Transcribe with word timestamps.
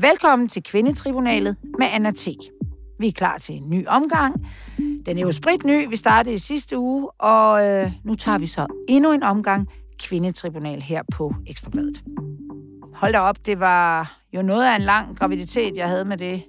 Velkommen 0.00 0.48
til 0.48 0.62
Kvindetribunalet 0.62 1.56
med 1.78 1.86
Anna 1.92 2.10
T. 2.10 2.28
Vi 2.98 3.08
er 3.08 3.12
klar 3.12 3.38
til 3.38 3.54
en 3.54 3.70
ny 3.70 3.86
omgang. 3.86 4.46
Den 5.06 5.18
er 5.18 5.22
jo 5.22 5.32
spritny. 5.32 5.88
Vi 5.88 5.96
startede 5.96 6.34
i 6.34 6.38
sidste 6.38 6.78
uge, 6.78 7.10
og 7.10 7.68
øh, 7.68 7.92
nu 8.04 8.14
tager 8.14 8.38
vi 8.38 8.46
så 8.46 8.66
endnu 8.88 9.12
en 9.12 9.22
omgang 9.22 9.68
Kvindetribunal 9.98 10.82
her 10.82 11.02
på 11.12 11.34
Ekstrabladet. 11.46 12.02
Hold 12.94 13.12
da 13.12 13.18
op, 13.18 13.46
det 13.46 13.60
var 13.60 14.18
jo 14.32 14.42
noget 14.42 14.66
af 14.66 14.76
en 14.76 14.82
lang 14.82 15.18
graviditet, 15.18 15.76
jeg 15.76 15.88
havde 15.88 16.04
med 16.04 16.16
det 16.16 16.44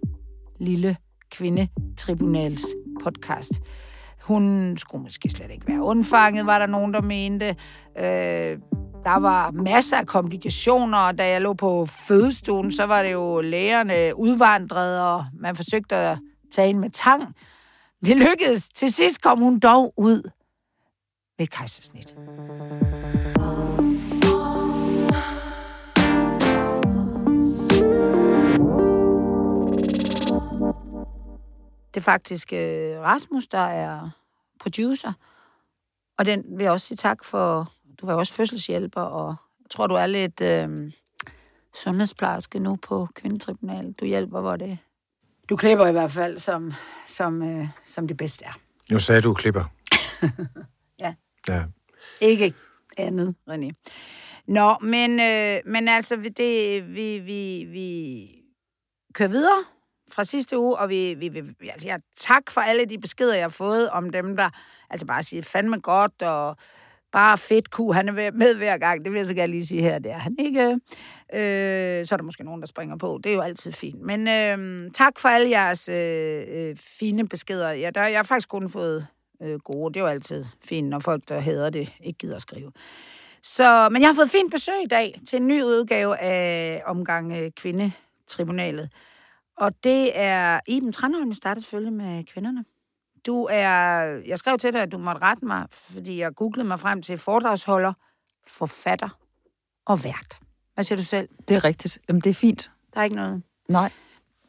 lille 0.60 0.98
Kvindetribunals 1.32 2.66
podcast. 3.04 3.52
Hun 4.22 4.76
skulle 4.78 5.04
måske 5.04 5.30
slet 5.30 5.52
ikke 5.52 5.68
være 5.68 5.82
undfanget, 5.82 6.46
var 6.46 6.60
der 6.60 6.66
nogen, 6.66 6.94
der 6.94 7.02
mente. 7.02 7.56
Øh, 8.00 8.58
der 9.04 9.20
var 9.20 9.52
masser 9.52 9.98
af 9.98 10.08
komplikationer, 10.08 10.98
og 10.98 11.18
da 11.18 11.28
jeg 11.28 11.42
lå 11.42 11.54
på 11.54 11.86
fødestuen, 11.86 12.72
så 12.72 12.84
var 12.84 13.04
det 13.04 13.12
jo 13.12 13.42
lægerne 13.42 14.16
udvandret, 14.16 15.02
og 15.02 15.26
man 15.34 15.56
forsøgte 15.56 15.96
at 15.96 16.18
tage 16.52 16.68
hende 16.68 16.82
med 16.82 16.90
tang. 16.90 17.36
Det 18.06 18.18
lykkedes. 18.18 18.70
Til 18.70 18.94
sidst 18.94 19.22
kom 19.22 19.40
hun 19.40 19.60
dog 19.60 19.94
ud 19.98 20.32
med 21.40 21.48
kejsersnit. 21.48 22.16
Det 31.94 32.00
er 32.00 32.02
faktisk 32.02 32.54
øh, 32.54 33.00
Rasmus, 33.00 33.48
der 33.48 33.58
er 33.58 34.10
producer. 34.60 35.14
Og 36.18 36.26
den 36.26 36.44
vil 36.58 36.64
jeg 36.64 36.72
også 36.72 36.88
sige 36.88 36.98
tak 36.98 37.24
for. 37.24 37.72
Du 38.02 38.06
var 38.06 38.14
også 38.14 38.34
fødselshjælper, 38.34 39.02
og 39.02 39.28
jeg 39.64 39.70
tror, 39.70 39.88
du 39.88 39.96
er 39.96 40.06
lidt 40.06 40.42
øh, 40.42 40.70
sundhedsplejerske 41.76 42.60
nu 42.60 42.76
på 42.76 43.08
Kvindetribunalet. 43.16 44.00
Du 44.00 44.06
hjælper, 44.06 44.42
hvor 44.42 44.56
det... 44.56 44.78
Du 45.50 45.56
klipper 45.56 45.88
i 45.88 45.92
hvert 45.92 46.12
fald, 46.12 46.38
som, 46.38 46.74
som, 47.08 47.44
øh, 47.44 47.68
som 47.86 48.08
det 48.08 48.18
bedste 48.18 48.46
er. 48.46 48.54
Nu 48.92 49.00
sagde 49.00 49.22
du 49.22 49.34
klipper. 49.34 49.64
Ja. 51.00 51.14
Ja. 51.48 51.64
Ikke 52.22 52.54
andet, 52.98 53.36
René. 53.50 53.70
Nå, 54.48 54.76
men, 54.82 55.20
øh, 55.20 55.60
men 55.66 55.88
altså, 55.88 56.16
vi- 56.16 56.30
det, 56.30 56.88
vi, 56.96 57.20
vi, 57.20 57.64
vi 57.72 58.28
kører 59.14 59.30
videre 59.30 59.64
fra 60.12 60.24
sidste 60.24 60.60
uge, 60.60 60.78
og 60.78 60.90
vi, 60.90 61.14
vi, 61.14 61.30
vi 61.30 61.70
altså, 61.70 61.88
jeg, 61.88 62.00
tak 62.16 62.52
for 62.52 62.62
alle 62.62 62.86
de 62.86 62.98
beskeder, 63.00 63.34
jeg 63.36 63.44
har 63.44 63.50
fået 63.50 63.90
om 63.90 64.10
dem, 64.10 64.36
der 64.36 64.50
altså 64.90 65.06
bare 65.08 65.24
siger, 65.24 65.44
fandme 65.44 65.80
godt, 65.80 66.22
og 66.22 66.58
bare 67.12 67.38
fedt 67.38 67.72
ku, 67.72 67.92
han 67.92 68.10
er 68.10 68.14
ved- 68.14 68.32
med 68.32 68.56
hver 68.56 68.78
gang. 68.78 69.04
Det 69.06 69.12
vil 69.12 69.18
jeg 69.18 69.28
så 69.28 69.34
gerne 69.34 69.52
lige 69.52 69.66
sige 69.68 69.82
her, 69.82 70.00
det 70.00 70.12
er 70.12 70.18
han 70.18 70.36
ikke. 70.40 70.72
Øh, 71.34 72.06
så 72.06 72.16
er 72.16 72.18
der 72.18 72.24
måske 72.24 72.44
nogen, 72.44 72.62
der 72.62 72.68
springer 72.68 72.98
på. 72.98 73.20
Det 73.24 73.30
er 73.30 73.34
jo 73.36 73.42
altid 73.42 73.72
fint. 73.72 74.02
Men 74.02 74.28
øh, 74.28 74.92
tak 74.92 75.20
for 75.20 75.30
alle 75.30 75.50
jeres 75.50 75.90
øh, 75.90 76.44
øh, 76.48 76.76
fine 76.78 77.28
beskeder. 77.28 77.72
Ja, 77.72 77.90
der, 77.90 78.04
jeg 78.08 78.18
har 78.18 78.24
faktisk 78.24 78.50
kun 78.50 78.70
fået 78.70 79.08
øh, 79.42 79.60
gode. 79.60 79.94
Det 79.94 80.00
er 80.00 80.04
jo 80.04 80.08
altid 80.10 80.46
fint, 80.64 80.90
når 80.90 81.00
folk, 81.00 81.24
der 81.30 81.40
hader 81.40 81.70
det, 81.70 81.94
ikke 82.04 82.18
gider 82.18 82.36
at 82.36 82.42
skrive. 82.42 82.72
Så, 83.44 83.90
men 83.92 84.02
jeg 84.02 84.10
har 84.10 84.16
fået 84.16 84.30
fint 84.30 84.52
besøg 84.52 84.84
i 84.84 84.88
dag 84.88 85.20
til 85.28 85.38
en 85.42 85.48
ny 85.48 85.62
udgave 85.64 86.18
af 86.18 86.82
omgang 86.86 87.32
øh, 87.32 87.52
Kvindetribunalet. 87.58 88.90
Og 89.58 89.72
det 89.84 90.12
er 90.20 90.60
Iben 90.68 90.94
Tranholm, 90.94 91.28
jeg 91.28 91.36
startede 91.36 91.64
selvfølgelig 91.66 91.94
med 91.94 92.24
kvinderne. 92.24 92.66
Du 93.26 93.48
er, 93.52 93.68
jeg 94.28 94.38
skrev 94.40 94.58
til 94.58 94.74
dig, 94.74 94.82
at 94.82 94.92
du 94.92 94.98
måtte 94.98 95.22
rette 95.22 95.46
mig, 95.46 95.66
fordi 95.72 96.18
jeg 96.20 96.34
googlede 96.36 96.68
mig 96.68 96.80
frem 96.80 97.02
til 97.02 97.18
foredragsholder, 97.18 97.94
forfatter 98.48 99.10
og 99.86 100.04
vært. 100.04 100.40
Hvad 100.74 100.84
siger 100.84 100.98
du 100.98 101.04
selv? 101.04 101.30
Det 101.48 101.56
er 101.56 101.64
rigtigt. 101.64 102.00
Jamen, 102.10 102.22
det 102.22 102.30
er 102.30 102.34
fint. 102.34 102.72
Der 102.94 103.00
er 103.00 103.04
ikke 103.04 103.16
noget. 103.16 103.44
Nej. 103.70 103.92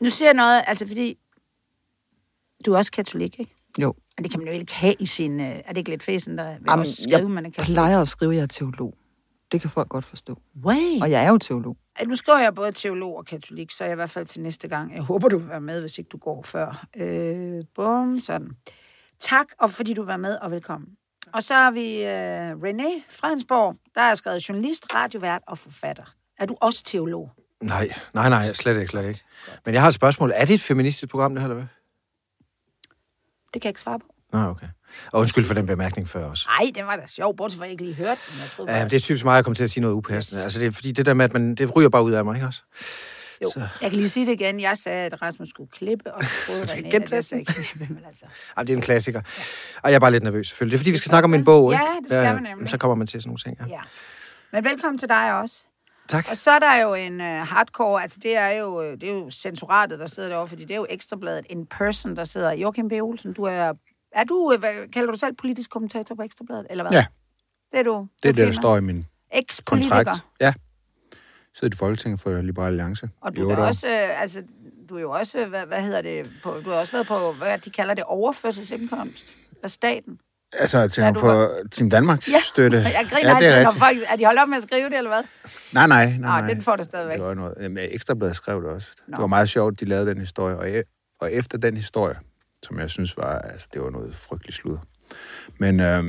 Nu 0.00 0.08
siger 0.08 0.28
jeg 0.28 0.34
noget, 0.34 0.62
altså 0.66 0.86
fordi 0.86 1.18
du 2.66 2.72
er 2.72 2.76
også 2.78 2.92
katolik, 2.92 3.40
ikke? 3.40 3.54
Jo. 3.78 3.88
Og 4.18 4.24
det 4.24 4.30
kan 4.30 4.40
man 4.40 4.46
jo 4.48 4.52
ikke 4.54 4.74
have 4.74 4.94
i 4.98 5.06
sin... 5.06 5.40
øh, 5.40 5.46
Er 5.46 5.68
det 5.68 5.76
ikke 5.76 5.90
lidt 5.90 6.02
fæsen, 6.02 6.38
der 6.38 6.44
vil 6.52 6.58
Jamen, 6.68 6.80
også 6.80 7.02
skrive, 7.02 7.18
jeg 7.18 7.30
man 7.30 7.46
er 7.46 7.50
katolik? 7.50 7.74
plejer 7.74 8.00
at 8.02 8.08
skrive, 8.08 8.30
at 8.32 8.36
jeg 8.36 8.42
er 8.42 8.46
teolog. 8.46 8.94
Det 9.52 9.60
kan 9.60 9.70
folk 9.70 9.88
godt 9.88 10.04
forstå. 10.04 10.38
Way. 10.64 11.00
Og 11.02 11.10
jeg 11.10 11.24
er 11.24 11.28
jo 11.28 11.38
teolog. 11.38 11.76
Nu 12.06 12.14
skriver 12.14 12.38
jeg 12.38 12.54
både 12.54 12.72
teolog 12.72 13.16
og 13.16 13.24
katolik, 13.26 13.70
så 13.70 13.84
er 13.84 13.88
jeg 13.88 13.94
i 13.94 13.96
hvert 13.96 14.10
fald 14.10 14.26
til 14.26 14.42
næste 14.42 14.68
gang. 14.68 14.94
Jeg 14.94 15.02
håber, 15.02 15.28
du 15.28 15.38
vil 15.38 15.48
være 15.48 15.60
med, 15.60 15.80
hvis 15.80 15.98
ikke 15.98 16.08
du 16.08 16.18
går 16.18 16.42
før. 16.42 16.86
Øh, 16.96 17.62
bum, 17.74 18.20
sådan. 18.20 18.50
Tak, 19.18 19.46
og 19.58 19.70
fordi 19.70 19.94
du 19.94 20.04
var 20.04 20.16
med, 20.16 20.38
og 20.38 20.50
velkommen. 20.50 20.88
Og 21.32 21.42
så 21.42 21.54
har 21.54 21.70
vi 21.70 22.04
øh, 22.04 22.52
René 22.52 23.02
Fredensborg, 23.10 23.76
der 23.94 24.00
er 24.00 24.14
skrevet 24.14 24.48
journalist, 24.48 24.94
radiovært 24.94 25.42
og 25.46 25.58
forfatter. 25.58 26.14
Er 26.38 26.46
du 26.46 26.56
også 26.60 26.84
teolog? 26.84 27.30
Nej, 27.60 27.88
nej, 28.14 28.28
nej, 28.28 28.52
slet 28.52 28.76
ikke, 28.76 28.90
slet 28.90 29.08
ikke. 29.08 29.20
Men 29.64 29.74
jeg 29.74 29.82
har 29.82 29.88
et 29.88 29.94
spørgsmål. 29.94 30.32
Er 30.34 30.44
det 30.44 30.54
et 30.54 30.60
feministisk 30.60 31.10
program, 31.10 31.34
det 31.34 31.42
her, 31.42 31.48
eller 31.48 31.54
hvad? 31.54 31.66
Det 33.54 33.62
kan 33.62 33.68
jeg 33.68 33.70
ikke 33.70 33.80
svare 33.80 33.98
på. 33.98 34.11
Nå, 34.32 34.38
okay. 34.38 34.66
Og 35.12 35.20
undskyld 35.20 35.44
for 35.44 35.54
den 35.54 35.66
bemærkning 35.66 36.08
før 36.08 36.24
også. 36.24 36.48
Nej, 36.60 36.70
det 36.74 36.86
var 36.86 36.96
da 36.96 37.06
sjov, 37.06 37.36
bortset 37.36 37.58
fra, 37.58 37.64
at 37.64 37.68
jeg 37.68 37.72
ikke 37.72 37.84
lige 37.84 37.94
hørte 37.94 38.20
den. 38.30 38.40
Jeg 38.40 38.48
troede, 38.56 38.72
Ja, 38.72 38.84
det 38.84 38.92
er 38.92 39.00
typisk 39.00 39.24
mig 39.24 39.38
at 39.38 39.44
komme 39.44 39.54
til 39.54 39.62
at 39.62 39.70
sige 39.70 39.80
noget 39.80 39.94
upassende. 39.94 40.42
Altså, 40.42 40.60
det 40.60 40.66
er 40.66 40.70
fordi 40.70 40.92
det 40.92 41.06
der 41.06 41.14
med, 41.14 41.24
at 41.24 41.32
man, 41.32 41.54
det 41.54 41.76
ryger 41.76 41.88
bare 41.88 42.04
ud 42.04 42.12
af 42.12 42.24
mig, 42.24 42.34
ikke 42.34 42.46
også? 42.46 42.62
Jo, 43.42 43.50
Så- 43.50 43.60
jeg 43.80 43.90
kan 43.90 43.98
lige 43.98 44.08
sige 44.08 44.26
det 44.26 44.32
igen. 44.32 44.60
Jeg 44.60 44.78
sagde, 44.78 45.06
at 45.06 45.22
Rasmus 45.22 45.48
skulle 45.48 45.70
klippe, 45.70 46.14
og 46.14 46.24
så 46.24 46.64
skal 46.66 46.84
René, 46.84 46.96
at 46.96 47.12
jeg 47.12 47.24
sagde 47.24 47.44
klippe, 47.44 47.94
men 47.94 48.04
altså... 48.06 48.24
Ej, 48.56 48.62
det 48.62 48.72
er 48.72 48.76
en 48.76 48.82
klassiker. 48.82 49.20
Og 49.82 49.90
jeg 49.90 49.94
er 49.94 50.00
bare 50.00 50.10
lidt 50.10 50.22
nervøs, 50.22 50.48
selvfølgelig. 50.48 50.72
Det 50.72 50.76
er 50.76 50.80
fordi, 50.80 50.90
vi 50.90 50.96
skal 50.96 51.08
snakke 51.08 51.24
om 51.24 51.30
min 51.30 51.44
bog, 51.44 51.72
ikke? 51.72 51.84
Ja, 51.84 51.90
det 52.02 52.10
skal 52.10 52.34
man 52.34 52.42
nemlig. 52.42 52.70
Så 52.70 52.78
kommer 52.78 52.94
man 52.94 53.06
til 53.06 53.22
sådan 53.22 53.28
nogle 53.28 53.38
ting, 53.38 53.56
ja. 53.70 53.74
Ja. 53.76 53.80
Men 54.52 54.64
velkommen 54.64 54.98
til 54.98 55.08
dig 55.08 55.38
også. 55.40 55.56
Tak. 56.08 56.26
Og 56.30 56.36
så 56.36 56.50
er 56.50 56.58
der 56.58 56.76
jo 56.82 56.94
en 56.94 57.20
uh, 57.20 57.26
hardcore, 57.26 58.02
altså 58.02 58.18
det 58.22 58.36
er 58.36 58.48
jo, 58.48 58.82
øh, 58.82 58.92
det 59.00 59.02
er 59.08 59.12
jo 59.12 59.30
censoratet, 59.30 59.98
der 59.98 60.06
sidder 60.06 60.28
derovre, 60.28 60.48
fordi 60.48 60.62
det 60.62 60.70
er 60.70 60.76
jo 60.76 60.86
Ekstrabladet 60.90 61.46
in 61.50 61.66
person, 61.66 62.16
der 62.16 62.24
sidder. 62.24 62.52
Joachim 62.52 62.88
B. 62.88 62.92
Olsen, 62.92 63.32
du 63.32 63.42
er, 63.42 63.72
er 64.14 64.24
du, 64.24 64.52
øh, 64.52 64.58
hvad, 64.58 64.92
kalder 64.92 65.12
du 65.12 65.18
selv 65.18 65.34
politisk 65.34 65.70
kommentator 65.70 66.14
på 66.14 66.22
Ekstrabladet, 66.22 66.66
eller 66.70 66.84
hvad? 66.84 66.92
Ja. 66.92 67.04
Det 67.72 67.78
er 67.78 67.82
du. 67.82 68.08
Det 68.22 68.28
er 68.28 68.32
det, 68.32 68.46
der 68.46 68.52
står 68.52 68.76
i 68.76 68.80
min 68.80 69.04
Eks-politiker. 69.32 69.94
kontrakt. 69.96 70.24
Ja. 70.40 70.52
Sidder 71.54 71.74
i 71.74 71.78
Folketinget 71.78 72.20
for 72.20 72.42
Liberal 72.42 72.66
Alliance. 72.66 73.10
Og 73.20 73.36
du 73.36 73.50
er 73.50 73.56
også, 73.56 73.86
øh, 73.88 74.22
altså, 74.22 74.42
du 74.88 74.96
er 74.96 75.00
jo 75.00 75.10
også, 75.10 75.46
hvad, 75.46 75.66
hvad 75.66 75.82
hedder 75.82 76.02
det, 76.02 76.30
på, 76.42 76.60
du 76.64 76.70
har 76.70 76.76
også 76.76 76.92
været 76.92 77.06
på, 77.06 77.32
hvad 77.32 77.58
de 77.58 77.70
kalder 77.70 77.94
det, 77.94 78.04
overførselsindkomst 78.04 79.24
af 79.62 79.70
staten. 79.70 80.18
Altså, 80.58 80.78
jeg 80.78 80.84
Ja, 80.98 81.04
tænker 81.04 81.20
på 81.20 81.48
Team 81.70 81.90
Danmark 81.90 82.22
støtte. 82.44 82.76
Jeg 82.98 83.06
griner 83.10 83.28
ja, 83.30 83.34
ja, 83.34 83.40
det 83.40 83.48
er 83.48 83.54
altid, 83.56 83.64
når 83.64 83.86
folk, 83.86 83.98
er 84.08 84.16
de 84.16 84.24
holdt 84.24 84.40
op 84.40 84.48
med 84.48 84.56
at 84.56 84.62
skrive 84.62 84.88
det, 84.90 84.96
eller 84.98 85.10
hvad? 85.10 85.22
Nej, 85.72 85.86
nej, 85.86 86.06
nej, 86.06 86.16
Nå, 86.16 86.26
nej. 86.46 86.54
den 86.54 86.62
får 86.62 86.76
du 86.76 86.84
stadigvæk. 86.84 87.14
Det 87.16 87.24
var 87.24 87.34
noget. 87.34 87.94
Ekstrabladet 87.94 88.36
skrev 88.36 88.62
det 88.62 88.70
også. 88.70 88.88
Nå. 89.08 89.16
Det 89.16 89.20
var 89.20 89.26
meget 89.26 89.48
sjovt, 89.48 89.80
de 89.80 89.84
lavede 89.84 90.06
den 90.10 90.18
historie. 90.20 90.56
Og, 90.58 90.78
e- 90.80 91.16
og 91.20 91.32
efter 91.32 91.58
den 91.58 91.76
historie, 91.76 92.14
som 92.62 92.78
jeg 92.78 92.90
synes 92.90 93.16
var, 93.16 93.38
altså, 93.38 93.68
det 93.72 93.82
var 93.82 93.90
noget 93.90 94.16
frygteligt 94.16 94.56
sludder. 94.56 94.80
Men 95.58 95.80
øh, 95.80 96.04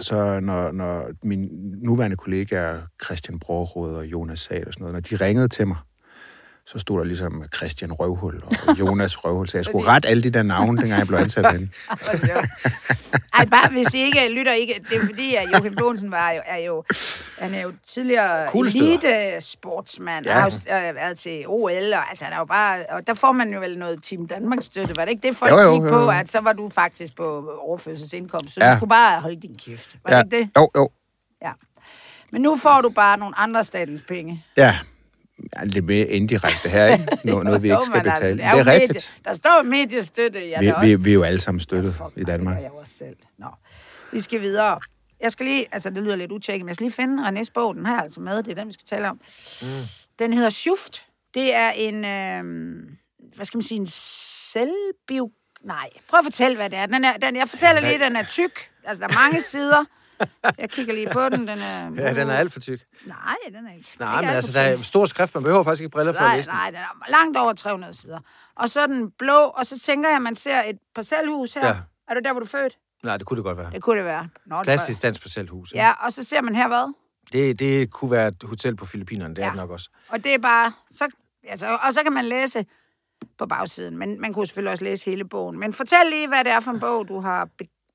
så 0.00 0.40
når, 0.40 0.72
når 0.72 1.10
mine 1.22 1.48
nuværende 1.84 2.16
kollegaer, 2.16 2.80
Christian 3.04 3.38
Brorrod 3.38 3.94
og 3.94 4.06
Jonas 4.06 4.40
Sal 4.40 4.66
og 4.66 4.72
sådan 4.72 4.82
noget, 4.82 4.92
når 4.92 5.00
de 5.00 5.24
ringede 5.24 5.48
til 5.48 5.66
mig, 5.66 5.76
så 6.72 6.78
stod 6.78 6.98
der 6.98 7.04
ligesom 7.04 7.44
Christian 7.56 7.92
Røvhul 7.92 8.42
og 8.46 8.78
Jonas 8.80 9.24
Røvhul, 9.24 9.48
så 9.48 9.58
jeg 9.58 9.64
skulle 9.64 9.86
rette 9.86 10.08
alle 10.08 10.22
de 10.22 10.30
der 10.30 10.42
navne, 10.42 10.80
dengang 10.82 10.98
jeg 10.98 11.06
blev 11.06 11.18
ansat 11.18 11.46
sjovt. 11.46 12.48
Ej, 13.34 13.44
bare 13.44 13.70
hvis 13.70 13.94
I 13.94 14.02
ikke 14.02 14.28
lytter 14.28 14.52
ikke, 14.52 14.74
det 14.90 14.96
er 14.96 15.06
fordi, 15.06 15.34
at 15.34 15.48
Joachim 15.52 15.74
Bonsen 15.76 16.10
var 16.10 16.30
jo, 16.30 16.40
er 16.46 16.56
jo, 16.56 16.84
han 17.38 17.54
er 17.54 17.62
jo 17.62 17.72
tidligere 17.86 18.56
elite 18.58 19.40
sportsmand, 19.40 20.26
Ja. 20.26 20.32
ja. 20.38 20.40
har 20.40 20.80
jo 20.82 20.88
øh, 20.88 20.94
været 20.94 21.18
til 21.18 21.44
OL, 21.48 21.92
og, 21.94 22.08
altså, 22.10 22.24
han 22.24 22.34
er 22.34 22.38
jo 22.38 22.44
bare, 22.44 22.84
og 22.90 23.06
der 23.06 23.14
får 23.14 23.32
man 23.32 23.52
jo 23.52 23.60
vel 23.60 23.78
noget 23.78 24.02
Team 24.02 24.26
Danmark 24.26 24.58
støtte, 24.62 24.96
var 24.96 25.04
det 25.04 25.12
ikke 25.12 25.28
det, 25.28 25.36
folk 25.36 25.52
Jo, 25.52 25.58
jo, 25.58 25.72
gik 25.74 25.82
jo, 25.82 25.88
på, 25.90 25.98
jo. 26.00 26.08
at 26.10 26.30
så 26.30 26.40
var 26.40 26.52
du 26.52 26.68
faktisk 26.68 27.16
på 27.16 27.52
overførselsindkomst, 27.60 28.54
så 28.54 28.60
Ja. 28.64 28.70
du 28.72 28.76
skulle 28.76 28.88
bare 28.90 29.20
holde 29.20 29.40
din 29.40 29.56
kæft, 29.64 29.96
var 30.04 30.16
Ja. 30.16 30.22
det 30.22 30.32
ikke 30.32 30.36
det? 30.44 30.50
Jo, 30.56 30.68
jo. 30.76 30.90
Ja. 31.42 31.50
Men 32.32 32.42
nu 32.42 32.56
får 32.56 32.80
du 32.80 32.88
bare 32.88 33.18
nogle 33.18 33.38
andre 33.38 33.64
statens 33.64 34.02
penge. 34.08 34.44
Ja, 34.56 34.78
Ja, 35.56 35.64
lidt 35.64 35.84
mere 35.84 36.06
indirekte 36.06 36.68
her, 36.68 36.86
ikke? 36.92 37.06
Noget, 37.24 37.44
noget 37.44 37.62
vi 37.62 37.68
ikke 37.68 37.78
skal 37.84 37.96
altså, 37.98 38.12
betale. 38.20 38.42
er 38.42 38.50
det 38.52 38.60
er 38.60 38.64
medie- 38.64 38.80
rigtigt. 38.80 39.14
Der 39.24 39.34
står 39.34 39.62
mediestøtte, 39.62 40.48
ja, 40.48 40.60
Vi, 40.80 40.86
vi, 40.88 40.94
vi 40.94 41.10
er 41.10 41.14
jo 41.14 41.22
alle 41.22 41.40
sammen 41.40 41.60
støttet 41.60 41.94
Fuck, 41.94 42.12
i 42.16 42.24
Danmark. 42.24 42.56
Det 42.56 42.60
er 42.64 42.68
jeg 42.70 42.72
også 42.80 42.92
selv. 42.94 43.16
Nå. 43.38 43.46
Vi 44.12 44.20
skal 44.20 44.40
videre. 44.40 44.80
Jeg 45.20 45.32
skal 45.32 45.46
lige, 45.46 45.66
altså 45.72 45.90
det 45.90 46.02
lyder 46.02 46.16
lidt 46.16 46.32
utjekket, 46.32 46.64
men 46.64 46.68
jeg 46.68 46.74
skal 46.74 46.84
lige 46.84 46.94
finde 46.94 47.28
Renés 47.28 47.50
bog, 47.54 47.74
den 47.74 47.86
her 47.86 47.96
er 47.96 48.02
altså 48.02 48.20
med, 48.20 48.42
det 48.42 48.50
er 48.50 48.54
den, 48.54 48.68
vi 48.68 48.72
skal 48.72 48.86
tale 48.86 49.10
om. 49.10 49.20
Mm. 49.62 49.68
Den 50.18 50.32
hedder 50.32 50.50
Schuft. 50.50 51.04
Det 51.34 51.54
er 51.54 51.70
en, 51.70 51.94
øh, 52.04 52.82
hvad 53.36 53.44
skal 53.44 53.58
man 53.58 53.62
sige, 53.62 53.78
en 53.80 53.86
selvbio... 53.86 55.30
Nej, 55.64 55.88
prøv 56.08 56.18
at 56.18 56.24
fortælle, 56.24 56.56
hvad 56.56 56.70
det 56.70 56.78
er. 56.78 56.86
Den 56.86 57.04
er 57.04 57.12
den, 57.12 57.36
jeg 57.36 57.48
fortæller 57.48 57.80
lige, 57.80 57.98
den 57.98 58.16
er 58.16 58.22
tyk. 58.24 58.68
Altså, 58.84 59.00
der 59.00 59.08
er 59.14 59.14
mange 59.24 59.40
sider. 59.52 59.84
Jeg 60.58 60.70
kigger 60.70 60.94
lige 60.94 61.08
på 61.12 61.28
den. 61.28 61.48
Den 61.48 61.58
er... 61.58 61.90
Ja, 62.02 62.14
den 62.14 62.30
er 62.30 62.34
alt 62.34 62.52
for 62.52 62.60
tyk. 62.60 62.80
Nej, 63.06 63.16
den 63.52 63.66
er 63.66 63.72
ikke. 63.74 63.88
Nej, 63.98 64.12
ikke 64.18 64.20
men 64.20 64.28
alt 64.28 64.36
altså, 64.36 64.52
der 64.52 64.60
er 64.60 64.82
stor 64.82 65.04
skrift. 65.06 65.34
Man 65.34 65.42
behøver 65.42 65.62
faktisk 65.62 65.80
ikke 65.82 65.90
briller 65.92 66.12
for 66.12 66.20
at 66.20 66.26
Nej, 66.26 66.36
læse 66.36 66.50
den. 66.50 66.56
nej, 66.56 66.66
den 66.70 66.76
er 66.76 67.10
langt 67.10 67.36
over 67.36 67.52
300 67.52 67.94
sider. 67.94 68.18
Og 68.56 68.70
så 68.70 68.80
er 68.80 68.86
den 68.86 69.10
blå, 69.10 69.38
og 69.38 69.66
så 69.66 69.78
tænker 69.78 70.08
jeg, 70.08 70.16
at 70.16 70.22
man 70.22 70.36
ser 70.36 70.62
et 70.62 70.78
parcelhus 70.94 71.54
her. 71.54 71.66
Ja. 71.66 71.76
Er 72.08 72.14
du 72.14 72.20
der, 72.24 72.32
hvor 72.32 72.40
du 72.40 72.44
er 72.44 72.48
født? 72.48 72.78
Nej, 73.02 73.16
det 73.16 73.26
kunne 73.26 73.36
det 73.36 73.44
godt 73.44 73.58
være. 73.58 73.70
Det 73.72 73.82
kunne 73.82 73.96
det 73.96 74.04
være. 74.04 74.28
Nå, 74.46 74.62
Klassisk 74.62 75.02
dansk 75.02 75.20
parcelhus. 75.22 75.72
ikke? 75.72 75.82
Ja, 75.84 75.92
og 76.04 76.12
så 76.12 76.24
ser 76.24 76.40
man 76.40 76.54
her 76.54 76.68
hvad? 76.68 76.94
Det, 77.32 77.58
det 77.58 77.90
kunne 77.90 78.10
være 78.10 78.28
et 78.28 78.42
hotel 78.42 78.76
på 78.76 78.86
Filippinerne, 78.86 79.34
det 79.34 79.42
er 79.42 79.46
Ja. 79.46 79.50
det 79.50 79.58
nok 79.60 79.70
også. 79.70 79.90
Og 80.08 80.24
det 80.24 80.34
er 80.34 80.38
bare, 80.38 80.72
så 80.92 81.08
Altså, 81.48 81.66
og 81.86 81.94
så 81.94 82.02
kan 82.02 82.12
man 82.12 82.24
læse 82.24 82.66
på 83.38 83.46
bagsiden, 83.46 83.98
men 83.98 84.20
man 84.20 84.32
kunne 84.34 84.46
selvfølgelig 84.46 84.70
også 84.72 84.84
læse 84.84 85.10
hele 85.10 85.24
bogen. 85.24 85.58
Men 85.58 85.72
fortæl 85.72 85.98
lige, 86.10 86.28
hvad 86.28 86.44
det 86.44 86.52
er 86.52 86.60
for 86.60 86.70
en 86.70 86.80
bog, 86.80 87.08
du 87.08 87.20
har 87.20 87.48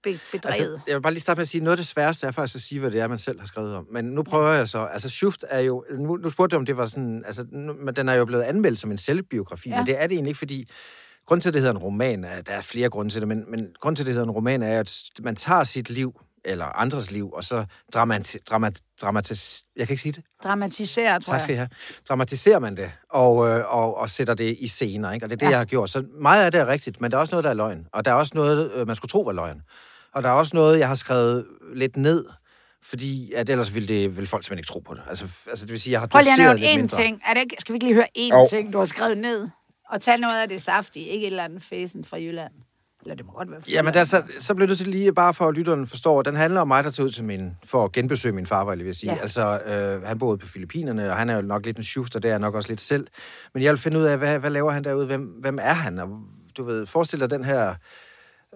be, 0.06 0.12
be, 0.12 0.20
bedrevet. 0.32 0.72
Altså, 0.74 0.80
jeg 0.88 0.96
vil 0.96 1.02
bare 1.02 1.14
lige 1.14 1.22
starte 1.22 1.38
med 1.38 1.42
at 1.42 1.48
sige, 1.48 1.64
noget 1.64 1.72
af 1.74 1.78
det 1.78 1.88
sværeste 1.88 2.28
er 2.28 2.32
faktisk 2.32 2.56
at 2.56 2.62
sige, 2.62 2.80
hvad 2.80 2.92
det 2.92 3.00
er, 3.02 3.08
man 3.08 3.18
selv 3.20 3.40
har 3.40 3.48
skrevet 3.48 3.76
om. 3.76 3.88
Men 3.92 4.06
nu 4.06 4.24
prøver 4.24 4.52
jeg 4.54 4.68
så. 4.70 4.86
Altså, 4.86 5.10
Schuft 5.10 5.46
er 5.50 5.60
jo... 5.60 5.86
Nu, 6.00 6.16
nu 6.18 6.30
spurgte 6.30 6.54
du, 6.56 6.60
om 6.60 6.66
det 6.66 6.78
var 6.78 6.86
sådan... 6.86 7.24
Altså, 7.26 7.46
nu, 7.52 7.74
men 7.74 7.96
den 7.96 8.10
er 8.10 8.14
jo 8.14 8.26
blevet 8.26 8.44
anmeldt 8.44 8.80
som 8.80 8.92
en 8.92 8.98
selvbiografi, 8.98 9.70
Ja. 9.70 9.78
men 9.78 9.86
det 9.86 10.02
er 10.02 10.08
det 10.08 10.12
egentlig 10.16 10.30
ikke, 10.30 10.40
fordi... 10.40 10.70
Grund 11.28 11.42
til, 11.42 11.50
at 11.50 11.54
det 11.54 11.62
hedder 11.62 11.74
en 11.76 11.82
roman, 11.82 12.24
er, 12.24 12.42
der 12.42 12.54
er 12.54 12.62
flere 12.62 12.90
grunde 12.90 13.12
til 13.12 13.22
det, 13.22 13.28
men, 13.28 13.44
men 13.52 13.68
grund 13.82 13.96
til, 13.96 14.04
at 14.04 14.06
det 14.06 14.14
hedder 14.14 14.28
en 14.28 14.32
roman, 14.32 14.64
er, 14.64 14.80
at 14.80 14.94
man 15.24 15.36
tager 15.36 15.64
sit 15.64 15.90
liv, 15.90 16.20
eller 16.46 16.66
andres 16.66 17.12
liv, 17.12 17.32
og 17.32 17.44
så 17.44 17.66
dramati, 17.94 18.38
dramat, 18.50 18.80
dramatis, 19.02 19.64
jeg 19.76 19.88
kan 19.88 19.94
ikke 19.94 20.02
sige 20.02 20.12
det, 20.12 20.24
Dramatisere, 20.44 21.20
tror 21.20 21.34
Tak 21.34 21.42
skal 21.42 21.54
jeg. 21.54 21.60
have. 21.60 21.70
Dramatiserer 22.10 22.60
man 22.60 22.78
det, 22.78 22.92
og, 23.10 23.48
øh, 23.48 23.76
og, 23.76 23.98
og 23.98 24.10
sætter 24.10 24.34
det 24.34 24.56
i 24.60 24.68
scener, 24.68 25.12
ikke? 25.12 25.26
Og 25.26 25.30
det 25.30 25.36
er 25.36 25.38
det, 25.40 25.46
ja. 25.46 25.50
jeg 25.50 25.58
har 25.58 25.66
gjort. 25.66 25.90
Så 25.90 26.04
meget 26.22 26.46
af 26.46 26.52
det 26.52 26.62
er 26.62 26.68
rigtigt, 26.68 27.02
men 27.02 27.12
der 27.12 27.18
er 27.18 27.22
også 27.22 27.32
noget, 27.32 27.44
der 27.44 27.50
er 27.50 27.54
løgn. 27.54 27.88
Og 27.94 28.06
der 28.06 28.12
er 28.12 28.16
også 28.16 28.32
noget, 28.36 28.72
øh, 28.72 28.88
man 28.88 28.96
skulle 28.96 29.10
tro 29.10 29.22
var 29.22 29.32
løgn. 29.32 29.62
Og 30.16 30.24
der 30.24 30.30
er 30.30 30.34
også 30.34 30.56
noget, 30.56 30.80
jeg 30.80 30.88
har 30.88 30.96
skrevet 30.96 31.46
lidt 31.74 31.98
ned, 31.98 32.26
fordi 32.84 33.32
at 33.34 33.50
ellers 33.50 33.74
ville, 33.74 33.88
det, 33.88 34.16
ville 34.18 34.28
folk 34.28 34.44
simpelthen 34.44 34.60
ikke 34.60 34.68
tro 34.68 34.80
på 34.80 34.94
det. 34.94 35.02
Altså, 35.10 35.26
altså 35.50 35.66
det 35.66 35.72
vil 35.72 35.82
sige, 35.82 35.92
jeg 35.92 36.00
har 36.00 36.08
Prøv 36.08 36.22
lige 36.22 36.34
at 36.34 36.40
nævne 36.40 36.72
én 36.74 36.76
mindre. 36.78 37.04
ting. 37.04 37.22
Er 37.26 37.34
det, 37.34 37.44
skal 37.60 37.74
vi 37.74 37.76
ikke 37.76 37.86
lige 37.86 37.96
høre 37.96 38.08
én 38.18 38.40
Jo. 38.40 38.48
ting, 38.50 38.74
du 38.74 38.78
har 38.78 38.86
skrevet 38.86 39.18
ned? 39.18 39.48
Og 39.90 40.02
tage 40.02 40.18
noget 40.18 40.42
af 40.42 40.50
det 40.50 40.62
saftige, 40.62 41.06
ikke 41.06 41.28
et 41.28 41.32
eller 41.32 41.44
andet 41.44 41.64
fæsen 41.64 42.06
fra 42.06 42.18
Jylland. 42.18 42.52
Eller 43.02 43.16
det 43.16 43.26
må 43.26 43.32
godt 43.32 43.52
være 43.52 43.62
fra 43.62 43.72
Jamen, 43.72 43.94
der, 43.94 44.04
så, 44.04 44.24
så 44.40 44.56
bliver 44.56 44.68
det 44.68 44.78
til 44.78 44.88
lige, 44.88 45.14
bare 45.14 45.34
for 45.34 45.48
at 45.48 45.56
lytteren 45.56 45.88
forstår, 45.88 46.22
den 46.22 46.36
handler 46.36 46.62
om 46.62 46.68
mig, 46.68 46.84
der 46.84 46.90
tager 46.92 47.06
ud 47.08 47.12
til 47.12 47.24
min, 47.24 47.52
for 47.66 47.84
at 47.86 47.92
genbesøge 47.92 48.36
min 48.36 48.46
far, 48.46 48.76
vil 48.76 48.86
jeg 48.86 48.96
sige. 48.96 49.14
Ja. 49.14 49.20
Altså, 49.22 49.60
øh, 49.60 50.02
han 50.04 50.20
boede 50.20 50.38
på 50.38 50.48
Filippinerne, 50.48 51.12
og 51.12 51.18
han 51.18 51.30
er 51.30 51.36
jo 51.36 51.42
nok 51.42 51.66
lidt 51.66 51.78
en 51.78 51.84
shufter, 51.84 52.20
det 52.20 52.32
er 52.32 52.38
nok 52.38 52.56
også 52.56 52.70
lidt 52.70 52.82
selv. 52.82 53.08
Men 53.54 53.64
jeg 53.64 53.72
vil 53.72 53.80
finde 53.80 54.00
ud 54.00 54.04
af, 54.04 54.18
hvad, 54.18 54.40
hvad 54.40 54.50
laver 54.50 54.72
han 54.72 54.84
derude? 54.84 55.06
Hvem, 55.06 55.22
hvem 55.22 55.60
er 55.62 55.74
han? 55.74 56.00
Og 56.00 56.10
du 56.58 56.64
ved, 56.64 56.86
forestil 56.86 57.20
dig 57.20 57.30
den 57.30 57.44
her 57.44 57.76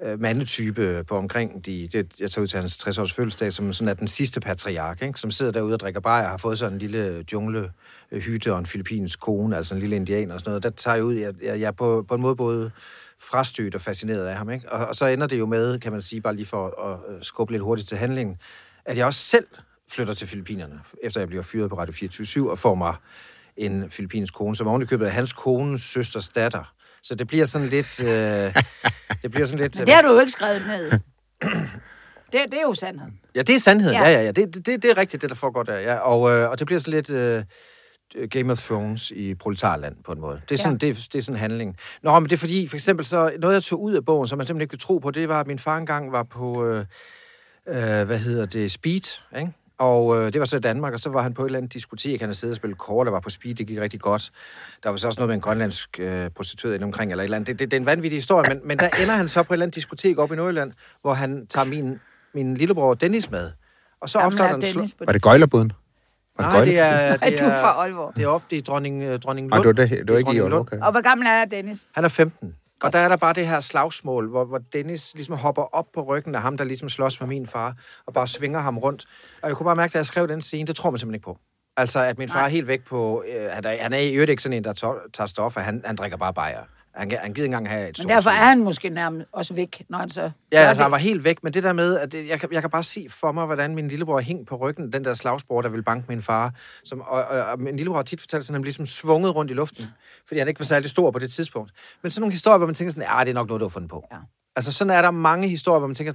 øh, 0.04 0.22
mandetype 0.22 1.04
på 1.08 1.18
omkring 1.18 1.66
de, 1.66 1.88
det, 1.88 2.14
jeg 2.20 2.32
tager 2.32 2.44
ud 2.44 2.48
til 2.48 2.60
hans 2.60 2.88
60-års 2.88 3.14
fødselsdag, 3.14 3.54
som 3.54 3.74
sådan 3.74 3.88
er 3.90 3.94
den 3.94 4.08
sidste 4.08 4.40
patriark, 4.40 5.02
ikke? 5.02 5.20
som 5.20 5.32
sidder 5.32 5.52
derude 5.52 5.74
og 5.74 5.80
drikker 5.80 6.00
bajer, 6.00 6.24
og 6.24 6.30
har 6.30 6.38
fået 6.38 6.60
sådan 6.60 6.74
en 6.74 6.80
lille 6.80 7.26
jungle 7.34 7.72
hytte 8.12 8.54
og 8.54 8.60
en 8.60 8.66
filippinsk 8.66 9.20
kone, 9.20 9.58
altså 9.58 9.74
en 9.74 9.80
lille 9.80 9.96
indianer 9.96 10.34
og 10.34 10.40
sådan 10.40 10.50
noget. 10.50 10.64
Der 10.64 10.70
tager 10.70 10.96
jeg 10.96 11.04
ud, 11.04 11.14
jeg, 11.14 11.34
jeg, 11.44 11.60
jeg 11.60 11.68
er 11.68 11.72
på, 11.72 12.06
på 12.08 12.16
en 12.16 12.22
måde 12.22 12.36
både 12.36 12.72
frastødt 13.20 13.76
og 13.76 13.82
fascineret 13.82 14.26
af 14.26 14.36
ham. 14.36 14.50
Ikke? 14.50 14.72
Og, 14.72 14.88
og 14.88 14.96
så 14.96 15.06
ender 15.06 15.28
det 15.28 15.40
jo 15.40 15.46
med, 15.46 15.80
kan 15.80 15.92
man 15.92 16.02
sige, 16.02 16.22
bare 16.22 16.36
lige 16.36 16.46
for 16.46 16.92
at 16.92 17.26
skubbe 17.26 17.54
lidt 17.54 17.64
hurtigt 17.64 17.88
til 17.88 17.98
handlingen, 17.98 18.38
at 18.86 18.98
jeg 18.98 19.06
også 19.06 19.20
selv 19.20 19.46
flytter 19.92 20.14
til 20.14 20.28
Filippinerne, 20.28 20.80
efter 21.04 21.22
jeg 21.22 21.28
bliver 21.28 21.44
fyret 21.44 21.70
på 21.70 21.78
Radio 21.78 21.94
24 21.94 22.52
og 22.52 22.60
får 22.60 22.76
mig 22.76 22.96
en 23.58 23.92
filippinsk 23.92 24.34
kone, 24.34 24.56
som 24.56 24.68
ovenikøbet 24.68 25.08
er 25.08 25.12
hans 25.12 25.34
kones 25.34 25.82
søsters 25.82 26.30
datter. 26.30 26.74
Så 27.10 27.16
det 27.16 27.28
bliver 27.28 27.46
sådan 27.46 27.68
lidt... 27.68 28.04
Øh, 28.04 28.08
det 29.22 29.32
bliver 29.32 29.46
sådan 29.46 29.60
lidt... 29.60 29.78
Men 29.78 29.88
det 29.88 29.96
har 29.96 30.02
du 30.02 30.14
jo 30.14 30.20
ikke 30.20 30.32
skrevet 30.32 30.62
ned. 30.68 30.92
Det, 32.32 32.42
det 32.52 32.58
er 32.58 32.62
jo 32.62 32.74
sandheden. 32.74 33.20
Ja, 33.36 33.42
det 33.42 33.56
er 33.56 33.60
sandheden. 33.60 33.96
Ja. 33.96 34.10
Ja, 34.10 34.18
ja, 34.18 34.24
ja. 34.24 34.32
Det, 34.32 34.56
det, 34.56 34.66
det 34.66 34.86
er 34.86 34.98
rigtigt, 34.98 35.22
det 35.22 35.30
der 35.30 35.36
foregår 35.36 35.64
der. 35.64 35.80
Ja. 35.80 35.96
Og, 35.96 36.32
øh, 36.32 36.50
og 36.50 36.60
det 36.60 36.66
bliver 36.68 36.80
sådan 36.80 36.94
lidt 36.94 37.10
øh, 37.10 37.44
Game 38.30 38.52
of 38.52 38.60
Thrones 38.64 39.12
i 39.12 39.36
proletarland 39.36 39.96
på 40.06 40.12
en 40.12 40.20
måde. 40.22 40.42
Det 40.50 40.56
er 40.56 40.60
sådan, 40.60 40.80
Ja. 40.82 40.88
det, 40.88 40.96
det 41.14 41.16
er 41.16 41.22
sådan 41.22 41.36
en 41.36 41.40
handling. 41.40 41.78
Nå, 42.04 42.20
men 42.20 42.30
det 42.30 42.34
er 42.34 42.38
fordi, 42.38 42.68
for 42.68 42.76
eksempel 42.76 43.06
så, 43.06 43.32
noget 43.40 43.54
jeg 43.54 43.64
tog 43.64 43.82
ud 43.82 43.94
af 43.94 44.06
bogen, 44.06 44.28
som 44.28 44.38
man 44.38 44.48
simpelthen 44.48 44.62
ikke 44.62 44.72
vil 44.72 44.80
tro 44.80 44.98
på, 44.98 45.12
det 45.12 45.30
var, 45.30 45.40
at 45.40 45.48
min 45.48 45.60
far 45.60 45.78
engang 45.78 46.12
var 46.12 46.24
på, 46.24 46.66
øh, 46.66 46.86
øh, 47.68 48.06
hvad 48.06 48.20
hedder 48.20 48.46
det, 48.46 48.72
Speed, 48.72 49.20
ikke? 49.40 49.52
Og 49.80 50.18
øh, 50.18 50.34
det 50.34 50.40
var 50.40 50.46
så 50.46 50.58
i 50.58 50.60
Danmark, 50.60 50.94
og 50.94 51.00
så 51.00 51.10
var 51.10 51.22
han 51.22 51.34
på 51.34 51.42
et 51.42 51.46
eller 51.46 51.58
andet 51.58 51.74
diskotek, 51.74 52.20
han 52.20 52.28
havde 52.28 52.38
siddet 52.38 52.54
og 52.54 52.58
spillet 52.58 52.78
kort, 52.78 53.06
der 53.06 53.12
var 53.12 53.20
på 53.20 53.30
speed, 53.30 53.56
det 53.56 53.68
gik 53.68 53.80
rigtig 53.80 54.00
godt. 54.00 54.32
Der 54.84 54.90
var 54.90 54.98
så 54.98 55.08
også 55.08 55.20
noget 55.20 55.28
med 55.28 55.36
en 55.36 55.42
grønlandsk 55.42 56.00
øh, 56.00 56.30
prostitueret 56.30 56.76
inde 56.76 56.84
omkring, 56.86 57.12
eller 57.12 57.22
et 57.22 57.26
eller 57.26 57.36
andet. 57.36 57.48
Det, 57.48 57.60
det, 57.60 57.72
det 57.72 57.78
er 57.78 57.82
en 57.82 57.86
vanvittig 57.86 58.18
historie, 58.18 58.50
men, 58.50 58.62
men 58.68 58.80
der 58.80 58.90
ender 59.04 59.14
han 59.16 59.28
så 59.28 59.44
på 59.44 59.54
et 59.54 59.56
eller 59.56 59.66
andet 59.66 59.76
diskotek 59.76 60.18
op 60.18 60.32
i 60.32 60.36
Nordjylland, 60.36 60.72
hvor 61.02 61.14
han 61.14 61.48
tager 61.48 61.66
min, 61.66 62.00
min 62.34 62.58
lillebror 62.58 62.94
Dennis 62.94 63.32
med. 63.32 63.52
Og 64.02 64.10
så 64.10 64.20
opstår 64.20 64.46
er 64.46 64.58
Dennis 64.60 64.94
på 64.94 65.04
Var 65.06 65.14
det 65.14 65.22
gøjlerbuden? 65.22 65.72
Var 66.38 66.46
Nej, 66.46 66.66
det 66.66 66.80
er, 66.80 66.84
Er 66.86 67.18
det 67.18 67.40
du 67.40 67.44
fra 67.44 67.52
er, 67.52 67.80
Aalborg? 67.80 68.16
det 68.16 68.24
er 68.24 68.28
oppe 68.28 68.56
i 68.56 68.62
dronning, 68.62 69.04
øh, 69.04 69.20
dronning 69.20 69.48
Nej, 69.48 69.58
Lund. 69.60 69.78
det 69.78 69.90
var, 69.90 69.98
det, 69.98 70.08
det 70.08 70.14
var 70.14 70.20
ikke 70.20 70.34
i 70.34 70.40
Aalborg. 70.40 70.60
Okay. 70.60 70.78
Og 70.82 70.92
hvor 70.92 71.02
gammel 71.02 71.28
er 71.28 71.46
Dennis? 71.46 71.78
Han 71.96 72.04
er 72.04 72.10
15. 72.10 72.56
Og 72.84 72.94
der 72.94 73.00
er 73.00 73.08
der 73.08 73.18
bare 73.18 73.34
det 73.34 73.48
her 73.48 73.60
slagsmål, 73.60 74.30
hvor, 74.30 74.46
hvor 74.46 74.58
Dennis 74.74 75.14
ligesom 75.16 75.36
hopper 75.36 75.62
op 75.62 75.86
på 75.94 76.02
ryggen 76.02 76.36
af 76.36 76.42
ham, 76.42 76.58
der 76.58 76.64
ligesom 76.64 76.90
slås 76.90 77.20
med 77.20 77.28
min 77.28 77.48
far, 77.48 77.76
og 78.06 78.14
bare 78.14 78.28
svinger 78.28 78.60
ham 78.60 78.78
rundt. 78.78 79.06
Og 79.42 79.50
jeg 79.50 79.58
kunne 79.58 79.66
bare 79.66 79.76
mærke, 79.76 79.94
da 79.94 79.98
jeg 79.98 80.06
skrev 80.06 80.28
den 80.28 80.42
scene, 80.42 80.68
det 80.68 80.76
tror 80.76 80.90
man 80.90 80.98
simpelthen 80.98 81.16
ikke 81.16 81.26
på. 81.26 81.38
Altså, 81.78 82.00
at 82.00 82.18
min 82.18 82.30
far 82.30 82.36
Nej. 82.36 82.46
er 82.46 82.50
helt 82.50 82.68
væk 82.68 82.86
på... 82.86 83.24
Øh, 83.28 83.52
han, 83.52 83.66
er, 83.66 83.82
han 83.82 83.94
er 83.94 83.98
i 83.98 84.14
øvrigt 84.14 84.30
ikke 84.30 84.44
sådan 84.44 84.58
en, 84.58 84.64
der 84.64 84.74
tager, 84.74 84.96
tager 85.14 85.28
stoffer. 85.28 85.62
Han, 85.62 85.82
han 85.86 85.96
drikker 85.96 86.18
bare 86.18 86.34
bajer. 86.34 86.64
Han, 87.00 87.12
han 87.12 87.34
gider 87.34 87.46
ikke 87.46 87.46
engang 87.46 87.70
have 87.70 87.90
et 87.90 88.00
Men 88.00 88.10
derfor 88.10 88.30
er 88.30 88.34
han 88.34 88.64
måske 88.64 88.90
nærmest 88.90 89.30
også 89.34 89.54
væk, 89.54 89.86
når 89.90 89.98
han 89.98 90.10
så... 90.10 90.22
Ja, 90.22 90.58
altså, 90.58 90.70
det. 90.70 90.84
han 90.84 90.92
var 90.92 90.98
helt 90.98 91.24
væk, 91.24 91.44
men 91.44 91.54
det 91.54 91.64
der 91.64 91.74
med, 91.74 92.00
at 92.00 92.12
det, 92.12 92.28
jeg, 92.28 92.40
kan, 92.40 92.50
jeg 92.52 92.62
kan 92.62 92.70
bare 92.70 92.84
se 92.84 93.08
for 93.10 93.32
mig, 93.32 93.46
hvordan 93.46 93.76
min 93.76 93.88
lillebror 93.88 94.20
hing 94.20 94.48
på 94.48 94.56
ryggen, 94.56 94.94
den 94.94 95.06
der 95.06 95.14
slagsbror, 95.14 95.62
der 95.62 95.70
ville 95.70 95.84
banke 95.84 96.06
min 96.10 96.22
far. 96.22 96.54
Som, 96.84 97.02
og, 97.02 97.24
og, 97.24 97.42
og 97.42 97.60
min 97.60 97.76
lillebror 97.76 97.98
har 97.98 98.04
tit 98.04 98.22
fortalt, 98.22 98.50
at 98.50 98.54
han 98.54 98.62
blev 98.62 98.68
ligesom 98.68 98.86
svunget 98.86 99.36
rundt 99.36 99.52
i 99.52 99.54
luften, 99.54 99.86
fordi 100.28 100.40
han 100.40 100.48
ikke 100.48 100.60
var 100.60 100.66
særlig 100.66 100.90
stor 100.90 101.12
på 101.12 101.20
det 101.20 101.32
tidspunkt. 101.32 101.72
Men 102.04 102.12
sådan 102.12 102.22
nogle 102.22 102.34
historier, 102.34 102.58
hvor 102.58 102.68
man 102.68 102.76
tænker 102.76 102.92
sådan, 102.92 103.08
ja, 103.18 103.20
det 103.24 103.30
er 103.30 103.34
nok 103.34 103.48
noget, 103.48 103.60
du 103.60 103.66
har 103.66 103.70
fundet 103.70 103.90
på. 103.92 104.08
Ja. 104.12 104.18
Altså, 104.56 104.72
sådan 104.72 104.92
er 104.92 105.02
der 105.02 105.12
mange 105.12 105.48
historier, 105.48 105.80
hvor 105.80 105.88
man 105.88 105.96
tænker, 105.96 106.14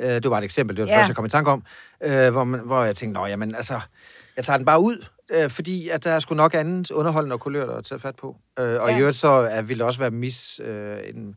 øh, 0.00 0.08
det 0.08 0.24
var 0.24 0.30
bare 0.30 0.38
et 0.38 0.44
eksempel, 0.44 0.76
det 0.76 0.82
var 0.82 0.86
det 0.86 0.92
Ja. 0.92 0.98
første, 0.98 1.10
jeg 1.10 1.16
kom 1.16 1.24
i 1.24 1.28
tanke 1.28 1.50
om, 1.50 1.62
øh, 2.04 2.30
hvor, 2.32 2.44
man, 2.44 2.60
hvor 2.60 2.84
jeg 2.84 2.96
tænkte, 2.96 3.20
nå, 3.20 3.26
jamen, 3.26 3.54
altså, 3.54 3.80
jeg 4.36 4.44
tager 4.44 4.56
den 4.56 4.66
bare 4.66 4.80
ud, 4.80 5.06
øh, 5.30 5.50
fordi 5.50 5.88
at 5.88 6.04
der 6.04 6.10
er 6.12 6.18
sgu 6.18 6.34
nok 6.34 6.54
andet 6.54 6.90
underholdende 6.90 7.34
og 7.34 7.40
kulør 7.40 7.76
at 7.76 7.84
tage 7.84 7.98
fat 7.98 8.16
på. 8.16 8.36
Øh, 8.58 8.80
og 8.82 8.90
Ja. 8.90 8.96
i 8.96 9.00
øvrigt 9.00 9.16
så 9.16 9.28
er, 9.28 9.62
vil 9.62 9.78
det 9.78 9.86
også 9.86 9.98
være 9.98 10.10
mis, 10.10 10.60
øh, 10.64 10.98
en, 11.14 11.34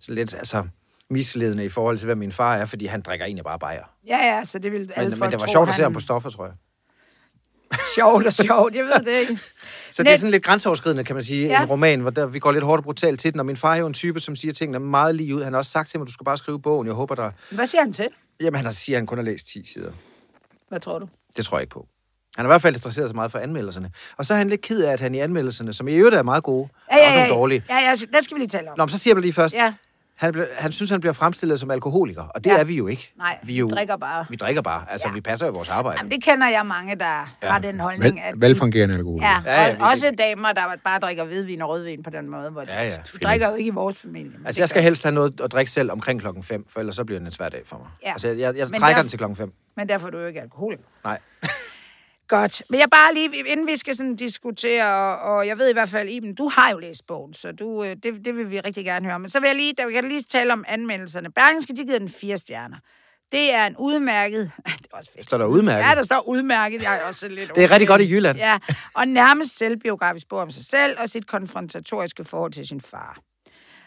sådan 0.00 0.14
lidt, 0.14 0.34
altså, 0.34 0.64
misledende 1.10 1.64
i 1.64 1.68
forhold 1.68 1.98
til, 1.98 2.06
hvad 2.06 2.16
min 2.16 2.32
far 2.32 2.56
er, 2.56 2.64
fordi 2.66 2.86
han 2.86 3.00
drikker 3.00 3.26
egentlig 3.26 3.44
bare 3.44 3.58
bajer. 3.58 3.84
Ja, 4.06 4.16
ja, 4.36 4.44
så 4.44 4.58
det 4.58 4.72
vil 4.72 4.92
alle 4.96 5.10
Men, 5.10 5.18
folk 5.18 5.26
men 5.28 5.32
det 5.32 5.40
var 5.40 5.46
sjovt 5.52 5.68
at 5.68 5.74
se 5.74 5.82
ham 5.82 5.92
på 5.92 6.00
stoffer, 6.00 6.30
tror 6.30 6.44
jeg. 6.46 6.54
Sjovt 7.94 8.26
og 8.26 8.32
sjovt, 8.32 8.74
jeg 8.74 8.84
ved 8.84 9.04
det 9.04 9.20
ikke. 9.20 9.36
Så 9.90 10.02
det 10.02 10.08
er 10.08 10.12
Net- 10.12 10.20
sådan 10.20 10.30
lidt 10.30 10.42
grænseoverskridende, 10.44 11.04
kan 11.04 11.16
man 11.16 11.22
sige, 11.24 11.46
Ja. 11.46 11.52
ja. 11.52 11.62
en 11.62 11.68
roman, 11.68 12.00
hvor 12.00 12.10
der, 12.10 12.26
vi 12.26 12.38
går 12.38 12.52
lidt 12.52 12.64
hårdt 12.64 12.80
og 12.80 12.84
brutalt 12.84 13.20
til 13.20 13.32
den, 13.32 13.40
og 13.40 13.46
min 13.46 13.56
far 13.56 13.74
er 13.74 13.78
jo 13.78 13.86
en 13.86 13.94
type, 13.94 14.20
som 14.20 14.36
siger 14.36 14.52
tingene 14.52 14.78
meget 14.78 15.14
lige 15.14 15.36
ud. 15.36 15.42
Han 15.44 15.52
har 15.52 15.58
også 15.58 15.70
sagt 15.70 15.88
til 15.90 16.00
mig, 16.00 16.06
du 16.06 16.12
skal 16.12 16.24
bare 16.24 16.36
skrive 16.36 16.62
bogen, 16.62 16.86
jeg 16.86 16.94
håber 16.94 17.14
der... 17.14 17.30
Hvad 17.50 17.66
siger 17.66 17.82
han 17.82 17.92
til? 17.92 18.08
Jamen, 18.40 18.60
han 18.64 18.72
siger, 18.72 18.96
at 18.96 19.00
han 19.00 19.06
kun 19.06 19.18
har 19.18 19.22
læst 19.24 19.46
10 19.46 19.64
sider. 19.72 19.92
Hvad 20.68 20.80
tror 20.80 20.98
du? 20.98 21.08
Det 21.36 21.44
tror 21.44 21.58
jeg 21.58 21.62
ikke 21.62 21.72
på. 21.72 21.86
Han 22.40 22.46
har 22.46 22.50
i 22.50 22.52
hvert 22.52 22.62
fald 22.62 22.74
interesseret 22.74 23.08
sig 23.08 23.16
meget 23.16 23.32
for 23.32 23.38
anmeldelserne. 23.38 23.90
Og 24.16 24.26
så 24.26 24.34
er 24.34 24.38
han 24.38 24.48
lidt 24.48 24.60
ked 24.60 24.82
af, 24.82 24.92
at 24.92 25.00
han 25.00 25.14
i 25.14 25.18
anmeldelserne, 25.18 25.72
som 25.72 25.88
i 25.88 25.94
øvrigt 25.94 26.16
er 26.16 26.22
meget 26.22 26.42
gode, 26.42 26.68
Ja, 26.92 26.96
ja, 26.96 27.04
også 27.06 27.18
ja, 27.18 27.20
nogle 27.26 27.34
dårlige. 27.40 27.64
ja, 27.70 27.78
ja, 27.78 27.90
det 27.90 28.24
skal 28.24 28.34
vi 28.34 28.40
lige 28.40 28.48
tale 28.48 28.70
om. 28.70 28.78
Nå, 28.78 28.84
men 28.84 28.90
så 28.90 28.98
siger 28.98 29.14
jeg 29.14 29.20
lige 29.22 29.32
først. 29.32 29.54
Ja, 29.54 29.72
Han, 30.16 30.32
ble, 30.32 30.46
han 30.58 30.72
synes, 30.72 30.90
han 30.90 31.00
bliver 31.00 31.12
fremstillet 31.12 31.60
som 31.60 31.70
alkoholiker, 31.70 32.22
og 32.22 32.44
det 32.44 32.50
Ja. 32.50 32.58
er 32.58 32.64
vi 32.64 32.74
jo 32.76 32.86
ikke. 32.86 33.12
nej, 33.18 33.38
vi, 33.42 33.54
er 33.54 33.58
jo, 33.58 33.66
vi 33.66 33.70
drikker 33.74 33.96
bare. 33.96 34.26
Vi 34.30 34.36
drikker 34.36 34.62
bare. 34.62 34.82
Altså, 34.90 35.08
Ja. 35.08 35.14
vi 35.14 35.20
passer 35.20 35.46
jo 35.46 35.52
vores 35.52 35.68
arbejde. 35.68 35.98
Jamen, 35.98 36.12
det 36.12 36.24
kender 36.24 36.48
jeg 36.48 36.66
mange, 36.66 36.94
der 36.94 37.34
ja. 37.42 37.48
har 37.50 37.58
den 37.58 37.80
holdning. 37.80 38.14
Vel, 38.16 38.22
at 38.24 38.34
velfungerende 38.40 38.94
alkohol. 38.94 39.20
Ja, 39.22 39.36
Ja, 39.46 39.62
ja, 39.62 39.76
og, 39.80 39.88
også 39.90 40.14
damer, 40.18 40.52
der 40.52 40.62
bare 40.84 40.98
drikker 41.00 41.24
hvidvin 41.24 41.62
og 41.62 41.68
rødvin 41.68 42.02
på 42.02 42.10
den 42.10 42.28
måde. 42.30 42.50
Hvor 42.50 42.64
Ja, 42.68 42.82
ja. 42.84 42.96
Vi 43.12 43.18
drikker 43.22 43.48
jo 43.48 43.54
ikke 43.54 43.68
i 43.68 43.70
vores 43.74 43.98
familie. 44.00 44.32
Altså, 44.46 44.62
jeg 44.62 44.68
skal 44.68 44.82
helst 44.82 45.02
have 45.02 45.14
noget 45.14 45.40
at 45.40 45.52
drikke 45.52 45.70
selv 45.70 45.92
omkring 45.92 46.20
klokken 46.20 46.42
5, 46.44 46.66
for 46.68 46.80
ellers 46.80 46.96
så 46.96 47.04
bliver 47.04 47.18
det 47.18 47.26
en 47.26 47.32
svær 47.32 47.48
dag 47.48 47.62
for 47.66 47.76
mig. 47.78 47.86
Ja. 48.02 48.12
Altså, 48.12 48.28
jeg, 48.28 48.38
jeg, 48.38 48.56
jeg 48.56 48.68
trækker 48.68 48.88
der- 48.88 49.02
den 49.02 49.08
til 49.08 49.18
klokken 49.18 49.36
5. 49.36 49.52
Men 49.76 49.88
derfor 49.88 50.06
er 50.06 50.10
du 50.10 50.18
jo 50.18 50.26
ikke 50.26 50.40
alkoholiker. 50.40 50.82
Nej. 51.04 51.18
Godt. 52.30 52.62
Men 52.70 52.80
jeg 52.80 52.88
bare 52.90 53.14
lige, 53.14 53.48
inden 53.48 53.66
vi 53.66 53.76
skal 53.76 53.96
sådan 53.96 54.16
diskutere, 54.16 54.86
og, 54.86 55.34
og 55.34 55.46
jeg 55.46 55.58
ved 55.58 55.70
i 55.70 55.72
hvert 55.72 55.88
fald, 55.88 56.08
Iben, 56.08 56.34
du 56.34 56.48
har 56.48 56.70
jo 56.70 56.78
læst 56.78 57.06
bogen, 57.06 57.34
så 57.34 57.52
du, 57.52 57.84
øh, 57.84 57.96
det, 58.02 58.24
det 58.24 58.36
vil 58.36 58.50
vi 58.50 58.60
rigtig 58.60 58.84
gerne 58.84 59.06
høre. 59.06 59.18
Men 59.18 59.28
så 59.28 59.40
vil 59.40 59.46
jeg 59.46 59.56
lige, 59.56 59.74
der 59.78 59.90
kan 59.90 60.08
lige 60.08 60.22
tale 60.22 60.52
om 60.52 60.64
anmeldelserne. 60.68 61.30
Berlingske, 61.32 61.76
de 61.76 61.84
giver 61.84 61.98
den 61.98 62.08
fire 62.08 62.38
stjerner. 62.38 62.76
Det 63.32 63.54
er 63.54 63.66
en 63.66 63.76
udmærket... 63.76 64.50
Det 64.66 64.86
er 64.92 64.96
også 64.96 65.10
fedt. 65.12 65.24
Står 65.24 65.38
der 65.38 65.44
udmærket? 65.46 65.88
Ja, 65.88 65.94
der 65.94 66.02
står 66.02 66.28
udmærket. 66.28 66.82
Jeg 66.82 67.00
er 67.02 67.08
også 67.08 67.28
lidt 67.28 67.54
Det 67.54 67.64
er 67.64 67.70
rigtig 67.70 67.88
godt 67.88 68.00
i 68.00 68.10
Jylland. 68.10 68.38
Ja, 68.38 68.58
og 68.94 69.08
nærmest 69.08 69.58
selvbiografisk 69.58 70.28
bog 70.28 70.38
om 70.38 70.50
sig 70.50 70.64
selv 70.64 70.96
og 70.98 71.08
sit 71.08 71.26
konfrontatoriske 71.26 72.24
forhold 72.24 72.52
til 72.52 72.66
sin 72.66 72.80
far. 72.80 73.18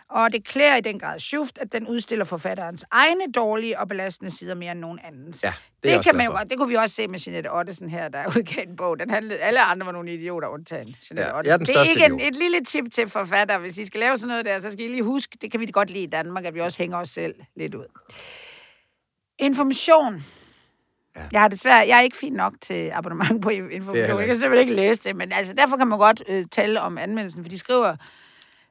Og 0.10 0.32
det 0.32 0.46
klæder 0.48 0.76
i 0.76 0.82
den 0.82 1.00
grad 1.00 1.20
Schuft, 1.20 1.58
at 1.58 1.72
den 1.72 1.88
udstiller 1.88 2.26
forfatterens 2.26 2.86
egne 2.92 3.32
dårlige 3.36 3.80
og 3.80 3.88
belastende 3.88 4.32
sider 4.32 4.56
mere 4.56 4.72
end 4.72 4.80
nogen 4.80 5.00
andens. 5.04 5.44
Ja, 5.44 5.54
det 5.84 5.92
det, 5.92 6.04
kan 6.04 6.16
man 6.16 6.26
jo. 6.26 6.38
Det 6.50 6.58
kunne 6.58 6.70
vi 6.70 6.76
også 6.76 6.96
se 6.96 7.08
med 7.08 7.20
Jeanette 7.28 7.54
Ottesen 7.54 7.90
her, 7.90 8.08
der 8.08 8.28
udgav 8.38 8.64
en 8.68 8.76
bog. 8.76 9.00
Den 9.00 9.10
handlede, 9.10 9.40
alle 9.40 9.62
andre 9.62 9.86
var 9.86 9.92
nogle 9.92 10.14
idioter 10.14 10.48
undtagen. 10.48 10.96
Jeanette 11.10 11.32
Ja, 11.32 11.38
Ottesen. 11.38 11.66
det 11.66 11.76
er 11.76 11.84
ikke 11.84 12.06
en, 12.06 12.20
et 12.20 12.36
lille 12.36 12.62
tip 12.62 12.86
til 12.92 13.08
forfatter. 13.08 13.58
Hvis 13.58 13.78
I 13.78 13.86
skal 13.86 14.00
lave 14.00 14.18
sådan 14.18 14.28
noget 14.28 14.46
der, 14.46 14.60
så 14.60 14.72
skal 14.72 14.86
I 14.86 14.88
lige 14.88 15.04
huske, 15.04 15.38
det 15.42 15.52
kan 15.52 15.60
vi 15.60 15.66
godt 15.66 15.90
lide 15.90 16.04
i 16.04 16.08
Danmark, 16.08 16.46
at 16.46 16.54
vi 16.56 16.62
også 16.62 16.78
hænger 16.78 16.98
os 16.98 17.10
selv 17.10 17.36
lidt 17.56 17.76
ud. 17.76 17.86
Information. 19.40 20.24
Ja. 21.16 21.22
Jeg 21.32 21.42
har 21.42 21.48
desværre, 21.48 21.88
jeg 21.88 21.98
er 21.98 22.02
ikke 22.02 22.18
fin 22.18 22.34
nok 22.34 22.54
til 22.62 22.90
abonnement 22.94 23.42
på 23.42 23.50
information. 23.50 24.20
Jeg 24.20 24.28
kan 24.28 24.36
simpelthen 24.36 24.70
ikke 24.70 24.82
læse 24.82 25.02
det, 25.04 25.16
men 25.16 25.32
altså, 25.32 25.54
derfor 25.54 25.78
kan 25.78 25.88
man 25.88 26.00
godt 26.00 26.24
øh, 26.28 26.46
tale 26.52 26.82
om 26.82 26.98
anmeldelsen, 26.98 27.44
for 27.44 27.50
de 27.50 27.58
skriver... 27.58 27.96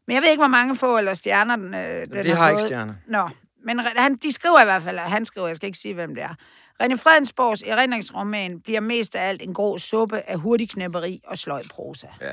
Men 0.06 0.14
jeg 0.14 0.22
ved 0.22 0.30
ikke, 0.30 0.40
hvor 0.40 0.48
mange 0.48 0.76
få 0.76 0.98
eller 0.98 1.14
stjerner 1.14 1.56
den, 1.56 1.74
øh, 1.74 2.06
den 2.06 2.12
Det 2.12 2.36
har 2.36 2.48
ikke 2.48 2.60
fået. 2.60 2.68
stjerner. 2.68 2.94
Nå, 3.06 3.28
men 3.64 3.78
han, 3.78 4.14
de 4.14 4.32
skriver 4.32 4.60
i 4.60 4.64
hvert 4.64 4.82
fald, 4.82 4.98
han 4.98 5.24
skriver, 5.24 5.46
jeg 5.46 5.56
skal 5.56 5.66
ikke 5.66 5.78
sige, 5.78 5.94
hvem 5.94 6.14
det 6.14 6.24
er. 6.24 6.34
René 6.82 6.94
Fredensborgs 6.96 7.62
erindringsroman 7.66 8.60
bliver 8.60 8.80
mest 8.80 9.16
af 9.16 9.28
alt 9.28 9.42
en 9.42 9.54
grå 9.54 9.78
suppe 9.78 10.20
af 10.30 10.38
hurtigknæpperi 10.38 11.20
og 11.26 11.38
sløj 11.38 11.62
prosa. 11.70 12.06
Ja. 12.20 12.32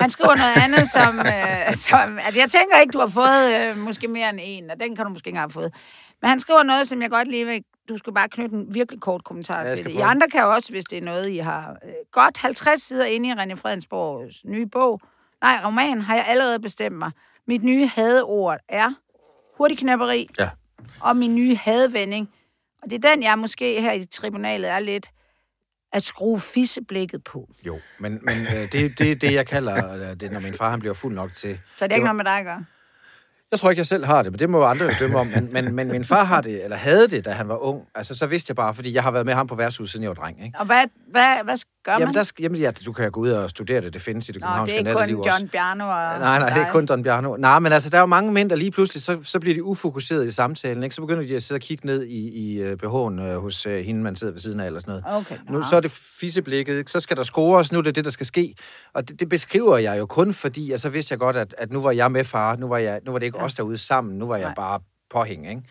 Han 0.00 0.10
skriver 0.10 0.34
noget 0.34 0.52
andet, 0.64 0.88
som, 0.90 1.18
øh, 1.18 1.74
som... 1.90 2.18
Altså, 2.18 2.40
jeg 2.40 2.50
tænker 2.50 2.78
ikke, 2.80 2.92
du 2.92 2.98
har 2.98 3.06
fået 3.06 3.70
øh, 3.70 3.78
måske 3.78 4.08
mere 4.08 4.30
end 4.30 4.38
en, 4.42 4.70
og 4.70 4.80
den 4.80 4.96
kan 4.96 5.04
du 5.04 5.10
måske 5.10 5.28
ikke 5.28 5.38
have 5.38 5.50
fået. 5.50 5.74
Men 6.22 6.28
han 6.28 6.40
skriver 6.40 6.62
noget, 6.62 6.88
som 6.88 7.02
jeg 7.02 7.10
godt 7.10 7.28
lige 7.28 7.46
vil... 7.46 7.64
Du 7.88 7.96
skal 7.98 8.12
bare 8.14 8.28
knytte 8.28 8.56
en 8.56 8.74
virkelig 8.74 9.00
kort 9.00 9.24
kommentar 9.24 9.62
Ja, 9.62 9.74
til 9.76 9.84
det. 9.84 9.90
I 9.92 9.96
andre 9.96 10.28
kan 10.28 10.44
også, 10.44 10.70
hvis 10.70 10.84
det 10.84 10.98
er 10.98 11.02
noget, 11.02 11.28
I 11.28 11.36
har... 11.38 11.76
Øh, 11.84 11.92
godt 12.12 12.38
50 12.38 12.82
sider 12.82 13.04
inde 13.04 13.28
i 13.28 13.32
René 13.32 13.54
Fredensborgs 13.54 14.44
nye 14.44 14.66
bog. 14.66 15.00
Nej, 15.44 15.60
roman 15.64 16.00
har 16.00 16.14
jeg 16.14 16.24
allerede 16.28 16.60
bestemt 16.60 16.96
mig. 16.96 17.10
Mit 17.46 17.62
nye 17.62 17.86
hadeord 17.86 18.58
er 18.68 18.94
hurtigknapperi. 19.56 20.28
Ja. 20.38 20.50
Og 21.00 21.16
min 21.16 21.34
nye 21.34 21.56
hadvending. 21.56 22.30
Og 22.82 22.90
det 22.90 23.04
er 23.04 23.10
den, 23.10 23.22
jeg 23.22 23.38
måske 23.38 23.80
her 23.80 23.92
i 23.92 24.04
tribunalet 24.04 24.70
er 24.70 24.78
lidt 24.78 25.10
at 25.92 26.02
skrue 26.02 26.40
fisseblikket 26.40 27.24
på. 27.24 27.48
Jo, 27.66 27.78
men, 27.98 28.12
men 28.22 28.36
øh, 28.40 28.72
det 28.72 28.84
er 28.84 28.88
det, 28.98 29.20
det, 29.20 29.34
jeg 29.34 29.46
kalder, 29.46 29.92
øh, 30.10 30.16
det, 30.20 30.32
når 30.32 30.40
min 30.40 30.54
far 30.54 30.70
han 30.70 30.80
bliver 30.80 30.94
fuld 30.94 31.14
nok 31.14 31.32
til. 31.32 31.60
Så 31.76 31.84
det 31.84 31.92
er 31.92 31.96
ikke 31.96 32.04
noget 32.04 32.16
med 32.16 32.24
dig 32.24 32.38
at 32.38 32.44
gøre. 32.44 32.64
Jeg 33.50 33.60
tror 33.60 33.70
ikke, 33.70 33.80
jeg 33.80 33.86
selv 33.86 34.04
har 34.04 34.22
det, 34.22 34.32
men 34.32 34.38
det 34.38 34.50
må 34.50 34.58
jo 34.58 34.64
andre 34.64 34.84
jo 34.84 34.90
dømme 35.00 35.18
om. 35.18 35.26
Men, 35.26 35.48
men, 35.52 35.74
men 35.74 35.88
min 35.88 36.04
far 36.04 36.24
har 36.24 36.40
det, 36.40 36.64
eller 36.64 36.76
havde 36.76 37.08
det, 37.08 37.24
da 37.24 37.30
han 37.30 37.48
var 37.48 37.56
ung. 37.56 37.88
Altså, 37.94 38.14
så 38.14 38.26
vidste 38.26 38.50
jeg 38.50 38.56
bare, 38.56 38.74
fordi 38.74 38.94
jeg 38.94 39.02
har 39.02 39.10
været 39.10 39.26
med 39.26 39.34
ham 39.34 39.46
på 39.46 39.54
værtshus, 39.54 39.90
siden 39.90 40.02
jeg 40.02 40.08
var 40.08 40.14
dreng. 40.14 40.44
Ikke? 40.44 40.58
Og 40.58 40.66
hvad, 40.66 40.84
hvad, 41.10 41.44
hvad 41.44 41.56
gør 41.84 41.92
man? 41.92 42.00
Jamen, 42.00 42.14
der, 42.14 42.22
skal- 42.24 42.42
jamen 42.42 42.60
ja, 42.60 42.70
du 42.86 42.92
kan 42.92 43.10
gå 43.10 43.20
ud 43.20 43.30
og 43.30 43.50
studere 43.50 43.80
det. 43.80 43.94
Det 43.94 44.02
findes 44.02 44.28
i 44.28 44.32
det 44.32 44.40
Nå, 44.40 44.46
det 44.46 44.54
københavnske 44.54 44.74
er 44.90 45.04
ikke 45.06 45.14
kun. 45.16 45.24
John 45.26 45.48
Bjarno 45.48 45.84
og 45.84 45.90
Nej, 45.90 46.18
nej, 46.38 46.48
det 46.48 46.56
er 46.56 46.60
ikke 46.60 46.72
kun 46.72 46.86
Don 46.86 47.02
Bjarno. 47.02 47.36
Nej, 47.36 47.58
men 47.58 47.72
altså, 47.72 47.90
der 47.90 47.96
er 47.96 48.00
jo 48.00 48.06
mange 48.06 48.32
mænd, 48.32 48.50
der 48.50 48.56
lige 48.56 48.70
pludselig, 48.70 49.02
så, 49.02 49.18
så 49.22 49.40
bliver 49.40 49.54
de 49.54 49.64
ufokuseret 49.64 50.26
i 50.26 50.30
samtalen, 50.30 50.82
ikke? 50.82 50.94
Så 50.94 51.00
begynder 51.00 51.22
de 51.26 51.36
at 51.36 51.42
sidde 51.42 51.58
og 51.58 51.62
kigge 51.62 51.86
ned 51.86 52.04
i, 52.04 52.28
i 52.52 52.62
uh, 52.62 52.78
BH'en 52.82 53.22
uh, 53.22 53.42
hos 53.42 53.66
uh, 53.66 53.72
hende, 53.72 54.02
man 54.02 54.16
sidder 54.16 54.32
ved 54.32 54.40
siden 54.40 54.60
af, 54.60 54.66
eller 54.66 54.80
sådan 54.80 55.02
noget. 55.04 55.20
Okay, 55.26 55.36
Nu, 55.50 55.62
så 55.62 55.76
er 55.76 55.80
det 55.80 55.90
fisseblikket, 55.90 56.78
ikke? 56.78 56.90
så 56.90 57.00
skal 57.00 57.16
der 57.16 57.22
scores, 57.22 57.72
nu 57.72 57.78
er 57.78 57.82
det 57.82 57.94
det, 57.94 58.04
der 58.04 58.10
skal 58.10 58.26
ske. 58.26 58.54
Og 58.94 59.08
det, 59.08 59.20
det 59.20 59.28
beskriver 59.28 59.78
jeg 59.78 59.98
jo 59.98 60.06
kun, 60.06 60.34
fordi 60.34 60.72
at 60.72 60.80
så 60.80 60.88
vidste 60.88 61.12
jeg 61.12 61.18
godt, 61.18 61.36
at, 61.36 61.54
at 61.58 61.72
nu 61.72 61.80
var 61.80 61.90
jeg 61.90 62.12
med 62.12 62.24
far, 62.24 62.56
nu 62.56 62.68
var, 62.68 62.78
jeg, 62.78 63.00
nu 63.06 63.12
var 63.12 63.18
det 63.18 63.26
ikke 63.26 63.38
ja. 63.38 63.44
os 63.44 63.54
derude 63.54 63.78
sammen, 63.78 64.18
nu 64.18 64.26
var 64.26 64.36
jeg 64.36 64.46
Nej. 64.46 64.54
bare 64.54 64.80
påhæng, 65.10 65.48
ikke? 65.48 65.62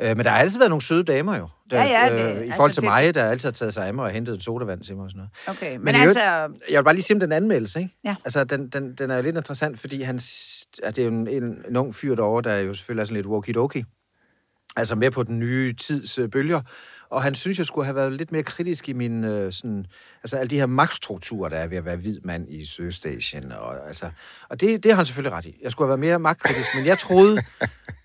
Øh, 0.00 0.16
men 0.16 0.24
der 0.24 0.30
har 0.30 0.38
altid 0.38 0.58
været 0.58 0.70
nogle 0.70 0.82
søde 0.82 1.04
damer 1.04 1.36
jo. 1.38 1.48
Der, 1.70 1.82
Ja, 1.84 2.04
ja, 2.06 2.14
det- 2.14 2.20
øh, 2.24 2.36
I 2.36 2.38
altså, 2.44 2.56
forhold 2.56 2.72
til 2.72 2.80
det- 2.82 2.88
mig, 2.88 3.14
der 3.14 3.24
altid 3.24 3.46
har 3.46 3.52
taget 3.52 3.74
sig 3.74 3.86
af 3.86 3.94
mig 3.94 4.04
og 4.04 4.10
hentet 4.10 4.34
en 4.34 4.40
sodavand 4.40 4.80
til 4.80 4.96
mig 4.96 5.04
og 5.04 5.10
sådan 5.10 5.18
noget. 5.46 5.56
Okay, 5.58 5.76
men, 5.76 5.84
Men 5.84 5.94
altså... 5.94 6.20
Jeg 6.70 6.78
vil 6.78 6.84
bare 6.84 6.94
lige 6.94 7.02
sige 7.02 7.16
om 7.16 7.20
den 7.20 7.32
anmeldelse, 7.32 7.80
ikke? 7.80 7.94
Ja. 8.04 8.16
Altså, 8.24 8.44
den, 8.44 8.68
den, 8.68 8.94
den 8.94 9.10
er 9.10 9.16
jo 9.16 9.22
lidt 9.22 9.36
interessant, 9.36 9.80
fordi 9.80 10.02
han, 10.02 10.16
at 10.82 10.96
det 10.96 11.02
er 11.02 11.06
jo 11.06 11.12
en, 11.12 11.28
en, 11.28 11.58
en 11.68 11.76
ung 11.76 11.94
fyr 11.94 12.14
derovre, 12.14 12.42
der 12.50 12.56
jo 12.58 12.74
selvfølgelig 12.74 13.00
er 13.02 13.04
sådan 13.06 13.16
lidt 13.16 13.26
walkie-talkie. 13.26 13.84
Altså 14.76 14.94
med 14.94 15.10
på 15.10 15.22
den 15.22 15.38
nye 15.38 15.72
tids 15.72 16.18
øh, 16.18 16.28
bølger. 16.28 16.60
Og 17.10 17.22
han 17.22 17.34
synes, 17.34 17.58
jeg 17.58 17.66
skulle 17.66 17.84
have 17.84 17.94
været 17.94 18.12
lidt 18.12 18.32
mere 18.32 18.42
kritisk 18.42 18.88
i 18.88 18.92
min, 18.92 19.24
øh, 19.24 19.52
sådan, 19.52 19.86
altså 20.24 20.36
alle 20.36 20.50
de 20.50 20.58
her 20.58 20.66
magtstrukturer, 20.66 21.48
der 21.48 21.56
er 21.56 21.66
ved 21.66 21.76
at 21.78 21.84
være 21.84 21.96
hvid 21.96 22.18
mand 22.24 22.46
i 22.48 22.64
Søstation. 22.66 23.52
Og, 23.52 23.86
altså, 23.86 24.10
og 24.48 24.60
det, 24.60 24.82
det 24.84 24.90
har 24.92 24.96
han 24.96 25.06
selvfølgelig 25.06 25.36
ret 25.38 25.44
i. 25.44 25.56
Jeg 25.62 25.70
skulle 25.72 25.86
have 25.86 26.00
været 26.00 26.10
mere 26.10 26.18
magtkritisk, 26.18 26.68
men 26.76 26.86
jeg 26.86 26.98
troede, 26.98 27.36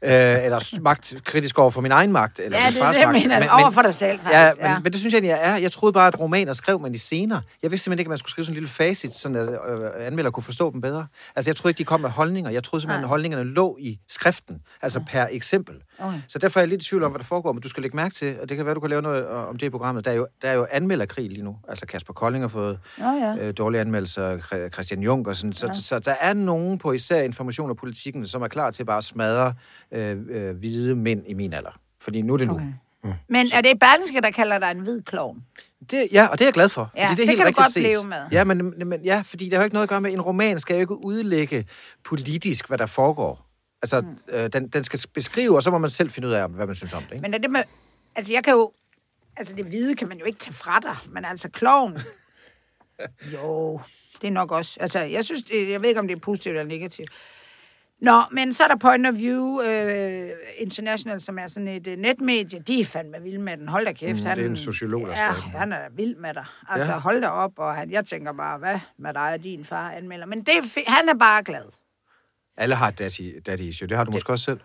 øh, 0.04 0.46
eller 0.46 0.80
magtkritisk 0.82 1.60
over 1.60 1.72
for 1.72 1.82
min 1.82 1.92
egen 1.92 2.12
magt. 2.12 2.40
Eller 2.40 2.58
Ja, 2.58 2.64
min 2.66 2.74
det 2.74 2.82
fars 2.82 2.96
det, 2.96 3.06
magt. 3.08 3.14
mener. 3.14 3.40
Men- 3.40 3.50
Over 3.50 3.70
for 3.70 3.82
dig 3.82 3.94
selv, 3.94 4.20
faktisk. 4.20 4.34
Ja, 4.34 4.52
men, 4.58 4.66
ja. 4.66 4.80
men 4.80 4.92
det 4.92 5.00
synes 5.00 5.14
jeg 5.14 5.18
egentlig, 5.18 5.30
jeg 5.30 5.54
er. 5.54 5.58
Jeg 5.58 5.72
troede 5.72 5.94
bare, 5.94 6.08
at 6.08 6.20
romaner 6.20 6.54
skrev 6.54 6.80
man 6.80 6.96
i 6.96 6.98
scener. 6.98 7.42
Jeg 7.64 7.72
vidste 7.72 7.84
simpelthen 7.84 8.00
ikke, 8.00 8.08
at 8.08 8.10
man 8.10 8.18
skulle 8.18 8.32
skrive 8.32 8.46
sådan 8.46 8.54
en 8.54 8.56
lille 8.56 8.70
facit, 8.70 9.26
at 9.26 9.32
øh, 9.36 10.08
anmelder 10.08 10.32
kunne 10.32 10.44
forstå 10.44 10.72
dem 10.72 10.82
bedre. 10.82 11.08
Altså, 11.36 11.50
jeg 11.50 11.56
troede 11.56 11.72
ikke, 11.72 11.78
de 11.80 11.84
kom 11.84 12.02
med 12.02 12.10
holdninger. 12.10 12.52
Jeg 12.52 12.64
troede 12.64 12.82
simpelthen, 12.82 13.04
at 13.04 13.10
holdningerne 13.10 13.44
lå 13.44 13.78
i 13.80 14.00
skriften. 14.10 14.62
Altså 14.82 15.00
per 15.12 15.28
eksempel. 15.32 15.76
Okay. 16.00 16.20
Så 16.28 16.40
derfor 16.40 16.60
er 16.60 16.62
jeg 16.62 16.70
lidt 16.70 16.82
i 16.82 16.86
tvivl 16.86 17.04
om, 17.04 17.12
hvad 17.12 17.20
der 17.20 17.26
foregår, 17.26 17.52
men 17.54 17.62
du 17.62 17.70
skal 17.70 17.82
lægge 17.84 17.96
mærke 17.96 18.16
til, 18.16 18.36
og 18.42 18.50
det 18.50 18.58
kan 18.58 18.66
være, 18.66 18.76
du 18.76 18.80
kan 18.80 18.90
lave 18.90 19.02
noget 19.02 19.24
øh, 19.24 19.50
om 19.50 19.58
det 19.58 19.66
i 19.66 19.70
programmet. 19.70 20.06
Der 20.06 20.12
er 20.12 20.16
jo, 20.16 20.28
der 20.42 20.50
er 20.50 20.54
jo 20.54 20.68
anmelderkrig 20.72 21.30
lige 21.30 21.44
nu. 21.44 21.56
Altså 21.70 21.86
Kasper 21.86 22.07
Kolding 22.14 22.44
har 22.44 22.48
fået 22.48 22.80
Nå 22.98 23.06
ja. 23.12 23.36
øh, 23.36 23.54
dårlige 23.58 23.82
anmeldelser, 23.82 24.38
Chri- 24.38 24.70
Christian 24.70 25.02
Jung 25.02 25.28
og 25.28 25.36
sådan. 25.36 25.54
Så, 25.54 25.68
Ja. 25.68 25.74
så, 25.74 25.84
så 25.84 26.00
der 26.00 26.16
er 26.22 26.34
nogen 26.34 26.78
på 26.78 26.92
især 26.92 27.22
information 27.22 27.70
og 27.70 27.78
politikken, 27.78 28.28
som 28.28 28.42
er 28.42 28.48
klar 28.48 28.72
til 28.72 28.86
bare 28.86 28.98
at 28.98 29.04
smadre 29.04 29.54
øh, 29.92 30.18
øh, 30.30 30.58
hvide 30.58 30.96
mænd 30.96 31.24
i 31.28 31.34
min 31.34 31.54
alder. 31.54 31.80
Fordi 32.02 32.22
nu 32.22 32.34
er 32.34 32.38
det 32.38 32.48
nu. 32.48 32.54
Okay. 32.54 33.14
Men 33.30 33.48
er 33.54 33.62
det 33.62 33.80
Berlingske, 33.80 34.22
der 34.22 34.32
kalder 34.32 34.60
dig 34.60 34.72
en 34.72 34.80
hvid 34.80 35.02
klovn? 35.02 35.44
Det, 35.92 36.08
ja, 36.12 36.26
og 36.28 36.34
det 36.40 36.42
er 36.42 36.48
jeg 36.48 36.54
glad 36.54 36.70
for. 36.70 36.92
Ja, 36.96 37.10
fordi 37.10 37.16
det, 37.16 37.24
er 37.24 37.26
det 37.26 37.28
helt 37.28 37.38
kan 37.38 37.44
du 37.44 37.48
rigtigt 37.48 37.64
godt 37.66 37.74
set. 37.74 37.84
leve 37.84 38.04
med. 38.04 38.18
Ja, 38.32 38.44
men, 38.44 38.74
men, 38.90 39.02
ja, 39.04 39.22
fordi 39.26 39.46
det 39.46 39.54
har 39.54 39.60
jo 39.60 39.64
ikke 39.64 39.74
noget 39.74 39.84
at 39.86 39.90
gøre 39.90 40.02
med, 40.02 40.14
en 40.14 40.22
roman 40.22 40.60
skal 40.60 40.74
jo 40.74 40.80
ikke 40.80 41.06
udlægge 41.06 41.66
politisk, 42.06 42.68
hvad 42.68 42.78
der 42.78 42.86
foregår. 42.86 43.48
Altså, 43.82 44.02
mm. 44.02 44.08
øh, 44.30 44.50
den, 44.54 44.68
den 44.68 44.84
skal 44.84 45.00
beskrive, 45.14 45.56
og 45.56 45.64
så 45.64 45.72
må 45.72 45.78
man 45.78 45.90
selv 45.90 46.10
finde 46.10 46.28
ud 46.28 46.34
af, 46.34 46.50
hvad 46.50 46.66
man 46.66 46.76
synes 46.76 46.94
om 46.94 47.04
det. 47.04 47.12
Ikke? 47.12 47.22
Men 47.22 47.34
er 47.34 47.38
det 47.38 47.50
med... 47.52 47.62
Altså, 48.16 48.34
jeg 48.34 48.44
kan 48.44 48.54
jo... 48.54 48.72
Altså, 49.38 49.56
det 49.56 49.65
hvide 49.65 49.96
kan 49.96 50.08
man 50.08 50.17
jo 50.17 50.25
ikke 50.25 50.39
tage 50.39 50.53
fra 50.53 50.79
dig, 50.79 50.96
men 51.12 51.25
altså, 51.25 51.50
klovn... 51.50 51.98
jo, 53.34 53.79
det 54.22 54.27
er 54.27 54.32
nok 54.32 54.51
også... 54.51 54.77
Altså, 54.79 55.00
jeg 55.00 55.25
synes, 55.25 55.44
det, 55.44 55.70
jeg 55.70 55.82
ved 55.82 55.89
ikke, 55.89 56.00
om 56.00 56.08
det 56.08 56.15
er 56.15 56.20
positivt 56.22 56.58
eller 56.58 56.67
negativt. 56.67 57.10
Nå, 58.01 58.22
men 58.32 58.53
så 58.53 58.63
er 58.63 58.67
der 58.67 58.75
Point 58.75 59.08
of 59.08 59.13
View 59.13 59.62
øh, 59.62 60.29
International, 60.58 61.22
som 61.22 61.39
er 61.39 61.48
sådan 61.48 61.67
et 61.67 61.88
øh, 61.88 61.98
netmedie. 61.98 62.60
De 62.60 62.79
er 62.79 62.86
fandme 62.86 63.22
vilde 63.22 63.41
med 63.41 63.58
den. 63.58 63.67
Hold 63.67 63.86
da 63.86 63.91
kæft. 63.94 64.20
Mm, 64.20 64.25
han, 64.25 64.38
det 64.38 64.46
er 64.46 64.50
en 64.50 64.58
sociolog, 64.58 65.08
der 65.08 65.12
Ja, 65.24 65.32
han 65.32 65.74
er 65.74 65.89
vild 65.96 66.15
med 66.15 66.34
dig. 66.34 66.46
Altså, 66.70 66.91
Ja. 66.91 66.98
hold 67.00 67.22
da 67.22 67.27
op. 67.27 67.60
Og 67.60 67.75
han, 67.75 67.91
jeg 67.91 68.06
tænker 68.06 68.34
bare, 68.34 68.58
hvad 68.58 68.79
med 68.98 69.13
dig 69.13 69.34
og 69.34 69.44
din 69.44 69.65
far 69.65 69.91
anmelder. 69.91 70.25
Men 70.25 70.44
det 70.46 70.53
han 70.88 71.10
er 71.10 71.13
bare 71.13 71.44
glad. 71.44 71.63
Alle 72.58 72.75
har 72.75 72.91
daddy, 72.91 73.41
daddy 73.46 73.62
issue. 73.62 73.88
Det 73.88 73.98
har 73.98 74.03
du 74.03 74.12
måske 74.12 74.32
også 74.32 74.46
selv. 74.46 74.60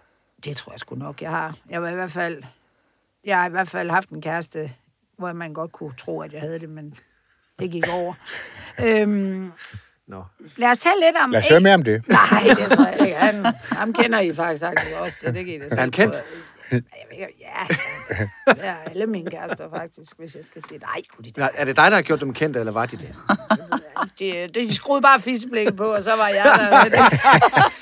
Det 0.45 0.57
tror 0.57 0.73
jeg 0.73 0.79
sgu 0.79 0.95
nok, 0.97 1.23
jeg 1.23 1.31
har. 1.31 1.57
Jeg 1.71 1.81
har 1.81 1.89
i 1.91 1.95
hvert 1.95 2.11
fald, 2.13 2.43
jeg 3.25 3.39
har 3.39 3.47
i 3.47 3.51
hvert 3.51 3.69
fald 3.69 3.91
haft 3.91 4.09
en 4.09 4.23
kæreste, 4.23 4.73
hvor 5.19 5.33
man 5.33 5.53
godt 5.55 5.73
kunne 5.73 5.93
tro, 5.99 6.21
at 6.23 6.33
jeg 6.33 6.41
havde 6.41 6.59
det, 6.59 6.69
men 6.69 6.95
det 7.59 7.71
gik 7.71 7.85
over. 7.93 8.15
øhm, 8.85 9.53
Nå. 10.07 10.25
lad 10.57 10.69
os 10.71 10.79
tale 10.79 11.01
lidt 11.07 11.17
om... 11.25 11.31
Lad 11.31 11.41
os 11.41 11.49
høre 11.49 11.61
mere 11.61 11.75
om 11.75 11.83
det. 11.83 12.09
Nej, 12.09 12.43
det 12.49 12.79
tror 12.79 12.87
jeg 12.87 13.01
ikke. 13.01 13.19
Han, 13.19 13.45
ham 13.71 13.93
kender 13.93 14.21
I 14.21 14.33
faktisk 14.35 14.65
også. 15.01 15.19
Det, 15.27 15.35
det 15.35 15.45
kan 15.45 15.55
I 15.55 15.59
da 15.59 15.65
Er 15.65 15.69
selv 15.69 15.81
han 15.81 15.91
kendt? 15.91 16.17
ja. 16.73 17.75
Det 18.55 18.65
er 18.65 18.77
alle 18.87 19.07
mine 19.07 19.31
kærester 19.31 19.69
faktisk, 19.77 20.19
hvis 20.19 20.35
jeg 20.35 20.45
skal 20.45 20.63
sige. 20.69 20.79
Nej, 20.79 21.03
gud, 21.17 21.25
det, 21.25 21.37
Nej, 21.37 21.51
Er 21.55 21.65
det 21.65 21.77
dig, 21.77 21.85
der 21.91 21.95
har 21.95 22.03
gjort 22.03 22.21
dem 22.21 22.35
kendte, 22.35 22.61
eller 22.61 22.73
var 22.73 22.87
de 22.87 22.97
det? 22.97 23.15
Det, 24.23 24.55
det, 24.55 24.69
de 24.69 24.75
skruede 24.75 25.03
bare 25.03 25.21
fisseblikket 25.21 25.77
på, 25.77 25.85
og 25.85 26.03
så 26.03 26.17
var 26.17 26.29
jeg 26.29 26.45
der. 26.91 27.09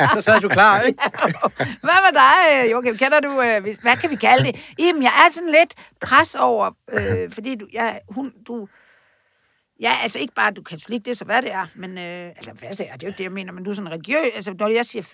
så 0.15 0.21
sad 0.21 0.41
du 0.41 0.49
klar, 0.49 0.81
ikke? 0.81 1.03
Hvad 1.87 1.99
med 2.07 2.13
dig, 2.13 2.71
Joachim? 2.71 2.97
Kender 2.97 3.21
du, 3.21 3.41
øh, 3.41 3.77
hvad 3.83 3.97
kan 3.97 4.11
vi 4.11 4.17
kalde 4.17 4.45
det? 4.45 4.73
Jamen, 4.79 5.03
jeg 5.03 5.13
er 5.27 5.33
sådan 5.33 5.51
lidt 5.51 5.75
pres 6.01 6.35
over, 6.35 6.71
øh, 6.93 7.33
fordi 7.33 7.55
du, 7.55 7.67
jeg, 7.73 8.01
hun, 8.09 8.33
du, 8.49 8.69
ja, 9.81 9.93
altså 10.03 10.19
ikke 10.19 10.35
bare, 10.35 10.49
at 10.49 10.57
du 10.57 10.61
er 10.61 10.65
katolik, 10.65 11.05
det 11.05 11.11
er 11.11 11.15
så 11.15 11.25
hvad 11.25 11.43
det 11.43 11.53
er, 11.53 11.67
men, 11.75 11.99
øh, 11.99 12.27
altså 12.37 12.51
hvad 12.59 12.71
det 12.71 12.87
er, 12.91 12.97
det 12.97 13.03
er 13.03 13.07
jo 13.07 13.15
det, 13.19 13.25
jeg 13.25 13.33
mener, 13.33 13.53
men 13.53 13.65
du 13.65 13.71
er 13.71 13.75
sådan 13.75 13.91
religiøs, 13.91 14.31
altså 14.35 14.55
når 14.59 14.69
jeg 14.69 14.85
siger 14.85 15.05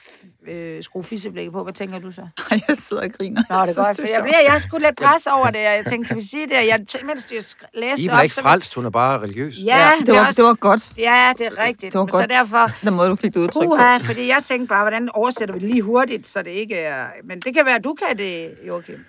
øh, 0.49 0.83
skrue 0.83 1.05
fisseblikket 1.05 1.53
på, 1.53 1.63
hvad 1.63 1.73
tænker 1.73 1.99
du 1.99 2.11
så? 2.11 2.21
Ej, 2.51 2.61
jeg 2.69 2.77
sidder 2.77 3.03
og 3.03 3.11
griner. 3.19 3.43
Nå, 3.51 3.67
det 3.67 3.77
er 3.77 3.83
godt, 3.85 3.97
for 3.97 4.07
jeg, 4.15 4.23
bliver, 4.23 4.41
jeg 4.47 4.55
er 4.55 4.59
sgu 4.59 4.79
lidt 4.79 4.97
pres 4.97 5.27
over 5.27 5.47
det, 5.47 5.57
og 5.57 5.75
jeg 5.75 5.85
tænkte, 5.87 6.09
kan 6.09 6.17
vi 6.17 6.23
sige 6.23 6.47
det? 6.47 6.55
Jeg, 6.55 6.87
mens 7.05 7.33
jeg 7.33 7.43
læste 7.75 8.05
Iben 8.05 8.15
op, 8.15 8.19
er 8.19 8.23
ikke 8.23 8.35
frelst, 8.35 8.75
hun 8.75 8.87
er 8.87 8.91
bare 8.91 9.21
religiøs. 9.21 9.55
Ja, 9.65 9.77
Ja, 9.79 9.93
det 10.07 10.15
var, 10.15 10.27
også, 10.27 10.43
det 10.43 10.49
var 10.49 10.55
godt. 10.55 10.91
ja, 10.99 11.33
det 11.39 11.47
er 11.47 11.59
rigtigt. 11.59 11.93
Det 11.93 11.99
var 11.99 12.05
men 12.05 12.11
godt. 12.11 12.23
Så 12.23 12.27
derfor, 12.27 12.71
Den 12.89 12.95
måde, 12.95 13.09
du 13.09 13.17
fik 13.17 13.35
det 13.35 13.41
udtrykt 13.41 13.65
på. 13.69 13.77
Puha, 13.77 13.97
fordi 13.99 14.29
jeg 14.29 14.43
tænkte 14.43 14.69
bare, 14.69 14.83
hvordan 14.83 15.09
oversætter 15.15 15.55
vi 15.55 15.61
det 15.61 15.69
lige 15.69 15.83
hurtigt, 15.83 16.27
så 16.27 16.43
det 16.43 16.51
ikke 16.51 16.77
er... 16.77 17.07
Men 17.25 17.41
det 17.41 17.55
kan 17.55 17.67
være, 17.67 17.75
at 17.75 17.85
du 17.85 17.95
kan 17.95 18.19
det, 18.19 18.51
Joachim. 18.67 19.05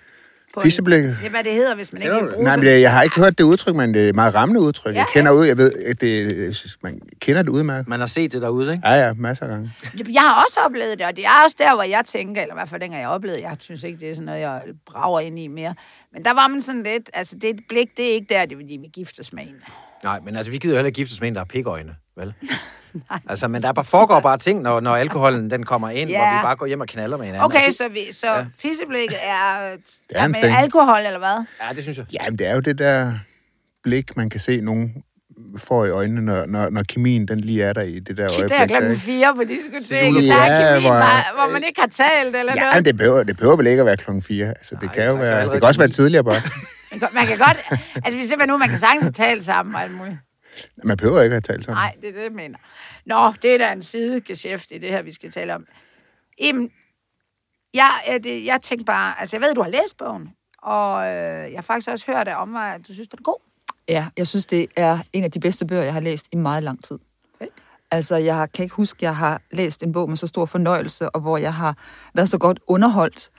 På 0.58 0.60
en- 0.60 0.64
Fisseblikket? 0.64 1.16
Det 1.20 1.26
er, 1.26 1.30
hvad 1.30 1.44
det 1.44 1.52
hedder, 1.52 1.74
hvis 1.74 1.92
man 1.92 2.02
ikke 2.02 2.14
vil 2.14 2.30
bruge 2.32 2.44
Nej, 2.44 2.56
men 2.56 2.66
jeg, 2.66 2.80
jeg 2.80 2.92
har 2.92 3.02
ikke 3.02 3.16
hørt 3.20 3.38
det 3.38 3.44
udtryk, 3.44 3.74
men 3.74 3.94
det 3.94 4.04
er 4.04 4.08
et 4.08 4.14
meget 4.14 4.34
rammende 4.34 4.60
udtryk. 4.60 4.94
Ja, 4.94 4.98
Jeg 4.98 5.06
kender 5.14 5.32
ud, 5.32 5.46
jeg 5.46 5.58
ved, 5.58 5.72
at 5.72 6.00
det, 6.00 6.76
man 6.82 7.00
kender 7.20 7.42
det 7.42 7.48
udmærket. 7.50 7.88
Man 7.88 8.00
har 8.00 8.06
set 8.06 8.32
det 8.32 8.42
derude, 8.42 8.72
ikke? 8.72 8.88
Ja, 8.88 9.06
ja, 9.06 9.12
masser 9.12 9.44
af 9.44 9.50
gange. 9.50 9.70
Jeg 10.12 10.22
har 10.22 10.44
også 10.46 10.60
oplevet 10.64 10.98
det, 10.98 11.06
og 11.06 11.16
det 11.16 11.24
er 11.24 11.30
også 11.44 11.56
der, 11.58 11.74
hvor 11.74 11.82
jeg 11.82 12.02
tænker, 12.06 12.42
eller 12.42 12.54
i 12.54 12.56
hvert 12.56 12.68
fald 12.68 12.80
dengang 12.80 13.02
jeg 13.02 13.08
oplevede, 13.10 13.42
jeg 13.42 13.56
synes 13.60 13.82
ikke, 13.82 13.98
det 14.00 14.10
er 14.10 14.14
sådan 14.14 14.26
noget, 14.26 14.40
jeg 14.40 14.62
brager 14.86 15.20
ind 15.20 15.38
i 15.38 15.46
mere. 15.46 15.74
Men 16.12 16.24
der 16.24 16.34
var 16.34 16.48
man 16.48 16.62
sådan 16.62 16.82
lidt, 16.82 17.10
altså 17.14 17.34
det 17.36 17.44
er 17.50 17.54
et 17.54 17.60
blik, 17.68 17.88
det 17.96 18.04
er 18.10 18.12
ikke 18.14 18.26
der, 18.34 18.44
det 18.46 18.52
er, 18.52 18.56
fordi 18.58 18.78
vi 18.82 18.88
giftes 18.92 19.32
med 19.32 19.42
en. 19.42 19.54
Nej, 20.04 20.20
men 20.24 20.36
altså, 20.36 20.52
vi 20.52 20.58
gider 20.58 20.74
jo 20.74 20.78
heller 20.78 20.86
ikke 20.86 20.96
giftes 20.96 21.20
med 21.20 21.28
en, 21.28 21.34
der 21.34 21.40
har 21.40 21.44
pikøjne, 21.44 21.94
vel? 22.16 22.32
altså, 23.28 23.48
men 23.48 23.62
der 23.62 23.72
bare 23.72 23.84
foregår 23.84 24.20
bare 24.20 24.38
ting, 24.38 24.62
når, 24.62 24.80
når 24.80 24.96
alkoholen 24.96 25.50
den 25.50 25.64
kommer 25.64 25.90
ind, 25.90 26.10
Ja. 26.10 26.18
hvor 26.18 26.38
vi 26.38 26.42
bare 26.42 26.56
går 26.56 26.66
hjem 26.66 26.80
og 26.80 26.86
knaller 26.86 27.16
med 27.16 27.26
hinanden. 27.26 27.44
Okay, 27.44 27.58
Og 27.60 27.66
det, 27.66 27.74
så, 27.76 27.88
vi, 27.88 28.12
så 28.12 28.26
ja. 28.26 28.46
fisseblikket 28.58 29.16
er, 29.22 29.58
er 29.58 29.76
er 30.14 30.24
en 30.24 30.30
med 30.32 30.42
ting. 30.42 30.56
alkohol, 30.56 30.98
eller 31.06 31.18
hvad? 31.18 31.44
Ja, 31.68 31.74
det 31.74 31.82
synes 31.82 31.98
jeg. 31.98 32.06
Jamen, 32.12 32.38
det 32.38 32.46
er 32.46 32.54
jo 32.54 32.60
det 32.60 32.78
der 32.78 33.12
blik, 33.82 34.16
man 34.16 34.30
kan 34.30 34.40
se 34.40 34.60
nogen 34.60 34.92
får 35.56 35.84
i 35.84 35.90
øjnene, 35.90 36.20
når, 36.20 36.46
når, 36.46 36.70
når 36.70 36.82
kemien 36.88 37.28
den 37.28 37.40
lige 37.40 37.62
er 37.64 37.72
der 37.72 37.80
i 37.82 37.98
det 37.98 38.16
der 38.16 38.28
Shit, 38.28 38.38
øjeblik. 38.40 38.58
der 38.58 38.62
er 38.64 38.66
klokken 38.66 38.96
fire 38.96 39.34
på 39.34 39.42
diskoteket. 39.44 40.26
Ja, 40.26 40.34
Der 40.34 40.42
er 40.42 40.74
kemi, 40.76 40.86
hvor- 40.86 40.94
hvor, 40.94 41.44
hvor 41.44 41.52
man 41.52 41.62
ikke 41.68 41.80
har 41.80 41.88
talt, 41.88 42.36
eller 42.36 42.52
Ja, 42.54 42.60
noget. 42.60 42.74
men 42.74 42.84
det 42.84 42.96
behøver, 42.96 43.22
det 43.22 43.36
behøver 43.36 43.56
vel 43.56 43.66
ikke 43.66 43.80
at 43.80 43.86
være 43.86 43.96
klokken 43.96 44.22
4. 44.22 44.46
Altså, 44.48 44.74
det 44.74 44.82
Nej, 44.82 44.94
kan 44.94 45.04
jo 45.06 45.14
være, 45.14 45.44
det 45.44 45.52
kan 45.52 45.62
også 45.62 45.80
være 45.80 45.88
tidligere 45.88 46.24
bare. 46.24 46.40
Man 46.90 47.00
kan, 47.00 47.08
man 47.12 47.26
kan 47.26 47.38
godt... 47.38 47.80
Altså, 48.04 48.16
vi 48.18 48.26
ser 48.26 48.46
nu, 48.46 48.56
man 48.56 48.68
kan 48.68 48.78
sagtens 48.78 49.02
have 49.02 49.12
talt 49.12 49.44
sammen 49.44 49.74
og 49.74 49.82
alt 49.82 49.94
muligt. 49.94 50.16
Man 50.84 50.96
behøver 50.96 51.22
ikke 51.22 51.36
at 51.36 51.44
tale 51.44 51.62
sådan. 51.62 51.74
Nej, 51.74 51.96
det 52.00 52.08
er 52.08 52.12
det, 52.12 52.22
jeg 52.22 52.32
mener. 52.32 52.58
Nå, 53.04 53.32
det 53.42 53.54
er 53.54 53.58
da 53.58 53.72
en 53.72 53.82
sidegeschæft 53.82 54.70
i 54.70 54.78
det 54.78 54.88
her, 54.88 55.02
vi 55.02 55.12
skal 55.12 55.30
tale 55.30 55.54
om. 55.54 55.66
Jamen, 56.40 56.70
jeg, 57.74 57.90
jeg, 58.08 58.24
det, 58.24 58.44
jeg 58.44 58.62
tænkte 58.62 58.84
bare... 58.84 59.20
Altså, 59.20 59.36
jeg 59.36 59.40
ved, 59.40 59.54
du 59.54 59.62
har 59.62 59.70
læst 59.70 59.96
bogen, 59.96 60.28
og 60.62 61.06
øh, 61.06 61.50
jeg 61.50 61.56
har 61.56 61.62
faktisk 61.62 61.88
også 61.88 62.06
hørt 62.06 62.28
om 62.28 62.48
mig, 62.48 62.74
at 62.74 62.88
du 62.88 62.92
synes, 62.92 63.08
den 63.08 63.18
er 63.18 63.22
god. 63.22 63.40
Ja, 63.88 64.06
jeg 64.16 64.26
synes, 64.26 64.46
det 64.46 64.66
er 64.76 64.98
en 65.12 65.24
af 65.24 65.30
de 65.30 65.40
bedste 65.40 65.66
bøger, 65.66 65.82
jeg 65.82 65.92
har 65.92 66.00
læst 66.00 66.28
i 66.32 66.36
meget 66.36 66.62
lang 66.62 66.84
tid. 66.84 66.98
Fedt. 67.38 67.50
Altså, 67.90 68.16
jeg 68.16 68.52
kan 68.54 68.62
ikke 68.62 68.74
huske, 68.74 68.96
at 68.98 69.02
jeg 69.02 69.16
har 69.16 69.40
læst 69.50 69.82
en 69.82 69.92
bog 69.92 70.08
med 70.08 70.16
så 70.16 70.26
stor 70.26 70.46
fornøjelse, 70.46 71.10
og 71.10 71.20
hvor 71.20 71.36
jeg 71.36 71.54
har 71.54 71.76
været 72.14 72.28
så 72.28 72.38
godt 72.38 72.60
underholdt, 72.66 73.30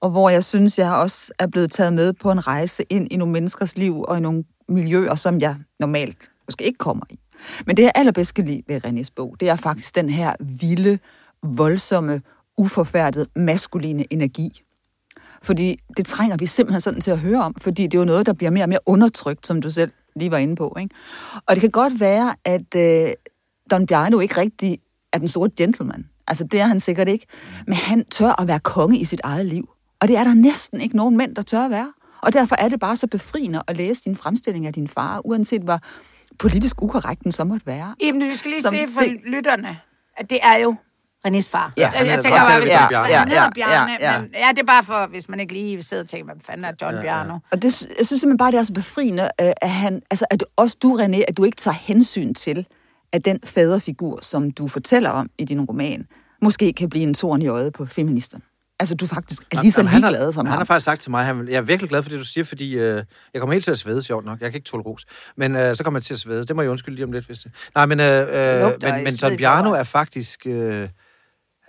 og 0.00 0.10
hvor 0.10 0.30
jeg 0.30 0.44
synes, 0.44 0.78
jeg 0.78 0.92
også 0.92 1.32
er 1.38 1.46
blevet 1.46 1.72
taget 1.72 1.92
med 1.92 2.12
på 2.12 2.30
en 2.30 2.46
rejse 2.46 2.82
ind 2.88 3.12
i 3.12 3.16
nogle 3.16 3.32
menneskers 3.32 3.76
liv 3.76 4.02
og 4.02 4.16
i 4.16 4.20
nogle 4.20 4.44
miljøer, 4.68 5.14
som 5.14 5.40
jeg 5.40 5.56
normalt 5.80 6.30
måske 6.50 6.64
ikke 6.64 6.78
kommer 6.78 7.04
i. 7.10 7.18
Men 7.66 7.76
det, 7.76 7.82
jeg 7.82 7.92
allerbedst 7.94 8.34
kan 8.34 8.46
lide 8.46 8.62
ved 8.66 8.86
Renés 8.86 9.08
bog, 9.16 9.36
det 9.40 9.48
er 9.48 9.56
faktisk 9.56 9.94
den 9.94 10.10
her 10.10 10.34
vilde, 10.40 10.98
voldsomme, 11.42 12.22
uforfærdede, 12.56 13.26
maskuline 13.36 14.12
energi. 14.12 14.62
Fordi 15.42 15.78
det 15.96 16.06
trænger 16.06 16.36
vi 16.36 16.46
simpelthen 16.46 16.80
sådan 16.80 17.00
til 17.00 17.10
at 17.10 17.18
høre 17.18 17.42
om, 17.42 17.54
fordi 17.60 17.82
det 17.82 17.94
er 17.94 17.98
jo 17.98 18.04
noget, 18.04 18.26
der 18.26 18.32
bliver 18.32 18.50
mere 18.50 18.64
og 18.64 18.68
mere 18.68 18.78
undertrykt, 18.86 19.46
som 19.46 19.62
du 19.62 19.70
selv 19.70 19.90
lige 20.16 20.30
var 20.30 20.38
inde 20.38 20.56
på. 20.56 20.76
Ikke? 20.80 20.94
Og 21.46 21.56
det 21.56 21.60
kan 21.60 21.70
godt 21.70 22.00
være, 22.00 22.34
at 22.44 22.76
øh, 22.76 23.12
Don 23.70 23.86
Bjarno 23.86 24.20
ikke 24.20 24.36
rigtig 24.36 24.78
er 25.12 25.18
den 25.18 25.28
store 25.28 25.50
gentleman. 25.56 26.08
Altså, 26.26 26.44
det 26.44 26.60
er 26.60 26.66
han 26.66 26.80
sikkert 26.80 27.08
ikke. 27.08 27.26
Men 27.66 27.74
han 27.74 28.04
tør 28.04 28.40
at 28.40 28.48
være 28.48 28.60
konge 28.60 28.98
i 28.98 29.04
sit 29.04 29.20
eget 29.24 29.46
liv. 29.46 29.70
Og 30.00 30.08
det 30.08 30.16
er 30.16 30.24
der 30.24 30.34
næsten 30.34 30.80
ikke 30.80 30.96
nogen 30.96 31.16
mænd, 31.16 31.36
der 31.36 31.42
tør 31.42 31.64
at 31.64 31.70
være. 31.70 31.92
Og 32.22 32.32
derfor 32.32 32.56
er 32.58 32.68
det 32.68 32.80
bare 32.80 32.96
så 32.96 33.06
befriende 33.06 33.62
at 33.66 33.76
læse 33.76 34.04
din 34.04 34.16
fremstilling 34.16 34.66
af 34.66 34.72
din 34.72 34.88
far, 34.88 35.20
uanset 35.24 35.62
hvor 35.62 35.80
politisk 36.40 36.82
ukorrekt 36.82 37.24
den 37.24 37.32
så 37.32 37.44
måtte 37.44 37.66
være. 37.66 37.94
Jamen, 38.02 38.20
vi 38.30 38.36
skal 38.36 38.50
lige 38.50 38.62
Som 38.62 38.74
se 38.74 38.80
for 38.96 39.02
se- 39.02 39.20
lytterne, 39.26 39.78
at 40.16 40.30
det 40.30 40.38
er 40.42 40.56
jo 40.56 40.74
Renés 41.28 41.50
far. 41.50 41.72
Ja, 41.76 41.82
jeg, 41.82 41.90
han 41.90 42.06
jeg 42.06 42.22
tænker 42.22 42.38
bare, 42.38 42.60
hvis 42.60 42.68
Ja, 42.70 42.80
man, 42.80 42.90
ja, 43.10 43.18
ja, 43.18 43.42
ja, 43.42 43.50
Bjarne, 43.54 43.96
ja. 44.00 44.20
men 44.20 44.30
ja, 44.34 44.48
det 44.50 44.58
er 44.58 44.64
bare 44.66 44.84
for, 44.84 45.06
hvis 45.06 45.28
man 45.28 45.40
ikke 45.40 45.52
lige 45.52 45.82
sidder 45.82 46.02
og 46.02 46.08
tænker, 46.08 46.24
hvad 46.24 46.40
fanden 46.44 46.64
er 46.64 46.72
John 46.82 46.94
ja, 46.96 47.02
Bjarno? 47.02 47.38
Og 47.52 47.62
det, 47.62 47.82
jeg 47.98 48.06
synes 48.06 48.20
simpelthen 48.20 48.36
bare, 48.38 48.50
det 48.50 48.58
er 48.58 48.62
så 48.62 48.72
befriende, 48.72 49.22
øh, 49.22 49.52
at, 49.62 49.70
han, 49.70 50.02
altså, 50.10 50.24
at 50.30 50.44
også 50.56 50.76
du, 50.82 50.98
René, 51.02 51.22
at 51.28 51.36
du 51.36 51.44
ikke 51.44 51.56
tager 51.56 51.74
hensyn 51.74 52.34
til, 52.34 52.66
at 53.12 53.24
den 53.24 53.38
faderfigur, 53.44 54.18
som 54.22 54.50
du 54.50 54.68
fortæller 54.68 55.10
om 55.10 55.30
i 55.38 55.44
din 55.44 55.60
roman, 55.60 56.06
måske 56.42 56.72
kan 56.72 56.88
blive 56.90 57.02
en 57.02 57.14
torn 57.14 57.42
i 57.42 57.46
øjet 57.46 57.72
på 57.72 57.86
feministerne. 57.86 58.44
Altså, 58.80 58.94
du 58.94 59.06
faktisk 59.06 59.42
er 59.50 59.60
lige 59.62 59.72
så 59.72 59.82
han 59.82 60.00
ligeglad 60.00 60.32
som 60.32 60.46
Han 60.46 60.50
ham. 60.52 60.58
har 60.58 60.64
faktisk 60.64 60.84
sagt 60.84 61.00
til 61.00 61.10
mig, 61.10 61.24
han, 61.24 61.38
vil- 61.38 61.48
jeg 61.48 61.56
er 61.56 61.60
virkelig 61.62 61.88
glad 61.90 62.02
for 62.02 62.10
det, 62.10 62.18
du 62.18 62.24
siger, 62.24 62.44
fordi 62.44 62.72
øh, 62.78 63.04
jeg 63.34 63.40
kommer 63.40 63.52
helt 63.52 63.64
til 63.64 63.70
at 63.70 63.78
svede, 63.78 64.02
sjovt 64.02 64.24
nok. 64.24 64.40
Jeg 64.40 64.50
kan 64.50 64.58
ikke 64.58 64.68
tåle 64.68 64.82
ros. 64.82 65.06
Men 65.36 65.56
øh, 65.56 65.76
så 65.76 65.84
kommer 65.84 65.98
jeg 65.98 66.04
til 66.04 66.14
at 66.14 66.20
svede. 66.20 66.44
Det 66.46 66.56
må 66.56 66.62
jeg 66.62 66.70
undskylde 66.70 66.94
lige 66.96 67.04
om 67.04 67.12
lidt, 67.12 67.26
hvis 67.26 67.38
det... 67.38 67.52
Nej, 67.74 67.86
men, 67.86 68.00
øh, 68.00 68.06
øh, 68.06 68.60
Lugter 68.62 68.94
men, 68.94 69.04
men 69.04 69.16
Don 69.16 69.36
Bjarno 69.36 69.70
er 69.72 69.84
faktisk... 69.84 70.40
Øh, 70.46 70.88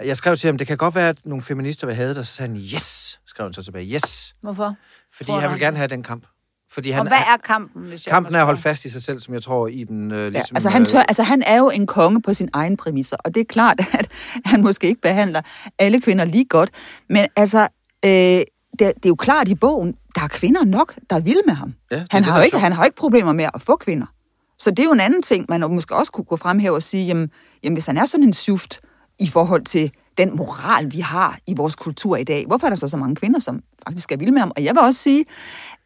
jeg 0.03 0.17
skrev 0.17 0.37
til 0.37 0.47
ham, 0.47 0.57
det 0.57 0.67
kan 0.67 0.77
godt 0.77 0.95
være, 0.95 1.09
at 1.09 1.17
nogle 1.25 1.41
feminister 1.41 1.87
vil 1.87 1.95
have 1.95 2.09
det, 2.09 2.17
og 2.17 2.25
så 2.25 2.33
sagde 2.33 2.51
han, 2.51 2.57
yes, 2.61 3.19
skrev 3.25 3.45
han 3.45 3.53
så 3.53 3.63
tilbage, 3.63 3.93
yes. 3.95 4.33
Hvorfor? 4.41 4.75
Fordi 5.13 5.27
Tror 5.27 5.39
han 5.39 5.49
vil 5.49 5.49
han- 5.49 5.59
gerne 5.59 5.77
have 5.77 5.87
den 5.87 6.03
kamp. 6.03 6.25
Fordi 6.73 6.89
Og 6.89 6.95
han, 6.95 7.07
hvad 7.07 7.17
er 7.17 7.37
kampen, 7.43 7.83
hvis 7.83 8.05
jeg 8.05 8.13
kampen 8.13 8.35
er 8.35 8.39
at 8.39 8.45
holde 8.45 8.61
fast 8.61 8.85
i 8.85 8.89
sig 8.89 9.01
selv, 9.01 9.19
som 9.19 9.33
jeg 9.33 9.43
tror, 9.43 9.67
Iben 9.67 10.11
øh, 10.11 10.17
Ja, 10.17 10.29
ligesom... 10.29 10.55
altså, 10.55 10.69
han 10.69 10.81
øh, 10.81 10.85
tør, 10.85 10.99
altså, 10.99 11.23
han 11.23 11.43
er 11.45 11.57
jo 11.57 11.69
en 11.69 11.87
konge 11.87 12.21
på 12.21 12.33
sin 12.33 12.49
egen 12.53 12.77
præmisser, 12.77 13.17
og 13.19 13.35
det 13.35 13.41
er 13.41 13.45
klart, 13.45 13.79
at 13.99 14.07
han 14.45 14.61
måske 14.61 14.87
ikke 14.87 15.01
behandler 15.01 15.41
alle 15.79 16.01
kvinder 16.01 16.25
lige 16.25 16.45
godt, 16.45 16.69
men 17.09 17.27
altså, 17.35 17.67
øh, 18.05 18.11
det, 18.11 18.45
det 18.79 18.87
er 18.87 19.09
jo 19.09 19.15
klart 19.15 19.47
i 19.47 19.55
bogen, 19.55 19.95
der 20.15 20.21
er 20.21 20.27
kvinder 20.27 20.65
nok, 20.65 20.95
der 21.09 21.15
er 21.15 21.19
vilde 21.19 21.41
med 21.45 21.53
ham. 21.53 21.73
Ja, 21.91 22.03
han, 22.11 22.23
det, 22.23 22.31
har 22.31 22.39
jo 22.39 22.45
ikke, 22.45 22.59
han 22.59 22.73
har 22.73 22.83
jo 22.83 22.85
ikke 22.85 22.97
problemer 22.97 23.33
med 23.33 23.45
at 23.53 23.61
få 23.61 23.75
kvinder. 23.75 24.05
Så 24.59 24.69
det 24.69 24.79
er 24.79 24.83
jo 24.83 24.91
en 24.91 24.99
anden 24.99 25.21
ting, 25.21 25.45
man 25.49 25.61
måske 25.61 25.95
også 25.95 26.11
kunne 26.11 26.25
gå 26.25 26.35
frem 26.35 26.59
her 26.59 26.71
og 26.71 26.83
sige, 26.83 27.05
jamen, 27.05 27.29
jamen 27.63 27.75
hvis 27.75 27.85
han 27.85 27.97
er 27.97 28.05
sådan 28.05 28.23
en 28.23 28.33
suft 28.33 28.81
i 29.19 29.27
forhold 29.27 29.65
til 29.65 29.91
den 30.25 30.35
moral, 30.35 30.91
vi 30.91 30.99
har 30.99 31.39
i 31.47 31.53
vores 31.57 31.75
kultur 31.75 32.15
i 32.17 32.23
dag, 32.23 32.45
hvorfor 32.47 32.67
er 32.67 32.69
der 32.69 32.77
så 32.77 32.87
så 32.87 32.97
mange 32.97 33.15
kvinder, 33.15 33.39
som 33.39 33.63
faktisk 33.87 34.11
er 34.11 34.17
vilde 34.17 34.31
med 34.31 34.39
ham? 34.41 34.51
Og 34.55 34.63
jeg 34.63 34.73
vil 34.75 34.79
også 34.79 34.99
sige, 35.01 35.25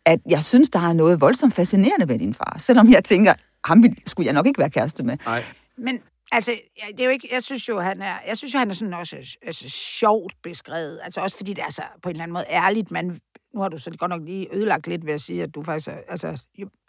at 0.05 0.19
jeg 0.29 0.39
synes, 0.39 0.69
der 0.69 0.79
er 0.79 0.93
noget 0.93 1.21
voldsomt 1.21 1.53
fascinerende 1.53 2.07
ved 2.09 2.19
din 2.19 2.33
far, 2.33 2.55
selvom 2.59 2.89
jeg 2.89 3.03
tænker, 3.03 3.33
ham 3.65 3.83
ville- 3.83 3.97
skulle 4.07 4.25
jeg 4.25 4.33
nok 4.33 4.47
ikke 4.47 4.59
være 4.59 4.69
kæreste 4.69 5.03
med. 5.03 5.17
Nej, 5.25 5.43
Men 5.77 5.99
altså, 6.31 6.51
det 6.91 6.99
er 6.99 7.05
jo 7.05 7.11
ikke, 7.11 7.27
jeg 7.31 7.43
synes 7.43 7.69
jo, 7.69 7.79
han 7.79 8.01
er, 8.01 8.15
jeg 8.27 8.37
synes 8.37 8.53
jo, 8.53 8.59
han 8.59 8.69
er 8.69 8.73
sådan 8.73 8.93
også 8.93 9.37
altså, 9.45 9.69
sjovt 9.69 10.33
beskrevet. 10.43 10.99
Altså 11.03 11.21
også 11.21 11.37
fordi 11.37 11.53
det 11.53 11.63
er 11.63 11.71
så 11.71 11.81
på 12.03 12.09
en 12.09 12.15
eller 12.15 12.23
anden 12.23 12.33
måde 12.33 12.45
ærligt. 12.49 12.91
Man, 12.91 13.19
nu 13.53 13.61
har 13.61 13.69
du 13.69 13.77
så 13.77 13.91
godt 13.97 14.09
nok 14.09 14.21
lige 14.25 14.47
ødelagt 14.55 14.87
lidt 14.87 15.05
ved 15.05 15.13
at 15.13 15.21
sige, 15.21 15.43
at 15.43 15.55
du 15.55 15.63
faktisk, 15.63 15.87
er- 15.87 15.97
altså, 16.09 16.41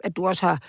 at 0.03 0.15
du 0.17 0.27
også 0.27 0.45
har, 0.47 0.61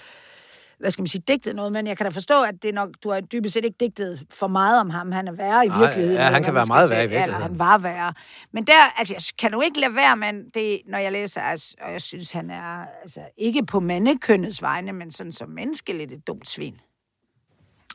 hvad 0.79 0.91
skal 0.91 1.03
man 1.03 1.09
sige, 1.09 1.23
digtet 1.29 1.57
noget, 1.57 1.73
men 1.73 1.87
jeg 1.87 1.97
kan 1.97 2.05
da 2.05 2.11
forstå, 2.11 2.43
at 2.43 2.63
det 2.63 2.75
nok, 2.75 2.91
du 3.03 3.11
har 3.11 3.21
dybest 3.21 3.55
set 3.55 3.65
ikke 3.65 3.77
digtet 3.81 4.27
for 4.31 4.47
meget 4.47 4.81
om 4.81 4.91
ham. 4.91 5.13
Han 5.13 5.29
er 5.29 5.33
værre 5.33 5.67
i 5.67 5.69
Nej, 5.69 5.79
virkeligheden. 5.79 6.17
ja, 6.17 6.23
han 6.31 6.43
kan 6.45 6.55
være 6.55 6.67
meget 6.67 6.91
værre 6.91 7.05
i 7.05 7.09
sige. 7.09 7.15
Eller 7.15 7.27
virkeligheden. 7.27 7.51
han 7.51 7.59
var 7.59 7.79
værre. 7.79 8.15
Men 8.53 8.65
der, 8.67 8.99
altså, 8.99 9.15
jeg 9.15 9.23
kan 9.39 9.53
jo 9.53 9.61
ikke 9.61 9.81
lade 9.81 9.95
være, 9.95 10.17
men 10.17 10.49
det, 10.55 10.81
når 10.87 10.99
jeg 10.99 11.13
læser, 11.13 11.41
altså, 11.41 11.75
og 11.83 11.93
jeg 11.93 12.01
synes, 12.01 12.31
han 12.31 12.51
er, 12.51 12.85
altså, 13.03 13.21
ikke 13.39 13.67
på 13.67 13.81
mandekønnets 13.81 14.63
vegne, 14.63 14.93
men 14.93 15.11
sådan 15.11 15.33
som 15.33 15.49
menneske 15.49 15.93
lidt 15.93 16.13
et 16.13 16.27
dumt 16.27 16.49
svin. 16.49 16.75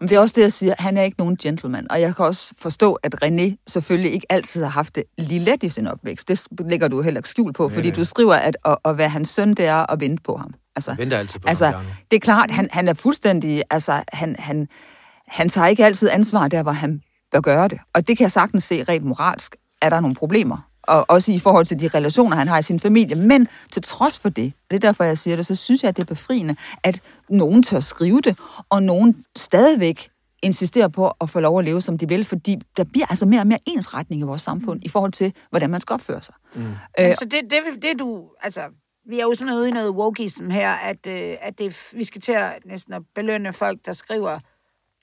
Det 0.02 0.12
er 0.12 0.19
også 0.19 0.34
det, 0.36 0.41
jeg 0.41 0.54
siger, 0.54 0.74
han 0.80 0.98
er 0.98 1.02
ikke 1.02 1.17
nogen 1.17 1.38
gentleman. 1.38 1.91
Og 1.91 2.02
jeg 2.02 2.15
kan 2.15 2.26
også 2.26 2.54
forstå, 2.58 2.93
at 2.93 3.15
René 3.24 3.56
selvfølgelig 3.67 4.13
ikke 4.13 4.26
altid 4.30 4.63
har 4.63 4.69
haft 4.69 4.96
det 4.96 5.04
lige 5.17 5.39
let 5.39 5.63
i 5.63 5.69
sin 5.69 5.88
opvækst. 5.88 6.28
Det 6.28 6.48
lægger 6.60 6.88
du 6.88 7.02
heller 7.02 7.19
ikke 7.19 7.30
skjul 7.30 7.54
på, 7.54 7.69
fordi 7.69 7.91
du 7.91 8.04
skriver, 8.04 8.34
at 8.36 8.58
at, 8.65 8.78
at 8.86 8.98
være 8.98 9.10
hans 9.10 9.30
søn, 9.30 9.50
det 9.54 9.65
er 9.65 9.91
at 9.91 10.00
vente 10.00 10.24
på 10.24 10.38
ham. 10.38 10.54
Altså, 10.75 10.91
jeg 10.91 10.97
venter 10.97 11.17
altid 11.17 11.39
på 11.39 11.47
altså, 11.47 11.65
ham, 11.65 11.86
det 12.12 12.15
er 12.15 12.19
klart, 12.19 12.51
han, 12.51 12.69
han 12.71 12.88
er 12.88 12.93
fuldstændig, 12.93 13.63
altså, 13.69 14.03
han, 14.13 14.36
han, 14.39 14.67
han 15.27 15.49
tager 15.49 15.67
ikke 15.67 15.86
altid 15.86 16.09
ansvar 16.09 16.47
der, 16.47 16.63
hvor 16.63 16.71
han 16.71 17.01
bør 17.31 17.41
gøre 17.41 17.67
det. 17.67 17.79
Og 17.93 18.07
det 18.07 18.17
kan 18.17 18.23
jeg 18.23 18.31
sagtens 18.31 18.63
se 18.63 18.83
rent 18.83 19.05
moralsk, 19.05 19.55
er 19.81 19.89
der 19.89 19.99
nogle 19.99 20.15
problemer. 20.15 20.69
Og 20.83 21.05
også 21.09 21.31
i 21.31 21.39
forhold 21.39 21.65
til 21.65 21.79
de 21.79 21.88
relationer, 21.88 22.38
han 22.38 22.47
har 22.47 22.57
i 22.57 22.62
sin 22.62 22.79
familie. 22.79 23.15
Men 23.15 23.47
til 23.71 23.81
trods 23.81 24.19
for 24.19 24.29
det, 24.29 24.53
og 24.55 24.69
det 24.69 24.75
er 24.75 24.79
derfor, 24.79 25.03
jeg 25.03 25.17
siger 25.17 25.36
det, 25.36 25.45
så 25.45 25.55
synes 25.55 25.83
jeg, 25.83 25.89
at 25.89 25.95
det 25.95 26.03
er 26.03 26.07
befriende, 26.07 26.55
at 26.83 27.01
nogen 27.29 27.63
tør 27.63 27.79
skrive 27.79 28.21
det, 28.21 28.38
og 28.69 28.83
nogen 28.83 29.25
stadigvæk 29.36 30.09
insisterer 30.41 30.88
på 30.88 31.07
at 31.21 31.29
få 31.29 31.39
lov 31.39 31.59
at 31.59 31.65
leve, 31.65 31.81
som 31.81 31.97
de 31.97 32.07
vil, 32.07 32.25
fordi 32.25 32.62
der 32.77 32.83
bliver 32.83 33.05
altså 33.09 33.25
mere 33.25 33.41
og 33.41 33.47
mere 33.47 33.59
ensretning 33.65 34.21
i 34.21 34.23
vores 34.23 34.41
samfund 34.41 34.79
i 34.83 34.89
forhold 34.89 35.12
til, 35.12 35.33
hvordan 35.49 35.69
man 35.69 35.81
skal 35.81 35.93
opføre 35.93 36.21
sig. 36.21 36.36
Mm. 36.55 36.62
Øh, 36.62 36.75
Altså, 36.97 37.25
det, 37.25 37.41
det, 37.49 37.59
det 37.81 37.99
du, 37.99 38.23
altså, 38.41 38.62
vi 39.09 39.19
er 39.19 39.23
jo 39.23 39.33
sådan 39.33 39.53
ude 39.53 39.69
i 39.69 39.71
noget 39.71 39.89
wokeism 39.89 40.49
her, 40.49 40.71
at, 40.71 41.07
øh, 41.07 41.35
at 41.41 41.59
det, 41.59 41.89
vi 41.95 42.03
skal 42.03 42.21
til 42.21 42.31
at 42.31 42.53
næsten 42.65 42.93
at 42.93 43.01
belønne 43.15 43.53
folk, 43.53 43.79
der 43.85 43.93
skriver 43.93 44.39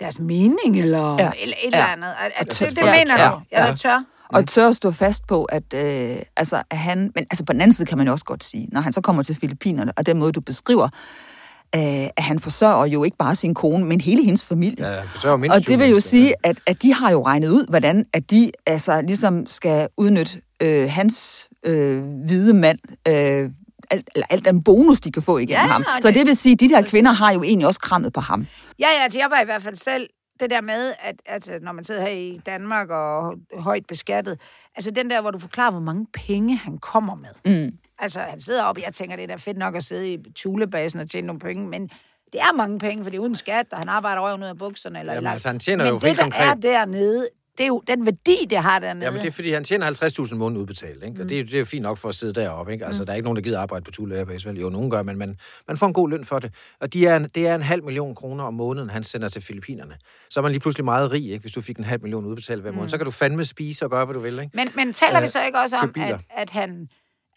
deres 0.00 0.20
mening, 0.20 0.80
eller, 0.80 1.16
Ja. 1.18 1.24
ja. 1.24 1.30
eller 1.42 1.56
et 1.64 1.72
Ja. 1.72 1.78
eller 1.78 1.86
andet. 1.86 2.14
At, 2.20 2.32
at, 2.36 2.48
tør- 2.50 2.66
det, 2.68 2.76
det 2.76 2.82
ja, 2.84 2.92
mener 2.92 3.16
tør. 3.16 3.30
du? 3.30 3.40
Jeg 3.50 3.58
Ja. 3.58 3.66
ja. 3.66 3.74
tør. 3.74 4.04
Og 4.32 4.46
tør 4.48 4.68
at 4.68 4.76
stå 4.76 4.90
fast 4.90 5.26
på, 5.26 5.44
at, 5.44 5.74
øh, 5.74 6.16
altså, 6.36 6.62
at 6.70 6.78
han... 6.78 6.98
Men 7.14 7.24
altså, 7.30 7.44
på 7.44 7.52
den 7.52 7.60
anden 7.60 7.72
side 7.72 7.86
kan 7.88 7.98
man 7.98 8.06
jo 8.06 8.12
også 8.12 8.24
godt 8.24 8.44
sige, 8.44 8.68
når 8.72 8.80
han 8.80 8.92
så 8.92 9.00
kommer 9.00 9.22
til 9.22 9.34
Filippinerne, 9.40 9.92
og 9.96 10.06
den 10.06 10.18
måde, 10.18 10.32
du 10.32 10.40
beskriver, 10.40 10.84
øh, 11.76 11.80
at 12.16 12.22
han 12.22 12.38
forsørger 12.38 12.86
jo 12.86 13.04
ikke 13.04 13.16
bare 13.16 13.34
sin 13.34 13.54
kone, 13.54 13.84
men 13.84 14.00
hele 14.00 14.24
hendes 14.24 14.44
familie. 14.46 14.86
Ja, 14.88 14.98
han 15.00 15.08
forsørger 15.08 15.36
mindst 15.36 15.56
og 15.56 15.62
20 15.62 15.72
det 15.76 15.82
vil 15.84 15.90
jo 15.90 16.00
sige, 16.00 16.34
at, 16.42 16.60
at 16.66 16.82
de 16.82 16.94
har 16.94 17.10
jo 17.10 17.26
regnet 17.26 17.48
ud, 17.48 17.66
hvordan 17.68 18.06
at 18.12 18.30
de 18.30 18.50
altså 18.66 19.00
ligesom 19.02 19.46
skal 19.46 19.88
udnytte 19.96 20.40
øh, 20.62 20.90
hans 20.90 21.48
øh, 21.66 22.02
hvide 22.26 22.54
mand, 22.54 22.78
øh, 23.08 23.50
alt, 23.90 24.11
eller 24.14 24.26
alt 24.31 24.44
den 24.44 24.64
bonus, 24.64 25.00
de 25.00 25.12
kan 25.12 25.22
få 25.22 25.38
igennem 25.38 25.66
Ja, 25.66 25.72
ham. 25.72 25.85
Så 26.00 26.09
det- 26.09 26.14
det 26.14 26.26
vil 26.26 26.37
sige, 26.37 26.53
at 26.53 26.61
de 26.61 26.68
der 26.68 26.83
kvinder 26.83 27.12
har 27.12 27.33
jo 27.33 27.42
egentlig 27.42 27.66
også 27.66 27.81
krammet 27.81 28.12
på 28.12 28.20
ham. 28.20 28.46
Ja, 28.79 28.88
ja, 28.96 29.03
altså, 29.03 29.18
jeg 29.18 29.31
var 29.31 29.40
i 29.40 29.44
hvert 29.44 29.62
fald 29.62 29.74
selv 29.76 30.09
det 30.40 30.50
der 30.50 30.61
med, 30.61 30.92
at 31.03 31.14
altså, 31.26 31.53
når 31.62 31.72
man 31.72 31.85
sidder 31.85 32.00
her 32.00 32.09
i 32.09 32.40
Danmark 32.46 32.90
og 32.90 33.33
højt 33.59 33.87
beskattet, 33.87 34.40
altså 34.76 34.90
den 34.90 35.11
der, 35.11 35.20
hvor 35.20 35.31
du 35.31 35.38
forklarer, 35.38 35.70
hvor 35.70 35.81
mange 35.81 36.07
penge 36.26 36.57
han 36.57 36.79
kommer 36.79 37.14
med. 37.14 37.62
Mm. 37.64 37.76
Altså, 37.98 38.20
han 38.20 38.40
sidder 38.40 38.62
op, 38.62 38.76
og 38.76 38.83
jeg 38.87 38.92
tænker, 38.94 39.16
det 39.16 39.22
er 39.22 39.26
da 39.26 39.35
fedt 39.37 39.57
nok 39.59 39.76
at 39.76 39.85
sidde 39.85 40.12
i 40.12 40.18
Thulebasen 40.37 41.00
og 41.00 41.11
tjene 41.11 41.26
nogle 41.26 41.40
penge, 41.40 41.68
men 41.68 41.83
det 42.33 42.40
er 42.40 42.53
mange 42.57 42.79
penge, 42.79 43.05
for 43.05 43.11
det 43.11 43.16
er 43.16 43.20
uden 43.22 43.37
skat, 43.37 43.66
og 43.72 43.79
han 43.79 43.88
arbejder 43.88 44.22
røven 44.22 44.42
ud 44.42 44.48
af 44.48 44.59
bukserne. 44.59 44.98
Eller, 44.98 45.12
Jamen, 45.12 45.18
eller, 45.24 45.31
altså, 45.31 45.48
han 45.48 45.59
tjener 45.59 45.85
men 45.85 45.92
jo 45.92 45.98
det, 45.98 46.16
der 46.16 46.22
konkret- 46.22 46.48
er 46.50 46.55
dernede, 46.55 47.29
det 47.58 47.64
er 47.64 47.68
jo 47.68 47.82
den 47.86 48.04
værdi, 48.06 48.46
det 48.50 48.58
har 48.58 48.78
dernede. 48.78 49.04
Ja, 49.06 49.10
men 49.10 49.20
det 49.20 49.26
er 49.28 49.32
fordi, 49.32 49.50
han 49.50 49.64
tjener 49.64 49.86
50.000 50.26 50.32
om 50.32 50.38
måneden 50.38 50.60
udbetalt, 50.60 51.04
ikke? 51.04 51.22
Og 51.22 51.28
det, 51.28 51.40
er- 51.40 51.44
det 51.44 51.60
er 51.60 51.64
fint 51.64 51.82
nok 51.82 51.98
for 51.98 52.08
at 52.08 52.14
sidde 52.14 52.40
deroppe, 52.40 52.72
ikke? 52.72 52.86
Altså, 52.86 53.04
der 53.04 53.10
er 53.12 53.16
ikke 53.16 53.24
nogen, 53.24 53.36
der 53.36 53.42
gider 53.42 53.60
arbejde 53.60 53.84
på 53.84 53.90
Thule 53.90 54.16
Airbase, 54.18 54.48
vel? 54.48 54.58
Jo, 54.60 54.68
nogen 54.68 54.90
gør, 54.90 55.02
men 55.02 55.18
man, 55.18 55.36
man 55.68 55.76
får 55.76 55.86
en 55.86 55.92
god 55.92 56.08
løn 56.10 56.24
for 56.24 56.38
det. 56.38 56.54
Og 56.80 56.92
de 56.92 57.06
er, 57.06 57.16
en- 57.16 57.28
det 57.34 57.46
er 57.48 57.54
en 57.54 57.62
halv 57.62 57.84
million 57.84 58.14
kroner 58.14 58.44
om 58.44 58.54
måneden, 58.54 58.90
han 58.90 59.04
sender 59.04 59.28
til 59.28 59.42
Filippinerne. 59.42 59.94
Så 60.30 60.40
er 60.40 60.42
man 60.42 60.52
lige 60.52 60.60
pludselig 60.60 60.84
meget 60.84 61.10
rig, 61.12 61.24
ikke? 61.30 61.38
Hvis 61.42 61.52
du 61.52 61.60
fik 61.60 61.78
en 61.78 61.84
halv 61.84 62.02
million 62.02 62.24
udbetalt 62.26 62.62
hver 62.62 62.72
måned. 62.72 62.90
Så 62.90 62.96
kan 62.96 63.04
du 63.04 63.10
fandme 63.10 63.44
spise 63.44 63.84
og 63.84 63.90
gøre, 63.90 64.04
hvad 64.04 64.14
du 64.14 64.20
vil, 64.20 64.38
ikke? 64.38 64.50
Men, 64.54 64.68
men 64.76 64.92
taler 64.92 65.20
vi 65.20 65.24
Øh, 65.24 65.30
så 65.30 65.44
ikke 65.46 65.58
også 65.58 65.76
om, 65.76 65.92
at, 65.96 66.20
at 66.36 66.50
han... 66.50 66.88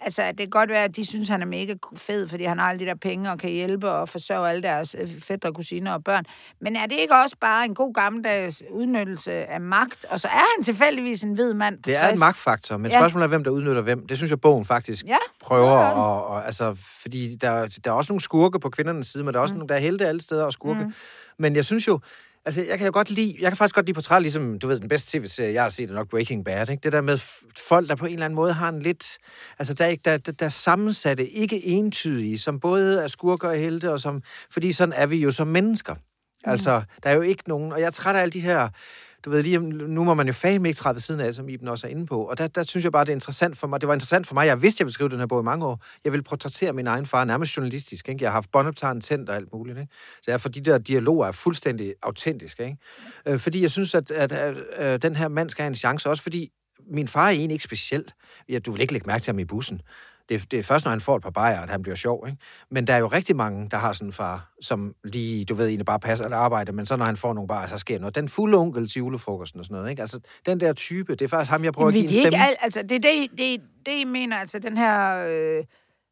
Altså, 0.06 0.28
det 0.28 0.38
kan 0.38 0.50
godt 0.50 0.70
være, 0.70 0.84
at 0.84 0.96
de 0.96 1.06
synes, 1.06 1.28
han 1.30 1.42
er 1.42 1.46
mega 1.46 1.76
fed, 1.98 2.28
fordi 2.28 2.44
han 2.44 2.60
har 2.60 2.70
alle 2.70 2.80
de 2.80 2.86
der 2.86 2.96
penge 2.96 3.32
og 3.32 3.40
kan 3.40 3.50
hjælpe 3.50 3.90
og 3.90 4.10
forsørge 4.10 4.50
alle 4.50 4.62
deres 4.62 4.96
øh, 5.00 5.10
fædre, 5.20 5.54
kusiner 5.54 5.94
og 5.94 6.04
børn. 6.04 6.26
Men 6.62 6.76
er 6.76 6.86
det 6.86 7.00
ikke 7.00 7.14
også 7.16 7.36
bare 7.42 7.66
en 7.66 7.76
god 7.76 7.94
gammeldags 7.94 8.64
udnyttelse 8.72 9.32
af 9.32 9.62
magt? 9.62 10.06
Og 10.10 10.20
så 10.20 10.28
er 10.28 10.56
han 10.58 10.64
tilfældigvis 10.64 11.24
en 11.24 11.34
hvid 11.34 11.54
mand 11.54 11.84
Det 11.84 11.96
er 11.96 12.02
60. 12.02 12.14
en 12.14 12.20
magtfaktor, 12.20 12.78
men 12.78 12.92
Ja. 12.92 13.00
spørgsmålet 13.00 13.24
er, 13.24 13.28
hvem 13.28 13.44
der 13.44 13.52
udnytter 13.52 13.82
hvem. 13.82 14.08
Det 14.08 14.18
synes 14.18 14.30
jeg, 14.30 14.42
bogen 14.42 14.66
faktisk 14.66 15.06
Ja. 15.06 15.18
prøver. 15.42 15.80
Ja. 15.80 15.92
Og, 15.92 16.28
og, 16.28 16.46
altså, 16.46 16.76
fordi 17.02 17.36
der, 17.36 17.68
der 17.84 17.92
er 17.92 17.96
også 17.96 18.12
nogle 18.14 18.22
skurke 18.22 18.60
på 18.60 18.70
kvindernes 18.70 19.08
side, 19.08 19.24
men 19.24 19.34
der 19.34 19.40
er 19.40 19.42
også 19.42 19.54
mm. 19.54 19.58
nogle, 19.60 19.70
der 19.70 19.76
er 19.76 19.80
helte 19.80 20.08
alle 20.08 20.22
steder 20.22 20.44
og 20.46 20.54
skurke. 20.54 20.84
Mm. 20.84 20.94
Men 21.38 21.56
jeg 21.56 21.66
synes 21.66 21.88
jo, 21.88 22.00
altså, 22.46 22.64
jeg 22.64 22.78
kan 22.78 22.86
jo 22.86 22.94
godt 22.94 23.10
lide, 23.10 23.38
jeg 23.40 23.50
kan 23.50 23.58
faktisk 23.58 23.76
godt 23.76 23.86
lide 23.86 23.94
portræt, 23.94 24.22
ligesom, 24.22 24.60
du 24.60 24.68
ved, 24.68 24.80
den 24.80 24.90
bedste 24.90 25.20
tv-serie, 25.20 25.54
jeg 25.54 25.62
har 25.62 25.70
set, 25.70 25.90
er 25.90 25.94
nok 25.94 26.10
Breaking 26.10 26.46
Bad, 26.46 26.70
ikke? 26.70 26.82
Det 26.84 26.92
der 26.92 27.02
med 27.02 27.18
folk, 27.68 27.90
der 27.90 27.96
på 27.96 28.06
en 28.06 28.14
eller 28.14 28.26
anden 28.26 28.36
måde 28.36 28.54
har 28.54 28.70
en 28.70 28.82
lidt, 28.82 29.18
altså, 29.60 29.74
der 29.74 29.86
er, 29.86 29.96
der, 30.06 30.18
der, 30.18 30.32
der 30.32 30.46
er 30.46 30.50
sammensatte, 30.50 31.30
ikke 31.30 31.66
entydige, 31.66 32.38
som 32.38 32.60
både 32.60 33.04
er 33.04 33.08
skurker 33.08 33.50
og 33.50 33.56
helte, 33.56 33.92
og 33.92 34.00
som, 34.00 34.24
fordi 34.52 34.72
sådan 34.72 34.94
er 34.94 35.06
vi 35.06 35.18
jo 35.18 35.32
som 35.32 35.48
mennesker. 35.48 35.96
Altså, 36.44 36.82
der 37.04 37.10
er 37.10 37.14
jo 37.14 37.22
ikke 37.22 37.44
nogen... 37.48 37.72
Og 37.72 37.80
jeg 37.80 37.86
er 37.86 37.92
træt 37.92 38.16
af 38.16 38.22
alle 38.22 38.32
de 38.32 38.40
her... 38.40 38.70
Du 39.26 39.30
ved, 39.30 39.44
lige, 39.44 39.60
nu 39.60 40.04
må 40.04 40.14
man 40.14 40.28
jo 40.28 40.34
fandme 40.34 40.68
ikke 40.68 40.78
træde 40.78 40.96
ved 40.96 41.02
siden 41.02 41.22
af, 41.22 41.34
som 41.34 41.50
Iben 41.50 41.68
også 41.68 41.88
er 41.88 41.92
inde 41.92 42.06
på. 42.06 42.24
Og 42.24 42.38
der, 42.38 42.48
der 42.48 42.64
synes 42.64 42.84
jeg 42.84 42.92
bare, 42.92 43.06
det 43.06 43.10
er 43.10 43.16
interessant 43.16 43.58
for 43.58 43.68
mig. 43.68 43.82
Det 43.82 43.88
var 43.88 43.94
interessant 43.94 44.28
for 44.28 44.34
mig. 44.34 44.48
Jeg 44.48 44.62
vidste, 44.62 44.82
jeg 44.82 44.86
ville 44.86 44.94
skrive 44.94 45.10
den 45.10 45.20
her 45.20 45.26
bog 45.26 45.42
i 45.42 45.44
mange 45.44 45.66
år. 45.66 45.84
Jeg 46.04 46.12
ville 46.12 46.24
portrættere 46.24 46.74
min 46.74 46.88
egen 46.88 47.06
far, 47.06 47.26
nærmest 47.26 47.58
journalistisk. 47.58 48.10
Ikke? 48.10 48.24
Jeg 48.24 48.30
har 48.30 48.34
haft 48.34 48.52
båndoptageren 48.52 49.02
tændt 49.02 49.30
og 49.30 49.36
alt 49.36 49.54
muligt. 49.54 49.78
Ikke? 49.78 49.92
Så 50.22 50.32
jeg, 50.32 50.42
for 50.42 50.50
de 50.50 50.62
der 50.62 50.78
dialoger 50.78 51.28
er 51.28 51.32
fuldstændig 51.32 51.94
autentiske. 52.02 52.66
Ikke? 52.66 52.78
Øh, 53.28 53.40
fordi 53.40 53.62
jeg 53.62 53.72
synes, 53.72 53.96
at, 53.96 54.12
at, 54.12 54.32
at, 54.32 54.56
at 54.58 55.02
den 55.02 55.16
her 55.16 55.28
mand 55.28 55.50
skal 55.50 55.64
have 55.64 55.68
en 55.68 55.76
chance, 55.76 56.10
også 56.10 56.24
fordi 56.24 56.52
min 56.92 57.08
far 57.08 57.26
er 57.26 57.30
egentlig 57.30 57.54
ikke 57.56 57.64
speciel. 57.64 58.06
Ja, 58.50 58.60
du 58.60 58.72
vil 58.72 58.82
ikke 58.82 58.94
lægge 58.94 59.08
mærke 59.08 59.22
til 59.22 59.32
ham 59.32 59.40
i 59.40 59.46
bussen. 59.46 59.82
Det, 60.30 60.52
det 60.52 60.60
er 60.60 60.64
først, 60.64 60.86
når 60.86 60.90
han 60.90 61.02
får 61.02 61.16
et 61.16 61.24
par 61.24 61.30
bajer, 61.30 61.62
at 61.62 61.70
han 61.70 61.82
bliver 61.82 61.96
sjov. 61.96 62.24
Ikke? 62.28 62.38
Men 62.72 62.88
der 62.88 62.94
er 62.94 62.98
jo 62.98 63.08
rigtig 63.08 63.36
mange, 63.36 63.70
der 63.70 63.78
har 63.78 63.94
sådan 63.94 64.08
en 64.08 64.14
far, 64.14 64.52
som 64.62 64.96
lige, 65.04 65.46
du 65.46 65.56
ved, 65.56 65.68
egentlig 65.68 65.86
bare 65.86 66.00
passer 66.00 66.26
et 66.26 66.34
arbejde, 66.34 66.72
men 66.72 66.86
så 66.86 66.96
når 66.96 67.06
han 67.06 67.18
får 67.18 67.34
nogle 67.34 67.48
bajer, 67.48 67.68
så 67.68 67.78
sker 67.78 68.00
noget. 68.00 68.16
Den 68.16 68.30
fulde 68.30 68.58
onkel 68.58 68.88
til 68.88 69.00
julefrokosten 69.00 69.60
og 69.60 69.66
sådan 69.66 69.76
noget. 69.76 69.90
Ikke? 69.90 70.02
Altså, 70.02 70.20
den 70.46 70.60
der 70.60 70.74
type, 70.74 71.16
det 71.16 71.22
er 71.26 71.30
faktisk 71.30 71.52
ham, 71.52 71.64
jeg 71.64 71.74
prøver 71.74 71.92
Jamen, 71.92 72.04
at 72.04 72.10
give 72.10 72.18
en 72.20 72.24
stemme. 72.24 72.38
ikke 72.38 72.46
al, 72.46 72.56
altså, 72.60 72.82
det 72.82 72.92
er 72.92 73.00
det, 73.00 73.38
det, 73.38 73.62
det, 73.86 74.08
mener, 74.08 74.38
altså 74.38 74.60
den 74.60 74.78
her, 74.78 75.26
øh, 75.30 75.64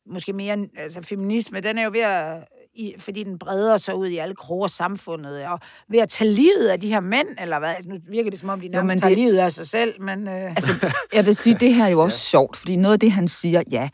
måske 0.05 0.33
mere, 0.33 0.67
altså 0.77 1.01
feminisme, 1.01 1.59
den 1.59 1.77
er 1.77 1.83
jo 1.83 1.91
ved 1.91 2.01
at, 2.01 2.47
i, 2.75 2.93
fordi 2.97 3.23
den 3.23 3.39
breder 3.39 3.77
sig 3.77 3.95
ud 3.95 4.07
i 4.07 4.17
alle 4.17 4.35
kroge 4.35 4.63
af 4.63 4.69
samfundet, 4.69 5.45
og 5.45 5.59
ved 5.89 5.99
at 5.99 6.09
tage 6.09 6.29
livet 6.33 6.67
af 6.67 6.79
de 6.79 6.87
her 6.87 6.99
mænd, 6.99 7.27
eller 7.41 7.59
hvad? 7.59 7.73
Nu 7.85 7.95
virker 8.09 8.29
det 8.31 8.39
som 8.39 8.49
om, 8.49 8.61
de 8.61 8.67
nærmest 8.67 8.87
men 8.93 8.99
tager 9.01 9.09
det- 9.09 9.17
livet 9.17 9.37
af 9.37 9.51
sig 9.51 9.67
selv, 9.67 10.01
men... 10.01 10.27
Øh, 10.27 10.49
Altså, 10.49 10.71
jeg 11.13 11.25
vil 11.25 11.35
sige, 11.35 11.55
det 11.55 11.73
her 11.73 11.85
er 11.85 11.89
jo 11.89 11.99
også 11.99 12.15
ja. 12.27 12.29
sjovt, 12.29 12.57
fordi 12.57 12.75
noget 12.75 12.93
af 12.93 12.99
det, 12.99 13.11
han 13.11 13.27
siger, 13.27 13.63
ja, 13.71 13.89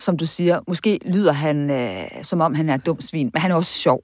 som 0.00 0.16
du 0.16 0.26
siger, 0.26 0.60
måske 0.68 0.98
lyder 1.06 1.32
han, 1.32 1.70
øh, 1.70 2.02
som 2.22 2.40
om 2.40 2.54
han 2.54 2.68
er 2.68 2.74
et 2.74 2.86
dumt 2.86 3.04
svin, 3.04 3.30
men 3.34 3.40
han 3.42 3.50
er 3.50 3.54
også 3.54 3.70
sjov. 3.78 4.00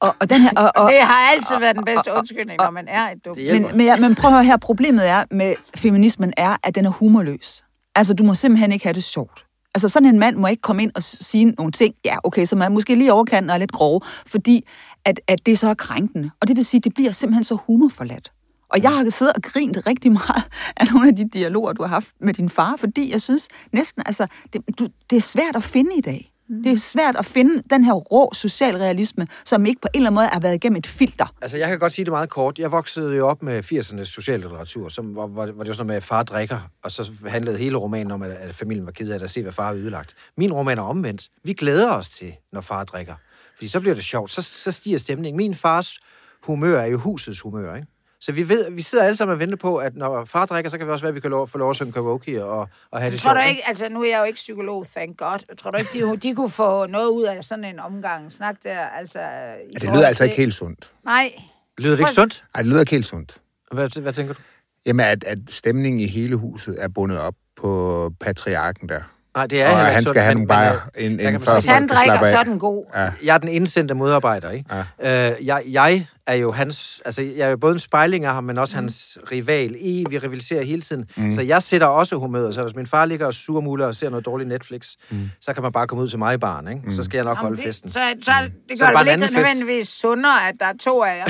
Og, 0.00 0.16
og 0.20 0.30
den 0.30 0.40
her, 0.40 0.50
og, 0.56 0.72
og, 0.76 0.92
det 0.92 1.00
har 1.00 1.30
altid 1.32 1.58
været 1.58 1.76
den 1.76 1.84
bedste 1.84 2.10
undskyldning, 2.16 2.58
når 2.58 2.70
man 2.70 2.88
er 2.88 3.10
et 3.10 3.24
dumt. 3.24 3.38
Hjælper. 3.38 3.68
men, 3.68 3.76
men, 3.76 3.86
ja, 3.86 3.96
men 3.96 4.14
prøv 4.14 4.28
at 4.30 4.34
høre 4.34 4.44
her, 4.44 4.56
problemet 4.56 5.08
er 5.08 5.24
med 5.30 5.54
feminismen 5.76 6.32
er, 6.36 6.56
at 6.62 6.74
den 6.74 6.84
er 6.84 6.90
humorløs. 6.90 7.64
Altså, 7.94 8.14
du 8.14 8.24
må 8.24 8.34
simpelthen 8.34 8.72
ikke 8.72 8.84
have 8.84 8.94
det 8.94 9.04
sjovt. 9.04 9.44
Altså, 9.74 9.88
sådan 9.88 10.08
en 10.08 10.18
mand 10.18 10.36
må 10.36 10.46
ikke 10.46 10.62
komme 10.62 10.82
ind 10.82 10.90
og 10.94 11.02
sige 11.02 11.44
nogle 11.44 11.72
ting, 11.72 11.94
ja, 12.04 12.16
okay, 12.24 12.44
som 12.44 12.62
er 12.62 12.68
måske 12.68 12.94
lige 12.94 13.12
overkanten 13.12 13.50
og 13.50 13.54
er 13.54 13.58
lidt 13.58 13.72
grove, 13.72 14.00
fordi 14.26 14.66
at, 15.04 15.20
at 15.26 15.46
det 15.46 15.58
så 15.58 15.68
er 15.68 15.74
krænkende. 15.74 16.30
Og 16.40 16.48
det 16.48 16.56
vil 16.56 16.64
sige, 16.64 16.78
at 16.78 16.84
det 16.84 16.94
bliver 16.94 17.12
simpelthen 17.12 17.44
så 17.44 17.54
humorforladt. 17.66 18.32
Og 18.68 18.82
jeg 18.82 18.90
har 18.90 19.10
siddet 19.10 19.34
og 19.36 19.42
grint 19.42 19.86
rigtig 19.86 20.12
meget 20.12 20.44
af 20.76 20.86
nogle 20.92 21.08
af 21.08 21.16
de 21.16 21.28
dialoger, 21.28 21.72
du 21.72 21.82
har 21.82 21.88
haft 21.88 22.08
med 22.20 22.34
din 22.34 22.50
far, 22.50 22.76
fordi 22.76 23.12
jeg 23.12 23.22
synes 23.22 23.48
næsten, 23.72 24.02
altså, 24.06 24.26
det, 24.52 24.62
du, 24.78 24.86
det 25.10 25.16
er 25.16 25.20
svært 25.20 25.56
at 25.56 25.62
finde 25.62 25.90
i 25.96 26.00
dag. 26.00 26.31
Det 26.64 26.72
er 26.72 26.76
svært 26.76 27.16
at 27.16 27.26
finde 27.26 27.62
den 27.70 27.84
her 27.84 27.92
rå 27.92 28.30
socialrealisme, 28.34 29.26
som 29.44 29.66
ikke 29.66 29.80
på 29.80 29.88
en 29.94 29.98
eller 29.98 30.10
anden 30.10 30.14
måde 30.14 30.26
har 30.26 30.40
været 30.40 30.54
igennem 30.54 30.76
et 30.76 30.86
filter. 30.86 31.26
Altså, 31.42 31.56
jeg 31.56 31.68
kan 31.68 31.78
godt 31.78 31.92
sige 31.92 32.04
det 32.04 32.12
meget 32.12 32.30
kort. 32.30 32.58
Jeg 32.58 32.72
voksede 32.72 33.16
jo 33.16 33.28
op 33.28 33.42
med 33.42 33.72
80'ernes 33.72 34.04
sociallitteratur, 34.04 34.88
som, 34.88 35.06
hvor, 35.06 35.26
hvor, 35.26 35.46
hvor 35.46 35.64
det 35.64 35.68
var 35.68 35.74
sådan 35.74 35.76
noget 35.76 35.86
med, 35.86 35.96
at 35.96 36.04
far 36.04 36.22
drikker, 36.22 36.58
og 36.82 36.90
så 36.90 37.12
handlede 37.26 37.58
hele 37.58 37.76
romanen 37.76 38.10
om, 38.10 38.22
at, 38.22 38.30
at 38.30 38.54
familien 38.54 38.86
var 38.86 38.92
ked 38.92 39.10
af 39.10 39.24
at 39.24 39.30
se, 39.30 39.42
hvad 39.42 39.52
far 39.52 39.66
har 39.66 39.74
ødelagt. 39.74 40.14
Min 40.36 40.52
roman 40.52 40.78
er 40.78 40.82
omvendt. 40.82 41.28
Vi 41.44 41.52
glæder 41.52 41.92
os 41.92 42.10
til, 42.10 42.34
når 42.52 42.60
far 42.60 42.84
drikker. 42.84 43.14
Fordi 43.54 43.68
så 43.68 43.80
bliver 43.80 43.94
det 43.94 44.04
sjovt. 44.04 44.30
Så, 44.30 44.42
så 44.42 44.72
stiger 44.72 44.98
stemningen. 44.98 45.36
Min 45.36 45.54
fars 45.54 45.98
humør 46.42 46.80
er 46.80 46.86
jo 46.86 46.98
husets 46.98 47.40
humør, 47.40 47.74
ikke? 47.74 47.88
Så 48.24 48.32
vi, 48.32 48.48
ved, 48.48 48.70
vi 48.70 48.82
sidder 48.82 49.04
alle 49.04 49.16
sammen 49.16 49.32
og 49.32 49.40
venter 49.40 49.56
på, 49.56 49.76
at 49.76 49.96
når 49.96 50.24
far 50.24 50.46
drikker, 50.46 50.70
så 50.70 50.78
kan 50.78 50.86
vi 50.86 50.92
også 50.92 51.02
være, 51.04 51.08
at 51.08 51.14
vi 51.14 51.20
kan 51.20 51.30
lov, 51.30 51.48
få 51.48 51.58
lov 51.58 51.70
at 51.70 51.76
synge 51.76 51.92
karaoke 51.92 52.44
og, 52.44 52.68
og 52.90 53.00
have 53.00 53.12
det 53.12 53.20
Tror 53.20 53.30
sjovt. 53.34 53.44
du 53.44 53.48
ikke, 53.48 53.62
altså 53.68 53.88
nu 53.88 54.02
er 54.02 54.08
jeg 54.08 54.18
jo 54.18 54.24
ikke 54.24 54.36
psykolog, 54.36 54.86
thank 54.86 55.18
God. 55.18 55.56
Tror 55.58 55.70
du 55.70 55.78
ikke, 55.78 55.90
de, 56.06 56.16
de 56.16 56.34
kunne 56.34 56.50
få 56.50 56.86
noget 56.86 57.08
ud 57.08 57.24
af 57.24 57.44
sådan 57.44 57.64
en 57.64 57.78
omgang 57.80 58.32
snak 58.32 58.56
der? 58.64 58.78
Altså, 58.98 59.18
i 59.18 59.22
Ja, 59.22 59.78
det 59.80 59.90
lyder 59.90 60.06
altså 60.06 60.18
til- 60.22 60.24
ikke 60.30 60.36
helt 60.36 60.54
sundt. 60.54 60.90
Nej, 61.04 61.32
Lyder 61.78 61.92
det 61.96 62.00
ikke 62.00 62.12
sundt? 62.12 62.44
Ej, 62.54 62.60
det 62.62 62.68
lyder 62.70 62.80
ikke 62.80 62.90
helt 62.92 63.06
sundt. 63.06 63.36
Hvad, 63.72 64.00
hvad 64.00 64.12
tænker 64.12 64.34
du? 64.34 64.40
Jamen, 64.86 65.06
at, 65.06 65.24
at 65.24 65.38
stemningen 65.48 66.00
i 66.00 66.06
hele 66.06 66.36
huset 66.36 66.76
er 66.82 66.88
bundet 66.88 67.18
op 67.20 67.34
på 67.60 68.10
patriarken 68.20 68.88
der. 68.88 69.00
Nej, 69.36 69.46
det 69.46 69.62
er 69.62 69.70
Og 69.70 69.76
han 69.76 70.04
skal 70.04 70.22
have 70.22 70.34
men- 70.34 70.46
nogle 70.48 70.70
kan 70.94 71.10
inden 71.10 71.34
forstå- 71.40 71.44
før 71.44 71.54
hvis 71.54 71.64
han 71.66 71.88
folk 71.88 71.98
drikker, 71.98 72.18
så 72.30 72.38
er 72.38 72.42
den 72.44 72.58
god. 72.58 72.84
Ja. 72.94 73.12
Jeg 73.24 73.34
er 73.34 73.38
den 73.38 73.48
indsendte 73.48 73.94
modarbejder, 73.94 74.50
ikke? 74.50 74.74
Ja. 75.00 75.30
Øh, 75.32 75.46
jeg, 75.46 75.62
jeg 75.66 76.06
er 76.26 76.34
jo 76.34 76.52
hans... 76.52 77.02
Altså, 77.04 77.22
jeg 77.22 77.46
er 77.46 77.50
jo 77.50 77.56
både 77.56 77.72
en 77.72 77.78
spejling 77.78 78.24
af 78.24 78.32
ham, 78.34 78.44
men 78.44 78.58
også 78.58 78.74
hans 78.74 79.18
rival. 79.32 79.76
I, 79.78 80.04
vi 80.10 80.18
rivaliserer 80.18 80.62
hele 80.62 80.82
tiden. 80.82 81.04
Mm. 81.16 81.32
Så 81.32 81.42
jeg 81.42 81.62
sætter 81.62 81.86
også 81.86 82.16
humøret. 82.16 82.54
Så 82.54 82.62
hvis 82.62 82.74
min 82.76 82.86
far 82.86 83.04
ligger 83.06 83.26
og 83.26 83.34
surmuler 83.34 83.86
og 83.86 83.94
ser 83.94 84.10
noget 84.10 84.26
dårligt 84.26 84.48
Netflix, 84.48 84.94
mm. 85.10 85.30
så 85.40 85.52
kan 85.54 85.62
man 85.62 85.72
bare 85.72 85.86
komme 85.86 86.04
ud 86.04 86.08
til 86.08 86.18
mig 86.18 86.34
i 86.34 86.38
baren, 86.38 86.68
ikke? 86.68 86.80
Mm. 86.84 86.94
Så 86.94 87.02
skal 87.04 87.18
jeg 87.18 87.24
nok 87.24 87.38
holde 87.38 87.54
Jamen, 87.56 87.64
festen. 87.68 87.86
Det, 87.86 87.92
så, 87.94 88.00
så, 88.22 88.32
det 88.68 88.78
Så 88.78 88.84
gør 88.84 88.92
er 88.92 88.98
det 88.98 89.06
det 89.06 89.18
vel 89.20 89.22
ikke 89.22 89.34
nødvendigvis 89.36 89.88
sundere, 89.88 90.48
at 90.48 90.54
der 90.60 90.66
er 90.66 90.72
to 90.80 91.02
af 91.02 91.16
jer. 91.18 91.24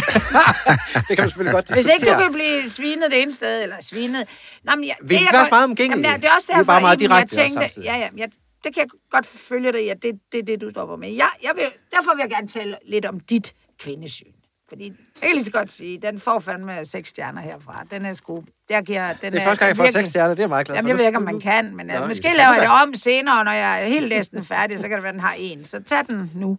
det 1.08 1.16
kan 1.16 1.18
man 1.18 1.28
selvfølgelig 1.28 1.52
godt 1.54 1.74
Hvis 1.74 1.86
diskutere. 1.86 1.94
ikke 1.94 2.10
du 2.12 2.18
kan 2.22 2.32
blive 2.32 2.70
svinet 2.70 3.10
det 3.10 3.22
ene 3.22 3.32
sted, 3.32 3.62
eller 3.62 3.76
svinet... 3.80 4.24
Nå, 4.64 4.72
men 4.74 4.84
jeg, 4.86 4.96
Vi 5.02 5.14
er 5.14 5.18
jeg 5.18 5.26
faktisk 5.26 5.40
godt- 5.40 5.50
meget 5.50 5.64
omgængelige. 5.64 6.08
Jamen, 6.10 6.22
det 6.22 6.28
er 6.28 6.34
også 6.34 6.48
Vi 6.48 6.52
er 6.52 6.56
derfor, 6.56 6.72
bare 6.72 6.80
meget 6.80 6.98
direkte 6.98 7.40
jeg 7.40 7.50
tænkte... 7.50 7.80
Ja, 7.82 7.96
ja, 7.96 8.08
jeg, 8.16 8.28
det 8.64 8.74
kan 8.74 8.80
jeg 8.82 8.88
godt 9.10 9.26
følge 9.26 9.72
dig 9.72 9.84
i, 9.84 9.88
at 9.88 10.02
det, 10.02 10.12
det 10.32 10.38
er 10.38 10.44
det, 10.44 10.60
du 10.60 10.70
stopper 10.70 10.96
med. 10.96 11.10
Jeg, 11.12 11.28
jeg 11.42 11.52
vil, 11.54 11.64
derfor 11.90 12.14
vil 12.14 12.20
jeg 12.22 12.30
gerne 12.30 12.48
tale 12.48 12.76
lidt 12.88 13.06
om 13.06 13.20
dit 13.20 13.52
kvindesyn. 13.80 14.31
Fordi 14.72 14.84
jeg 14.86 14.94
kan 15.22 15.30
lige 15.34 15.44
så 15.44 15.50
godt 15.50 15.70
sige, 15.70 15.98
den 16.02 16.18
får 16.18 16.38
fandme 16.38 16.84
seks 16.84 17.08
stjerner 17.08 17.42
herfra. 17.42 17.84
Den 17.90 18.04
er 18.06 18.12
sgu... 18.12 18.44
Der 18.68 18.80
giver, 18.82 19.12
den 19.12 19.32
Det 19.32 19.40
er 19.40 19.44
første 19.44 19.58
gang, 19.58 19.68
jeg 19.68 19.76
får 19.76 19.82
virkelig- 19.84 20.00
seks 20.00 20.08
stjerner. 20.08 20.34
Det 20.34 20.42
er 20.42 20.48
meget 20.48 20.66
glad 20.66 20.74
for. 20.74 20.78
Jamen, 20.78 20.88
jeg 20.88 20.98
ved 20.98 21.06
ikke, 21.06 21.16
om 21.16 21.22
man 21.22 21.40
kan, 21.40 21.76
men 21.76 21.86
Nå, 21.86 21.94
det 21.94 22.08
måske 22.08 22.32
laver 22.36 22.52
jeg 22.52 22.60
det 22.62 22.68
om 22.82 22.94
senere, 22.94 23.44
når 23.44 23.52
jeg 23.52 23.82
er 23.82 23.86
helt 23.86 24.08
næsten 24.08 24.44
færdig, 24.44 24.78
så 24.78 24.88
kan 24.88 24.96
det 24.96 25.02
være, 25.02 25.12
den 25.12 25.20
har 25.20 25.34
en. 25.38 25.64
Så 25.64 25.82
tag 25.82 26.06
den 26.08 26.30
nu. 26.34 26.58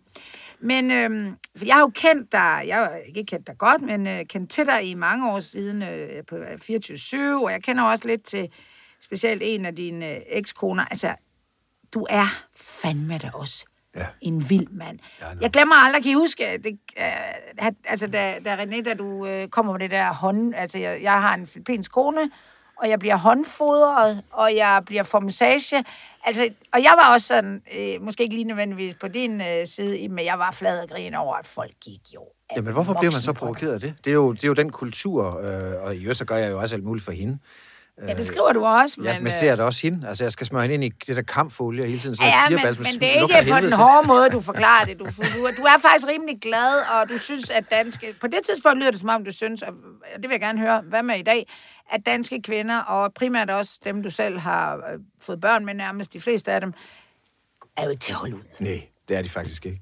Men 0.60 0.91
øhm, 0.91 1.36
for 1.58 1.65
jeg 1.65 1.76
har 1.76 1.82
jo 1.82 1.91
kendt 1.95 2.32
dig, 2.32 2.63
jeg 2.67 2.78
har 2.78 2.95
ikke 3.08 3.23
kendt 3.26 3.47
dig 3.47 3.58
godt, 3.58 3.82
men 3.82 4.08
øh, 4.08 4.26
kendt 4.26 4.49
til 4.52 4.65
dig 4.65 4.84
i 4.84 4.93
mange 4.93 5.32
år 5.32 5.39
siden 5.39 5.84
øh, 5.84 6.23
på 6.30 6.36
24-7, 6.36 7.43
og 7.43 7.52
jeg 7.52 7.63
kender 7.63 7.84
også 7.84 8.08
lidt 8.08 8.23
til 8.23 8.49
specielt 9.02 9.41
en 9.45 9.65
af 9.65 9.76
dine 9.76 10.10
øh, 10.15 10.21
ekskoner. 10.28 10.86
Altså, 10.86 11.15
du 11.93 12.08
er 12.10 12.26
fandme 12.56 13.17
da 13.17 13.30
også 13.34 13.65
Ja. 13.95 14.06
en 14.21 14.49
vild 14.49 14.67
mand. 14.71 14.99
Ja, 15.21 15.25
jeg 15.41 15.51
glemmer 15.51 15.75
aldrig, 15.75 16.03
kan 16.03 16.12
I 16.12 16.15
huske, 16.15 16.60
det, 16.63 16.79
at, 17.58 17.73
altså 17.86 18.08
da, 18.08 18.39
da 18.45 18.56
René, 18.56 18.82
da 18.82 18.93
du 18.93 19.25
øh, 19.25 19.47
kommer 19.47 19.71
med 19.71 19.79
det 19.79 19.91
der 19.91 20.13
hånd, 20.13 20.56
altså 20.56 20.77
jeg, 20.77 21.01
jeg 21.01 21.21
har 21.21 21.34
en 21.34 21.47
filippinsk 21.47 21.91
kone, 21.91 22.29
og 22.75 22.89
jeg 22.89 22.99
bliver 22.99 23.17
håndfodret, 23.17 24.21
og 24.32 24.56
jeg 24.56 24.84
bliver 24.86 25.03
for 25.03 25.19
massage. 25.19 25.84
Altså, 26.25 26.49
og 26.73 26.84
jeg 26.84 26.93
var 26.97 27.13
også 27.13 27.27
sådan, 27.27 27.62
øh, 27.77 28.01
måske 28.01 28.23
ikke 28.23 28.36
lige 28.36 28.45
nødvendigvis 28.47 28.95
på 28.95 29.08
din 29.08 29.41
øh, 29.41 29.67
side, 29.67 30.08
men 30.08 30.25
jeg 30.25 30.39
var 30.39 30.51
flad 30.51 30.79
og 30.79 30.89
grin 30.89 31.13
over, 31.13 31.36
at 31.36 31.47
folk 31.47 31.73
gik 31.82 32.01
jo. 32.15 32.21
Jamen, 32.56 32.73
hvorfor 32.73 32.93
bliver 32.93 33.12
man 33.12 33.21
så 33.21 33.34
provokeret 33.34 33.73
af 33.73 33.79
det? 33.79 33.95
Det 34.06 34.12
er 34.12 34.15
jo, 34.15 34.32
det 34.32 34.43
er 34.43 34.47
jo 34.47 34.53
den 34.53 34.69
kultur, 34.71 35.39
øh, 35.39 35.84
og 35.84 35.95
i 35.95 36.01
øvrigt 36.01 36.17
så 36.17 36.25
gør 36.25 36.38
jeg 36.38 36.51
jo 36.51 36.60
også 36.60 36.75
alt 36.75 36.84
muligt 36.84 37.06
for 37.06 37.12
hende. 37.12 37.39
Ja, 38.08 38.13
det 38.13 38.25
skriver 38.25 38.53
du 38.53 38.65
også, 38.65 38.95
men... 38.99 39.06
Ja, 39.08 39.17
men 39.19 39.25
øh, 39.25 39.32
ser 39.32 39.56
det 39.56 39.65
også 39.65 39.82
hende. 39.88 40.08
Altså, 40.08 40.23
jeg 40.23 40.32
skal 40.32 40.47
smøre 40.47 40.62
hende 40.62 40.73
ind 40.75 40.84
i 40.84 40.89
det 41.08 41.15
der 41.15 41.21
kampfolie 41.21 41.86
hele 41.86 41.99
tiden. 41.99 42.15
Så 42.15 42.23
Ja, 42.23 42.27
jeg 42.29 42.36
siger 42.47 42.60
men, 42.60 42.77
men 42.77 42.99
det 42.99 43.10
er 43.36 43.39
ikke 43.39 43.51
på 43.51 43.60
den 43.65 43.73
hårde 43.73 44.08
måde, 44.08 44.29
du 44.29 44.41
forklarer 44.41 44.86
det. 44.86 44.99
Du, 44.99 45.06
du, 45.06 45.43
er- 45.45 45.51
du 45.58 45.62
er 45.62 45.77
faktisk 45.82 46.08
rimelig 46.08 46.39
glad, 46.41 46.73
og 46.91 47.10
du 47.10 47.17
synes, 47.17 47.49
at 47.49 47.63
danske... 47.71 48.15
På 48.21 48.27
det 48.27 48.39
tidspunkt 48.45 48.77
lyder 48.79 48.91
det 48.91 48.99
som 48.99 49.10
om, 49.10 49.25
du 49.25 49.32
synes, 49.32 49.62
og 49.62 49.73
det 50.15 50.21
vil 50.21 50.29
jeg 50.32 50.39
gerne 50.39 50.60
høre, 50.60 50.82
hvad 50.82 51.03
med 51.03 51.19
i 51.19 51.23
dag, 51.23 51.47
at 51.91 52.06
danske 52.06 52.41
kvinder, 52.41 52.79
og 52.79 53.13
primært 53.13 53.49
også 53.49 53.79
dem, 53.84 54.03
du 54.03 54.10
selv 54.10 54.39
har 54.39 54.75
øh, 54.75 54.82
fået 55.21 55.41
børn 55.41 55.65
med 55.65 55.73
nærmest, 55.73 56.13
de 56.13 56.19
fleste 56.21 56.51
af 56.51 56.62
dem, 56.62 56.73
er 57.77 57.84
jo 57.84 57.89
ikke 57.89 58.01
til 58.01 58.12
at 58.13 58.17
holde 58.17 58.36
ud. 58.36 58.41
Nej, 58.60 58.88
det 59.09 59.17
er 59.17 59.21
de 59.21 59.29
faktisk 59.29 59.65
ikke. 59.65 59.81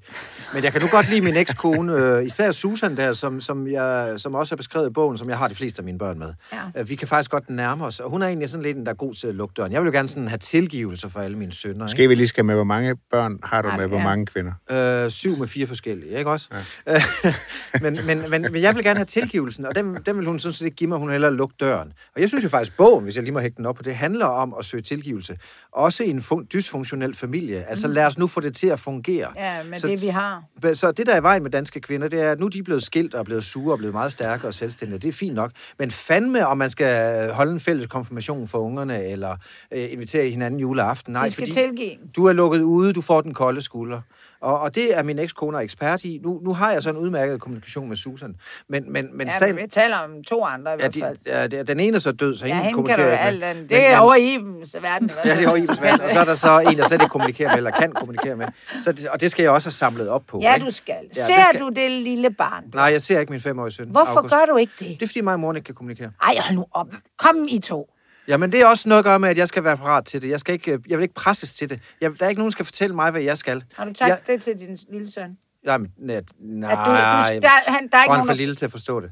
Men 0.54 0.64
jeg 0.64 0.72
kan 0.72 0.80
nu 0.82 0.88
godt 0.90 1.08
lide 1.10 1.20
min 1.20 1.36
ekskone, 1.36 1.92
øh, 1.94 2.24
især 2.24 2.50
Susan 2.52 2.96
der, 2.96 3.12
som, 3.12 3.40
som, 3.40 3.66
jeg, 3.68 4.14
som 4.16 4.34
også 4.34 4.54
er 4.54 4.56
beskrevet 4.56 4.90
i 4.90 4.92
bogen, 4.92 5.18
som 5.18 5.28
jeg 5.28 5.38
har 5.38 5.48
de 5.48 5.54
fleste 5.54 5.80
af 5.80 5.84
mine 5.84 5.98
børn 5.98 6.18
med. 6.18 6.32
Ja. 6.52 6.80
Øh, 6.80 6.88
Vi 6.88 6.94
kan 6.94 7.08
faktisk 7.08 7.30
godt 7.30 7.50
nærme 7.50 7.84
os, 7.84 8.00
og 8.00 8.10
hun 8.10 8.22
er 8.22 8.26
egentlig 8.26 8.48
sådan 8.48 8.62
lidt 8.62 8.76
en, 8.76 8.86
der 8.86 8.92
er 8.92 8.96
god 8.96 9.14
til 9.14 9.26
at 9.26 9.34
lukke 9.34 9.52
døren. 9.56 9.72
Jeg 9.72 9.80
vil 9.82 9.86
jo 9.86 9.92
gerne 9.92 10.08
sådan 10.08 10.28
have 10.28 10.38
tilgivelse 10.38 11.10
for 11.10 11.20
alle 11.20 11.38
mine 11.38 11.52
sønner. 11.52 11.84
Måske 11.84 12.08
vi 12.08 12.14
lige 12.14 12.28
skal 12.28 12.44
med, 12.44 12.54
hvor 12.54 12.64
mange 12.64 12.96
børn 13.10 13.38
har 13.42 13.62
du 13.62 13.68
Ej, 13.68 13.76
med, 13.76 13.86
hvor 13.86 13.98
ja. 13.98 14.04
mange 14.04 14.26
kvinder? 14.26 15.04
Øh, 15.04 15.10
syv 15.10 15.38
med 15.38 15.46
fire 15.46 15.66
forskellige, 15.66 16.18
ikke 16.18 16.30
også? 16.30 16.48
Ja. 16.86 17.02
men, 17.82 17.98
men, 18.06 18.30
men, 18.30 18.42
men 18.52 18.62
jeg 18.62 18.74
vil 18.74 18.84
gerne 18.84 18.98
have 18.98 19.06
tilgivelsen, 19.06 19.64
og 19.66 19.74
den, 19.74 19.96
den 20.06 20.16
vil 20.18 20.26
hun 20.26 20.38
sådan 20.38 20.52
set 20.52 20.64
ikke 20.64 20.76
give 20.76 20.88
mig, 20.88 20.98
hun 20.98 21.10
hellere 21.10 21.34
lukke 21.34 21.54
døren. 21.60 21.92
Og 22.14 22.20
jeg 22.20 22.28
synes 22.28 22.44
jo 22.44 22.48
faktisk, 22.48 22.76
bogen, 22.76 23.04
hvis 23.04 23.16
jeg 23.16 23.24
lige 23.24 23.32
må 23.34 23.40
hægte 23.40 23.56
den 23.56 23.66
op 23.66 23.74
på 23.76 23.82
det, 23.82 23.94
handler 23.94 24.26
om 24.26 24.54
at 24.58 24.64
søge 24.64 24.82
tilgivelse. 24.82 25.36
Også 25.72 26.02
i 26.04 26.10
en 26.10 26.18
fun- 26.18 26.46
dysfunktionel 26.52 27.14
familie. 27.14 27.64
Altså 27.68 27.88
lad 27.88 28.06
os 28.06 28.18
nu 28.18 28.26
få 28.26 28.40
det 28.40 28.54
til 28.56 28.66
at 28.66 28.80
fungere. 28.80 29.11
Mm. 29.12 29.34
Ja, 29.36 29.62
med 29.62 29.76
Så- 29.78 29.86
det, 29.86 30.02
vi 30.02 30.06
har. 30.06 30.42
Så 30.74 30.92
det, 30.92 31.06
der 31.06 31.12
er 31.12 31.20
i 31.20 31.22
vejen 31.22 31.42
med 31.42 31.50
danske 31.50 31.80
kvinder, 31.80 32.08
det 32.08 32.20
er, 32.20 32.32
at 32.32 32.40
nu 32.40 32.46
er 32.46 32.50
de 32.50 32.62
blevet 32.62 32.82
skilt 32.82 33.14
og 33.14 33.20
er 33.20 33.24
blevet 33.24 33.44
sure 33.44 33.74
og 33.74 33.78
blevet 33.78 33.94
meget 33.94 34.12
stærkere 34.12 34.48
og 34.48 34.54
selvstændige. 34.54 34.98
Det 34.98 35.08
er 35.08 35.12
fint 35.12 35.34
nok. 35.34 35.50
Men 35.78 35.90
fandme, 35.90 36.46
om 36.46 36.58
man 36.58 36.70
skal 36.70 37.32
holde 37.32 37.52
en 37.52 37.60
fælles 37.60 37.86
konfirmation 37.86 38.48
for 38.48 38.58
ungerne, 38.58 39.04
eller 39.06 39.36
øh, 39.72 39.86
invitere 39.92 40.30
hinanden 40.30 40.60
juleaften. 40.60 41.12
Nej, 41.12 41.24
De 41.26 41.30
skal 41.32 41.42
fordi 41.42 41.52
tilgive. 41.52 41.96
du 42.16 42.24
er 42.26 42.32
lukket 42.32 42.60
ude, 42.62 42.92
du 42.92 43.00
får 43.00 43.20
den 43.20 43.34
kolde 43.34 43.60
skulder. 43.62 44.00
Og, 44.42 44.60
og 44.60 44.74
det 44.74 44.98
er 44.98 45.02
min 45.02 45.18
ekskone 45.18 45.58
ekspert 45.60 46.04
i. 46.04 46.20
Nu, 46.24 46.40
nu 46.44 46.54
har 46.54 46.72
jeg 46.72 46.82
så 46.82 46.90
en 46.90 46.96
udmærket 46.96 47.40
kommunikation 47.40 47.88
med 47.88 47.96
Susan. 47.96 48.34
Men, 48.68 48.92
men, 48.92 49.16
men 49.16 49.26
Ja, 49.26 49.38
sagen, 49.38 49.56
vi 49.56 49.66
taler 49.70 49.96
om 49.96 50.24
to 50.24 50.44
andre 50.44 50.70
i 50.70 50.74
ja, 50.74 50.76
hvert 50.80 50.94
de, 50.94 51.00
fald. 51.00 51.16
ja, 51.26 51.46
det- 51.46 51.68
den 51.68 51.80
ene 51.80 51.96
er 51.96 52.00
så 52.00 52.12
død, 52.12 52.36
så 52.36 52.46
Ja, 52.46 52.54
hende 52.54 52.64
hende 52.68 52.76
kan 52.76 52.84
du 52.84 53.02
kommunikerer 53.02 53.18
alt 53.18 53.44
andet. 53.44 53.70
Det 53.70 53.86
er 53.86 53.98
over 53.98 54.14
i 54.14 54.34
Ibens 54.34 54.76
verden. 54.82 55.08
i 55.08 55.28
Ja, 55.28 55.34
det 55.36 55.38
er 55.46 55.50
jo 55.50 55.54
Ibens 55.56 55.82
vand. 55.82 56.00
Og 56.00 56.10
så 56.10 56.20
er 56.20 56.24
der 56.24 56.34
så 56.34 56.58
en, 56.70 56.78
der 56.78 56.86
slet 56.88 57.02
ikke 57.02 57.10
kommunikerer 57.10 57.48
med, 57.48 57.56
eller 57.56 57.70
kan 57.70 57.92
kommunikere 57.92 58.36
med. 58.36 58.46
Så 58.82 58.92
det, 58.92 59.08
og 59.08 59.20
det 59.20 59.30
skal 59.30 59.42
jeg 59.42 59.50
også 59.52 59.66
have 59.66 59.72
samlet 59.72 60.08
op 60.08 60.22
på. 60.28 60.38
Ja, 60.42 60.54
ikke? 60.54 60.66
du 60.66 60.70
skal. 60.72 60.94
det 61.08 61.16
Ser 61.16 61.24
skal- 61.50 61.60
du 61.60 61.68
det 61.68 61.90
lille 61.90 62.30
barn? 62.30 62.64
Nej, 62.74 62.84
jeg 62.84 63.02
ser 63.02 63.20
ikke 63.20 63.32
min 63.32 63.40
femårige 63.40 63.72
søn. 63.72 63.88
Hvorfor 63.88 64.16
August. 64.16 64.34
gør 64.34 64.44
du 64.52 64.56
ikke 64.56 64.72
det? 64.78 64.86
Det 64.88 65.02
er, 65.02 65.06
fordi 65.06 65.20
mig 65.20 65.34
og 65.34 65.40
moren 65.40 65.56
ikke 65.56 65.66
kan 65.66 65.74
kommunikere. 65.74 66.10
Ej, 66.22 66.34
hold 66.48 66.56
nu 66.56 66.66
op. 66.72 66.86
Kom 67.18 67.46
I 67.48 67.58
to. 67.58 67.88
Jamen, 68.28 68.52
det 68.52 68.60
er 68.60 68.66
også 68.66 68.88
noget 68.88 68.98
at 68.98 69.04
gøre 69.04 69.18
med, 69.18 69.28
at 69.28 69.38
jeg 69.38 69.48
skal 69.48 69.64
være 69.64 69.76
parat 69.76 70.04
til 70.04 70.22
det. 70.22 70.30
Jeg, 70.30 70.40
skal 70.40 70.52
ikke, 70.52 70.78
jeg 70.88 70.98
vil 70.98 71.02
ikke 71.02 71.14
presses 71.14 71.54
til 71.54 71.70
det. 71.70 71.80
Jeg, 72.00 72.10
der 72.18 72.24
er 72.24 72.28
ikke 72.28 72.40
nogen, 72.40 72.50
der 72.50 72.52
skal 72.52 72.64
fortælle 72.64 72.94
mig, 72.96 73.10
hvad 73.10 73.22
jeg 73.22 73.38
skal. 73.38 73.64
Har 73.76 73.84
du 73.84 73.92
sagt 73.94 74.08
Jeg- 74.08 74.20
det 74.26 74.42
til 74.42 74.58
din 74.58 74.78
lille 74.92 75.12
søn? 75.12 75.38
Nej, 75.64 75.78
nej, 75.78 76.22
nej 76.40 76.72
At 76.72 76.78
du, 76.78 76.90
du, 76.90 76.96
der, 77.42 77.70
han, 77.70 77.88
der 77.88 77.98
er 77.98 78.02
ikke 78.02 78.12
nogen, 78.14 78.26
for 78.26 78.34
lille 78.34 78.54
til 78.54 78.64
at 78.64 78.70
forstå 78.70 79.00
det. 79.00 79.10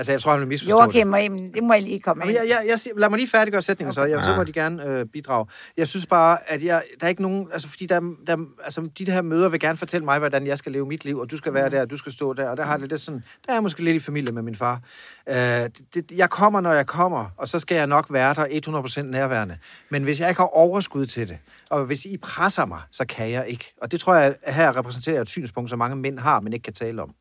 Altså, 0.00 0.12
jeg 0.12 0.20
tror, 0.20 0.30
han 0.30 0.40
vil 0.40 0.48
misforstå 0.48 0.76
det. 0.76 0.82
Joachim 0.82 1.12
og 1.12 1.24
Eben, 1.24 1.54
det 1.54 1.62
må 1.62 1.72
jeg 1.72 1.82
lige 1.82 2.00
komme 2.00 2.24
ind. 2.24 2.32
jeg, 2.32 2.42
jeg, 2.48 2.58
jeg, 2.68 2.78
lad 2.96 3.08
mig 3.10 3.18
lige 3.18 3.28
færdiggøre 3.30 3.62
sætningen, 3.62 3.92
så, 3.94 4.04
jeg, 4.04 4.24
så 4.24 4.30
Ja. 4.30 4.36
må 4.36 4.44
de 4.44 4.52
gerne 4.52 4.84
øh, 4.86 5.06
bidrage. 5.06 5.46
Jeg 5.76 5.88
synes 5.88 6.06
bare, 6.06 6.38
at 6.50 6.62
jeg, 6.64 6.82
der 7.00 7.06
er 7.06 7.08
ikke 7.08 7.22
nogen... 7.22 7.48
Altså, 7.52 7.68
fordi 7.68 7.86
der, 7.86 8.00
der, 8.26 8.36
altså, 8.64 8.88
de 8.98 9.10
her 9.10 9.22
møder 9.22 9.48
vil 9.48 9.60
gerne 9.60 9.78
fortælle 9.78 10.04
mig, 10.04 10.18
hvordan 10.18 10.46
jeg 10.46 10.58
skal 10.58 10.72
leve 10.72 10.86
mit 10.86 11.04
liv, 11.04 11.18
og 11.18 11.30
du 11.30 11.36
skal 11.36 11.54
være 11.54 11.64
Mm. 11.68 11.70
der, 11.70 11.80
og 11.80 11.90
du 11.90 11.96
skal 11.96 12.12
stå 12.12 12.32
der, 12.32 12.48
og 12.48 12.56
der 12.56 12.64
har 12.64 12.76
det 12.76 12.88
lidt 12.88 13.00
sådan... 13.00 13.20
Der 13.46 13.52
er 13.52 13.56
jeg 13.56 13.62
måske 13.62 13.84
lidt 13.84 13.96
i 13.96 14.00
familie 14.00 14.32
med 14.32 14.42
min 14.42 14.56
far. 14.56 14.80
Øh, 15.28 15.34
det, 15.34 15.70
det, 15.94 16.12
jeg 16.16 16.30
kommer, 16.30 16.60
når 16.60 16.72
jeg 16.72 16.86
kommer, 16.86 17.26
og 17.36 17.48
så 17.48 17.58
skal 17.60 17.74
jeg 17.74 17.86
nok 17.86 18.06
være 18.10 18.34
der 18.34 18.82
100% 19.00 19.02
nærværende. 19.02 19.58
Men 19.90 20.02
hvis 20.02 20.20
jeg 20.20 20.28
ikke 20.28 20.40
har 20.40 20.56
overskud 20.56 21.06
til 21.06 21.28
det, 21.28 21.38
og 21.70 21.84
hvis 21.84 22.04
I 22.04 22.16
presser 22.16 22.64
mig, 22.64 22.80
så 22.92 23.04
kan 23.04 23.30
jeg 23.30 23.44
ikke. 23.48 23.74
Og 23.82 23.92
det 23.92 24.00
tror 24.00 24.14
jeg, 24.14 24.34
her 24.46 24.76
repræsenterer 24.76 25.20
et 25.20 25.28
synspunkt, 25.28 25.70
som 25.70 25.78
mange 25.78 25.96
mænd 25.96 26.18
har, 26.18 26.40
men 26.40 26.52
ikke 26.52 26.62
kan 26.64 26.72
tale 26.72 27.02
om. 27.02 27.14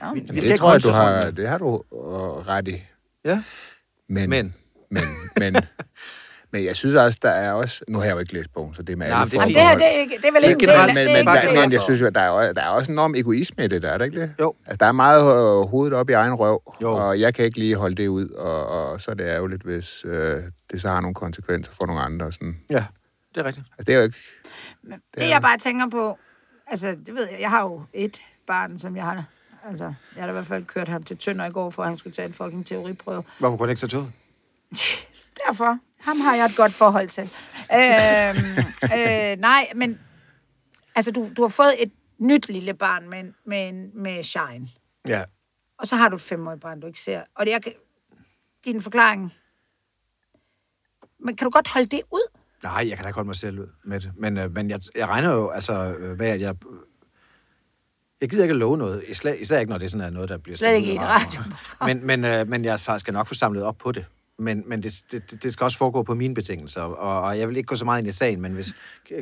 Nå, 0.00 0.06
Vi, 0.14 0.20
men- 0.20 0.20
vi 0.20 0.20
Det 0.20 0.38
skal 0.38 0.44
ikke 0.44 0.56
tror 0.58 0.72
jeg, 0.72 0.82
du 0.82 0.88
har, 0.90 1.30
det 1.30 1.48
har 1.48 1.58
du 1.58 1.82
øh, 1.92 1.98
ret 2.48 2.68
i. 2.68 2.82
Ja, 3.24 3.42
Men, 4.08 4.30
men... 4.30 4.54
men, 4.90 5.02
men, 5.36 5.56
men 6.52 6.64
jeg 6.64 6.76
synes 6.76 6.94
også, 6.94 7.18
der 7.22 7.28
er 7.30 7.52
også... 7.52 7.84
Nu 7.88 7.98
har 7.98 8.04
jeg 8.04 8.14
jo 8.14 8.18
ikke 8.18 8.32
læst 8.32 8.52
bogen, 8.52 8.74
så 8.74 8.82
det 8.82 8.92
er 8.92 8.96
med 8.96 9.08
Nej, 9.08 9.20
alle 9.20 9.38
men 9.38 9.48
det 9.48 9.56
er 9.56 9.60
det 9.60 9.68
her, 9.68 9.74
det 9.78 9.86
er, 9.86 9.90
ikke, 10.00 10.16
det 10.16 10.24
er 10.24 10.32
vel 10.32 10.42
Det 10.42 10.46
er 10.46 10.50
ikke 10.50 10.62
en 10.64 10.68
del 10.68 10.78
af 10.80 10.86
men, 10.86 10.96
det. 10.96 11.06
men, 11.06 11.28
er 11.28 11.40
ikke 11.40 11.54
der, 11.54 11.60
men 11.60 11.72
jeg 11.72 11.80
synes 11.80 12.00
jo, 12.00 12.06
at 12.06 12.14
der 12.14 12.20
er, 12.20 12.52
der 12.52 12.62
er 12.62 12.68
også 12.68 12.92
en 12.92 12.94
enorm 12.94 13.14
egoisme 13.14 13.64
i 13.64 13.68
det 13.68 13.82
der, 13.82 13.90
er 13.90 13.98
der 13.98 14.04
ikke 14.04 14.20
det? 14.20 14.34
Jo. 14.40 14.54
Altså, 14.66 14.76
der 14.80 14.86
er 14.86 14.92
meget 14.92 15.20
øh, 15.22 15.68
hovedet 15.68 15.94
op 15.94 16.10
i 16.10 16.12
egen 16.12 16.34
røv, 16.34 16.62
Jo. 16.82 16.92
og 16.92 17.20
jeg 17.20 17.34
kan 17.34 17.44
ikke 17.44 17.58
lige 17.58 17.76
holde 17.76 17.94
det 17.96 18.08
ud, 18.08 18.28
og, 18.28 18.66
og 18.66 19.00
så 19.00 19.10
er 19.10 19.14
det 19.14 19.24
ærgerligt, 19.24 19.62
hvis 19.62 20.04
øh, 20.04 20.36
det 20.72 20.80
så 20.80 20.88
har 20.88 21.00
nogle 21.00 21.14
konsekvenser 21.14 21.72
for 21.72 21.86
nogle 21.86 22.02
andre. 22.02 22.32
Sådan. 22.32 22.56
Ja, 22.70 22.84
det 23.34 23.40
er 23.40 23.44
rigtigt. 23.44 23.66
Altså, 23.78 23.84
det 23.86 23.92
er 23.94 23.98
jo 23.98 24.02
ikke... 24.04 24.18
Men 24.82 24.98
det, 25.14 25.28
jeg 25.28 25.42
bare 25.42 25.58
tænker 25.58 25.88
på, 25.90 26.18
altså, 26.70 26.88
det 27.06 27.14
ved 27.14 27.28
jeg, 27.30 27.40
jeg 27.40 27.50
har 27.50 27.62
jo 27.62 27.82
et 27.94 28.16
barn, 28.46 28.78
som 28.78 28.96
jeg 28.96 29.04
har, 29.04 29.24
altså, 29.70 29.84
jeg 29.84 30.22
har 30.22 30.26
da 30.26 30.28
i 30.28 30.32
hvert 30.32 30.46
fald 30.46 30.64
kørt 30.64 30.88
ham 30.88 31.02
til 31.02 31.18
Tønder 31.18 31.44
i 31.46 31.50
går, 31.50 31.70
for 31.70 31.82
at 31.82 31.88
han 31.88 31.98
skulle 31.98 32.14
tage 32.16 32.26
en 32.26 32.34
fucking 32.34 32.66
teoriprøve. 32.66 33.24
Hvorfor 33.38 33.56
kunne 33.56 33.66
det 33.66 33.72
ikke 33.72 33.80
tage 33.80 33.90
toget? 33.90 34.12
Derfor, 35.46 35.78
ham 36.00 36.20
har 36.20 36.36
jeg 36.36 36.44
et 36.44 36.56
godt 36.56 36.72
forhold 36.72 37.08
til. 37.08 37.22
øhm, 37.22 38.64
øh, 38.98 39.36
nej, 39.40 39.72
men, 39.74 40.00
altså, 40.94 41.10
du, 41.12 41.30
du 41.36 41.42
har 41.42 41.48
fået 41.48 41.82
et 41.82 41.92
nyt 42.18 42.48
lille 42.48 42.74
barn 42.74 43.08
med, 43.10 43.32
med, 43.44 43.72
med 43.92 44.22
Shine, 44.22 44.68
Ja, 45.08 45.24
og 45.78 45.86
så 45.86 45.96
har 45.96 46.08
du 46.08 46.16
et 46.16 46.22
femårigt 46.22 46.60
barn, 46.60 46.80
du 46.80 46.86
ikke 46.86 47.00
ser. 47.00 47.22
Og 47.34 47.46
det, 47.46 47.64
kan- 47.64 47.72
din 48.64 48.82
forklaring, 48.82 49.32
men 51.18 51.36
kan 51.36 51.44
du 51.44 51.50
godt 51.50 51.68
holde 51.68 51.86
det 51.86 52.02
ud? 52.12 52.30
Nej, 52.62 52.72
jeg 52.88 52.96
kan 52.96 53.04
da 53.04 53.08
ikke 53.08 53.14
holde 53.14 53.26
mig 53.26 53.36
selv 53.36 53.58
ud 53.60 53.66
med 53.84 54.00
det. 54.00 54.12
Men, 54.16 54.38
øh, 54.38 54.54
men 54.54 54.70
jeg, 54.70 54.80
jeg 54.94 55.08
regner 55.08 55.32
jo 55.32 55.48
altså 55.50 55.94
øh, 55.94 56.18
at 56.20 56.40
jeg... 56.40 56.54
Jeg 58.20 58.28
gider 58.28 58.42
ikke 58.44 58.52
at 58.52 58.58
love 58.58 58.76
noget. 58.76 59.04
Især, 59.08 59.32
især 59.32 59.58
ikke, 59.58 59.70
når 59.70 59.78
det 59.78 59.90
sådan 59.90 60.06
er 60.06 60.10
noget, 60.10 60.28
der 60.28 60.38
bliver... 60.38 60.56
Slet 60.56 60.76
ikke 60.76 60.92
i 60.92 60.94
et 60.94 61.00
radioen. 61.00 61.52
Men, 61.86 62.06
men, 62.06 62.24
øh, 62.24 62.48
men 62.48 62.64
jeg 62.64 62.78
skal 62.78 63.12
nok 63.12 63.26
få 63.26 63.34
samlet 63.34 63.62
op 63.62 63.76
på 63.78 63.92
det. 63.92 64.04
Men, 64.38 64.62
men 64.66 64.82
det, 64.82 65.02
det, 65.12 65.42
det 65.42 65.52
skal 65.52 65.64
også 65.64 65.78
foregå 65.78 66.02
på 66.02 66.14
mine 66.14 66.34
betingelser. 66.34 66.80
Og, 66.80 67.22
og 67.22 67.38
jeg 67.38 67.48
vil 67.48 67.56
ikke 67.56 67.66
gå 67.66 67.76
så 67.76 67.84
meget 67.84 68.00
ind 68.00 68.08
i 68.08 68.12
sagen, 68.12 68.40
men 68.40 68.52
hvis 68.52 68.74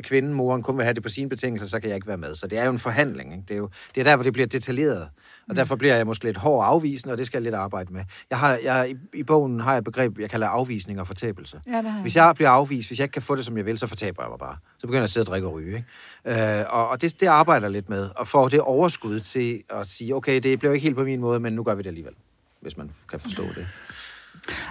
kvinden, 0.03 0.33
moren, 0.33 0.63
kun 0.63 0.77
vil 0.77 0.83
have 0.83 0.93
det 0.93 1.03
på 1.03 1.09
sine 1.09 1.29
betingelser, 1.29 1.67
så 1.67 1.79
kan 1.79 1.89
jeg 1.89 1.95
ikke 1.95 2.07
være 2.07 2.17
med. 2.17 2.35
Så 2.35 2.47
det 2.47 2.57
er 2.57 2.65
jo 2.65 2.71
en 2.71 2.79
forhandling. 2.79 3.33
Ikke? 3.33 3.43
Det, 3.47 3.53
er 3.53 3.57
jo, 3.57 3.69
det 3.95 4.01
er 4.01 4.05
der, 4.05 4.15
hvor 4.15 4.23
det 4.23 4.33
bliver 4.33 4.47
detaljeret. 4.47 5.09
Og 5.49 5.55
derfor 5.55 5.75
bliver 5.75 5.95
jeg 5.95 6.05
måske 6.05 6.23
lidt 6.23 6.37
hård 6.37 6.59
og 6.59 6.67
afvisende, 6.67 7.13
og 7.13 7.17
det 7.17 7.25
skal 7.25 7.37
jeg 7.37 7.43
lidt 7.43 7.55
arbejde 7.55 7.93
med. 7.93 8.03
Jeg 8.29 8.39
har, 8.39 8.59
jeg, 8.63 8.89
i, 8.89 9.19
I 9.19 9.23
bogen 9.23 9.59
har 9.59 9.71
jeg 9.71 9.77
et 9.77 9.83
begreb, 9.83 10.19
jeg 10.19 10.29
kalder 10.29 10.47
afvisning 10.47 10.99
og 10.99 11.07
fortabelse. 11.07 11.61
Ja, 11.67 11.77
det. 11.77 11.93
Hvis 12.01 12.15
jeg 12.15 12.31
bliver 12.35 12.49
afvist, 12.49 12.89
hvis 12.89 12.99
jeg 12.99 13.03
ikke 13.03 13.13
kan 13.13 13.21
få 13.21 13.35
det, 13.35 13.45
som 13.45 13.57
jeg 13.57 13.65
vil, 13.65 13.77
så 13.77 13.87
fortaber 13.87 14.23
jeg 14.23 14.29
mig 14.29 14.39
bare. 14.39 14.57
Så 14.77 14.87
begynder 14.87 14.99
jeg 14.99 15.03
at 15.03 15.09
sidde 15.09 15.23
og 15.23 15.27
drikke 15.27 15.47
og 15.47 15.53
ryge. 15.53 15.85
Ikke? 16.25 16.59
Øh, 16.59 16.65
og 16.69 16.89
og 16.89 17.01
det, 17.01 17.19
det 17.19 17.27
arbejder 17.27 17.65
jeg 17.65 17.71
lidt 17.71 17.89
med. 17.89 18.09
Og 18.15 18.27
får 18.27 18.47
det 18.47 18.61
overskud 18.61 19.19
til 19.19 19.63
at 19.69 19.87
sige, 19.87 20.15
okay, 20.15 20.39
det 20.39 20.59
blev 20.59 20.73
ikke 20.73 20.83
helt 20.83 20.95
på 20.95 21.03
min 21.03 21.19
måde, 21.19 21.39
men 21.39 21.53
nu 21.53 21.63
gør 21.63 21.75
vi 21.75 21.81
det 21.81 21.87
alligevel. 21.87 22.13
Hvis 22.61 22.77
man 22.77 22.91
kan 23.09 23.19
forstå 23.19 23.43
det. 23.43 23.67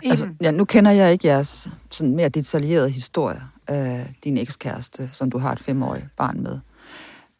Altså, 0.05 0.29
ja, 0.43 0.51
nu 0.51 0.65
kender 0.65 0.91
jeg 0.91 1.13
ikke 1.13 1.29
jeres 1.29 1.69
sådan 1.91 2.17
mere 2.17 2.29
detaljerede 2.29 2.91
historie 2.91 3.41
af 3.67 4.15
din 4.25 4.39
ekskæreste, 4.39 5.09
som 5.13 5.31
du 5.31 5.39
har 5.39 5.53
et 5.53 5.61
femårigt 5.61 6.07
barn 6.17 6.41
med. 6.41 6.61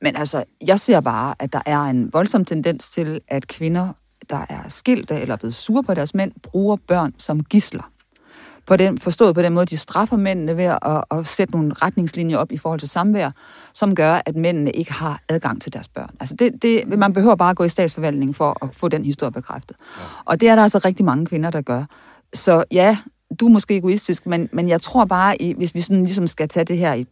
Men 0.05 0.17
altså, 0.17 0.45
jeg 0.67 0.81
ser 0.81 1.01
bare, 1.01 1.35
at 1.39 1.53
der 1.53 1.61
er 1.67 1.81
en 1.81 2.13
voldsom 2.13 2.45
tendens 2.45 2.91
til, 2.91 3.21
at 3.29 3.49
kvinder, 3.49 3.93
der 4.31 4.47
er 4.49 4.69
skilte 4.69 5.21
eller 5.21 5.33
er 5.33 5.37
blevet 5.37 5.55
sure 5.55 5.83
på 5.83 5.95
deres 5.95 6.15
mænd, 6.15 6.33
bruger 6.43 6.77
børn 6.89 7.15
som 7.19 7.45
gisler. 7.45 7.91
På 8.67 8.77
den, 8.77 8.99
forstået 8.99 9.35
på 9.35 9.43
den 9.43 9.53
måde, 9.53 9.67
de 9.67 9.77
straffer 9.77 10.17
mændene 10.17 10.57
ved 10.57 10.65
at, 10.65 11.05
at 11.11 11.27
sætte 11.27 11.53
nogle 11.55 11.73
retningslinjer 11.75 12.37
op 12.37 12.53
i 12.53 12.59
forhold 12.59 12.81
til 12.81 12.89
samvær, 12.89 13.31
som 13.73 13.95
gør, 13.95 14.21
at 14.27 14.37
mændene 14.37 14.71
ikke 14.71 14.93
har 14.93 15.23
adgang 15.29 15.63
til 15.63 15.73
deres 15.73 15.89
børn. 15.89 16.11
Altså 16.21 16.37
det, 16.37 16.63
det, 16.63 16.99
man 16.99 17.13
behøver 17.13 17.35
bare 17.37 17.51
at 17.51 17.57
gå 17.57 17.65
i 17.65 17.69
statsforvaltningen 17.69 18.35
for 18.35 18.65
at 18.65 18.75
få 18.75 18.89
den 18.89 19.05
historie 19.05 19.33
bekræftet. 19.33 19.77
Ja. 19.99 20.03
Og 20.25 20.41
det 20.41 20.49
er 20.49 20.55
der 20.55 20.63
altså 20.63 20.79
rigtig 20.79 21.05
mange 21.05 21.27
kvinder, 21.27 21.51
der 21.51 21.63
gør. 21.63 21.85
Så 22.35 22.65
ja, 22.71 22.97
du 23.41 23.47
er 23.47 23.51
måske 23.51 23.77
egoistisk, 23.77 24.27
men, 24.27 24.49
men 24.53 24.69
jeg 24.69 24.83
tror 24.83 25.05
bare, 25.05 25.55
hvis 25.57 25.75
vi 25.75 25.81
sådan 25.81 26.05
ligesom 26.05 26.27
skal 26.27 26.49
tage 26.49 26.65
det 26.65 26.79
her 26.79 26.95
i, 26.95 27.07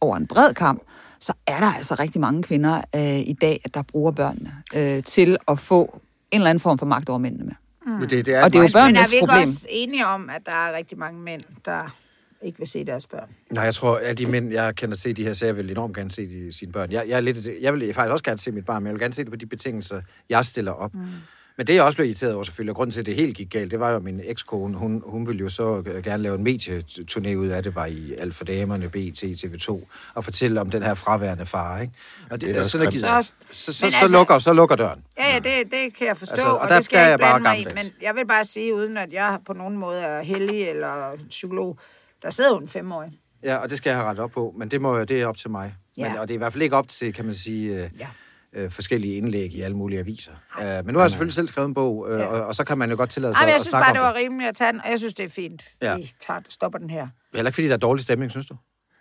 over 0.00 0.16
en 0.16 0.26
bred 0.26 0.54
kamp, 0.54 0.82
så 1.20 1.32
er 1.46 1.60
der 1.60 1.66
altså 1.74 1.94
rigtig 1.94 2.20
mange 2.20 2.42
kvinder 2.42 2.82
øh, 2.94 3.18
i 3.18 3.32
dag, 3.40 3.60
der 3.74 3.82
bruger 3.82 4.10
børnene 4.12 4.52
øh, 4.74 5.02
til 5.02 5.36
at 5.48 5.58
få 5.58 6.00
en 6.30 6.40
eller 6.40 6.50
anden 6.50 6.60
form 6.60 6.78
for 6.78 6.86
magt 6.86 7.08
over 7.08 7.18
mændene 7.18 7.44
med. 7.44 7.54
Mm. 7.94 8.08
Det, 8.08 8.26
det 8.26 8.34
er 8.34 8.44
Og 8.44 8.52
det 8.52 8.58
er 8.58 8.62
jo 8.62 8.62
meget- 8.62 8.72
børn- 8.74 8.86
Men 8.86 8.96
er 8.96 9.00
Børnenes 9.00 9.10
vi 9.10 9.16
ikke 9.16 9.26
problem. 9.26 9.48
også 9.48 9.66
enige 9.70 10.06
om, 10.06 10.30
at 10.30 10.42
der 10.46 10.52
er 10.52 10.76
rigtig 10.76 10.98
mange 10.98 11.20
mænd, 11.20 11.42
der 11.64 11.96
ikke 12.42 12.58
vil 12.58 12.68
se 12.68 12.84
deres 12.84 13.06
børn? 13.06 13.28
Nej, 13.52 13.64
jeg 13.64 13.74
tror, 13.74 14.00
at 14.04 14.18
de 14.18 14.26
mænd, 14.30 14.52
jeg 14.52 14.74
kender 14.76 14.96
se 14.96 15.12
de 15.12 15.24
her 15.24 15.32
sager, 15.32 15.52
vil 15.52 15.70
enormt 15.70 15.96
gerne 15.96 16.10
se 16.10 16.26
de, 16.28 16.52
sine 16.52 16.72
børn. 16.72 16.92
Jeg, 16.92 17.04
jeg, 17.08 17.16
er 17.16 17.20
lidt, 17.20 17.38
jeg 17.60 17.74
vil 17.74 17.94
faktisk 17.94 18.12
også 18.12 18.24
gerne 18.24 18.38
se 18.38 18.52
mit 18.52 18.64
barn, 18.64 18.82
men 18.82 18.86
jeg 18.86 18.94
vil 18.94 19.00
gerne 19.00 19.14
se 19.14 19.22
det 19.24 19.30
på 19.30 19.36
de 19.36 19.46
betingelser, 19.46 20.00
jeg 20.28 20.44
stiller 20.44 20.72
op. 20.72 20.94
Mm. 20.94 21.00
Men 21.58 21.66
det, 21.66 21.74
jeg 21.74 21.82
også 21.82 21.96
blev 21.96 22.06
irriteret 22.06 22.34
over 22.34 22.42
selvfølgelig, 22.44 22.70
og 22.70 22.76
grunden 22.76 22.92
til, 22.92 23.00
at 23.00 23.06
det 23.06 23.14
helt 23.14 23.36
gik 23.36 23.50
galt, 23.50 23.70
det 23.70 23.80
var 23.80 23.90
jo, 23.90 23.96
at 23.96 24.02
min 24.02 24.20
ekskone, 24.24 24.76
hun, 24.78 25.02
hun 25.06 25.26
ville 25.26 25.40
jo 25.40 25.48
så 25.48 25.82
gerne 26.04 26.22
lave 26.22 26.34
en 26.38 26.46
medieturné 26.46 27.34
ud 27.34 27.46
af 27.48 27.62
det, 27.62 27.74
var 27.74 27.86
i 27.86 28.14
Alt 28.18 28.34
for 28.34 28.44
Damerne, 28.44 28.88
BT, 28.88 29.22
TV2, 29.24 29.84
og 30.14 30.24
fortælle 30.24 30.60
om 30.60 30.70
den 30.70 30.82
her 30.82 30.94
fraværende 30.94 31.46
far, 31.46 31.80
ikke? 31.80 31.92
Og 32.30 32.40
Det 32.40 32.56
er 32.56 32.60
også 32.60 32.70
sådan, 32.70 32.90
gider- 32.90 33.20
Så- 33.20 33.32
så, 33.50 33.72
så, 33.72 33.86
Men 33.86 33.92
så, 33.92 33.98
altså- 34.00 34.16
lukker, 34.16 34.38
så 34.38 34.52
lukker 34.52 34.76
døren. 34.76 35.04
Ja, 35.18 35.32
ja, 35.32 35.38
det, 35.38 35.72
det 35.72 35.94
kan 35.96 36.06
jeg 36.06 36.16
forstå, 36.16 36.32
Altså, 36.32 36.46
altså, 36.46 36.48
og 36.48 36.58
og, 36.58 36.68
der 36.68 36.74
det 36.76 36.84
skal 36.84 36.96
er 36.98 37.00
jeg 37.02 37.08
jeg 37.08 37.14
ikke 37.14 37.22
bare 37.24 37.40
mig 37.40 37.60
i. 37.60 37.66
Men 37.74 37.92
jeg 38.02 38.14
vil 38.14 38.26
bare 38.26 38.44
sige, 38.44 38.74
uden 38.74 38.96
at 38.96 39.12
jeg 39.12 39.38
på 39.46 39.52
nogen 39.52 39.76
måde 39.76 40.00
er 40.00 40.22
heldig 40.22 40.62
eller 40.68 41.12
psykolog, 41.28 41.78
der 42.22 42.30
sidder 42.30 42.50
jo 42.50 42.58
en 42.58 42.68
femårig. 42.68 43.10
Ja, 43.44 43.56
og 43.56 43.70
det 43.70 43.76
skal 43.78 43.90
jeg 43.90 43.96
have 43.96 44.08
rettet 44.08 44.24
op 44.24 44.30
på, 44.30 44.54
men 44.58 44.70
det, 44.70 44.80
må, 44.80 45.04
det 45.04 45.20
er 45.22 45.26
op 45.26 45.36
til 45.36 45.50
mig. 45.50 45.74
Ja. 45.96 46.08
Men, 46.08 46.18
og 46.18 46.28
det 46.28 46.34
er 46.34 46.36
i 46.36 46.38
hvert 46.38 46.52
fald 46.52 46.62
ikke 46.62 46.76
op 46.76 46.88
til, 46.88 47.12
kan 47.14 47.24
man 47.24 47.34
sige, 47.34 47.72
øh, 47.84 47.90
Ja. 47.98 48.06
Øh, 48.52 48.70
forskellige 48.70 49.16
indlæg 49.16 49.52
i 49.54 49.60
alle 49.60 49.76
mulige 49.76 49.98
aviser. 50.00 50.32
Øh, 50.60 50.66
men 50.66 50.92
nu 50.92 50.98
har 50.98 51.04
jeg 51.04 51.10
selvfølgelig 51.10 51.34
selv 51.34 51.48
skrevet 51.48 51.68
en 51.68 51.74
bog, 51.74 52.06
øh, 52.10 52.18
Ja. 52.20 52.24
og, 52.26 52.46
og 52.46 52.54
så 52.54 52.64
kan 52.64 52.78
man 52.78 52.90
jo 52.90 52.96
godt 52.96 53.10
tillade 53.10 53.34
sig 53.34 53.40
Ej, 53.40 53.44
men 53.46 53.48
jeg 53.48 53.56
at 53.56 53.60
synes 53.60 53.70
snakke 53.70 53.82
bare, 53.84 53.90
om 53.90 53.94
det 53.96 54.02
var 54.02 54.12
det. 54.12 54.16
rimeligt 54.22 54.48
at 54.48 54.56
tage 54.56 54.72
den, 54.72 54.80
og 54.84 54.90
jeg 54.90 54.98
synes, 54.98 55.14
det 55.14 55.24
er 55.24 55.28
fint. 55.30 55.62
Ja. 55.82 55.90
Ja. 55.90 55.96
Vi 55.96 56.10
tager, 56.26 56.40
stopper 56.48 56.78
den 56.78 56.90
her. 56.90 57.06
Heller 57.34 57.48
ikke 57.50 57.54
fordi 57.54 57.66
der 57.68 57.72
er 57.74 57.78
dårlig 57.78 58.02
stemning, 58.04 58.30
synes 58.30 58.46
du? 58.46 58.56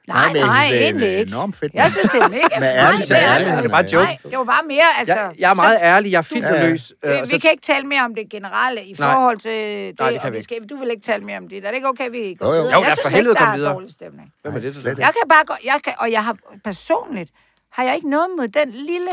Nej, 0.08 0.28
men 0.28 0.36
jeg 0.36 0.46
nej, 0.46 0.66
synes, 0.66 0.72
det 0.72 0.82
er 0.82 0.86
egentlig 0.86 1.20
ikke. 1.20 1.30
enormt 1.32 1.56
fedt. 1.56 1.74
Jeg 1.74 1.92
synes, 1.92 2.10
det 2.10 2.22
er 2.22 2.30
mega 2.30 2.60
Med 2.60 2.74
Nej, 2.74 2.86
ærlighed- 2.86 3.08
det 3.08 3.24
er 3.24 3.56
det. 3.62 3.66
Er 3.66 3.70
bare 3.70 3.86
joke. 3.94 4.06
Nej, 4.06 4.18
det 4.24 4.38
var 4.38 4.44
bare 4.44 4.64
mere, 4.68 4.86
altså... 5.00 5.16
Jeg, 5.16 5.34
jeg 5.40 5.50
er 5.50 5.54
meget 5.54 5.78
ærlig, 5.82 6.12
jeg 6.12 6.18
er 6.18 6.22
filterløs. 6.22 6.94
Vi, 7.04 7.10
øh, 7.10 7.22
og 7.22 7.28
vi 7.32 7.38
kan 7.38 7.52
ikke 7.52 7.62
tale 7.62 7.86
mere 7.88 8.02
om 8.06 8.16
det 8.16 8.30
generelle 8.30 8.86
i 8.86 8.96
Nej. 9.00 9.14
forhold 9.14 9.38
til 9.38 9.52
det, 9.52 10.00
Nej, 10.00 10.12
det 10.12 10.22
kan 10.22 10.32
vi 10.34 10.38
vi 10.38 10.44
skal, 10.44 10.58
du 10.70 10.76
vil 10.78 10.90
ikke 10.92 11.04
tale 11.04 11.24
mere 11.26 11.38
om 11.38 11.48
det. 11.48 11.58
Er 11.66 11.68
det 11.70 11.76
ikke 11.76 11.88
okay, 11.88 12.10
vi 12.12 12.34
går 12.40 12.46
Jo, 12.46 12.54
jo. 12.54 12.62
videre? 12.62 12.78
Jo, 12.80 12.84
jeg 12.84 12.96
synes 13.02 13.16
helvede 13.16 13.32
ikke, 13.32 13.40
der 13.44 13.48
er 13.52 13.56
videre. 13.56 13.74
dårlig 13.74 13.92
stemning. 13.92 14.34
Hvem 14.42 14.56
er 14.56 14.60
det, 14.60 14.74
der 14.76 14.80
slet? 14.82 14.98
Jeg 15.00 15.12
kan 15.22 15.30
bare 15.30 15.44
gå, 15.48 15.54
jeg 15.66 15.80
kan, 15.84 15.94
og 16.00 16.12
jeg 16.12 16.24
har 16.26 16.38
personligt, 16.64 17.30
har 17.72 17.84
jeg 17.84 17.96
ikke 17.96 18.10
noget 18.10 18.28
mod 18.38 18.48
den 18.48 18.70
lille 18.72 19.12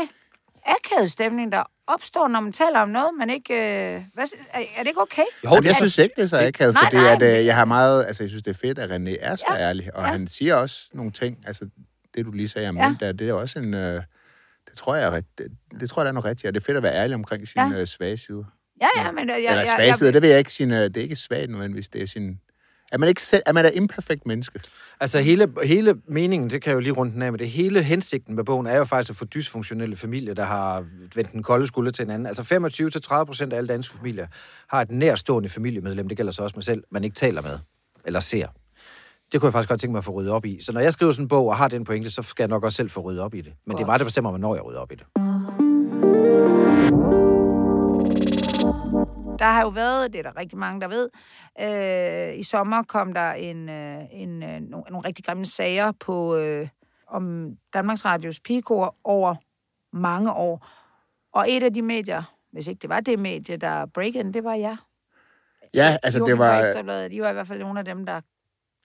akavet 0.65 1.11
stemning, 1.11 1.51
der 1.51 1.63
opstår, 1.87 2.27
når 2.27 2.39
man 2.39 2.53
taler 2.53 2.79
om 2.79 2.89
noget, 2.89 3.09
men 3.19 3.29
ikke... 3.29 3.53
Øh, 3.53 4.03
hvad, 4.13 4.23
er, 4.53 4.59
er 4.59 4.79
det 4.79 4.87
ikke 4.87 5.01
okay? 5.01 5.21
Jo, 5.21 5.49
Jamen, 5.49 5.63
det 5.63 5.67
jeg 5.69 5.75
synes 5.75 5.97
ikke, 5.97 6.13
det 6.17 6.23
er 6.23 6.27
så 6.27 6.37
akavet, 6.47 6.73
Nej, 6.73 6.83
fordi 6.83 6.95
nej, 6.95 7.13
at, 7.13 7.39
øh, 7.39 7.45
jeg 7.45 7.55
har 7.55 7.65
meget, 7.65 8.05
altså 8.05 8.23
jeg 8.23 8.29
synes, 8.29 8.43
det 8.43 8.51
er 8.51 8.57
fedt, 8.61 8.79
at 8.79 8.89
René 8.89 9.15
er 9.19 9.35
så 9.35 9.45
Ja, 9.49 9.61
ærlig, 9.61 9.95
og 9.95 10.03
ja. 10.03 10.11
han 10.11 10.27
siger 10.27 10.55
også 10.55 10.89
nogle 10.93 11.11
ting, 11.11 11.37
altså 11.47 11.69
det 12.15 12.25
du 12.25 12.31
lige 12.31 12.49
sagde 12.49 12.69
om 12.69 12.77
Ja. 12.77 12.95
der, 12.99 13.11
det 13.11 13.29
er 13.29 13.33
også 13.33 13.59
en, 13.59 13.73
øh, 13.73 14.01
det 14.69 14.77
tror 14.77 14.95
jeg 14.95 15.23
det, 15.37 15.47
det 15.79 15.89
tror 15.89 16.01
jeg, 16.01 16.05
der 16.05 16.09
er 16.09 16.13
noget 16.13 16.25
rigtigt, 16.25 16.47
og 16.47 16.53
det 16.53 16.59
er 16.61 16.65
fedt 16.65 16.77
at 16.77 16.83
være 16.83 16.93
ærlig 16.95 17.15
omkring 17.15 17.47
sine 17.47 17.75
Ja. 17.75 17.81
øh, 17.81 17.87
svage 17.87 18.17
sider. 18.17 18.43
Ja, 18.81 18.87
ja, 19.03 19.11
men... 19.11 19.23
øh, 19.23 19.27
Jeg, 19.29 19.37
Eller 19.37 19.53
jeg, 19.55 19.67
svage 19.75 19.87
jeg, 19.87 19.95
sider, 19.95 20.11
det 20.11 20.21
ved 20.21 20.29
jeg 20.29 20.39
ikke, 20.39 20.51
sine, 20.53 20.83
det 20.83 20.97
er 20.97 21.01
ikke 21.01 21.15
svagt 21.15 21.49
nødvendigvis, 21.49 21.87
det 21.87 22.01
er 22.01 22.07
sin, 22.07 22.39
Er 22.95 22.99
man 22.99 23.09
ikke 23.09 23.21
selv, 23.21 23.43
er 23.45 23.53
man 23.53 23.65
et 23.65 23.71
imperfekt 23.75 24.27
menneske? 24.27 24.59
Altså 24.99 25.19
hele, 25.19 25.53
hele 25.63 25.95
meningen, 26.07 26.49
det 26.49 26.61
kan 26.61 26.69
jeg 26.69 26.75
jo 26.75 26.79
lige 26.79 26.93
rundt 26.93 27.13
den 27.13 27.21
af 27.21 27.31
med 27.31 27.39
det, 27.39 27.49
hele 27.49 27.83
hensigten 27.83 28.35
med 28.35 28.43
bogen 28.43 28.67
er 28.67 28.77
jo 28.77 28.85
faktisk 28.85 29.09
at 29.09 29.15
få 29.15 29.25
dysfunktionelle 29.25 29.95
familier, 29.95 30.33
der 30.33 30.43
har 30.43 30.85
vendt 31.15 31.31
den 31.31 31.43
kolde 31.43 31.67
skulder 31.67 31.91
til 31.91 32.05
en 32.05 32.11
anden. 32.11 32.25
Altså 32.25 32.41
25-30 33.21 33.23
procent 33.23 33.53
af 33.53 33.57
alle 33.57 33.67
danske 33.67 33.97
familier 33.97 34.27
har 34.69 34.81
et 34.81 34.91
nærstående 34.91 35.49
familiemedlem, 35.49 36.07
det 36.07 36.17
gælder 36.17 36.31
så 36.31 36.43
også 36.43 36.55
mig 36.55 36.63
selv, 36.63 36.83
man 36.91 37.03
ikke 37.03 37.15
taler 37.15 37.41
med 37.41 37.59
eller 38.05 38.19
ser. 38.19 38.47
Det 39.31 39.41
kunne 39.41 39.47
jeg 39.47 39.53
faktisk 39.53 39.69
godt 39.69 39.81
tænke 39.81 39.91
mig 39.91 39.97
at 39.97 40.05
få 40.05 40.11
ryddet 40.11 40.31
op 40.31 40.45
i. 40.45 40.61
Så 40.61 40.73
når 40.73 40.79
jeg 40.79 40.93
skriver 40.93 41.11
sådan 41.11 41.25
en 41.25 41.29
bog 41.29 41.47
og 41.47 41.57
har 41.57 41.67
den 41.67 41.83
pointe, 41.83 42.11
så 42.11 42.21
skal 42.21 42.43
jeg 42.43 42.49
nok 42.49 42.63
også 42.63 42.75
selv 42.75 42.89
få 42.89 43.01
ryddet 43.01 43.21
op 43.21 43.33
i 43.33 43.41
det. 43.41 43.53
Men 43.65 43.71
godt. 43.71 43.77
det 43.77 43.83
er 43.83 43.87
mig, 43.87 43.99
der 43.99 44.05
bestemmer, 44.05 44.29
hvornår 44.29 44.55
jeg 44.55 44.65
rydder 44.65 44.79
op 44.79 44.91
i 44.91 44.95
det. 44.95 45.64
Der 49.39 49.45
har 49.45 49.61
jo 49.61 49.69
været, 49.69 50.13
det 50.13 50.19
er 50.19 50.23
der 50.23 50.37
rigtig 50.37 50.57
mange, 50.57 50.81
der 50.81 50.87
ved, 50.87 51.09
øh, 51.59 52.39
i 52.39 52.43
sommer 52.43 52.83
kom 52.83 53.13
der 53.13 53.31
en, 53.31 53.69
øh, 53.69 54.03
en, 54.11 54.43
øh, 54.43 54.49
nogle, 54.49 54.67
nogle 54.69 54.99
rigtig 55.07 55.25
grimme 55.25 55.45
sager 55.45 55.91
på 55.91 56.35
øh, 56.35 56.67
om 57.07 57.55
Danmarks 57.73 58.05
Radios 58.05 58.39
pigekor 58.39 58.95
over 59.03 59.35
mange 59.93 60.33
år. 60.33 60.67
Og 61.33 61.45
et 61.51 61.63
af 61.63 61.73
de 61.73 61.81
medier, 61.81 62.35
hvis 62.51 62.67
ikke 62.67 62.79
det 62.81 62.89
var 62.89 62.99
det 62.99 63.19
medie, 63.19 63.57
der 63.57 63.85
break 63.85 64.13
det 64.13 64.43
var 64.43 64.53
jeg. 64.53 64.77
Ja, 65.73 65.97
altså 66.03 66.19
Jo, 66.19 66.25
det 66.25 66.37
var... 66.37 66.61
De 67.11 67.21
var 67.21 67.29
i 67.29 67.33
hvert 67.33 67.47
fald 67.47 67.59
nogle 67.59 67.79
af 67.79 67.85
dem, 67.85 68.05
der... 68.05 68.21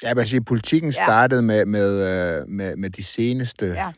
Ja, 0.03 0.15
man 0.15 0.27
siger, 0.27 0.41
politikken 0.41 0.91
Ja. 0.91 1.05
startede 1.05 1.43
med, 1.43 1.67
med, 1.67 1.91
øh, 2.41 2.49
med, 2.49 2.77
med 2.77 2.91
de 2.91 3.05
seneste 3.05 3.67
Ja, 3.67 3.93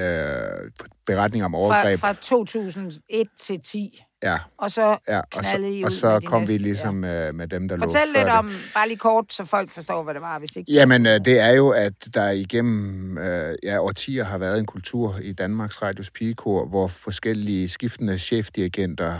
øh, 0.00 0.70
beretninger 1.06 1.46
om 1.46 1.52
fra, 1.52 1.58
overgreb. 1.58 2.00
fra 2.00 2.12
2001 2.12 3.28
til 3.38 3.60
10. 3.60 4.04
Ja, 4.22 4.38
Og 4.58 4.70
så 4.70 4.96
ja. 5.08 5.18
Og 5.18 5.24
knaldede 5.30 5.78
I 5.78 5.82
så, 5.82 5.86
ud 5.86 5.86
og 5.86 5.92
så 5.92 6.20
kom 6.26 6.40
næste, 6.40 6.52
vi 6.52 6.58
ligesom 6.58 6.94
med, 6.94 7.32
med 7.32 7.48
dem, 7.48 7.68
der 7.68 7.78
Fortæl 7.78 8.06
lå 8.06 8.12
lidt 8.18 8.26
det. 8.26 8.32
om, 8.32 8.50
bare 8.74 8.88
lige 8.88 8.98
kort, 8.98 9.32
så 9.32 9.44
folk 9.44 9.70
forstår, 9.70 10.02
hvad 10.02 10.14
det 10.14 10.22
var, 10.22 10.38
hvis 10.38 10.56
ikke... 10.56 10.72
Jamen, 10.72 11.06
øh, 11.06 11.20
det 11.24 11.40
er 11.40 11.50
jo, 11.50 11.70
at 11.70 11.92
der 12.14 12.30
igennem 12.30 13.18
øh, 13.18 13.56
ja, 13.62 13.80
årtier 13.82 14.24
har 14.24 14.38
været 14.38 14.58
en 14.58 14.66
kultur 14.66 15.18
i 15.22 15.32
Danmarks 15.32 15.82
Radios 15.82 16.10
pigekor, 16.10 16.66
hvor 16.66 16.86
forskellige 16.86 17.68
skiftende 17.68 18.18
chefdirigenter 18.18 19.18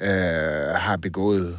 øh, 0.00 0.10
har 0.74 0.96
begået 0.96 1.58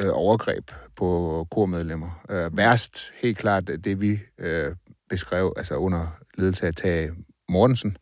øh, 0.00 0.10
overgreb 0.12 0.70
på 0.98 1.46
kormedlemmer. 1.50 2.20
Øh, 2.30 2.56
værst, 2.56 3.12
helt 3.22 3.38
klart, 3.38 3.70
det 3.84 4.00
vi 4.00 4.18
øh, 4.38 4.72
beskrev, 5.10 5.52
altså 5.56 5.74
under 5.74 6.06
ledelse 6.38 6.66
af 6.66 6.74
Tage 6.74 7.10
Mortensen, 7.48 7.96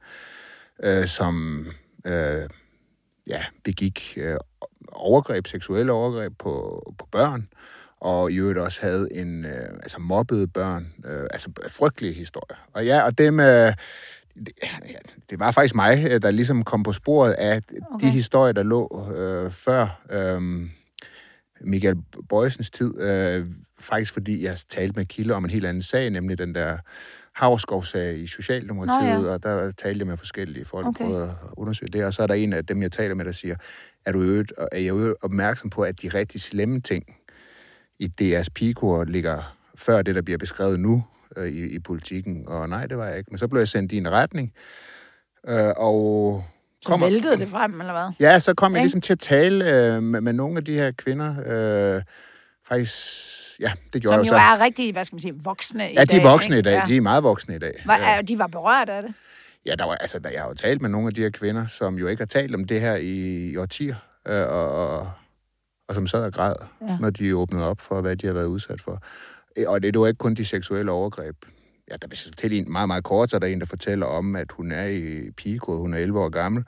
øh, 0.83 1.07
som 1.07 1.67
øh, 2.07 2.43
ja, 3.29 3.45
begik 3.65 4.15
øh, 4.17 4.37
overgreb, 4.93 5.47
seksuelle 5.47 5.93
overgreb 5.93 6.33
på, 6.39 6.83
på 6.99 7.09
børn, 7.13 7.49
og 8.01 8.33
i 8.33 8.37
øvrigt 8.37 8.59
også 8.59 8.81
havde 8.81 9.09
en, 9.13 9.45
øh, 9.45 9.69
altså 9.83 9.99
mobbede 10.01 10.47
børn, 10.47 10.95
øh, 11.05 11.27
altså 11.31 11.51
frygtelige 11.69 12.13
historier. 12.13 12.59
Og 12.73 12.87
ja, 12.87 13.03
og 13.03 13.19
dem, 13.19 13.41
øh, 13.41 13.73
det, 14.35 14.53
ja, 14.63 14.99
det 15.31 15.39
var 15.39 15.51
faktisk 15.51 15.75
mig, 15.75 16.07
øh, 16.11 16.23
der 16.23 16.31
ligesom 16.31 16.65
kom 16.65 16.83
på 16.83 16.93
sporet 16.93 17.33
af 17.33 17.61
okay. 17.93 18.07
De 18.07 18.11
historier, 18.11 18.53
der 18.53 18.63
lå 18.63 19.13
øh, 19.17 19.51
før 19.51 20.03
øh, 20.11 20.69
Michael 21.61 21.97
Bøjsens 22.29 22.71
tid, 22.71 23.01
øh, 23.01 23.47
faktisk 23.81 24.13
fordi 24.13 24.45
jeg 24.45 24.57
talte 24.69 24.97
med 24.97 25.07
kilder 25.07 25.35
om 25.35 25.45
en 25.45 25.51
helt 25.51 25.67
anden 25.67 25.83
sag, 25.83 26.11
nemlig 26.11 26.39
den 26.39 26.55
der 26.55 26.79
Havskovsag 27.39 28.19
i 28.19 28.27
Socialdemokratiet, 28.27 29.21
Nå, 29.23 29.27
ja. 29.29 29.35
og 29.35 29.43
der 29.43 29.71
talte 29.71 29.99
jeg 29.99 30.07
med 30.07 30.17
forskellige 30.17 30.65
folk, 30.65 30.87
Okay. 30.87 31.05
okay. 31.05 31.05
prøvede 31.05 31.25
at 31.43 31.49
undersøge 31.57 31.89
det, 31.93 32.05
og 32.05 32.15
så 32.15 32.23
er 32.23 32.27
der 32.27 32.35
en 32.35 32.53
af 32.53 32.67
dem, 32.67 32.83
jeg 32.83 32.93
taler 32.93 33.15
med, 33.15 33.25
der 33.25 33.33
siger, 33.33 33.57
er, 34.07 34.13
du 34.13 34.21
øvrigt, 34.23 34.53
er 34.73 34.79
jeg 34.79 34.95
øvrigt 34.95 35.15
opmærksom 35.23 35.71
på, 35.71 35.83
at 35.83 36.03
de 36.03 36.09
rigtig 36.09 36.41
slemme 36.41 36.81
ting 36.81 37.05
i 37.99 38.11
DR's 38.21 38.47
pigekor 38.55 39.05
ligger 39.05 39.57
før 39.77 40.03
det, 40.03 40.15
der 40.15 40.23
bliver 40.23 40.39
beskrevet 40.39 40.81
nu 40.81 41.05
øh, 41.37 41.49
i, 41.53 41.67
i 41.67 41.79
politikken, 41.79 42.45
og 42.49 42.69
nej, 42.69 42.87
det 42.87 42.99
var 42.99 43.07
jeg 43.07 43.19
ikke. 43.19 43.31
Men 43.31 43.39
så 43.39 43.49
blev 43.49 43.61
jeg 43.61 43.69
sendt 43.69 43.93
i 43.93 43.97
en 43.97 44.11
retning, 44.11 44.53
øh, 45.49 45.73
og 45.77 46.45
Så 46.83 46.97
væltede 46.97 47.37
det 47.39 47.49
frem, 47.49 47.81
eller 47.81 47.93
hvad? 47.93 48.29
Ja, 48.29 48.39
så 48.39 48.55
kom 48.55 48.73
jeg 48.73 48.79
Ikke? 48.79 48.85
ligesom 48.85 49.01
til 49.01 49.13
at 49.13 49.19
tale 49.19 49.95
øh, 49.95 50.03
med, 50.03 50.21
med 50.21 50.33
nogle 50.33 50.57
af 50.57 50.65
de 50.65 50.75
her 50.75 50.93
kvinder. 50.93 51.35
Øh, 51.97 52.03
faktisk, 52.69 52.95
ja, 53.61 53.73
det 53.93 54.03
gjorde 54.03 54.15
Som 54.17 54.25
jeg 54.25 54.33
jo 54.33 54.39
så. 54.39 54.43
er 54.43 54.61
rigtig, 54.65 54.93
hvad 54.93 55.05
skal 55.05 55.15
man 55.17 55.21
sige, 55.23 55.35
voksne 55.43 55.91
i 55.91 55.95
ja, 55.95 56.05
dag. 56.05 56.17
de 56.17 56.17
er 56.27 56.31
voksne 56.31 56.55
i 56.55 56.59
ikke? 56.59 56.71
dag. 56.71 56.77
Ja. 56.77 56.85
De 56.87 56.97
er 56.97 57.01
meget 57.01 57.23
voksne 57.23 57.57
i 57.57 57.59
dag. 57.59 57.83
Var, 57.87 57.97
Ja. 57.97 58.17
er, 58.19 58.23
de 58.23 58.39
var 58.39 58.47
berørt 58.47 58.89
af 58.89 59.03
det. 59.03 59.15
Ja, 59.67 59.75
der 59.75 59.85
var, 59.85 59.95
altså, 59.95 60.19
der, 60.19 60.31
jeg 60.31 60.41
har 60.41 60.49
jo 60.49 60.55
talt 60.55 60.83
med 60.83 60.91
nogle 60.91 61.07
af 61.07 61.15
de 61.15 61.21
her 61.21 61.31
kvinder, 61.31 61.67
som 61.67 61.95
jo 61.99 62.07
ikke 62.07 62.21
har 62.21 62.27
talt 62.27 62.55
om 62.55 62.65
det 62.65 62.81
her 62.81 62.95
i, 62.97 63.47
i 63.51 63.57
årtier, 63.57 63.95
øh, 64.29 64.43
og, 64.49 64.71
og, 64.73 65.11
og 65.89 65.95
som 65.95 66.07
sad 66.07 66.25
og 66.25 66.33
græd, 66.33 66.55
Ja. 66.81 66.87
ja. 66.93 66.99
når 66.99 67.11
de 67.11 67.37
åbnede 67.37 67.65
op 67.67 67.81
for, 67.81 68.01
hvad 68.01 68.17
de 68.17 68.27
har 68.27 68.35
været 68.35 68.47
udsat 68.47 68.81
for. 68.81 69.03
Øh, 69.57 69.65
Og 69.69 69.83
det, 69.83 69.95
det 69.95 70.01
var 70.01 70.07
ikke 70.07 70.19
kun 70.19 70.35
de 70.35 70.45
seksuelle 70.45 70.91
overgreb. 70.93 71.37
Ja, 71.91 71.97
der 72.03 72.09
vil 72.09 72.19
til 72.37 72.53
en 72.53 72.73
meget, 72.73 72.87
meget 72.89 73.05
kort, 73.05 73.31
så 73.31 73.37
er 73.37 73.41
der 73.41 73.47
en, 73.47 73.61
der 73.61 73.67
fortæller 73.67 74.07
om, 74.07 74.37
at 74.37 74.53
hun 74.53 74.73
er 74.73 74.85
i 74.87 75.31
pigekode, 75.37 75.79
hun 75.81 75.95
er 75.95 75.99
11 75.99 76.21
år 76.21 76.29
gammel. 76.29 76.65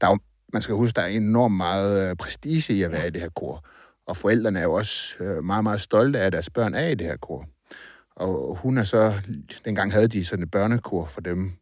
Der 0.00 0.06
er 0.06 0.10
jo, 0.10 0.18
man 0.52 0.62
skal 0.62 0.74
huske, 0.74 0.96
der 0.96 1.02
er 1.02 1.06
enormt 1.06 1.56
meget 1.56 2.10
øh, 2.10 2.16
prestige 2.16 2.74
i 2.74 2.82
at 2.82 2.92
være 2.92 3.06
i 3.06 3.10
det 3.10 3.20
her 3.22 3.28
kor. 3.28 3.64
Og 4.06 4.16
forældrene 4.16 4.58
er 4.58 4.62
jo 4.62 4.72
også 4.72 5.14
øh, 5.24 5.44
meget, 5.44 5.62
meget 5.64 5.80
stolte 5.80 6.18
af, 6.20 6.26
at 6.26 6.32
deres 6.32 6.50
børn 6.50 6.74
er 6.74 6.88
i 6.88 6.94
det 6.94 7.06
her 7.06 7.16
kor. 7.16 7.46
Og 8.16 8.56
hun 8.62 8.78
er 8.78 8.84
så, 8.84 9.14
dengang 9.64 9.92
havde 9.92 10.08
de 10.08 10.24
sådan 10.24 10.42
et 10.42 10.50
børnekor 10.50 11.06
for 11.06 11.20
dem, 11.20 11.52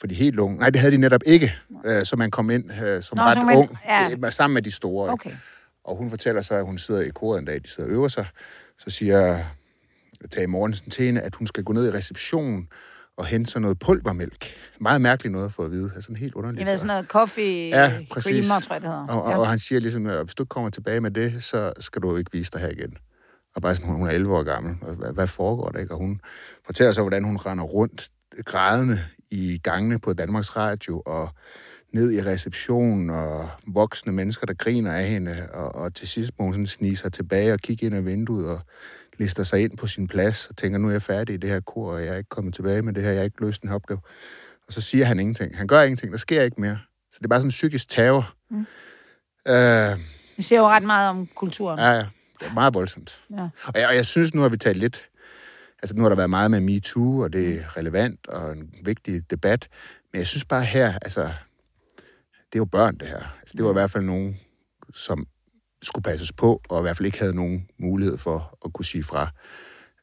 for 0.00 0.06
de 0.06 0.14
helt 0.14 0.38
unge. 0.38 0.58
Nej, 0.58 0.70
det 0.70 0.80
havde 0.80 0.92
de 0.92 0.98
netop 1.00 1.20
ikke, 1.26 1.54
øh, 1.84 2.04
så 2.04 2.16
man 2.16 2.30
kom 2.30 2.50
ind 2.50 2.70
øh, 2.82 3.02
som 3.02 3.16
Nå, 3.18 3.22
ret 3.22 3.46
man- 3.46 3.56
ung, 3.56 3.78
ja. 3.88 4.30
sammen 4.30 4.54
med 4.54 4.62
de 4.62 4.70
store. 4.70 5.10
Okay. 5.12 5.32
Og 5.84 5.96
hun 5.96 6.10
fortæller 6.10 6.42
så, 6.42 6.54
at 6.54 6.64
hun 6.64 6.78
sidder 6.78 7.00
i 7.00 7.08
koret 7.08 7.38
en 7.38 7.44
dag, 7.44 7.62
de 7.62 7.68
sidder 7.68 7.90
og 7.90 7.94
øver 7.94 8.08
sig. 8.08 8.26
Så 8.78 8.90
siger 8.90 9.44
Tage 10.30 10.46
Mortensen 10.46 10.90
til 10.90 11.04
hende, 11.04 11.20
at 11.20 11.34
hun 11.34 11.46
skal 11.46 11.64
gå 11.64 11.72
ned 11.72 11.86
i 11.88 11.90
receptionen 11.96 12.68
og 13.16 13.26
hente 13.26 13.50
sådan 13.50 13.62
noget 13.62 13.78
pulvermælk. 13.78 14.54
Meget 14.80 15.00
mærkeligt 15.00 15.32
noget 15.32 15.46
at 15.46 15.52
få 15.52 15.64
at 15.64 15.70
vide. 15.70 15.84
Altså 15.94 16.02
sådan 16.02 16.16
helt 16.16 16.34
underligt. 16.34 16.60
Jeg 16.60 16.68
ved, 16.68 16.76
sådan 16.76 16.86
noget 16.86 17.06
coffee 17.06 17.68
Ja, 17.68 17.92
præcis. 18.10 18.46
creamer, 18.46 18.60
tror 18.60 18.74
jeg, 18.74 18.82
det 18.82 18.90
hedder. 18.90 19.06
Og, 19.06 19.22
og, 19.22 19.30
ja. 19.30 19.38
og 19.38 19.48
han 19.48 19.58
siger 19.58 19.80
ligesom, 19.80 20.06
at 20.06 20.24
hvis 20.24 20.34
du 20.34 20.44
kommer 20.44 20.70
tilbage 20.70 21.00
med 21.00 21.10
det, 21.10 21.44
så 21.44 21.72
skal 21.80 22.02
du 22.02 22.16
ikke 22.16 22.32
vise 22.32 22.50
dig 22.50 22.60
her 22.60 22.68
igen. 22.68 22.96
Og 23.54 23.62
bare 23.62 23.76
sådan, 23.76 23.90
hun 23.94 24.06
er 24.06 24.12
11 24.12 24.36
år 24.36 24.42
gammel. 24.42 24.74
Hvad, 24.74 25.12
hvad 25.12 25.26
foregår 25.26 25.68
der, 25.68 25.78
ikke? 25.78 25.94
Og 25.94 25.98
hun 25.98 26.20
fortæller 26.66 26.92
så, 26.92 27.02
hvordan 27.02 27.24
hun 27.24 27.36
render 27.36 27.64
rundt 27.64 28.08
grædende 28.44 29.00
i 29.30 29.60
gangene 29.62 29.98
på 29.98 30.12
Danmarks 30.12 30.56
Radio, 30.56 31.02
og 31.06 31.28
ned 31.92 32.12
i 32.12 32.22
receptionen, 32.22 33.10
og 33.10 33.48
voksne 33.66 34.12
mennesker, 34.12 34.46
der 34.46 34.54
griner 34.54 34.92
af 34.92 35.08
hende, 35.08 35.48
og, 35.52 35.74
og 35.74 35.94
til 35.94 36.08
sidst 36.08 36.32
må 36.38 36.44
hun 36.44 36.54
sådan 36.54 36.66
snige 36.66 36.96
sig 36.96 37.12
tilbage 37.12 37.52
og 37.52 37.58
kigge 37.58 37.86
ind 37.86 37.94
ad 37.94 38.00
vinduet, 38.00 38.48
og 38.48 38.60
lister 39.18 39.42
sig 39.42 39.62
ind 39.62 39.76
på 39.76 39.86
sin 39.86 40.06
plads, 40.08 40.46
og 40.46 40.56
tænker, 40.56 40.78
nu 40.78 40.88
er 40.88 40.92
jeg 40.92 41.02
færdig 41.02 41.34
i 41.34 41.36
det 41.38 41.50
her 41.50 41.60
kor, 41.60 41.92
og 41.92 42.04
jeg 42.04 42.14
er 42.14 42.16
ikke 42.18 42.28
kommet 42.28 42.54
tilbage 42.54 42.82
med 42.82 42.92
det 42.92 43.02
her, 43.02 43.10
jeg 43.10 43.18
har 43.18 43.24
ikke 43.24 43.40
løst 43.40 43.62
den 43.62 43.68
her 43.68 43.74
opgave. 43.74 44.00
Og 44.66 44.72
så 44.72 44.80
siger 44.80 45.04
han 45.04 45.20
ingenting. 45.20 45.56
Han 45.56 45.66
gør 45.66 45.82
ingenting, 45.82 46.12
der 46.12 46.18
sker 46.18 46.42
ikke 46.42 46.60
mere. 46.60 46.78
Så 47.12 47.18
det 47.18 47.24
er 47.24 47.28
bare 47.28 47.38
sådan 47.38 47.46
en 47.46 47.50
psykisk 47.50 47.88
terror. 47.88 48.32
Mm. 48.50 48.66
Øh, 49.48 49.98
Det 50.36 50.44
siger 50.44 50.58
jo 50.58 50.66
ret 50.66 50.82
meget 50.82 51.10
om 51.10 51.28
kulturen. 51.34 51.78
Ja, 51.78 51.90
ja. 51.90 52.06
Det 52.40 52.46
er 52.48 52.54
meget 52.54 52.74
voldsomt. 52.74 53.22
Ja. 53.30 53.48
Og, 53.64 53.72
jeg, 53.74 53.88
og 53.88 53.94
jeg 53.94 54.06
synes, 54.06 54.34
nu 54.34 54.40
har 54.40 54.48
vi 54.48 54.56
talt 54.56 54.78
lidt... 54.78 55.08
Altså, 55.82 55.96
nu 55.96 56.02
har 56.02 56.08
der 56.08 56.16
været 56.16 56.30
meget 56.30 56.50
med 56.50 56.60
MeToo, 56.60 57.18
og 57.18 57.32
det 57.32 57.60
er 57.60 57.76
relevant 57.76 58.26
og 58.26 58.52
en 58.52 58.74
vigtig 58.82 59.30
debat. 59.30 59.68
Men 60.12 60.18
jeg 60.18 60.26
synes 60.26 60.44
bare 60.44 60.64
her, 60.64 60.92
altså... 61.02 61.30
Det 62.52 62.54
er 62.54 62.60
jo 62.60 62.64
børn, 62.64 62.96
det 62.98 63.08
her. 63.08 63.36
Altså, 63.40 63.54
det 63.56 63.64
var 63.64 63.70
i 63.70 63.72
hvert 63.72 63.90
fald 63.90 64.04
nogen, 64.04 64.40
som 64.94 65.26
skulle 65.82 66.02
passes 66.02 66.32
på, 66.32 66.60
og 66.68 66.78
i 66.78 66.82
hvert 66.82 66.96
fald 66.96 67.06
ikke 67.06 67.18
havde 67.18 67.34
nogen 67.34 67.68
mulighed 67.78 68.18
for 68.18 68.58
at 68.64 68.72
kunne 68.72 68.84
sige 68.84 69.04
fra. 69.04 69.28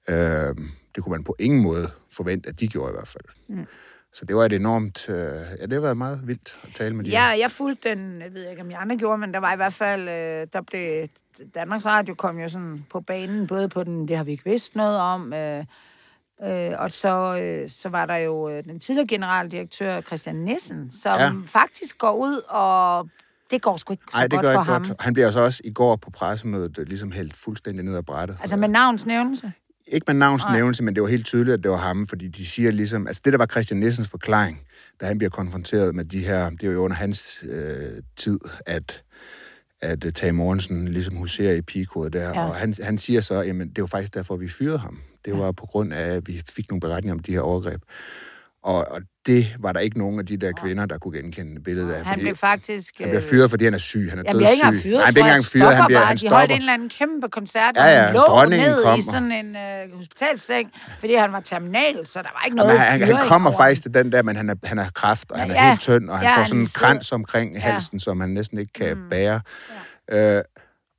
Øh, 0.10 0.56
det 0.96 1.04
kunne 1.04 1.12
man 1.12 1.24
på 1.24 1.36
ingen 1.40 1.62
måde 1.62 1.92
forvente, 2.12 2.50
at 2.50 2.60
de 2.60 2.68
gjorde 2.68 2.92
i 2.92 2.96
hvert 2.96 3.08
fald. 3.08 3.24
Mm. 3.48 3.66
Så 4.12 4.26
det 4.26 4.36
var 4.36 4.46
et 4.46 4.54
enormt... 4.54 5.10
Øh, 5.10 5.16
ja, 5.60 5.66
det 5.66 5.82
været 5.82 5.98
meget 5.98 6.28
vildt 6.28 6.60
at 6.64 6.70
tale 6.76 6.96
med 6.96 7.06
de 7.06 7.10
Ja, 7.10 7.28
her. 7.28 7.34
jeg 7.34 7.52
fulgte 7.52 7.90
den, 7.90 8.22
jeg 8.22 8.34
ved 8.34 8.50
ikke, 8.50 8.62
om 8.62 8.72
I 8.72 8.74
andre 8.74 8.98
gjorde, 8.98 9.18
men 9.18 9.34
der 9.34 9.40
var 9.40 9.54
i 9.54 9.56
hvert 9.56 9.74
fald, 9.74 10.10
øh, 10.10 10.48
der 10.54 10.62
blev, 10.62 11.08
Danmarks 11.56 11.86
Radio 11.86 12.14
kom 12.16 12.40
jo 12.40 12.50
sådan 12.50 12.86
på 12.90 13.02
banen, 13.02 13.48
både 13.48 13.70
på 13.70 13.84
den, 13.84 14.08
det 14.08 14.18
har 14.18 14.24
vi 14.24 14.32
ikke 14.32 14.46
vidst 14.46 14.76
noget 14.76 14.98
om, 14.98 15.34
øh, 15.34 15.66
øh, 16.44 16.72
og 16.80 16.92
så, 16.92 17.40
øh, 17.42 17.70
så 17.70 17.90
var 17.90 18.06
der 18.06 18.16
jo 18.16 18.50
øh, 18.50 18.64
den 18.64 18.80
tidligere 18.80 19.08
generaldirektør, 19.08 20.02
Christian 20.02 20.36
Nissen, 20.36 20.92
som 20.92 21.20
ja. 21.20 21.32
faktisk 21.46 21.98
går 21.98 22.12
ud, 22.14 22.42
og 22.50 23.10
det 23.54 23.62
går 23.62 23.78
sgu 23.78 23.94
ikke 23.94 24.04
så 24.12 24.18
Nej, 24.18 24.24
det 24.24 24.32
godt 24.32 24.44
gør 24.44 24.54
for 24.54 24.62
ikke 24.62 24.72
ham. 24.72 24.86
godt. 24.88 25.02
Han 25.02 25.14
bliver 25.14 25.32
så 25.32 25.40
også 25.42 25.62
i 25.66 25.72
går 25.72 25.96
på 25.96 26.10
pressemødet 26.10 26.78
øh, 26.80 26.88
ligesom 26.88 27.12
hældt 27.12 27.36
fuldstændig 27.36 27.86
ned 27.86 27.96
ad 27.98 28.04
brættet. 28.04 28.38
Altså 28.42 28.56
med 28.58 28.68
navns 28.68 29.06
nævnelse. 29.06 29.52
Ikke 29.88 30.04
med 30.08 30.16
navns 30.16 30.44
Nej. 30.44 30.56
nævnelse, 30.56 30.84
men 30.84 30.96
det 30.96 31.04
var 31.04 31.10
helt 31.10 31.26
tydeligt, 31.26 31.54
at 31.54 31.64
det 31.64 31.72
var 31.72 31.78
ham, 31.78 32.08
fordi 32.08 32.28
de 32.28 32.46
siger 32.46 32.72
ligesom... 32.72 33.08
Altså 33.08 33.22
det, 33.26 33.34
der 33.34 33.38
var 33.38 33.46
Christian 33.46 33.80
Nissens 33.80 34.08
forklaring, 34.08 34.60
da 35.02 35.06
han 35.06 35.18
bliver 35.18 35.30
konfronteret 35.32 35.96
med 35.96 36.06
de 36.06 36.20
her... 36.20 36.50
Det 36.50 36.70
var 36.70 36.74
jo 36.76 36.84
under 36.84 36.98
hans 36.98 37.44
øh, 37.50 38.02
tid, 38.18 38.40
at 38.66 39.02
at 39.82 40.06
uh, 40.06 40.12
Tage 40.12 40.32
Morgensen 40.34 40.88
ligesom 40.88 41.16
huserer 41.16 41.54
i 41.54 41.62
pigekodet 41.62 42.14
der, 42.14 42.20
Ja. 42.24 42.40
ja. 42.42 42.46
og 42.48 42.56
han, 42.56 42.74
han 42.84 42.98
siger 42.98 43.22
så, 43.22 43.42
jamen 43.42 43.70
det 43.70 43.82
var 43.82 43.88
faktisk 43.88 44.14
derfor, 44.14 44.36
vi 44.36 44.50
fyrede 44.50 44.78
ham. 44.78 45.00
Det 45.26 45.38
var 45.38 45.52
på 45.52 45.66
grund 45.66 45.94
af, 45.94 46.16
at 46.16 46.28
vi 46.28 46.42
fik 46.50 46.70
nogle 46.70 46.80
beretninger 46.80 47.14
om 47.14 47.20
de 47.20 47.32
her 47.32 47.40
overgreb. 47.42 47.82
Og, 48.64 48.88
og 48.92 49.02
det 49.26 49.56
var 49.60 49.72
der 49.74 49.80
ikke 49.80 49.98
nogen 49.98 50.20
af 50.20 50.26
de 50.26 50.38
der 50.38 50.52
kvinder, 50.52 50.86
der 50.86 50.98
kunne 50.98 51.18
genkende 51.18 51.64
billedet 51.64 51.92
af. 51.94 52.06
Han 52.06 52.20
blev 52.20 52.36
faktisk... 52.36 52.94
han 53.00 53.08
bliver 53.10 53.22
fyret, 53.22 53.50
fordi 53.50 53.64
han 53.64 53.74
er 53.74 53.78
syg. 53.78 54.08
Han 54.10 54.20
er 54.20 54.24
Jamen, 54.28 54.42
ikke 54.42 54.52
engang 54.54 54.74
dødssyg. 54.74 54.90
fyret, 54.90 54.98
Nej, 54.98 55.06
han 55.06 55.14
bliver 55.14 55.26
ikke 55.26 55.32
engang 55.32 55.46
fyret. 55.46 55.76
Han, 55.76 55.86
bliver, 55.86 56.00
han 56.00 56.18
De 56.18 56.28
holdt 56.30 56.42
stopper. 56.42 56.56
en 56.56 56.62
eller 56.62 56.74
anden 56.74 56.90
kæmpe 56.90 57.30
koncert, 57.30 57.76
Ja, 57.76 57.84
og 57.84 57.90
ja, 57.92 58.02
han 58.02 58.14
lå 58.14 58.20
dronningen 58.22 58.68
ned 58.70 58.84
kom. 58.84 59.00
i 59.00 59.02
sådan 59.02 59.32
en 59.32 59.56
øh, 59.56 59.98
hospitalseng, 59.98 60.72
fordi 61.00 61.14
han 61.14 61.32
var 61.32 61.40
terminal, 61.40 62.08
så 62.08 62.20
der 62.22 62.30
var 62.40 62.42
ikke 62.46 62.58
noget 62.58 62.72
Men 62.74 62.80
han, 62.82 63.00
fyring 63.02 63.18
han 63.20 63.28
kommer 63.28 63.52
faktisk 63.52 63.82
til 63.82 63.94
den 63.94 64.12
der, 64.12 64.22
men 64.24 64.36
han 64.36 64.50
er, 64.50 64.56
han 64.64 64.80
er 64.80 64.90
kraft, 64.96 65.32
og 65.32 65.38
Ja, 65.38 65.42
han 65.42 65.52
er 65.52 65.56
ja. 65.64 65.70
helt 65.70 65.82
tynd, 65.82 66.10
og 66.10 66.18
han 66.20 66.28
Ja, 66.28 66.32
får 66.32 66.36
han 66.36 66.46
sådan 66.48 66.62
en 66.62 66.68
sidder- 66.68 66.88
krans 66.88 67.12
omkring 67.12 67.54
Ja. 67.54 67.60
halsen, 67.60 68.00
som 68.00 68.20
han 68.20 68.30
næsten 68.30 68.58
ikke 68.58 68.74
kan 68.74 68.98
Mm. 68.98 69.10
bære. 69.10 69.42
Øh, 70.12 70.42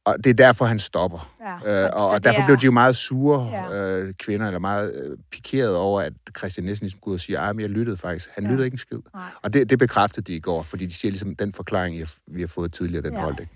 og 0.05 0.25
det 0.25 0.31
er 0.31 0.35
derfor, 0.35 0.65
han 0.65 0.79
stopper. 0.79 1.35
Ja, 1.41 1.85
Øh, 1.85 1.91
og, 1.97 2.09
og 2.11 2.25
derfor 2.25 2.41
er- 2.43 2.47
blev 2.47 2.57
de 2.57 2.65
jo 2.65 2.73
meget 2.73 2.97
sure 2.97 3.49
Ja. 3.53 3.97
øh, 3.99 4.15
kvinder, 4.15 4.47
eller 4.47 4.59
meget 4.59 4.95
øh, 5.11 5.19
pikeret 5.33 5.77
over, 5.77 6.01
at 6.01 6.13
Christian 6.39 6.65
Nielsen 6.65 6.85
ligesom 6.85 7.01
går 7.01 7.13
og 7.13 7.21
siger, 7.21 7.41
at 7.41 7.61
jeg 7.61 7.71
lyttede 7.71 7.97
faktisk. 7.97 8.31
Han 8.35 8.45
Ja. 8.45 8.51
lyttede 8.51 8.67
ikke 8.67 8.75
en 8.75 8.79
skid. 8.79 8.99
Nej. 9.15 9.23
Og 9.43 9.55
det, 9.55 9.71
det 9.71 9.79
bekræftede 9.79 10.33
de 10.33 10.37
i 10.37 10.41
går, 10.41 10.63
fordi 10.63 10.87
de 10.87 10.95
siger 10.95 11.13
ligesom, 11.13 11.37
den 11.37 11.53
forklaring, 11.53 11.99
har- 11.99 12.15
vi 12.27 12.41
har 12.41 12.49
fået 12.49 12.73
tidligere, 12.73 13.03
den 13.03 13.13
Ja. 13.15 13.21
holdt 13.21 13.41
ikke. 13.41 13.53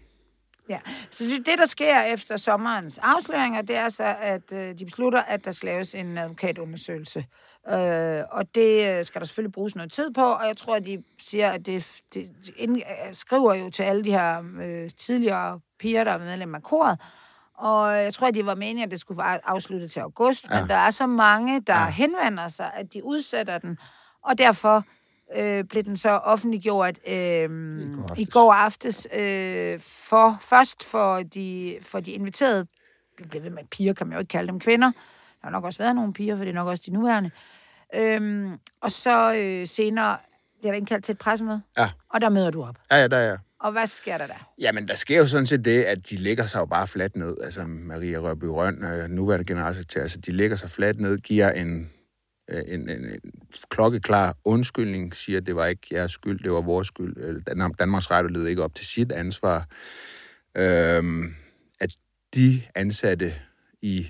Ja, 0.71 0.79
så 1.11 1.25
det, 1.25 1.47
det, 1.47 1.59
der 1.59 1.67
sker 1.67 2.03
efter 2.03 2.37
sommerens 2.37 2.99
afsløringer, 3.03 3.63
det 3.63 3.77
er 3.77 3.89
så, 3.89 4.17
at 4.21 4.53
øh, 4.53 4.79
de 4.79 4.85
beslutter, 4.85 5.23
at 5.23 5.45
der 5.45 5.51
skal 5.51 5.67
laves 5.67 5.95
en 5.95 6.19
advokatundersøgelse. 6.19 7.25
Øh, 7.71 8.23
og 8.31 8.45
det 8.55 8.99
øh, 8.99 9.05
skal 9.05 9.21
der 9.21 9.27
selvfølgelig 9.27 9.53
bruges 9.53 9.77
noget 9.77 9.93
tid 9.93 10.11
på, 10.15 10.23
og 10.25 10.47
jeg 10.47 10.57
tror, 10.57 10.77
at 10.77 10.87
de 10.87 11.03
siger, 11.23 11.51
at 11.51 11.67
det, 11.67 11.87
det 12.15 12.29
de 12.47 12.53
ind, 12.57 12.77
øh, 12.77 12.83
skriver 13.15 13.55
jo 13.55 13.71
til 13.71 13.83
alle 13.83 14.05
de 14.05 14.11
her 14.11 14.43
øh, 14.63 14.91
tidligere 14.99 15.61
piger, 15.79 16.05
der 16.05 16.13
er 16.13 16.19
medlem 16.19 16.55
af 16.55 16.63
koret, 16.63 16.99
og 17.55 17.97
jeg 17.97 18.15
tror, 18.15 18.27
at 18.29 18.35
de 18.35 18.47
var 18.47 18.55
meningen, 18.55 18.85
at 18.85 18.91
det 18.91 19.01
skulle 19.01 19.19
være 19.19 19.41
afsluttet 19.45 19.91
til 19.93 20.01
august, 20.01 20.47
ja. 20.51 20.61
Men 20.61 20.69
der 20.69 20.75
er 20.75 20.91
så 20.91 21.07
mange, 21.07 21.61
der 21.61 21.75
ja. 21.79 21.87
Henvender 21.91 22.49
sig, 22.49 22.71
at 22.75 22.93
de 22.93 23.05
udsætter 23.05 23.59
den, 23.59 23.79
og 24.23 24.39
derfor 24.39 24.85
øh, 25.37 25.65
blev 25.65 25.83
den 25.85 25.97
så 25.97 26.11
offentliggjort 26.11 26.99
øh, 27.09 27.15
i 27.15 27.47
går 27.97 28.15
i 28.17 28.25
går 28.25 28.53
aftes 28.53 29.09
øh, 29.15 29.81
for, 29.81 30.37
først 30.41 30.85
for 30.85 31.23
de, 31.23 31.79
for 31.83 32.01
de 32.01 32.11
inviterede, 32.11 32.67
det 33.19 33.29
bliver 33.31 33.43
ved 33.43 33.51
med 33.51 33.65
piger, 33.71 33.93
kan 33.93 34.07
man 34.07 34.15
jo 34.15 34.19
ikke 34.21 34.29
kalde 34.31 34.49
dem 34.49 34.61
kvinder, 34.61 34.87
der 35.41 35.47
har 35.47 35.51
nok 35.51 35.65
også 35.65 35.79
været 35.83 35.95
nogle 35.95 36.13
piger, 36.13 36.37
for 36.37 36.45
det 36.45 36.51
er 36.51 36.55
nok 36.55 36.69
også 36.69 36.83
de 36.87 36.91
nuværende, 36.93 37.31
øhm, 37.95 38.59
og 38.81 38.91
så 38.93 39.35
øh, 39.35 39.67
senere 39.67 40.17
bliver 40.59 40.73
der 40.73 40.79
indkaldt 40.79 41.05
til 41.05 41.13
et 41.13 41.19
pressemøde, 41.19 41.63
Ja. 41.79 41.91
og 42.09 42.21
der 42.21 42.29
møder 42.29 42.51
du 42.51 42.65
op. 42.65 42.77
Ja, 42.91 42.97
ja, 42.97 43.07
der 43.09 43.17
er 43.17 43.23
jeg. 43.29 43.39
Og 43.61 43.73
hvad 43.73 43.87
sker 43.87 44.19
der 44.19 44.27
der? 44.27 44.53
Jamen, 44.59 44.89
der 44.89 44.95
sker 44.95 45.19
jo 45.19 45.27
sådan 45.27 45.47
set 45.47 45.65
det, 45.65 45.83
at 45.83 46.11
de 46.11 46.17
lægger 46.17 46.47
sig 46.47 46.59
jo 46.59 46.65
bare 46.65 46.87
fladt 46.87 47.17
ned. 47.17 47.37
Altså, 47.43 47.67
Maria 47.67 48.19
Rørby 48.19 48.45
Røn, 48.45 48.85
øh, 48.85 49.09
nuværende 49.09 49.45
generalsekretær, 49.45 50.03
altså, 50.03 50.19
de 50.19 50.33
lægger 50.33 50.57
sig 50.57 50.71
fladt 50.71 51.01
ned, 51.01 51.19
giver 51.19 51.51
en, 51.51 51.91
øh, 52.51 52.63
en, 52.67 52.89
en, 52.91 53.05
en 53.05 53.21
klokkeklar 53.71 54.37
undskyldning, 54.45 55.17
siger, 55.17 55.41
at 55.41 55.47
det 55.47 55.57
var 55.57 55.67
ikke 55.67 55.87
jeres 55.93 56.13
skyld, 56.13 56.43
det 56.43 56.53
var 56.53 56.61
vores 56.61 56.89
skyld. 56.89 57.45
Danmarks 57.79 58.11
Radio 58.11 58.29
led 58.29 58.47
ikke 58.47 58.63
op 58.63 58.75
til 58.75 58.87
sit 58.87 59.13
ansvar. 59.13 59.67
Øhm, 60.55 61.35
at 61.81 61.97
de 62.35 62.63
ansatte 62.75 63.35
i 63.83 64.09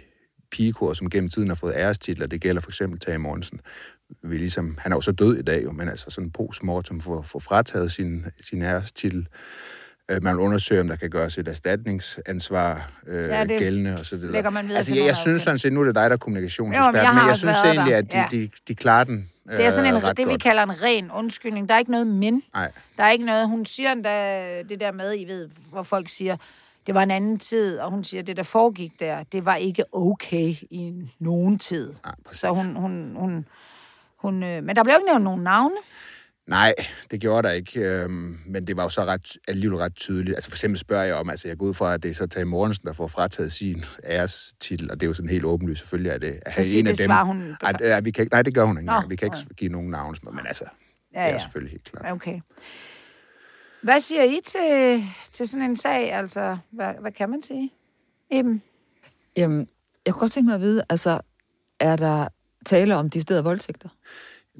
pigekor, 0.50 0.92
som 0.92 1.10
gennem 1.10 1.30
tiden 1.30 1.48
har 1.48 1.54
fået 1.54 1.74
ærestitler, 1.76 2.26
det 2.26 2.40
gælder 2.40 2.60
for 2.60 2.70
eksempel 2.70 3.00
Tage 3.00 3.18
Mortensen, 3.18 3.60
vi 4.22 4.38
ligesom, 4.38 4.78
han 4.80 4.92
er 4.92 4.96
jo 4.96 5.00
så 5.00 5.12
død 5.12 5.36
i 5.38 5.42
dag, 5.42 5.64
jo, 5.64 5.72
men 5.72 5.88
altså 5.88 6.10
sådan 6.10 6.30
postmortem 6.30 7.00
får, 7.00 7.22
får 7.22 7.38
frataget 7.38 7.92
sin, 7.92 8.24
sin 8.40 8.62
ærestitel. 8.62 9.28
Øh, 10.10 10.22
Man 10.22 10.34
vil 10.36 10.40
undersøge, 10.44 10.80
om 10.80 10.88
der 10.88 10.96
kan 10.96 11.10
gøres 11.10 11.38
et 11.38 11.48
erstatningsansvar 11.48 12.90
øh, 13.06 13.28
Ja, 13.28 13.44
det 13.44 13.58
gældende 13.58 13.94
og 13.98 14.04
så 14.04 14.16
videre. 14.16 14.32
man 14.50 14.64
videre 14.64 14.76
altså, 14.76 14.94
jeg, 14.94 15.06
jeg 15.06 15.16
synes 15.16 15.42
sådan 15.42 15.58
set, 15.58 15.72
nu 15.72 15.80
er 15.80 15.84
det 15.84 15.94
dig, 15.94 16.00
der 16.00 16.06
er 16.06 16.08
Jo, 16.10 16.10
men 16.12 16.18
kommunikationsekspert, 16.20 16.94
jeg 16.94 17.14
men 17.14 17.28
jeg 17.28 17.36
synes 17.36 17.56
egentlig, 17.64 17.92
der. 17.92 17.98
at 17.98 18.12
de, 18.12 18.18
Ja. 18.18 18.26
de, 18.30 18.50
de 18.68 18.74
klarer 18.74 19.04
den 19.04 19.30
øh, 19.50 19.56
Det 19.56 19.66
er 19.66 19.70
sådan 19.70 19.94
en, 19.94 20.04
ret 20.04 20.16
det, 20.16 20.28
vi 20.28 20.36
kalder 20.36 20.62
en 20.62 20.82
ren 20.82 21.10
undskyldning. 21.10 21.68
Der 21.68 21.74
er 21.74 21.78
ikke 21.78 21.90
noget 21.90 22.06
men. 22.06 22.42
Nej. 22.54 22.72
Der 22.96 23.04
er 23.04 23.10
ikke 23.10 23.24
noget, 23.24 23.48
hun 23.48 23.66
siger 23.66 23.92
endda 23.92 24.62
det 24.62 24.80
der 24.80 24.92
med, 24.92 25.14
I 25.18 25.24
ved, 25.24 25.48
hvor 25.70 25.82
folk 25.82 26.08
siger, 26.08 26.36
det 26.86 26.94
var 26.94 27.02
en 27.02 27.10
anden 27.10 27.38
tid, 27.38 27.78
og 27.78 27.90
hun 27.90 28.04
siger, 28.04 28.22
det 28.22 28.36
der 28.36 28.42
foregik 28.42 28.92
der, 29.00 29.22
det 29.32 29.44
var 29.44 29.56
ikke 29.56 29.84
okay 29.94 30.54
i 30.70 30.92
nogen 31.18 31.58
tid. 31.58 31.92
Nej, 32.04 32.14
præcis. 32.24 32.40
Så 32.40 32.48
hun, 32.48 32.76
hun, 32.76 33.12
hun, 33.16 33.46
hun 34.18 34.42
øh, 34.42 34.62
men 34.64 34.76
der 34.76 34.84
blev 34.84 34.94
ikke 34.94 35.06
nævnt 35.06 35.24
nogen 35.24 35.42
navne. 35.42 35.74
Nej, 36.46 36.74
det 37.10 37.20
gjorde 37.20 37.48
der 37.48 37.54
ikke, 37.54 37.80
øhm, 37.80 38.38
men 38.46 38.66
det 38.66 38.76
var 38.76 38.82
jo 38.82 38.88
så 38.88 39.04
ret, 39.04 39.36
alligevel 39.48 39.78
ret 39.78 39.94
tydeligt. 39.96 40.34
Altså 40.36 40.50
for 40.50 40.54
eksempel 40.54 40.78
spørger 40.78 41.04
jeg 41.04 41.14
om, 41.14 41.30
altså 41.30 41.48
jeg 41.48 41.58
går 41.58 41.66
ud 41.66 41.74
fra, 41.74 41.94
at 41.94 42.02
det 42.02 42.10
er 42.10 42.14
så 42.14 42.26
Tage 42.26 42.44
Mortensen, 42.44 42.86
der 42.86 42.92
får 42.92 43.06
frataget 43.08 43.52
sin 43.52 43.84
ærestitel, 44.04 44.90
og 44.90 45.00
det 45.00 45.06
er 45.06 45.08
jo 45.08 45.14
sådan 45.14 45.28
helt 45.28 45.44
åbenlyst, 45.44 45.78
selvfølgelig 45.80 46.10
er 46.10 46.18
det, 46.18 46.38
at 46.46 46.52
have 46.52 46.64
siger, 46.64 46.80
en 46.80 46.86
af 46.86 46.92
det 46.92 46.98
dem. 46.98 47.04
svarer 47.08 47.24
hun- 47.24 47.56
Ej, 47.62 47.72
det, 47.72 47.90
er, 47.90 48.00
vi 48.00 48.10
kan 48.10 48.22
ikke, 48.22 48.34
nej, 48.34 48.42
det 48.42 48.54
gør 48.54 48.64
hun 48.64 48.78
ikke 48.78 48.86
Nå. 48.86 49.02
Vi 49.08 49.16
kan 49.16 49.26
ikke 49.26 49.36
nej. 49.36 49.44
give 49.56 49.72
nogen 49.72 49.90
navn, 49.90 50.10
og 50.10 50.16
sådan 50.16 50.26
noget, 50.26 50.36
men 50.36 50.46
altså, 50.46 50.64
Ja, 51.14 51.18
det 51.20 51.28
er 51.28 51.32
ja. 51.32 51.38
selvfølgelig 51.38 51.70
helt 51.72 51.84
klart. 51.84 52.12
Okay. 52.12 52.40
Hvad 53.82 54.00
siger 54.00 54.22
I 54.22 54.40
til, 54.46 55.02
til 55.32 55.48
sådan 55.48 55.70
en 55.70 55.76
sag? 55.76 56.12
Altså, 56.12 56.56
hvad, 56.70 56.92
hvad 57.00 57.12
kan 57.12 57.30
man 57.30 57.42
sige? 57.42 57.72
Eben? 58.30 58.62
Jamen, 59.36 59.68
jeg 60.06 60.14
kunne 60.14 60.20
godt 60.20 60.32
tænke 60.32 60.46
mig 60.46 60.54
at 60.54 60.60
vide, 60.60 60.82
altså, 60.88 61.20
er 61.80 61.96
der 61.96 62.28
tale 62.68 62.96
om 62.96 63.10
de 63.10 63.20
steder 63.20 63.42
voldtægter? 63.42 63.88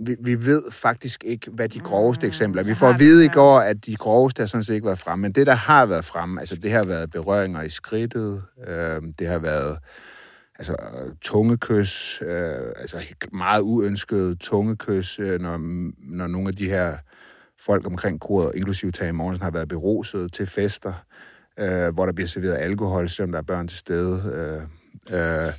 Vi, 0.01 0.17
vi 0.21 0.47
ved 0.47 0.63
faktisk 0.71 1.25
ikke, 1.25 1.51
hvad 1.51 1.69
de 1.69 1.81
groveste 1.81 2.27
Mm, 2.27 2.29
eksempler 2.29 2.63
er. 2.63 2.67
Vi 2.67 2.75
får 2.75 2.89
at 2.89 3.01
vi, 3.01 3.05
vide 3.05 3.25
i 3.25 3.29
går, 3.29 3.61
at 3.61 3.87
de 3.87 3.97
groveste 3.97 4.41
har 4.41 4.47
sådan 4.47 4.65
set 4.65 4.75
ikke 4.75 4.87
været 4.87 4.99
fremme, 4.99 5.23
men 5.23 5.33
det, 5.33 5.47
der 5.47 5.55
har 5.55 5.87
været 5.87 6.05
fremme, 6.05 6.41
altså 6.41 6.57
det 6.57 6.71
har 6.71 6.85
været 6.85 7.11
berøringer 7.11 7.63
i 7.63 7.71
skridtet, 7.71 8.43
øh, 8.67 9.03
det 9.19 9.27
har 9.27 9.39
været 9.39 9.79
altså 10.59 10.77
tungekys, 11.21 12.23
øh, 12.23 12.73
altså 12.77 12.97
meget 13.33 13.61
uønsket 13.61 14.39
tungekys, 14.41 15.19
øh, 15.19 15.41
når, 15.41 15.57
når 15.99 16.27
nogle 16.27 16.49
af 16.49 16.57
de 16.57 16.69
her 16.69 16.97
folk 17.61 17.87
omkring 17.87 18.21
koret, 18.21 18.55
inklusive 18.55 18.93
Tage 18.93 19.13
Morgensen, 19.13 19.43
har 19.43 19.51
været 19.51 19.69
beruset 19.69 20.33
til 20.33 20.47
fester, 20.47 20.93
øh, 21.59 21.95
hvor 21.95 22.07
der 22.07 22.13
bliver 22.13 22.29
serveret 22.29 22.57
alkohol, 22.57 23.09
selvom 23.09 23.33
der 23.33 23.39
er 23.39 23.43
børn 23.43 23.69
til 23.69 23.79
stede. 23.79 24.23
Øh, 24.35 25.47
øh, 25.47 25.53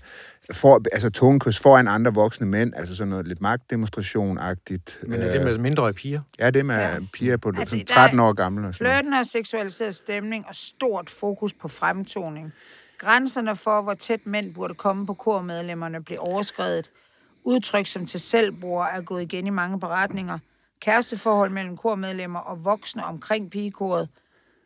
for, 0.54 0.82
altså 0.92 1.10
tungekys 1.10 1.60
foran 1.60 1.88
andre 1.88 2.14
voksne 2.14 2.48
mænd, 2.48 2.74
altså 2.76 2.96
sådan 2.96 3.10
noget 3.10 3.28
lidt 3.28 3.42
magtdemonstration-agtigt. 3.42 5.08
Men 5.08 5.22
er 5.22 5.32
det 5.32 5.42
med 5.42 5.58
mindre 5.58 5.94
piger? 5.94 6.22
Ja, 6.40 6.50
det 6.50 6.66
med 6.66 6.76
Ja. 6.76 7.00
piger 7.14 7.38
på 7.38 7.52
Altså, 7.58 7.78
er 7.78 7.84
13 7.86 8.20
år 8.20 8.34
gamle. 8.34 8.68
Og 8.68 8.74
sådan. 8.74 8.92
Flirten 8.92 9.14
og 9.14 9.26
seksualiseret 9.26 9.96
stemning 9.96 10.46
og 10.48 10.56
stort 10.56 11.10
fokus 11.10 11.54
på 11.54 11.68
fremtoning. 11.68 12.54
Grænserne 12.98 13.56
for, 13.56 13.82
hvor 13.82 13.94
tæt 13.94 14.26
mænd 14.26 14.54
burde 14.54 14.74
komme 14.74 15.06
på 15.06 15.14
kormedlemmerne, 15.14 16.04
blev 16.04 16.18
overskrevet. 16.22 16.92
Udtryk 17.44 17.88
som 17.88 18.06
til 18.06 18.20
selvbror 18.20 18.86
er 18.86 19.02
gået 19.02 19.22
igen 19.22 19.48
i 19.48 19.50
mange 19.50 19.80
beretninger. 19.80 20.40
Kæresteforhold 20.82 21.52
mellem 21.52 21.78
kormedlemmer 21.78 22.40
og 22.40 22.66
voksne 22.66 23.06
omkring 23.06 23.52
pigekoret. 23.52 24.10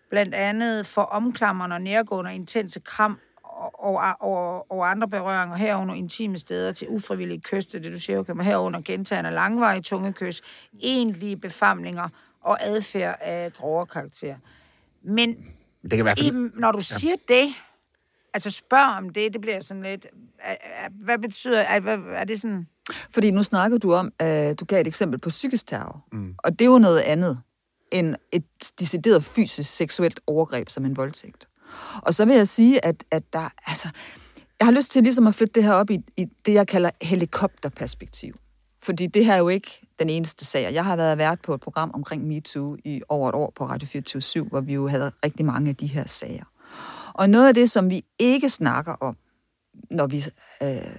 Blandt 0.10 0.34
andet 0.36 0.86
for 0.86 1.02
omklammerne 1.02 1.76
og 1.76 1.82
nærgående 1.82 2.36
intense 2.36 2.80
kram 2.80 3.20
og, 3.64 3.94
og, 3.96 4.16
og, 4.20 4.72
og 4.72 4.92
andre 4.92 5.08
berøringer 5.08 5.56
herunder 5.56 5.96
intime 5.96 6.38
steder 6.38 6.72
til 6.72 6.88
ufrivillige 6.90 7.42
kys, 7.42 7.66
det 7.66 7.84
du 7.84 8.00
siger, 8.00 8.20
okay, 8.20 8.34
men 8.34 8.46
herunder 8.46 8.80
gentagende 8.86 9.32
langvarige 9.32 9.82
tungekys, 9.82 10.42
egentlige 10.82 11.38
befamlinger 11.38 12.10
og 12.42 12.58
adfærd 12.62 13.18
af 13.22 13.54
grovere 13.54 13.86
karakter. 13.86 14.36
Men 15.02 15.30
Det 15.82 15.90
kan 15.90 16.00
i 16.00 16.02
hvert 16.02 16.20
fald... 16.20 16.52
Når 16.56 16.72
du 16.72 16.82
siger 16.82 17.16
det, 17.28 17.54
altså 18.34 18.50
spørg 18.50 18.98
om 18.98 19.10
det, 19.10 19.34
det 19.34 19.42
bliver 19.42 19.60
sådan 19.60 19.84
lidt, 19.84 20.08
hvad 20.92 21.18
betyder, 21.18 21.60
er, 21.60 21.80
hvad, 21.80 21.98
er 22.16 22.24
det 22.24 22.42
sådan, 22.42 22.68
Fordi 23.12 23.32
nu 23.32 23.44
snakker 23.44 23.78
du 23.78 23.94
om, 23.94 24.14
at 24.20 24.60
du 24.60 24.66
gav 24.66 24.82
et 24.82 24.88
eksempel 24.88 25.20
på 25.20 25.30
psykisk 25.30 25.68
terror. 25.68 26.06
Mm. 26.12 26.36
Og 26.38 26.52
det 26.52 26.62
er 26.62 26.70
jo 26.70 26.80
noget 26.80 27.00
andet 27.00 27.42
end 27.92 28.16
et 28.32 28.46
decideret 28.80 29.24
fysisk 29.24 29.76
seksuelt 29.76 30.20
overgreb 30.28 30.70
som 30.70 30.86
en 30.86 30.98
voldtægt. 30.98 31.48
Og 32.02 32.14
så 32.14 32.26
vil 32.26 32.36
jeg 32.36 32.48
sige, 32.48 32.86
at, 32.86 33.04
at 33.12 33.24
der, 33.34 33.50
altså, 33.68 33.90
jeg 34.60 34.68
har 34.68 34.72
lyst 34.72 34.92
til 34.92 35.04
ligesom 35.04 35.28
at 35.28 35.36
flytte 35.36 35.54
det 35.54 35.64
her 35.64 35.74
op 35.74 35.90
i, 35.90 36.00
i 36.18 36.26
det, 36.46 36.54
jeg 36.54 36.68
kalder 36.68 36.90
helikopterperspektiv. 37.02 38.36
Fordi 38.84 39.08
det 39.08 39.26
her 39.26 39.34
er 39.34 39.38
jo 39.38 39.50
ikke 39.50 39.82
den 40.00 40.10
eneste 40.10 40.46
sag. 40.46 40.74
Jeg 40.74 40.86
har 40.86 40.96
været 40.96 41.18
vært 41.18 41.42
på 41.42 41.54
et 41.54 41.62
program 41.62 41.92
omkring 41.94 42.28
MeToo 42.28 42.78
i 42.86 43.02
over 43.10 43.30
et 43.30 43.36
år 43.36 43.54
på 43.56 43.66
Radio 43.66 43.88
24 43.88 44.44
hvor 44.44 44.62
vi 44.62 44.74
jo 44.74 44.88
havde 44.88 45.12
rigtig 45.26 45.46
mange 45.46 45.70
af 45.70 45.76
de 45.76 45.88
her 45.88 46.08
sager. 46.08 46.44
Og 47.14 47.30
noget 47.30 47.48
af 47.48 47.54
det, 47.54 47.72
som 47.72 47.90
vi 47.90 48.06
ikke 48.20 48.50
snakker 48.50 48.94
om, 48.94 49.18
når 49.92 50.08
vi 50.08 50.26
øh, 50.64 50.96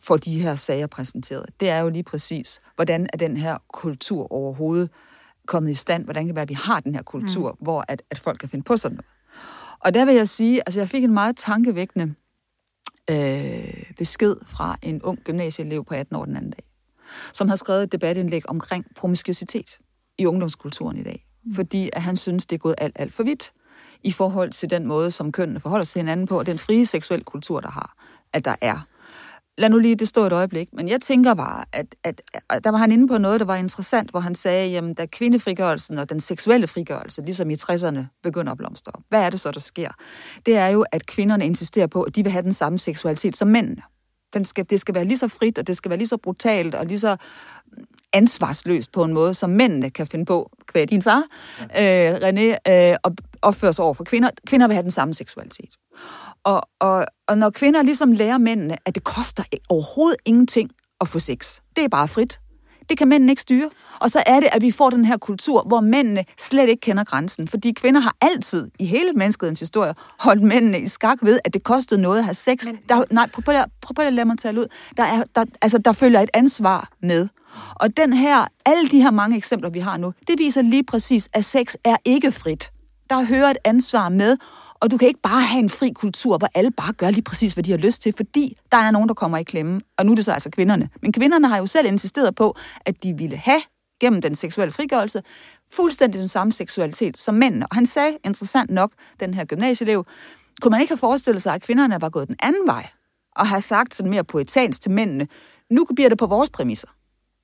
får 0.00 0.16
de 0.16 0.40
her 0.40 0.56
sager 0.56 0.86
præsenteret, 0.86 1.46
det 1.60 1.70
er 1.70 1.78
jo 1.78 1.88
lige 1.88 2.02
præcis, 2.02 2.60
hvordan 2.74 3.06
er 3.12 3.16
den 3.16 3.36
her 3.36 3.58
kultur 3.72 4.32
overhovedet 4.32 4.90
kommet 5.46 5.70
i 5.70 5.74
stand? 5.74 6.04
Hvordan 6.04 6.22
kan 6.22 6.28
det 6.28 6.34
være, 6.34 6.42
at 6.42 6.48
vi 6.48 6.54
har 6.54 6.80
den 6.80 6.94
her 6.94 7.02
kultur, 7.02 7.50
mm. 7.50 7.64
hvor 7.64 7.84
at, 7.88 8.02
at 8.10 8.18
folk 8.18 8.38
kan 8.38 8.48
finde 8.48 8.64
på 8.64 8.76
sådan 8.76 8.94
noget? 8.94 9.15
Og 9.86 9.94
der 9.94 10.04
vil 10.04 10.14
jeg 10.14 10.28
sige, 10.28 10.62
altså 10.66 10.80
jeg 10.80 10.88
fik 10.88 11.04
en 11.04 11.14
meget 11.14 11.36
tankevækkende 11.36 12.14
øh, 13.10 13.92
besked 13.98 14.36
fra 14.46 14.76
en 14.82 15.02
ung 15.02 15.18
gymnasieelev 15.24 15.84
på 15.84 15.94
18 15.94 16.16
år 16.16 16.24
den 16.24 16.36
anden 16.36 16.50
dag, 16.50 16.64
som 17.32 17.48
har 17.48 17.56
skrevet 17.56 17.82
et 17.82 17.92
debatindlæg 17.92 18.50
omkring 18.50 18.86
promiskuitet 18.96 19.78
i 20.18 20.26
ungdomskulturen 20.26 20.96
i 20.96 21.02
dag. 21.02 21.26
Fordi 21.54 21.90
at 21.92 22.02
han 22.02 22.16
synes, 22.16 22.46
det 22.46 22.56
er 22.56 22.58
gået 22.58 22.74
alt, 22.78 22.96
alt 22.98 23.14
for 23.14 23.22
vidt 23.22 23.52
i 24.02 24.12
forhold 24.12 24.52
til 24.52 24.70
den 24.70 24.86
måde, 24.86 25.10
som 25.10 25.32
kønnene 25.32 25.60
forholder 25.60 25.84
sig 25.84 25.92
til 25.92 26.00
hinanden 26.00 26.26
på, 26.26 26.38
og 26.38 26.46
den 26.46 26.58
frie 26.58 26.86
seksuelle 26.86 27.24
kultur, 27.24 27.60
der 27.60 27.70
har, 27.70 27.96
at 28.32 28.44
der 28.44 28.56
er. 28.60 28.86
Lad 29.58 29.70
nu 29.70 29.78
lige 29.78 29.94
det 29.94 30.08
stå 30.08 30.24
et 30.24 30.32
øjeblik, 30.32 30.68
men 30.72 30.88
jeg 30.88 31.00
tænker 31.00 31.34
bare, 31.34 31.64
at, 31.72 31.94
at, 32.04 32.22
at 32.50 32.64
der 32.64 32.70
var 32.70 32.78
han 32.78 32.92
inde 32.92 33.08
på 33.08 33.18
noget, 33.18 33.40
der 33.40 33.46
var 33.46 33.56
interessant, 33.56 34.10
hvor 34.10 34.20
han 34.20 34.34
sagde, 34.34 34.70
jamen 34.70 34.94
da 34.94 35.06
kvindefrigørelsen 35.06 35.98
og 35.98 36.10
den 36.10 36.20
seksuelle 36.20 36.66
frigørelse, 36.66 37.22
ligesom 37.22 37.50
i 37.50 37.54
60'erne, 37.54 38.00
begynder 38.22 38.52
at 38.52 38.58
blomstre 38.58 38.92
op, 38.94 39.02
hvad 39.08 39.22
er 39.22 39.30
det 39.30 39.40
så, 39.40 39.50
der 39.50 39.60
sker? 39.60 39.88
Det 40.46 40.56
er 40.56 40.68
jo, 40.68 40.84
at 40.92 41.06
kvinderne 41.06 41.46
insisterer 41.46 41.86
på, 41.86 42.02
at 42.02 42.16
de 42.16 42.22
vil 42.22 42.32
have 42.32 42.42
den 42.42 42.52
samme 42.52 42.78
seksualitet 42.78 43.36
som 43.36 43.48
mændene. 43.48 43.82
Den 44.34 44.44
skal, 44.44 44.70
det 44.70 44.80
skal 44.80 44.94
være 44.94 45.04
lige 45.04 45.18
så 45.18 45.28
frit, 45.28 45.58
og 45.58 45.66
det 45.66 45.76
skal 45.76 45.88
være 45.90 45.98
lige 45.98 46.08
så 46.08 46.16
brutalt, 46.16 46.74
og 46.74 46.86
lige 46.86 46.98
så 46.98 47.16
ansvarsløst 48.12 48.92
på 48.92 49.04
en 49.04 49.12
måde, 49.12 49.34
som 49.34 49.50
mændene 49.50 49.90
kan 49.90 50.06
finde 50.06 50.24
på, 50.24 50.50
kvæg 50.66 50.90
din 50.90 51.02
far, 51.02 51.22
ja. 51.74 52.12
øh, 52.12 52.16
René, 52.16 52.72
øh, 52.72 52.96
og 53.02 53.12
opføre 53.42 53.72
sig 53.72 53.84
over 53.84 53.94
for 53.94 54.04
kvinder. 54.04 54.30
Kvinder 54.46 54.66
vil 54.66 54.74
have 54.74 54.82
den 54.82 54.90
samme 54.90 55.14
seksualitet. 55.14 55.70
Og, 56.44 56.68
og, 56.80 57.06
og 57.28 57.38
når 57.38 57.50
kvinder 57.50 57.82
ligesom 57.82 58.12
lærer 58.12 58.38
mændene, 58.38 58.76
at 58.84 58.94
det 58.94 59.04
koster 59.04 59.42
overhovedet 59.68 60.16
ingenting 60.24 60.70
at 61.00 61.08
få 61.08 61.18
sex, 61.18 61.60
det 61.76 61.84
er 61.84 61.88
bare 61.88 62.08
frit. 62.08 62.40
Det 62.88 62.98
kan 62.98 63.08
mændene 63.08 63.32
ikke 63.32 63.42
styre. 63.42 63.70
Og 64.00 64.10
så 64.10 64.22
er 64.26 64.40
det, 64.40 64.48
at 64.52 64.62
vi 64.62 64.70
får 64.70 64.90
den 64.90 65.04
her 65.04 65.16
kultur, 65.16 65.62
hvor 65.62 65.80
mændene 65.80 66.24
slet 66.38 66.68
ikke 66.68 66.80
kender 66.80 67.04
grænsen. 67.04 67.48
Fordi 67.48 67.72
kvinder 67.72 68.00
har 68.00 68.16
altid 68.20 68.70
i 68.78 68.86
hele 68.86 69.12
menneskets 69.12 69.60
historie 69.60 69.94
holdt 70.20 70.42
mændene 70.42 70.80
i 70.80 70.88
skak 70.88 71.18
ved, 71.22 71.38
at 71.44 71.54
det 71.54 71.62
kostede 71.62 72.00
noget 72.00 72.18
at 72.18 72.24
have 72.24 72.34
sex. 72.34 72.66
Men... 72.66 72.78
Der, 72.88 73.04
nej, 73.10 73.28
prøv, 73.32 73.42
prøv, 73.42 73.54
prøv 73.94 74.06
at 74.06 74.12
lade 74.12 74.24
mig 74.24 74.38
tale 74.38 74.60
ud. 74.60 74.66
Der, 74.96 75.02
er, 75.02 75.24
der, 75.36 75.44
altså, 75.62 75.78
der 75.78 75.92
følger 75.92 76.20
et 76.20 76.30
ansvar 76.34 76.88
med. 77.02 77.28
Og 77.74 77.96
den 77.96 78.12
her, 78.12 78.46
alle 78.64 78.88
de 78.88 79.02
her 79.02 79.10
mange 79.10 79.36
eksempler, 79.36 79.70
vi 79.70 79.78
har 79.78 79.96
nu, 79.96 80.12
det 80.26 80.38
viser 80.38 80.62
lige 80.62 80.84
præcis, 80.84 81.28
at 81.32 81.44
sex 81.44 81.74
er 81.84 81.96
ikke 82.04 82.32
frit. 82.32 82.70
Der 83.10 83.24
hører 83.24 83.50
et 83.50 83.58
ansvar 83.64 84.08
med, 84.08 84.36
og 84.74 84.90
du 84.90 84.96
kan 84.96 85.08
ikke 85.08 85.20
bare 85.22 85.42
have 85.42 85.58
en 85.58 85.70
fri 85.70 85.90
kultur, 85.90 86.38
hvor 86.38 86.48
alle 86.54 86.70
bare 86.70 86.92
gør 86.92 87.10
lige 87.10 87.22
præcis, 87.22 87.52
hvad 87.52 87.64
de 87.64 87.70
har 87.70 87.78
lyst 87.78 88.02
til, 88.02 88.14
fordi 88.16 88.56
der 88.72 88.78
er 88.78 88.90
nogen, 88.90 89.08
der 89.08 89.14
kommer 89.14 89.38
i 89.38 89.42
klemme. 89.42 89.80
Og 89.98 90.06
nu 90.06 90.12
er 90.12 90.16
det 90.16 90.24
så 90.24 90.32
altså 90.32 90.50
kvinderne. 90.50 90.88
Men 91.02 91.12
kvinderne 91.12 91.48
har 91.48 91.58
jo 91.58 91.66
selv 91.66 91.86
insisteret 91.86 92.34
på, 92.34 92.56
at 92.86 93.02
de 93.02 93.16
ville 93.16 93.36
have 93.36 93.60
gennem 94.00 94.22
den 94.22 94.34
seksuelle 94.34 94.72
frigørelse, 94.72 95.22
fuldstændig 95.72 96.18
den 96.18 96.28
samme 96.28 96.52
seksualitet 96.52 97.18
som 97.18 97.34
mændene. 97.34 97.66
Og 97.70 97.76
han 97.76 97.86
sagde, 97.86 98.18
interessant 98.24 98.70
nok, 98.70 98.92
den 99.20 99.34
her 99.34 99.44
gymnasieelev, 99.44 100.04
kunne 100.62 100.70
man 100.70 100.80
ikke 100.80 100.90
have 100.90 100.98
forestillet 100.98 101.42
sig, 101.42 101.54
at 101.54 101.62
kvinderne 101.62 102.00
var 102.00 102.08
gået 102.08 102.28
den 102.28 102.36
anden 102.42 102.66
vej, 102.66 102.86
og 103.36 103.46
har 103.46 103.58
sagt 103.58 103.94
sådan 103.94 104.10
mere 104.10 104.24
poetansk 104.24 104.80
til 104.80 104.90
mændene, 104.90 105.26
nu 105.70 105.86
bliver 105.96 106.08
det 106.08 106.18
på 106.18 106.26
vores 106.26 106.50
præmisser. 106.50 106.88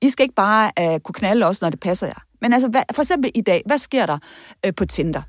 I 0.01 0.09
skal 0.09 0.23
ikke 0.23 0.35
bare 0.35 0.71
uh, 0.81 0.99
kunne 0.99 1.13
knalde 1.13 1.45
os, 1.45 1.61
når 1.61 1.69
det 1.69 1.79
passer 1.79 2.07
jer. 2.07 2.19
Men 2.41 2.53
altså, 2.53 2.67
hvad, 2.67 2.83
for 2.91 3.01
eksempel 3.01 3.31
i 3.35 3.41
dag, 3.41 3.63
hvad 3.65 3.77
sker 3.77 4.05
der 4.05 4.17
uh, 4.67 4.73
på 4.77 4.85
Tinder? 4.85 5.21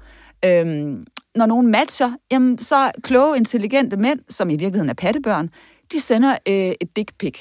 Øhm, 0.44 1.06
når 1.34 1.46
nogen 1.46 1.66
matcher, 1.66 2.12
jamen, 2.32 2.58
så 2.58 2.90
kloge, 3.02 3.36
intelligente 3.36 3.96
mænd, 3.96 4.20
som 4.28 4.50
i 4.50 4.56
virkeligheden 4.56 4.88
er 4.88 4.94
pattebørn, 4.94 5.50
de 5.92 6.00
sender 6.00 6.36
øh, 6.48 6.54
et 6.54 6.96
dick 6.96 7.18
pic. 7.18 7.40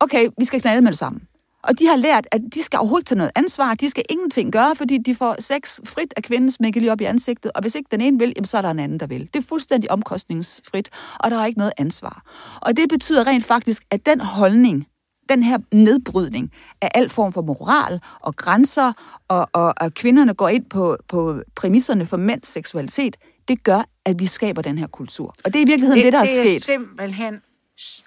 Okay, 0.00 0.28
vi 0.38 0.44
skal 0.44 0.60
knalde 0.60 0.80
med 0.82 0.90
det 0.90 0.98
samme. 0.98 1.20
Og 1.62 1.78
de 1.78 1.86
har 1.86 1.96
lært, 1.96 2.26
at 2.32 2.40
de 2.54 2.62
skal 2.62 2.78
overhovedet 2.78 3.06
tage 3.06 3.18
noget 3.18 3.32
ansvar. 3.34 3.74
De 3.74 3.90
skal 3.90 4.04
ingenting 4.10 4.52
gøre, 4.52 4.76
fordi 4.76 4.98
de 4.98 5.14
får 5.14 5.36
sex 5.38 5.80
frit 5.84 6.14
af 6.16 6.22
kvinden 6.22 6.50
smækket 6.50 6.82
lige 6.82 6.92
op 6.92 7.00
i 7.00 7.04
ansigtet. 7.04 7.52
Og 7.54 7.60
hvis 7.60 7.74
ikke 7.74 7.88
den 7.90 8.00
ene 8.00 8.18
vil, 8.18 8.32
jamen, 8.36 8.46
så 8.46 8.58
er 8.58 8.62
der 8.62 8.70
en 8.70 8.78
anden, 8.78 9.00
der 9.00 9.06
vil. 9.06 9.20
Det 9.34 9.36
er 9.36 9.46
fuldstændig 9.48 9.90
omkostningsfrit, 9.90 10.90
og 11.20 11.30
der 11.30 11.38
er 11.38 11.46
ikke 11.46 11.58
noget 11.58 11.72
ansvar. 11.76 12.22
Og 12.62 12.76
det 12.76 12.88
betyder 12.88 13.26
rent 13.26 13.44
faktisk, 13.44 13.84
at 13.90 14.06
den 14.06 14.20
holdning, 14.20 14.86
den 15.28 15.42
her 15.42 15.58
nedbrydning 15.72 16.52
af 16.80 16.88
al 16.94 17.08
form 17.08 17.32
for 17.32 17.42
moral 17.42 18.00
og 18.20 18.36
grænser, 18.36 18.92
og, 19.28 19.48
og, 19.52 19.74
og 19.80 19.94
kvinderne 19.94 20.34
går 20.34 20.48
ind 20.48 20.64
på, 20.64 20.96
på 21.08 21.40
præmisserne 21.54 22.06
for 22.06 22.16
mænds 22.16 22.48
seksualitet, 22.48 23.16
det 23.48 23.64
gør, 23.64 23.88
at 24.04 24.18
vi 24.18 24.26
skaber 24.26 24.62
den 24.62 24.78
her 24.78 24.86
kultur. 24.86 25.34
Og 25.44 25.52
det 25.52 25.56
er 25.56 25.64
i 25.64 25.68
virkeligheden 25.68 25.98
det, 25.98 26.04
det 26.04 26.12
der 26.12 26.20
det 26.20 26.30
er 26.30 26.34
sket. 26.34 26.46
Det 26.46 26.56
er 26.56 26.60
simpelthen... 26.60 27.34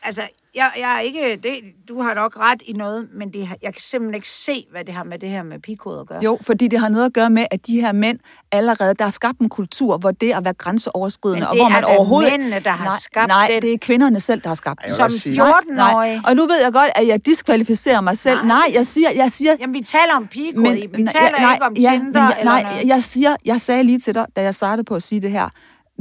Altså, 0.04 0.22
jeg, 0.56 0.72
jeg 0.80 0.96
er 0.96 1.00
ikke... 1.00 1.40
Det, 1.44 1.60
du 1.90 2.02
har 2.02 2.14
nok 2.14 2.40
ret 2.40 2.62
i 2.66 2.74
noget, 2.74 3.08
men 3.14 3.34
det, 3.34 3.40
jeg 3.40 3.74
kan 3.74 3.82
simpelthen 3.82 4.16
ikke 4.16 4.30
se, 4.30 4.66
hvad 4.72 4.86
det 4.86 4.94
har 4.94 5.04
med 5.04 5.20
det 5.20 5.30
her 5.30 5.44
med 5.44 5.60
pigekode 5.60 6.00
at 6.00 6.08
gøre. 6.08 6.24
Jo, 6.24 6.40
fordi 6.42 6.68
det 6.68 6.80
har 6.80 6.90
noget 6.90 7.06
at 7.06 7.14
gøre 7.14 7.30
med, 7.30 7.46
at 7.52 7.68
de 7.68 7.82
her 7.82 7.92
mænd 7.92 8.20
allerede... 8.52 8.94
Der 8.94 9.06
er 9.06 9.10
skabt 9.10 9.40
en 9.40 9.50
kultur, 9.50 9.98
hvor 9.98 10.12
det 10.12 10.34
at 10.34 10.44
være 10.44 10.54
grænseoverskridende... 10.54 11.40
Men 11.40 11.42
det 11.42 11.50
og 11.50 11.58
hvor 11.58 11.70
man 11.70 11.84
er 11.84 11.88
overhovedet, 11.88 12.32
mændene, 12.32 12.60
der 12.60 12.70
har 12.70 12.86
nej, 12.86 12.98
skabt 13.00 13.28
nej, 13.28 13.60
det 13.62 13.74
er 13.74 13.78
kvinderne 13.78 14.20
selv, 14.20 14.42
der 14.42 14.48
har 14.48 14.56
skabt 14.56 14.82
den. 14.86 14.94
Som 14.94 15.12
14-årig. 15.12 16.22
Og 16.26 16.36
nu 16.36 16.46
ved 16.48 16.64
jeg 16.64 16.74
godt, 16.74 16.92
at 16.96 17.08
jeg 17.08 17.26
diskvalificerer 17.26 18.02
mig 18.02 18.18
selv. 18.18 18.38
Nej, 18.38 18.48
nej 18.48 18.76
jeg 18.76 18.86
siger... 18.86 19.12
Jeg 19.12 19.32
siger 19.32 19.56
Jamen, 19.60 19.74
vi 19.74 19.82
taler 19.82 20.14
om 20.14 20.28
pigekode. 20.28 20.64
Men, 20.64 20.76
vi 20.76 21.08
taler 21.08 21.40
nej, 21.40 21.54
ikke 21.54 21.66
om 21.66 21.74
ja, 21.74 21.92
Tinder 21.92 22.22
jeg, 22.22 22.36
eller 22.40 22.52
nej, 22.52 22.64
noget. 22.64 22.88
jeg 22.88 23.04
siger... 23.04 23.36
Jeg 23.46 23.62
sagde 23.62 23.84
lige 23.84 24.00
til 24.00 24.16
dig, 24.16 24.26
da 24.36 24.42
jeg 24.42 24.56
startede 24.56 24.84
på 24.84 24.96
at 24.96 25.04
sige 25.04 25.22
det 25.22 25.32
her, 25.32 25.50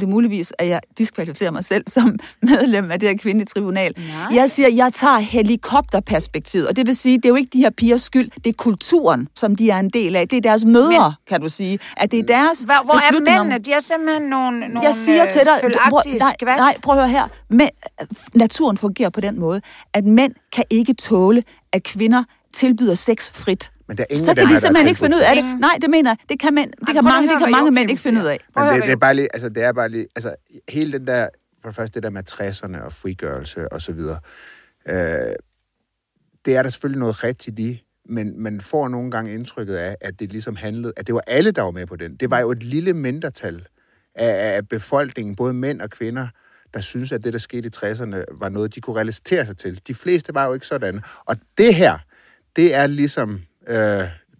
det 0.00 0.08
muligvis, 0.08 0.52
at 0.58 0.68
jeg 0.68 0.80
diskvalificerer 0.98 1.50
mig 1.50 1.64
selv 1.64 1.84
som 1.86 2.18
medlem 2.42 2.90
af 2.90 3.00
det 3.00 3.08
her 3.08 3.16
kvindelige 3.16 3.46
tribunal. 3.46 3.94
Nej. 3.96 4.36
Jeg 4.36 4.50
siger, 4.50 4.68
jeg 4.68 4.92
tager 4.92 5.18
helikopterperspektivet, 5.18 6.68
og 6.68 6.76
det 6.76 6.86
vil 6.86 6.96
sige, 6.96 7.16
det 7.16 7.24
er 7.24 7.28
jo 7.28 7.34
ikke 7.34 7.50
de 7.52 7.58
her 7.58 7.70
pigers 7.70 8.02
skyld, 8.02 8.30
det 8.44 8.46
er 8.46 8.54
kulturen, 8.58 9.28
som 9.34 9.56
de 9.56 9.70
er 9.70 9.78
en 9.78 9.88
del 9.88 10.16
af. 10.16 10.28
Det 10.28 10.36
er 10.36 10.40
deres 10.40 10.64
mødre, 10.64 11.04
Men, 11.04 11.12
kan 11.28 11.40
du 11.40 11.48
sige. 11.48 11.78
At 11.96 12.12
det 12.12 12.18
er 12.18 12.22
deres 12.22 12.58
Hvor, 12.58 12.84
hvor 12.84 12.94
er 12.94 13.20
mændene? 13.20 13.58
De 13.58 13.72
er 13.72 13.80
simpelthen 13.80 14.22
nogle, 14.22 14.60
nogle 14.60 14.80
Jeg 14.82 14.94
siger 14.94 15.28
til 15.28 15.40
dig, 15.40 15.60
øh, 15.64 15.70
prøv, 15.90 16.00
nej, 16.18 16.56
nej, 16.56 16.76
prøv 16.82 16.94
at 16.94 17.00
høre 17.00 17.08
her. 17.08 17.28
Men, 17.48 17.68
naturen 18.34 18.78
fungerer 18.78 19.10
på 19.10 19.20
den 19.20 19.40
måde, 19.40 19.60
at 19.92 20.04
mænd 20.04 20.32
kan 20.52 20.64
ikke 20.70 20.94
tåle, 20.94 21.42
at 21.72 21.82
kvinder 21.82 22.24
tilbyder 22.52 22.94
sex 22.94 23.30
frit. 23.30 23.70
Men 23.88 23.96
der 23.96 24.02
er 24.02 24.06
ingen 24.10 24.26
Så 24.26 24.34
kan 24.34 24.48
de 24.48 24.60
simpelthen 24.60 24.88
ikke 24.88 25.00
finde 25.00 25.16
ud 25.16 25.22
af 25.22 25.34
det. 25.34 25.60
Nej, 25.60 25.78
det 25.82 25.90
mener 25.90 26.10
jeg. 26.10 26.16
Det 26.28 26.40
kan, 26.40 26.54
mænd, 26.54 26.72
det 26.86 26.94
kan 26.94 27.04
mange, 27.04 27.28
det 27.28 27.38
kan 27.38 27.50
mange 27.50 27.70
mænd 27.70 27.90
ikke 27.90 28.02
finde 28.02 28.20
ud 28.20 28.26
af. 28.26 28.38
Men 28.56 28.64
det, 28.64 28.82
det, 28.82 28.92
er 28.92 28.96
bare 28.96 29.14
lige, 29.14 29.28
altså, 29.34 29.48
det 29.48 29.62
er 29.62 29.72
bare 29.72 29.88
lige, 29.88 30.06
altså, 30.16 30.34
hele 30.68 30.92
den 30.92 31.06
der, 31.06 31.28
for 31.62 31.68
det 31.68 31.76
første 31.76 31.94
det 31.94 32.02
der 32.02 32.10
med 32.10 32.22
60'erne 32.30 32.84
og 32.84 32.92
frigørelse 32.92 33.72
og 33.72 33.82
så 33.82 33.92
videre, 33.92 34.18
øh, 34.88 35.32
det 36.44 36.56
er 36.56 36.62
der 36.62 36.70
selvfølgelig 36.70 37.00
noget 37.00 37.24
rigtigt 37.24 37.58
i, 37.58 37.82
men 38.08 38.40
man 38.40 38.60
får 38.60 38.88
nogle 38.88 39.10
gange 39.10 39.34
indtrykket 39.34 39.74
af, 39.74 39.96
at 40.00 40.20
det 40.20 40.32
ligesom 40.32 40.56
handlede, 40.56 40.92
at 40.96 41.06
det 41.06 41.14
var 41.14 41.22
alle, 41.26 41.50
der 41.50 41.62
var 41.62 41.70
med 41.70 41.86
på 41.86 41.96
den. 41.96 42.16
Det 42.16 42.30
var 42.30 42.40
jo 42.40 42.50
et 42.50 42.62
lille 42.62 42.92
mindretal 42.92 43.66
af, 44.14 44.56
af 44.56 44.68
befolkningen, 44.68 45.36
både 45.36 45.54
mænd 45.54 45.80
og 45.80 45.90
kvinder, 45.90 46.28
der 46.74 46.80
synes, 46.80 47.12
at 47.12 47.24
det, 47.24 47.32
der 47.32 47.38
skete 47.38 47.68
i 47.68 47.70
60'erne, 47.76 48.24
var 48.30 48.48
noget, 48.48 48.74
de 48.74 48.80
kunne 48.80 49.00
relatere 49.00 49.46
sig 49.46 49.56
til. 49.56 49.80
De 49.86 49.94
fleste 49.94 50.34
var 50.34 50.46
jo 50.46 50.54
ikke 50.54 50.66
sådan. 50.66 51.00
Og 51.24 51.36
det 51.58 51.74
her, 51.74 51.98
det 52.56 52.74
er 52.74 52.86
ligesom... 52.86 53.42
Øh, 53.68 53.76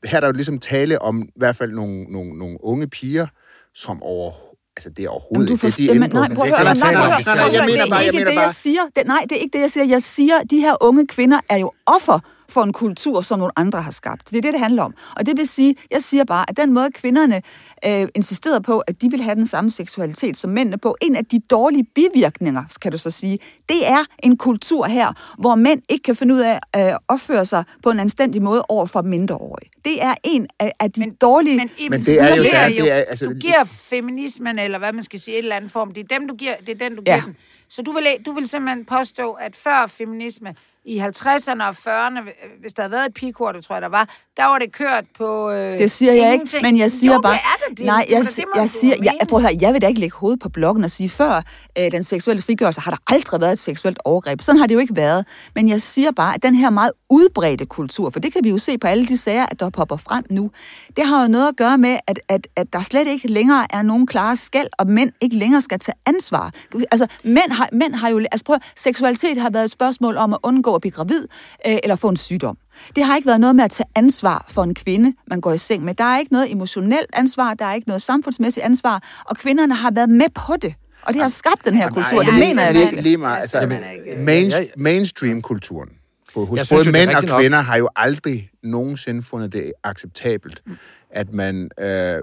her 0.05 0.17
er 0.17 0.21
der 0.21 0.27
jo 0.27 0.33
ligesom 0.33 0.59
tale 0.59 1.03
om 1.03 1.23
i 1.23 1.33
hvert 1.37 1.57
fald 1.57 1.73
nogle, 1.73 2.05
nogle, 2.05 2.39
nogle 2.39 2.65
unge 2.65 2.89
piger, 2.89 3.27
som 3.75 4.03
over, 4.03 4.33
altså 4.77 4.91
det 4.91 5.05
er 5.05 5.09
overhovedet 5.09 5.51
ikke 5.51 5.67
det, 5.67 5.77
de 5.77 5.91
er 5.91 5.95
inde 5.95 6.09
på. 6.09 6.19
nej, 6.19 6.35
prøv 6.35 6.45
at 6.45 6.51
høre, 6.51 6.75
nej, 6.75 6.89
jeg 6.89 7.21
at 7.21 7.53
nej, 7.53 7.67
mener 7.67 7.87
bare, 7.91 8.07
er 8.07 8.13
mener 8.13 8.35
bare, 8.35 8.53
siger. 8.53 8.81
Det, 8.97 9.07
nej, 9.07 9.27
det 9.29 9.33
er 9.33 9.41
ikke 9.41 9.59
det, 9.59 9.63
jeg 9.63 9.71
siger. 9.71 9.85
Jeg 9.85 10.03
siger, 10.03 10.43
de 10.51 10.61
her 10.61 10.77
unge 10.81 11.07
kvinder 11.07 11.41
er 11.51 11.57
jo 11.57 11.73
offer 11.87 12.21
for 12.51 12.63
en 12.63 12.73
kultur, 12.73 13.21
som 13.21 13.39
nogle 13.39 13.53
andre 13.57 13.83
har 13.83 13.91
skabt. 13.91 14.31
Det 14.31 14.37
er 14.37 14.41
det, 14.41 14.53
det 14.53 14.61
handler 14.61 14.83
om. 14.83 14.95
Og 15.17 15.27
det 15.27 15.37
vil 15.37 15.47
sige, 15.49 15.75
jeg 15.91 16.03
siger 16.03 16.25
bare, 16.25 16.45
at 16.51 16.57
den 16.57 16.73
måde 16.73 16.91
kvinderne 16.91 17.43
øh, 17.87 18.09
insisterede 18.15 18.61
på, 18.61 18.79
at 18.79 19.03
de 19.03 19.11
vil 19.11 19.23
have 19.23 19.35
den 19.35 19.47
samme 19.47 19.71
seksualitet 19.71 20.37
som 20.37 20.51
mændene 20.51 20.79
på, 20.79 20.97
en 21.03 21.17
af 21.17 21.25
de 21.25 21.39
dårlige 21.51 21.85
bivirkninger, 21.85 22.63
kan 22.83 22.93
du 22.93 22.99
så 22.99 23.11
sige, 23.11 23.39
det 23.69 23.89
er 23.89 24.05
en 24.23 24.37
kultur 24.37 24.87
her, 24.87 25.13
hvor 25.39 25.55
mænd 25.55 25.83
ikke 25.89 26.03
kan 26.03 26.17
finde 26.17 26.35
ud 26.35 26.41
af 26.41 26.59
at 26.73 26.93
øh, 26.93 26.99
opføre 27.09 27.45
sig 27.45 27.65
på 27.83 27.91
en 27.91 28.01
anstændig 28.01 28.43
måde 28.43 28.63
over 28.69 28.87
for 28.87 29.03
mindreårige. 29.03 29.71
Det 29.85 30.03
er 30.03 30.15
en 30.25 30.47
af, 30.59 30.73
af 30.81 30.93
de 30.93 31.01
Men- 31.01 31.15
dårlige... 31.15 31.57
Men, 31.57 31.71
Men 31.91 32.01
det 32.01 32.23
er 32.23 32.37
jo- 32.37 32.43
du 32.43 32.49
giver 32.49 32.67
det 32.69 32.79
er- 32.79 32.83
det 32.85 32.93
er- 32.93 32.95
altså- 33.09 33.27
du 33.27 33.35
giver 33.35 33.65
feminismen, 33.65 34.59
eller 34.59 34.79
hvad 34.79 34.93
man 34.93 35.05
skal 35.05 35.21
sige, 35.21 35.35
et 35.35 35.39
eller 35.39 35.57
andet 35.57 35.71
form. 35.71 35.93
Det 35.95 36.13
er, 36.13 36.19
dem, 36.19 36.29
du 36.29 36.35
giver, 36.35 36.55
det 36.67 36.83
er 36.83 36.89
den, 36.89 36.97
du 36.97 37.03
Ja. 37.07 37.13
giver 37.15 37.25
den. 37.25 37.37
Så 37.69 37.83
du 37.83 37.93
vil, 37.93 38.07
du 38.27 38.33
vil 38.33 38.49
simpelthen 38.49 38.85
påstå, 38.85 39.33
at 39.33 39.57
før 39.57 39.87
feminisme, 39.87 40.55
i 40.85 40.99
50'erne 41.01 41.63
og 41.63 41.71
40'erne, 41.71 42.19
hvis 42.61 42.73
der 42.73 42.83
havde 42.83 42.93
været 42.93 43.07
et 43.07 43.15
pigekort, 43.15 43.55
det 43.55 43.65
tror 43.65 43.75
jeg, 43.75 43.83
der 43.83 43.89
var, 43.89 44.09
der 44.37 44.45
var 44.45 44.59
det 44.59 44.73
kørt 44.73 45.05
på 45.19 45.51
øh, 45.51 45.79
Det 45.79 45.91
siger 45.91 46.13
jeg 46.13 46.33
ingenting. 46.33 46.59
ikke, 46.59 46.69
men 46.69 46.79
jeg 46.79 46.91
siger 46.91 47.15
jo, 47.15 47.21
bare... 47.21 47.35
er 47.35 47.69
det. 47.69 47.79
det 47.79 47.87
nej, 47.87 48.07
jeg, 48.11 48.21
det, 48.21 48.37
det 48.37 48.45
jeg 48.55 48.69
siger... 48.69 48.95
Jeg, 49.05 49.13
mene. 49.13 49.29
prøv 49.29 49.37
at 49.39 49.43
høre, 49.43 49.59
jeg 49.61 49.73
vil 49.73 49.83
da 49.83 49.87
ikke 49.87 50.01
lægge 50.01 50.17
hovedet 50.17 50.41
på 50.41 50.49
blokken 50.49 50.85
og 50.85 50.91
sige, 50.91 51.09
før 51.09 51.43
øh, 51.79 51.91
den 51.91 52.03
seksuelle 52.03 52.43
frigørelse 52.43 52.81
har 52.81 52.91
der 52.91 52.99
aldrig 53.07 53.41
været 53.41 53.53
et 53.53 53.59
seksuelt 53.59 53.99
overgreb. 54.05 54.41
Sådan 54.41 54.59
har 54.59 54.67
det 54.67 54.75
jo 54.75 54.81
ikke 54.81 54.97
været. 54.97 55.27
Men 55.55 55.69
jeg 55.69 55.83
siger 55.83 56.11
bare, 56.11 56.35
at 56.35 56.43
den 56.43 56.55
her 56.55 56.71
meget 56.71 56.93
udbredte 57.11 57.67
kultur, 57.67 58.11
for 58.11 58.21
det 58.21 58.33
kan 58.33 58.45
vi 58.45 58.51
jo 58.51 58.59
se 58.59 58.79
på 58.79 58.87
alle 58.87 59.07
de 59.07 59.17
sager, 59.17 59.47
at 59.47 59.61
der 59.61 59.71
popper 59.71 59.97
frem 59.97 60.25
nu, 60.31 60.51
det 60.97 61.07
har 61.07 61.23
jo 61.23 61.29
noget 61.29 61.49
at 61.49 61.57
gøre 61.57 61.79
med, 61.79 61.99
at, 62.07 62.21
at, 62.29 62.47
at 62.57 62.73
der 62.73 62.81
slet 62.81 63.09
ikke 63.09 63.29
længere 63.29 63.67
er 63.71 63.83
nogen 63.83 64.07
klare 64.07 64.37
skæld, 64.37 64.69
og 64.79 64.87
mænd 64.87 65.11
ikke 65.21 65.37
længere 65.37 65.61
skal 65.61 65.79
tage 65.79 65.97
ansvar. 66.07 66.53
Altså, 66.91 67.07
mænd 67.25 67.53
har, 67.53 67.69
mænd 67.73 67.95
har 67.95 68.09
jo... 68.09 68.19
Altså, 68.19 68.45
prøv, 68.45 68.59
seksualitet 68.77 69.39
har 69.39 69.51
været 69.51 69.65
et 69.65 69.71
spørgsmål 69.71 70.17
om 70.17 70.33
at 70.33 70.39
undgå 70.43 70.68
at 70.75 70.81
blive 70.81 70.93
gravid, 70.93 71.27
øh, 71.67 71.77
eller 71.83 71.97
få 71.97 72.09
en 72.09 72.17
sygdom. 72.17 72.59
Det 72.97 73.05
har 73.05 73.17
ikke 73.17 73.27
været 73.27 73.41
noget 73.41 73.57
med 73.57 73.65
at 73.65 73.71
tage 73.71 73.89
ansvar 73.95 74.47
for 74.49 74.63
en 74.63 74.75
kvinde, 74.75 75.15
man 75.27 75.41
går 75.41 75.53
i 75.53 75.59
seng 75.59 75.85
med. 75.85 75.95
Der 75.95 76.05
er 76.05 76.19
ikke 76.19 76.33
noget 76.33 76.53
emotionelt 76.53 77.11
ansvar, 77.13 77.55
der 77.55 77.65
er 77.65 77.75
ikke 77.75 77.89
noget 77.89 78.03
samfundsmæssigt 78.03 78.65
ansvar, 78.65 79.23
og 79.27 79.37
kvinderne 79.37 79.75
har 79.75 79.91
været 79.91 80.11
med 80.11 80.29
på 80.35 80.53
det. 80.63 80.75
Og 81.03 81.13
det 81.15 81.23
har 81.23 81.29
skabt 81.29 81.65
den 81.65 81.75
her 81.75 81.89
kultur, 81.89 82.19
det 82.19 82.27
jeg 82.27 82.35
er 82.35 82.39
mener 82.39 82.65
jeg 82.65 82.75
virkelig. 82.75 83.03
Lige 83.03 83.17
meget, 83.17 83.41
altså, 83.41 83.79
main, 84.19 84.53
mainstream-kulturen 84.77 85.89
hos 86.35 86.59
Jeg 86.59 86.67
synes 86.67 86.79
både 86.79 86.85
det 86.85 86.93
mænd 86.93 87.11
og 87.11 87.15
rigtigt 87.17 87.31
nok. 87.31 87.41
kvinder 87.41 87.61
har 87.61 87.77
jo 87.77 87.89
aldrig 87.97 88.51
nogensinde 88.63 89.23
fundet 89.23 89.53
det 89.53 89.73
acceptabelt, 89.85 90.63
at 91.11 91.33
man 91.33 91.71
øh, 91.81 92.23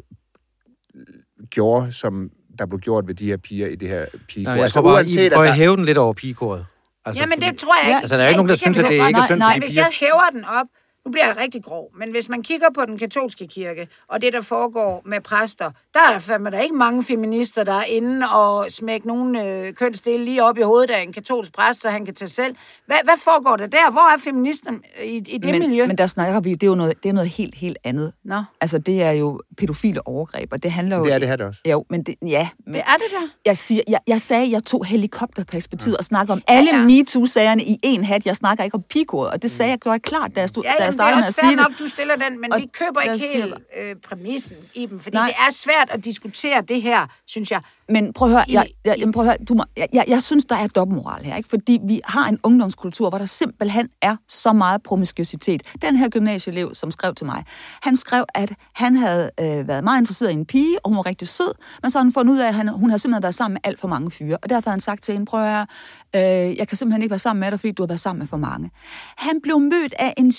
gjorde, 1.49 1.93
som 1.93 2.29
der 2.59 2.65
blev 2.65 2.79
gjort 2.79 3.07
ved 3.07 3.15
de 3.15 3.25
her 3.25 3.37
piger 3.37 3.67
i 3.67 3.75
det 3.75 3.89
her 3.89 4.05
pigekor. 4.27 4.49
Nej, 4.49 4.53
jeg 4.53 4.63
altså 4.63 4.73
tror 4.73 4.81
bare, 4.81 4.93
uanset, 4.93 5.21
I 5.21 5.25
at 5.25 5.31
prøver 5.31 5.43
der, 5.43 5.51
at 5.51 5.57
hæve 5.57 5.75
den 5.75 5.85
lidt 5.85 5.97
over 5.97 6.13
pigekoret. 6.13 6.65
Altså, 7.05 7.21
Jamen, 7.21 7.37
fordi- 7.37 7.51
det 7.51 7.59
tror 7.59 7.75
jeg 7.81 7.87
ikke. 7.89 7.99
Altså, 8.01 8.15
der 8.17 8.21
er 8.21 8.25
jo 8.25 8.29
ikke 8.29 8.37
nogen, 8.37 8.49
der 8.49 8.55
kan 8.55 8.59
synes, 8.59 8.77
vi 8.77 8.83
at 8.83 8.89
det 8.89 8.93
ikke 8.95 9.05
er 9.05 9.11
Nej, 9.11 9.27
synd 9.27 9.39
nej, 9.39 9.53
de 9.53 9.59
Hvis 9.59 9.75
jeg 9.77 9.87
hæver 9.99 10.29
den 10.31 10.45
op, 10.45 10.65
nu 11.05 11.11
bliver 11.11 11.27
jeg 11.27 11.37
rigtig 11.37 11.63
grov, 11.63 11.91
men 11.99 12.11
hvis 12.11 12.29
man 12.29 12.43
kigger 12.43 12.67
på 12.75 12.85
den 12.85 12.97
katolske 12.97 13.47
kirke, 13.47 13.87
og 14.07 14.21
det, 14.21 14.33
der 14.33 14.41
foregår 14.41 15.01
med 15.05 15.21
præster, 15.21 15.71
der 15.93 15.99
er 15.99 16.11
der 16.11 16.19
fandme 16.19 16.51
der 16.51 16.59
ikke 16.59 16.75
mange 16.75 17.03
feminister, 17.03 17.63
der 17.63 17.73
er 17.73 17.83
inde 17.83 18.27
og 18.27 18.71
smække 18.71 19.07
nogen 19.07 19.35
øh, 19.35 19.73
kønsdele 19.73 20.25
lige 20.25 20.43
op 20.43 20.57
i 20.57 20.61
hovedet 20.61 20.91
af 20.91 21.01
en 21.01 21.13
katolsk 21.13 21.53
præst, 21.53 21.81
så 21.81 21.89
han 21.89 22.05
kan 22.05 22.15
tage 22.15 22.29
selv. 22.29 22.55
Hvad, 22.85 22.97
hvad 23.03 23.13
foregår 23.23 23.55
der 23.55 23.65
der? 23.65 23.91
Hvor 23.91 24.13
er 24.13 24.17
feministerne 24.17 24.79
i, 25.03 25.15
i 25.15 25.37
det 25.37 25.45
men, 25.45 25.59
miljø? 25.59 25.87
men 25.87 25.97
der 25.97 26.07
snakker 26.07 26.39
vi, 26.39 26.53
det 26.53 26.63
er 26.63 26.67
jo 26.67 26.75
noget, 26.75 27.03
det 27.03 27.09
er 27.09 27.13
noget 27.13 27.29
helt, 27.29 27.55
helt 27.55 27.77
andet. 27.83 28.13
Nå, 28.23 28.43
Altså, 28.61 28.77
det 28.77 29.01
er 29.03 29.11
jo 29.11 29.41
pædofile 29.57 30.07
overgreb, 30.07 30.53
og 30.53 30.63
det 30.63 30.71
handler 30.71 30.97
jo... 30.97 31.05
Det 31.05 31.13
er 31.13 31.19
det 31.19 31.27
her 31.27 31.35
det 31.35 31.45
også. 31.45 31.59
Jo, 31.71 31.85
men 31.89 32.03
det, 32.03 32.15
ja, 32.27 32.49
men 32.65 32.73
det 32.73 32.81
er 32.87 32.93
det 32.95 33.05
der. 33.11 33.27
jeg, 33.45 33.57
siger, 33.57 33.81
jeg, 33.87 33.99
jeg 34.07 34.21
sagde, 34.21 34.43
at 34.43 34.51
jeg 34.51 34.63
tog 34.63 34.85
helikopterperspektivet 34.85 35.97
og 35.97 36.03
snakker 36.05 36.33
om 36.33 36.41
alle 36.47 36.69
Ja, 36.69 36.75
ja, 36.75 36.81
ja. 36.83 36.89
ja. 36.89 37.03
MeToo-sagerne 37.03 37.63
i 37.63 37.79
en 37.83 38.03
hat. 38.03 38.25
Jeg 38.25 38.35
snakker 38.35 38.63
ikke 38.63 38.75
om 38.75 38.83
pigekoret, 38.89 39.31
og 39.31 39.41
det 39.41 39.51
sagde 39.51 39.69
jeg, 39.71 39.79
gjorde 39.79 39.93
jeg 39.93 40.01
klart, 40.01 40.35
da 40.35 40.39
jeg, 40.39 40.49
stod, 40.49 40.63
Ja, 40.63 40.73
da 40.79 40.91
er 40.99 41.03
startede 41.03 41.21
med 41.21 41.27
at 41.27 41.33
sige 41.33 41.41
fair 41.41 41.49
det. 41.49 41.57
nok, 41.57 41.79
du 41.79 41.87
stiller 41.87 42.15
den, 42.15 42.41
men 42.41 42.53
Og 42.53 42.59
vi 42.59 42.69
køber 42.73 43.01
ikke 43.01 43.25
helt 43.35 43.53
øh, 43.79 43.95
præmissen 44.07 44.55
i 44.73 44.85
dem, 44.85 44.99
fordi 44.99 45.17
Nej. 45.17 45.27
det 45.27 45.35
er 45.39 45.53
svært 45.53 45.89
at 45.89 46.05
diskutere 46.05 46.61
det 46.61 46.81
her, 46.81 47.07
synes 47.27 47.51
jeg. 47.51 47.61
Men 47.89 48.13
prøv 48.13 48.27
at 48.27 48.31
høre, 48.33 48.45
jeg, 48.49 48.67
jeg, 48.85 48.95
jamen, 48.99 49.13
prøv 49.13 49.23
at 49.23 49.27
høre 49.27 49.37
du 49.49 49.53
må, 49.53 49.63
jeg, 49.77 49.87
jeg, 49.93 50.05
jeg 50.07 50.23
synes, 50.23 50.45
der 50.45 50.55
er 50.55 50.67
dobbeltmoral 50.67 51.23
her, 51.23 51.35
ikke? 51.35 51.49
fordi 51.49 51.79
vi 51.83 52.01
har 52.03 52.29
en 52.29 52.39
ungdomskultur, 52.43 53.09
hvor 53.09 53.17
der 53.17 53.25
simpelthen 53.25 53.89
er 54.01 54.15
så 54.29 54.53
meget 54.53 54.83
promiskuitet. 54.83 55.63
Den 55.81 55.95
her 55.95 56.09
gymnasieelev, 56.09 56.75
som 56.75 56.91
skrev 56.91 57.15
til 57.15 57.25
mig, 57.25 57.43
han 57.81 57.97
skrev, 57.97 58.25
at 58.35 58.53
han 58.75 58.95
havde 58.95 59.31
øh, 59.39 59.67
været 59.67 59.83
meget 59.83 60.01
interesseret 60.01 60.31
i 60.31 60.33
en 60.33 60.45
pige, 60.45 60.85
og 60.85 60.89
hun 60.89 60.97
var 60.97 61.05
rigtig 61.05 61.27
sød, 61.27 61.53
men 61.81 61.91
så 61.91 61.97
har 61.97 62.03
han 62.03 62.13
fundet 62.13 62.33
ud 62.33 62.39
af, 62.39 62.47
at 62.47 62.53
han, 62.53 62.67
hun 62.67 62.89
havde 62.89 62.99
simpelthen 62.99 63.23
været 63.23 63.35
sammen 63.35 63.53
med 63.53 63.61
alt 63.63 63.79
for 63.79 63.87
mange 63.87 64.11
fyre, 64.11 64.37
og 64.43 64.49
derfor 64.49 64.69
har 64.69 64.73
han 64.73 64.79
sagt 64.79 65.03
til 65.03 65.13
hende, 65.13 65.25
prøv 65.25 65.43
at 65.43 65.49
høre, 65.49 65.67
øh, 66.15 66.57
jeg 66.57 66.67
kan 66.67 66.77
simpelthen 66.77 67.01
ikke 67.01 67.11
være 67.11 67.19
sammen 67.19 67.39
med 67.39 67.51
dig, 67.51 67.59
fordi 67.59 67.71
du 67.71 67.83
har 67.83 67.87
været 67.87 67.99
sammen 67.99 68.19
med 68.19 68.27
for 68.27 68.37
mange. 68.37 68.71
Han 69.17 69.41
blev 69.41 69.59
mødt 69.59 69.93
af 69.99 70.13
en 70.17 70.31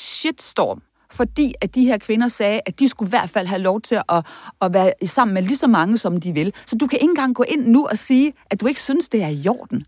shitstorm, 0.46 0.82
fordi 1.10 1.54
at 1.60 1.74
de 1.74 1.84
her 1.84 1.98
kvinder 1.98 2.28
sagde, 2.28 2.60
at 2.66 2.80
de 2.80 2.88
skulle 2.88 3.08
i 3.08 3.10
hvert 3.10 3.30
fald 3.30 3.46
have 3.46 3.62
lov 3.62 3.80
til 3.80 4.00
at, 4.08 4.26
at 4.60 4.72
være 4.72 4.92
sammen 5.04 5.34
med 5.34 5.42
lige 5.42 5.56
så 5.56 5.66
mange, 5.66 5.98
som 5.98 6.20
de 6.20 6.32
vil. 6.32 6.54
Så 6.66 6.76
du 6.76 6.86
kan 6.86 6.98
ikke 6.98 7.10
engang 7.10 7.34
gå 7.34 7.42
ind 7.48 7.66
nu 7.66 7.86
og 7.86 7.98
sige, 7.98 8.32
at 8.50 8.60
du 8.60 8.66
ikke 8.66 8.80
synes, 8.80 9.08
det 9.08 9.22
er 9.22 9.28
i 9.28 9.48
orden. 9.48 9.82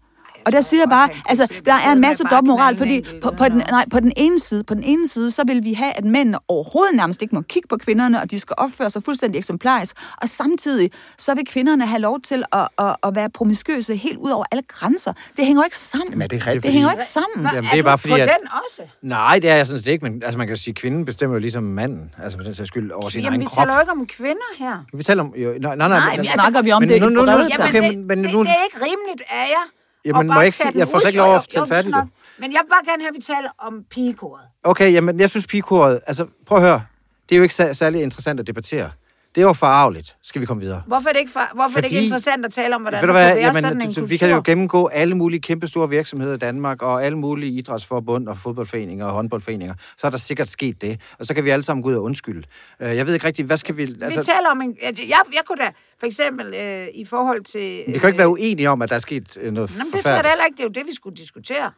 Og 0.46 0.52
der 0.52 0.60
siger 0.60 0.80
jeg 0.80 0.88
bare, 0.90 1.08
altså, 1.28 1.46
der 1.66 1.74
er 1.74 1.92
en 1.92 2.00
masse 2.00 2.24
dobbeltmoral, 2.24 2.76
fordi 2.76 3.04
på, 3.22 3.30
på, 3.38 3.44
den, 3.48 3.62
nej, 3.70 3.84
på, 3.90 4.00
den 4.00 4.12
ene 4.16 4.40
side, 4.40 4.64
på 4.64 4.74
den 4.74 4.82
ene 4.82 5.08
side, 5.08 5.30
så 5.30 5.42
vil 5.46 5.64
vi 5.64 5.72
have, 5.72 5.92
at 5.92 6.04
mændene 6.04 6.38
overhovedet 6.48 6.94
nærmest 6.96 7.22
ikke 7.22 7.34
må 7.34 7.40
kigge 7.40 7.68
på 7.68 7.76
kvinderne, 7.76 8.20
og 8.22 8.30
de 8.30 8.40
skal 8.40 8.54
opføre 8.58 8.90
sig 8.90 9.02
fuldstændig 9.02 9.38
eksemplarisk. 9.38 9.96
Og 10.22 10.28
samtidig, 10.28 10.90
så 11.18 11.34
vil 11.34 11.46
kvinderne 11.46 11.86
have 11.86 12.00
lov 12.00 12.20
til 12.20 12.42
at, 12.52 12.68
at, 12.78 12.96
at 13.02 13.14
være 13.14 13.30
promiskøse 13.30 13.96
helt 13.96 14.16
ud 14.18 14.30
over 14.30 14.44
alle 14.52 14.62
grænser. 14.68 15.12
Det 15.36 15.46
hænger 15.46 15.62
jo 15.62 15.64
ikke 15.64 15.78
sammen. 15.78 16.08
Jamen, 16.10 16.22
er 16.22 16.26
det 16.26 16.46
rigtigt? 16.46 16.64
det 16.64 16.72
hænger 16.72 16.88
jo 16.88 16.96
ikke 16.96 17.04
sammen. 17.04 17.40
Hva, 17.40 17.50
Jamen, 17.54 17.70
det 17.72 17.78
er 17.78 17.82
bare 17.82 17.98
fordi, 17.98 18.10
på 18.12 18.16
at- 18.16 18.28
den 18.40 18.48
også? 18.66 18.82
Nej, 19.02 19.38
det 19.42 19.50
er 19.50 19.54
jeg 19.56 19.66
sådan 19.66 19.80
set 19.80 19.86
ikke, 19.92 20.04
men 20.04 20.22
altså, 20.22 20.38
man 20.38 20.46
kan 20.46 20.56
jo 20.56 20.62
sige, 20.62 20.72
at 20.72 20.76
kvinden 20.76 21.04
bestemmer 21.04 21.34
jo 21.36 21.40
ligesom 21.40 21.62
manden, 21.62 22.14
altså 22.22 22.38
på 22.38 22.44
den 22.44 22.54
sags 22.54 22.68
skyld, 22.68 22.90
over 22.90 23.08
sin 23.08 23.20
Jamen, 23.20 23.32
egen 23.32 23.40
vi 23.40 23.46
krop. 23.46 23.62
taler 23.64 23.74
jo 23.74 23.80
ikke 23.80 23.92
om 23.92 24.06
kvinder 24.06 24.50
her. 24.58 24.84
Vi 24.94 25.02
taler 25.02 25.22
om... 25.22 25.34
Jo, 25.36 25.48
nej, 25.48 25.58
nej, 25.60 25.76
nej, 25.76 25.88
Nej, 25.88 26.10
men, 26.10 26.18
altså, 26.18 26.32
snakker 26.34 26.62
vi 26.62 26.72
om 26.72 26.82
men 26.82 26.88
det 26.88 27.02
nu, 27.02 27.08
nu, 27.08 27.24
nu, 27.24 27.32
okay. 27.32 27.48
Jamen, 27.58 27.72
men, 27.72 27.82
det, 27.98 27.98
men 28.06 28.24
det, 28.24 28.32
nu, 28.32 28.40
det 28.40 28.48
er 28.48 28.64
ikke 28.64 28.76
rimeligt 28.84 29.22
af 29.30 29.46
jer. 29.54 29.64
Jamen, 30.04 30.26
må 30.26 30.34
jeg 30.34 30.44
ikke 30.44 30.56
sige- 30.56 30.72
jeg 30.74 30.88
får 30.88 30.98
slet 30.98 31.08
ikke 31.08 31.18
lov 31.18 31.34
at 31.36 31.56
jo, 31.56 31.64
færdigt. 31.64 31.96
Men 32.38 32.52
jeg 32.52 32.60
vil 32.64 32.68
bare 32.70 32.84
gerne 32.84 33.02
have, 33.02 33.08
at 33.08 33.14
vi 33.16 33.22
taler 33.22 33.50
om 33.58 33.84
pigekoret. 33.90 34.44
Okay, 34.64 34.92
jamen, 34.92 35.20
jeg 35.20 35.30
synes 35.30 35.46
pigekoret... 35.46 36.00
Altså, 36.06 36.26
prøv 36.46 36.58
at 36.58 36.64
høre. 36.64 36.82
Det 37.28 37.34
er 37.34 37.36
jo 37.36 37.42
ikke 37.42 37.54
sær- 37.54 37.72
særlig 37.72 38.02
interessant 38.02 38.40
at 38.40 38.46
debattere. 38.46 38.90
Det 39.38 39.44
er 39.44 39.48
jo 39.48 39.52
forarveligt. 39.52 40.16
Skal 40.22 40.40
vi 40.40 40.46
komme 40.46 40.60
videre? 40.62 40.82
Hvorfor 40.86 41.08
er 41.08 41.12
det 41.12 41.20
ikke, 41.20 41.32
for, 41.32 41.40
hvorfor 41.54 41.78
er 41.78 41.80
det 41.80 41.88
ikke 41.90 41.96
Fordi- 41.96 42.04
interessant 42.06 42.44
at 42.46 42.52
tale 42.52 42.74
om, 42.74 42.80
hvordan 42.82 43.00
kan 43.00 43.14
være 43.14 43.36
jamen, 43.36 43.62
sådan 43.62 43.76
en 43.82 43.86
kultur? 43.86 44.06
vi 44.06 44.16
kan 44.16 44.30
jo 44.30 44.42
gennemgå 44.44 44.86
alle 44.86 45.14
mulige 45.16 45.40
kæmpestore 45.40 45.88
virksomheder 45.88 46.34
i 46.34 46.38
Danmark, 46.38 46.82
og 46.82 47.04
alle 47.04 47.18
mulige 47.18 47.52
idrætsforbund 47.52 48.28
og 48.28 48.38
fodboldforeninger 48.38 49.06
og 49.06 49.12
håndboldforeninger. 49.12 49.74
Så 49.98 50.06
er 50.06 50.10
der 50.10 50.18
sikkert 50.18 50.48
sket 50.48 50.82
det. 50.82 51.00
Og 51.18 51.26
så 51.26 51.34
kan 51.34 51.44
vi 51.44 51.50
alle 51.50 51.62
sammen 51.62 51.82
gå 51.82 51.88
ud 51.88 51.94
og 51.94 52.02
undskylde. 52.02 52.42
Øh, 52.80 52.96
Jeg 52.96 53.06
ved 53.06 53.14
ikke 53.14 53.26
rigtigt, 53.26 53.46
hvad 53.46 53.56
skal 53.56 53.76
vi... 53.76 53.84
Vi 53.84 53.94
Altså, 54.02 54.22
taler 54.24 54.50
om 54.50 54.60
en... 54.62 54.76
Jeg, 54.82 54.94
jeg, 55.08 55.20
kunne 55.46 55.58
da 55.58 55.70
for 56.00 56.06
eksempel 56.06 56.54
øh, 56.54 56.86
i 56.94 57.04
forhold 57.04 57.44
til... 57.44 57.82
vi 57.88 57.98
kan 57.98 58.08
ikke 58.08 58.18
være 58.18 58.28
uenige 58.28 58.70
om, 58.70 58.82
at 58.82 58.88
der 58.88 58.94
er 58.94 58.98
sket 59.00 59.36
øh, 59.40 59.52
noget 59.52 59.70
Nå, 59.78 59.84
men 59.84 59.92
det 59.92 59.92
tror 59.92 59.96
jeg 59.96 60.04
da 60.04 60.08
forfærdeligt. 60.08 60.30
heller 60.30 60.44
ikke. 60.44 60.56
Det 60.56 60.60
er 60.60 60.64
jo 60.68 60.72
det, 60.82 60.86
vi 60.90 60.94
skulle 60.94 61.16
diskutere. 61.16 61.70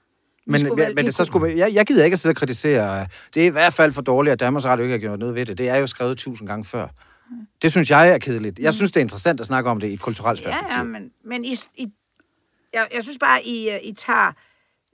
Vi 0.47 0.51
Men, 0.53 0.61
skulle 0.61 0.85
men, 0.85 0.95
men 0.95 1.03
vi 1.03 1.07
det, 1.07 1.15
så 1.15 1.25
skulle, 1.25 1.57
jeg, 1.59 1.75
jeg 1.75 1.87
gider 1.87 2.05
ikke 2.05 2.15
at 2.15 2.21
sidde 2.21 2.33
og 2.33 2.37
kritisere. 2.37 3.01
øh, 3.01 3.07
Det 3.35 3.43
er 3.43 3.47
i 3.47 3.49
hvert 3.49 3.75
fald 3.75 3.93
for 3.93 4.03
dårligt, 4.03 4.33
at 4.33 4.41
Danmarks 4.41 4.65
Radio 4.67 4.83
ikke 4.85 4.93
har 4.93 4.99
gjort 4.99 5.19
noget 5.19 5.35
ved 5.35 5.47
det. 5.47 5.59
Det 5.59 5.69
er 5.69 5.77
jo 5.77 5.87
skrevet 5.87 6.19
tusind 6.19 6.49
gange 6.49 6.65
før. 6.65 6.87
Det 7.63 7.71
synes 7.71 7.91
jeg 7.91 8.09
er 8.11 8.19
kedeligt. 8.19 8.59
Jeg 8.59 8.75
synes, 8.75 8.91
det 8.93 8.97
er 9.01 9.05
interessant 9.05 9.41
at 9.41 9.47
snakke 9.47 9.71
om 9.71 9.81
det 9.81 9.89
i 9.89 9.93
et 9.93 10.01
kulturelt 10.01 10.43
perspektiv. 10.45 10.71
Ja, 10.73 10.77
ja, 10.79 10.83
men, 10.83 11.11
men 11.25 11.45
I, 11.45 11.57
I, 11.77 11.87
jeg, 12.75 12.87
jeg 12.95 13.03
synes 13.03 13.19
bare, 13.19 13.45
I, 13.45 13.71
øh, 13.71 13.77
I 13.83 13.93
tager... 13.93 14.33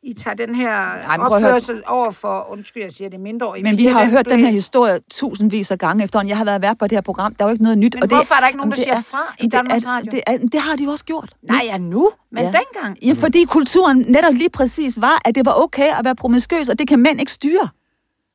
I 0.02 0.12
tager 0.14 0.34
den 0.34 0.54
her 0.54 0.70
høre. 0.90 1.18
opførsel 1.30 1.82
over 1.86 2.10
for, 2.10 2.46
undskyld, 2.50 2.82
jeg 2.82 2.92
siger 2.92 3.10
det 3.10 3.20
mindre. 3.20 3.60
Men 3.62 3.78
vi 3.78 3.86
har 3.86 4.04
hørt 4.04 4.28
den 4.28 4.40
her 4.40 4.50
historie 4.50 5.00
tusindvis 5.10 5.70
af 5.70 5.78
gange 5.78 6.04
efterhånden. 6.04 6.28
Jeg 6.28 6.36
har 6.36 6.44
været 6.44 6.62
vært 6.62 6.78
på 6.78 6.86
det 6.86 6.96
her 6.96 7.00
program. 7.00 7.34
Der 7.34 7.44
er 7.44 7.48
jo 7.48 7.52
ikke 7.52 7.62
noget 7.62 7.78
nyt. 7.78 7.96
Men 8.00 8.08
hvorfor 8.08 8.34
er 8.34 8.40
der 8.40 8.46
ikke 8.46 8.56
nogen, 8.56 8.70
der 8.70 8.74
det 8.76 8.84
siger 8.84 9.00
fra 9.02 9.34
i 9.40 9.42
det 9.42 9.52
Danmarks 9.52 9.84
er- 9.84 9.88
Radio? 9.88 10.10
Det, 10.10 10.20
er, 10.26 10.38
det 10.38 10.60
har 10.60 10.76
de 10.76 10.84
jo 10.84 10.90
også 10.90 11.04
gjort. 11.04 11.34
Nej, 11.42 11.60
ja, 11.64 11.78
nu, 11.78 12.10
men 12.30 12.44
Ja. 12.44 12.52
dengang. 12.52 13.04
Ja, 13.04 13.12
fordi 13.12 13.44
kulturen 13.44 13.98
netop 13.98 14.34
lige 14.34 14.50
præcis 14.50 15.00
var, 15.00 15.18
at 15.24 15.34
det 15.34 15.46
var 15.46 15.52
okay 15.62 15.88
at 15.98 16.04
være 16.04 16.14
promiskøs, 16.16 16.68
og 16.68 16.78
det 16.78 16.88
kan 16.88 16.98
mænd 16.98 17.20
ikke 17.20 17.32
styre. 17.32 17.68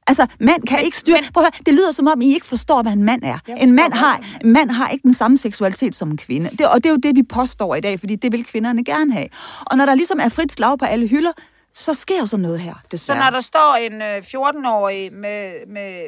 Altså, 0.07 0.27
mænd 0.39 0.67
kan 0.67 0.81
ikke 0.83 0.97
styre... 0.97 1.17
Prøv 1.33 1.43
at 1.43 1.53
høre, 1.55 1.61
det 1.65 1.73
lyder 1.73 1.91
som 1.91 2.07
om, 2.07 2.21
I 2.21 2.33
ikke 2.33 2.45
forstår, 2.45 2.81
hvad 2.81 2.91
en 2.93 3.03
mand 3.03 3.23
er. 3.23 3.39
En 3.57 3.73
mand, 3.73 3.93
har, 3.93 4.19
en 4.43 4.53
mand 4.53 4.71
har 4.71 4.89
ikke 4.89 5.03
den 5.03 5.13
samme 5.13 5.37
seksualitet 5.37 5.95
som 5.95 6.11
en 6.11 6.17
kvinde. 6.17 6.49
Det, 6.49 6.67
og 6.67 6.75
det 6.75 6.85
er 6.85 6.89
jo 6.89 6.97
det, 7.03 7.15
vi 7.15 7.23
påstår 7.23 7.75
i 7.75 7.81
dag, 7.81 7.99
fordi 7.99 8.15
det 8.15 8.31
vil 8.31 8.45
kvinderne 8.45 8.83
gerne 8.83 9.13
have. 9.13 9.27
Og 9.65 9.77
når 9.77 9.85
der 9.85 9.95
ligesom 9.95 10.19
er 10.19 10.29
frit 10.29 10.51
slag 10.51 10.79
på 10.79 10.85
alle 10.85 11.07
hylder, 11.07 11.31
så 11.73 11.93
sker 11.93 12.25
sådan 12.25 12.41
noget 12.41 12.59
her, 12.59 12.73
Så 12.73 12.87
desværre. 12.91 13.19
når 13.19 13.29
der 13.29 13.39
står 13.39 13.75
en 13.75 14.01
øh, 14.01 14.17
14-årig 14.17 15.13
med, 15.13 15.53
med 15.67 16.03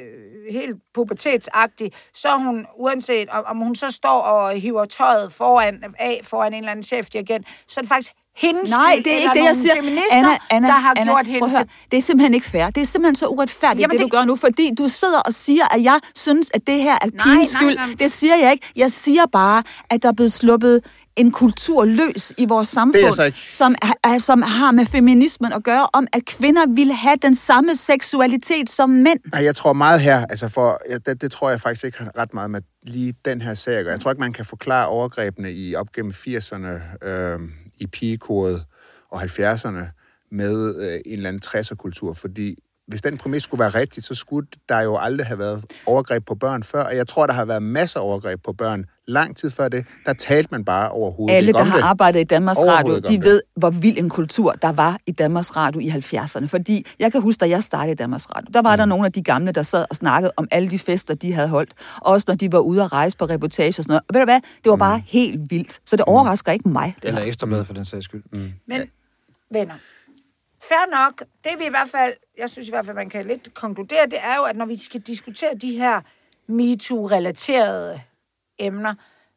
helt 0.51 0.75
pubertetsagtig, 0.93 1.91
så 2.13 2.37
hun, 2.37 2.65
uanset 2.77 3.29
om, 3.29 3.43
om 3.47 3.57
hun 3.57 3.75
så 3.75 3.91
står 3.91 4.19
og 4.21 4.53
hiver 4.53 4.85
tøjet 4.85 5.33
foran, 5.33 5.83
af 5.99 6.21
foran 6.23 6.53
en 6.53 6.57
eller 6.57 6.71
anden 6.71 6.83
chefdirigent, 6.83 7.47
så 7.67 7.79
er 7.79 7.81
det 7.81 7.89
faktisk 7.89 8.13
hendes 8.35 8.69
Nej, 8.69 8.93
skyld, 8.95 9.03
det 9.03 9.13
er 9.13 9.17
ikke 9.17 9.39
det, 9.39 9.43
jeg 9.45 9.55
siger. 9.55 9.73
Anna, 10.11 10.29
Anna, 10.49 10.67
der 10.67 10.73
har 10.73 10.93
Anna, 10.97 11.11
gjort 11.11 11.27
hende 11.27 11.49
høre. 11.49 11.59
til... 11.63 11.69
Det 11.91 11.97
er 11.97 12.01
simpelthen 12.01 12.33
ikke 12.33 12.47
fair. 12.47 12.69
Det 12.69 12.81
er 12.81 12.85
simpelthen 12.85 13.15
så 13.15 13.27
uretfærdigt, 13.27 13.81
Jamen, 13.81 13.91
det, 13.97 13.99
det, 14.05 14.11
du 14.11 14.17
gør 14.17 14.25
nu, 14.25 14.35
fordi 14.35 14.71
du 14.77 14.87
sidder 14.87 15.19
og 15.19 15.33
siger, 15.33 15.75
at 15.75 15.83
jeg 15.83 15.99
synes, 16.15 16.51
at 16.53 16.67
det 16.67 16.75
her 16.81 16.93
er 16.93 16.97
Nej, 17.13 17.23
pigens 17.25 17.53
nej, 17.53 17.61
skyld. 17.61 17.75
nej. 17.75 17.85
Det 17.99 18.11
siger 18.11 18.35
jeg 18.35 18.51
ikke. 18.51 18.71
Jeg 18.75 18.91
siger 18.91 19.25
bare, 19.31 19.63
at 19.89 20.03
der 20.03 20.09
er 20.09 20.13
blevet 20.13 20.33
sluppet 20.33 20.81
en 21.15 21.31
kultur 21.31 21.85
løs 21.85 22.33
i 22.37 22.45
vores 22.45 22.67
samfund, 22.67 23.25
ikke. 23.25 23.37
som, 23.49 23.75
er, 24.03 24.19
som 24.19 24.41
har 24.41 24.71
med 24.71 24.85
feminismen 24.85 25.53
at 25.53 25.63
gøre, 25.63 25.87
om 25.93 26.07
at 26.13 26.25
kvinder 26.25 26.61
vil 26.75 26.93
have 26.93 27.15
den 27.21 27.35
samme 27.35 27.75
seksualitet 27.75 28.69
som 28.69 28.89
mænd. 28.89 29.19
Nej, 29.31 29.43
jeg 29.43 29.55
tror 29.55 29.73
meget 29.73 30.01
her, 30.01 30.25
altså 30.25 30.49
for, 30.49 30.79
ja, 30.89 30.97
det, 30.97 31.21
det 31.21 31.31
tror 31.31 31.49
jeg 31.49 31.61
faktisk 31.61 31.85
ikke 31.85 31.97
har 31.97 32.11
ret 32.17 32.33
meget 32.33 32.51
med 32.51 32.61
lige 32.87 33.13
den 33.25 33.41
her 33.41 33.53
sag 33.53 33.77
at 33.77 33.83
gøre. 33.85 33.91
Jeg 33.91 34.01
tror 34.01 34.11
ikke, 34.11 34.19
man 34.21 34.33
kan 34.33 34.45
forklare 34.45 34.87
overgrebene 34.87 35.51
i 35.51 35.75
op 35.75 35.91
gennem 35.91 36.11
80'erne, 36.27 37.07
øh, 37.07 37.39
i 37.83 37.87
pigekoret 37.87 38.65
og 39.09 39.21
70'erne 39.21 39.83
med 40.31 40.75
øh, 40.75 41.01
en 41.05 41.17
eller 41.17 41.29
anden 41.29 41.41
60'er-kultur, 41.45 42.13
fordi 42.13 42.63
hvis 42.87 43.01
den 43.01 43.17
præmis 43.17 43.43
skulle 43.43 43.59
være 43.59 43.69
rigtig, 43.69 44.03
så 44.03 44.15
skulle 44.15 44.47
der 44.69 44.81
jo 44.81 44.97
aldrig 44.97 45.27
have 45.27 45.39
været 45.39 45.65
overgreb 45.85 46.25
på 46.25 46.35
børn 46.35 46.63
før, 46.63 46.83
og 46.83 46.95
jeg 46.95 47.07
tror, 47.07 47.25
der 47.27 47.33
har 47.33 47.45
været 47.45 47.63
masser 47.63 47.99
af 47.99 48.03
overgreb 48.03 48.43
på 48.43 48.53
børn 48.53 48.85
lang 49.07 49.37
tid 49.37 49.51
før 49.51 49.67
det. 49.69 49.85
Der 50.05 50.13
talte 50.13 50.47
man 50.51 50.65
bare 50.65 50.89
overhovedet 50.91 51.35
Alle, 51.35 51.47
ikke 51.47 51.57
der 51.57 51.61
om 51.61 51.67
har 51.69 51.77
det. 51.77 51.83
arbejdet 51.83 52.19
i 52.19 52.23
Danmarks 52.23 52.59
Radio, 52.59 52.95
de 52.95 53.01
det. 53.01 53.23
ved, 53.23 53.41
hvor 53.55 53.69
vild 53.69 53.97
en 53.97 54.09
kultur 54.09 54.51
der 54.51 54.71
var 54.71 54.97
i 55.05 55.11
Danmarks 55.11 55.55
Radio 55.55 55.79
i 55.81 55.89
70'erne. 55.89 56.45
Fordi 56.47 56.85
jeg 56.99 57.11
kan 57.11 57.21
huske, 57.21 57.39
da 57.39 57.49
jeg 57.49 57.63
startede 57.63 57.91
i 57.91 57.95
Danmarks 57.95 58.29
Radio, 58.35 58.47
der 58.53 58.61
var 58.61 58.75
der 58.75 58.85
nogle 58.85 59.05
af 59.05 59.11
de 59.11 59.23
gamle, 59.23 59.51
der 59.51 59.63
sad 59.63 59.85
og 59.89 59.95
snakkede 59.95 60.31
om 60.37 60.47
alle 60.51 60.69
de 60.69 60.79
fester, 60.79 61.13
de 61.13 61.33
havde 61.33 61.47
holdt. 61.47 61.73
Også 62.01 62.25
når 62.27 62.35
de 62.35 62.51
var 62.51 62.59
ude 62.59 62.83
at 62.83 62.91
rejse 62.91 63.17
på 63.17 63.25
reportage 63.25 63.67
og 63.69 63.73
sådan 63.73 63.87
noget. 63.91 64.01
Og 64.09 64.13
ved 64.13 64.21
du 64.21 64.25
hvad? 64.25 64.39
Det 64.63 64.69
var 64.69 64.75
bare 64.75 64.99
helt 65.07 65.51
vildt. 65.51 65.79
Så 65.85 65.95
det 65.95 66.05
overrasker 66.05 66.51
ikke 66.51 66.69
mig. 66.69 66.95
Det 67.01 67.07
Eller 67.07 67.21
her. 67.21 67.27
ekstrabladet 67.27 67.67
for 67.67 67.73
den 67.73 67.85
sags 67.85 68.05
skyld. 68.05 68.23
Mm. 68.31 68.51
Men, 68.67 68.81
venner, 69.51 69.73
fair 70.69 70.91
nok, 70.91 71.23
det 71.43 71.59
vi 71.59 71.65
i 71.65 71.69
hvert 71.69 71.89
fald, 71.89 72.13
jeg 72.37 72.49
synes 72.49 72.67
i 72.67 72.71
hvert 72.71 72.85
fald, 72.85 72.95
man 72.95 73.09
kan 73.09 73.25
lidt 73.25 73.53
konkludere, 73.53 74.05
det 74.05 74.19
er 74.21 74.35
jo, 74.35 74.43
at 74.43 74.55
når 74.55 74.65
vi 74.65 74.77
skal 74.77 75.01
diskutere 75.01 75.55
de 75.55 75.77
her 75.77 76.01
MeToo-relaterede 76.47 78.01
emner, 78.59 78.95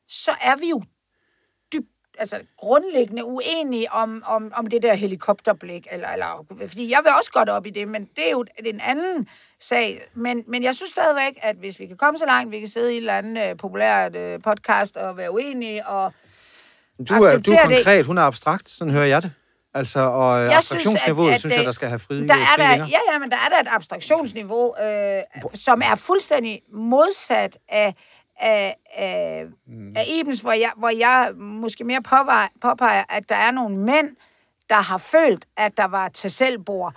så 0.09 0.31
er 0.41 0.57
vi 0.57 0.68
jo 0.68 0.83
dybt, 1.72 1.89
altså 2.18 2.41
grundlæggende 2.57 3.24
uenige 3.24 3.93
om, 3.93 4.22
om, 4.27 4.53
om 4.55 4.66
det 4.66 4.83
der 4.83 4.95
helikopterblik, 4.95 5.87
eller, 5.91 6.09
eller, 6.09 6.45
fordi 6.68 6.91
jeg 6.91 7.01
vil 7.05 7.12
også 7.18 7.33
godt 7.33 7.49
op 7.49 7.66
i 7.66 7.70
det, 7.70 7.89
men 7.89 8.09
det 8.16 8.27
er 8.27 8.31
jo 8.31 8.45
en 8.64 8.81
anden 8.81 9.29
sag. 9.61 10.09
Men, 10.14 10.45
men 10.47 10.62
jeg 10.62 10.74
synes 10.74 10.91
stadigvæk, 10.91 11.39
at 11.43 11.57
hvis 11.57 11.81
vi 11.81 11.87
kan 11.87 11.97
komme 11.97 12.18
så 12.18 12.27
langt, 12.27 12.51
vi 12.51 12.59
kan 12.59 12.68
sidde 12.68 12.93
i 12.93 12.97
et 12.97 13.01
eller 13.01 13.18
andet 13.18 13.51
øh, 13.51 13.57
populært 13.57 14.16
øh, 14.16 14.43
podcast 14.43 14.97
og 14.97 15.16
være 15.16 15.33
uenige, 15.33 15.87
og 15.87 16.12
Du 16.99 17.14
er, 17.14 17.18
du 17.18 17.24
er 17.24 17.29
Accepterer 17.29 17.68
det. 17.68 17.77
konkret, 17.77 18.07
hun 18.07 18.18
er 18.18 18.22
abstrakt, 18.22 18.68
sådan 18.68 18.93
hører 18.93 19.05
jeg 19.05 19.22
det. 19.22 19.33
Altså, 19.77 20.01
og 20.01 20.41
jeg 20.43 20.57
abstraktionsniveauet, 20.57 21.29
synes, 21.31 21.41
synes 21.41 21.57
jeg, 21.57 21.64
der 21.64 21.72
skal 21.72 21.89
have 21.89 21.99
fri, 21.99 22.27
der 22.27 22.35
er 22.35 22.39
fri 22.57 22.62
der, 22.62 22.70
vinger. 22.70 22.87
ja, 22.87 23.12
ja, 23.12 23.18
men 23.18 23.31
der 23.31 23.37
er 23.37 23.49
der 23.49 23.61
et 23.61 23.68
abstraktionsniveau, 23.70 24.74
øh, 24.83 25.22
som 25.55 25.83
er 25.85 25.95
fuldstændig 25.95 26.62
modsat 26.72 27.59
af, 27.68 27.95
af, 28.41 28.77
af, 28.97 29.45
Mm. 29.66 29.93
af 29.97 30.05
Ibens, 30.09 30.41
hvor 30.41 30.53
jeg, 30.53 30.72
hvor 30.77 30.89
jeg 30.89 31.33
måske 31.37 31.85
mere 31.85 32.03
påvejer, 32.03 32.49
påpeger, 32.62 33.05
at 33.09 33.29
der 33.29 33.37
er 33.37 33.51
nogle 33.51 33.77
mænd, 33.77 34.16
der 34.68 34.74
har 34.81 34.99
følt, 34.99 35.45
at 35.57 35.77
der 35.77 35.85
var 35.85 36.09
til 36.09 36.31
selvbord. 36.31 36.95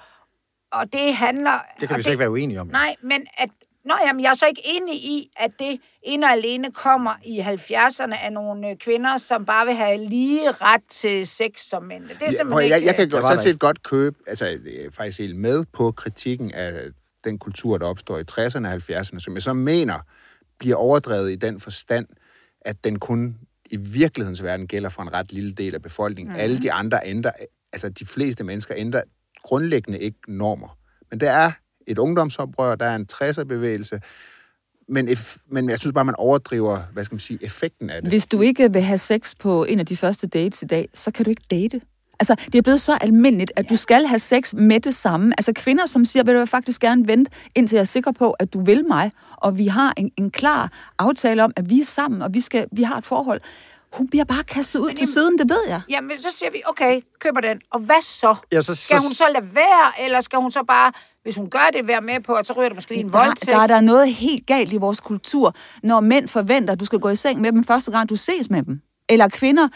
Og 0.71 0.93
det 0.93 1.15
handler... 1.15 1.59
Det 1.79 1.87
kan 1.87 1.97
vi 1.97 2.01
slet 2.03 2.11
ikke 2.11 2.19
være 2.19 2.31
uenige 2.31 2.61
om. 2.61 2.67
jo. 2.67 2.71
Nej, 2.71 2.95
men 3.03 3.27
at... 3.37 3.49
Nå, 3.89 3.95
jamen, 4.05 4.23
jeg 4.23 4.29
er 4.29 4.35
så 4.35 4.47
ikke 4.47 4.61
enig 4.65 4.95
i, 4.95 5.31
at 5.37 5.51
det 5.59 5.79
inde 6.03 6.25
og 6.25 6.31
alene 6.31 6.71
kommer 6.71 7.13
i 7.25 7.39
70'erne 7.39 8.25
af 8.25 8.33
nogle 8.33 8.69
øh, 8.69 8.77
kvinder, 8.77 9.17
som 9.17 9.45
bare 9.45 9.65
vil 9.65 9.75
have 9.75 9.97
lige 9.97 10.51
ret 10.51 10.81
til 10.89 11.27
sex 11.27 11.51
som 11.69 11.83
mænd. 11.83 12.03
Det 12.03 12.11
er 12.11 12.25
Ja, 12.25 12.29
simpelthen 12.31 12.63
ikke... 12.63 12.75
jeg, 12.75 12.83
jeg 12.85 12.95
kan 12.95 13.01
Jeg 13.01 13.11
godt, 13.11 13.23
var 13.23 13.29
sådan 13.29 13.43
set 13.43 13.59
godt 13.59 13.83
købe, 13.83 14.15
altså 14.27 14.45
jeg 14.45 14.57
er 14.85 14.91
faktisk 14.91 15.19
helt 15.19 15.35
med 15.35 15.65
på 15.73 15.91
kritikken 15.91 16.51
af 16.51 16.87
den 17.23 17.39
kultur, 17.39 17.77
der 17.77 17.85
opstår 17.85 18.17
i 18.17 18.23
60'erne 18.31 18.67
og 18.67 18.73
70'erne, 18.73 19.19
som 19.19 19.33
jeg 19.33 19.41
så 19.41 19.53
mener 19.53 19.99
bliver 20.59 20.75
overdrevet 20.75 21.31
i 21.31 21.35
den 21.35 21.59
forstand, 21.59 22.05
at 22.61 22.83
den 22.83 22.99
kun 22.99 23.37
i 23.71 23.77
virkelighedens 23.77 24.43
verden 24.43 24.67
gælder 24.67 24.89
for 24.89 25.01
en 25.01 25.13
ret 25.13 25.31
lille 25.33 25.51
del 25.51 25.75
af 25.75 25.81
befolkningen. 25.81 26.33
Mm. 26.33 26.39
Alle 26.39 26.57
de 26.57 26.71
andre 26.71 26.99
ændrer, 27.05 27.31
altså 27.73 27.89
de 27.89 28.05
fleste 28.05 28.43
mennesker 28.43 28.73
ændrer 28.77 29.01
grundlæggende 29.43 29.99
ikke 29.99 30.17
normer. 30.27 30.77
Men 31.11 31.19
der 31.19 31.31
er 31.31 31.51
et 31.89 31.97
ungdomsoprør, 31.97 32.75
der 32.75 32.85
er 32.85 32.95
en 32.95 33.07
60'er-bevægelse, 33.13 33.99
men, 34.89 35.09
eff, 35.09 35.37
men 35.51 35.69
jeg 35.69 35.79
synes 35.79 35.93
bare, 35.93 36.05
man 36.05 36.15
overdriver, 36.17 36.77
hvad 36.93 37.05
skal 37.05 37.15
man 37.15 37.19
sige, 37.19 37.39
effekten 37.41 37.89
af 37.89 38.01
det. 38.01 38.11
Hvis 38.11 38.27
du 38.27 38.41
ikke 38.41 38.73
vil 38.73 38.81
have 38.81 38.97
sex 38.97 39.35
på 39.39 39.63
en 39.63 39.79
af 39.79 39.85
de 39.85 39.97
første 39.97 40.27
dates 40.27 40.61
i 40.61 40.65
dag, 40.65 40.89
så 40.93 41.11
kan 41.11 41.25
du 41.25 41.29
ikke 41.29 41.43
date. 41.51 41.81
Altså, 42.19 42.35
det 42.45 42.55
er 42.55 42.61
blevet 42.61 42.81
så 42.81 42.97
almindeligt, 43.01 43.51
at 43.55 43.69
du 43.69 43.75
skal 43.75 44.05
have 44.07 44.19
sex 44.19 44.53
med 44.53 44.79
det 44.79 44.95
samme. 44.95 45.33
Altså, 45.37 45.53
kvinder, 45.53 45.85
som 45.85 46.05
siger, 46.05 46.23
vil 46.23 46.35
du 46.35 46.45
faktisk 46.45 46.81
gerne 46.81 47.07
vente, 47.07 47.31
indtil 47.55 47.75
jeg 47.75 47.81
er 47.81 47.85
sikker 47.85 48.11
på, 48.11 48.31
at 48.31 48.53
du 48.53 48.63
vil 48.63 48.85
mig, 48.87 49.11
og 49.37 49.57
vi 49.57 49.67
har 49.67 49.93
en, 49.97 50.11
en 50.17 50.31
klar 50.31 50.71
aftale 50.99 51.43
om, 51.43 51.53
at 51.55 51.69
vi 51.69 51.79
er 51.79 51.85
sammen, 51.85 52.21
og 52.21 52.33
vi, 52.33 52.41
skal, 52.41 52.67
vi 52.71 52.83
har 52.83 52.97
et 52.97 53.05
forhold. 53.05 53.41
Hun 53.93 54.07
bliver 54.07 54.23
bare 54.25 54.43
kastet 54.43 54.79
ud 54.79 54.87
Men 54.87 54.95
til 54.95 55.03
jamen- 55.03 55.13
siden, 55.13 55.37
det 55.37 55.49
ved 55.49 55.61
jeg. 55.67 55.81
Jamen, 55.89 56.21
så 56.21 56.27
siger 56.37 56.51
vi, 56.51 56.61
okay, 56.65 57.01
køber 57.19 57.41
den. 57.41 57.61
Og 57.71 57.79
hvad 57.79 58.01
så? 58.01 58.35
Ja, 58.51 58.61
så, 58.61 58.75
Skal 58.75 58.97
hun 58.99 59.13
så 59.13 59.23
lade 59.33 59.55
være, 59.55 60.05
eller 60.05 60.21
skal 60.21 60.39
hun 60.39 60.51
så 60.51 60.63
bare, 60.67 60.91
hvis 61.23 61.35
hun 61.35 61.49
gør 61.49 61.69
det, 61.73 61.87
være 61.87 62.01
med 62.01 62.19
på, 62.19 62.33
at 62.33 62.47
så 62.47 62.53
ryger 62.53 62.69
der 62.69 62.75
måske 62.75 62.91
lige 62.91 62.99
en 63.03 63.11
Der, 63.11 63.17
voldtægt? 63.25 63.51
der 63.55 63.57
er 63.63 63.67
der 63.67 63.81
noget 63.81 64.13
helt 64.13 64.47
galt 64.47 64.73
i 64.73 64.77
vores 64.77 64.99
kultur, 64.99 65.55
når 65.83 65.99
mænd 65.99 66.27
forventer, 66.27 66.73
at 66.73 66.79
du 66.79 66.85
skal 66.85 66.99
gå 66.99 67.09
i 67.09 67.15
seng 67.15 67.41
med 67.41 67.51
dem 67.51 67.63
første 67.63 67.91
gang, 67.91 68.09
du 68.09 68.15
ses 68.15 68.49
med 68.49 68.63
dem. 68.63 68.81
Eller 69.11 69.27
kvinder 69.27 69.67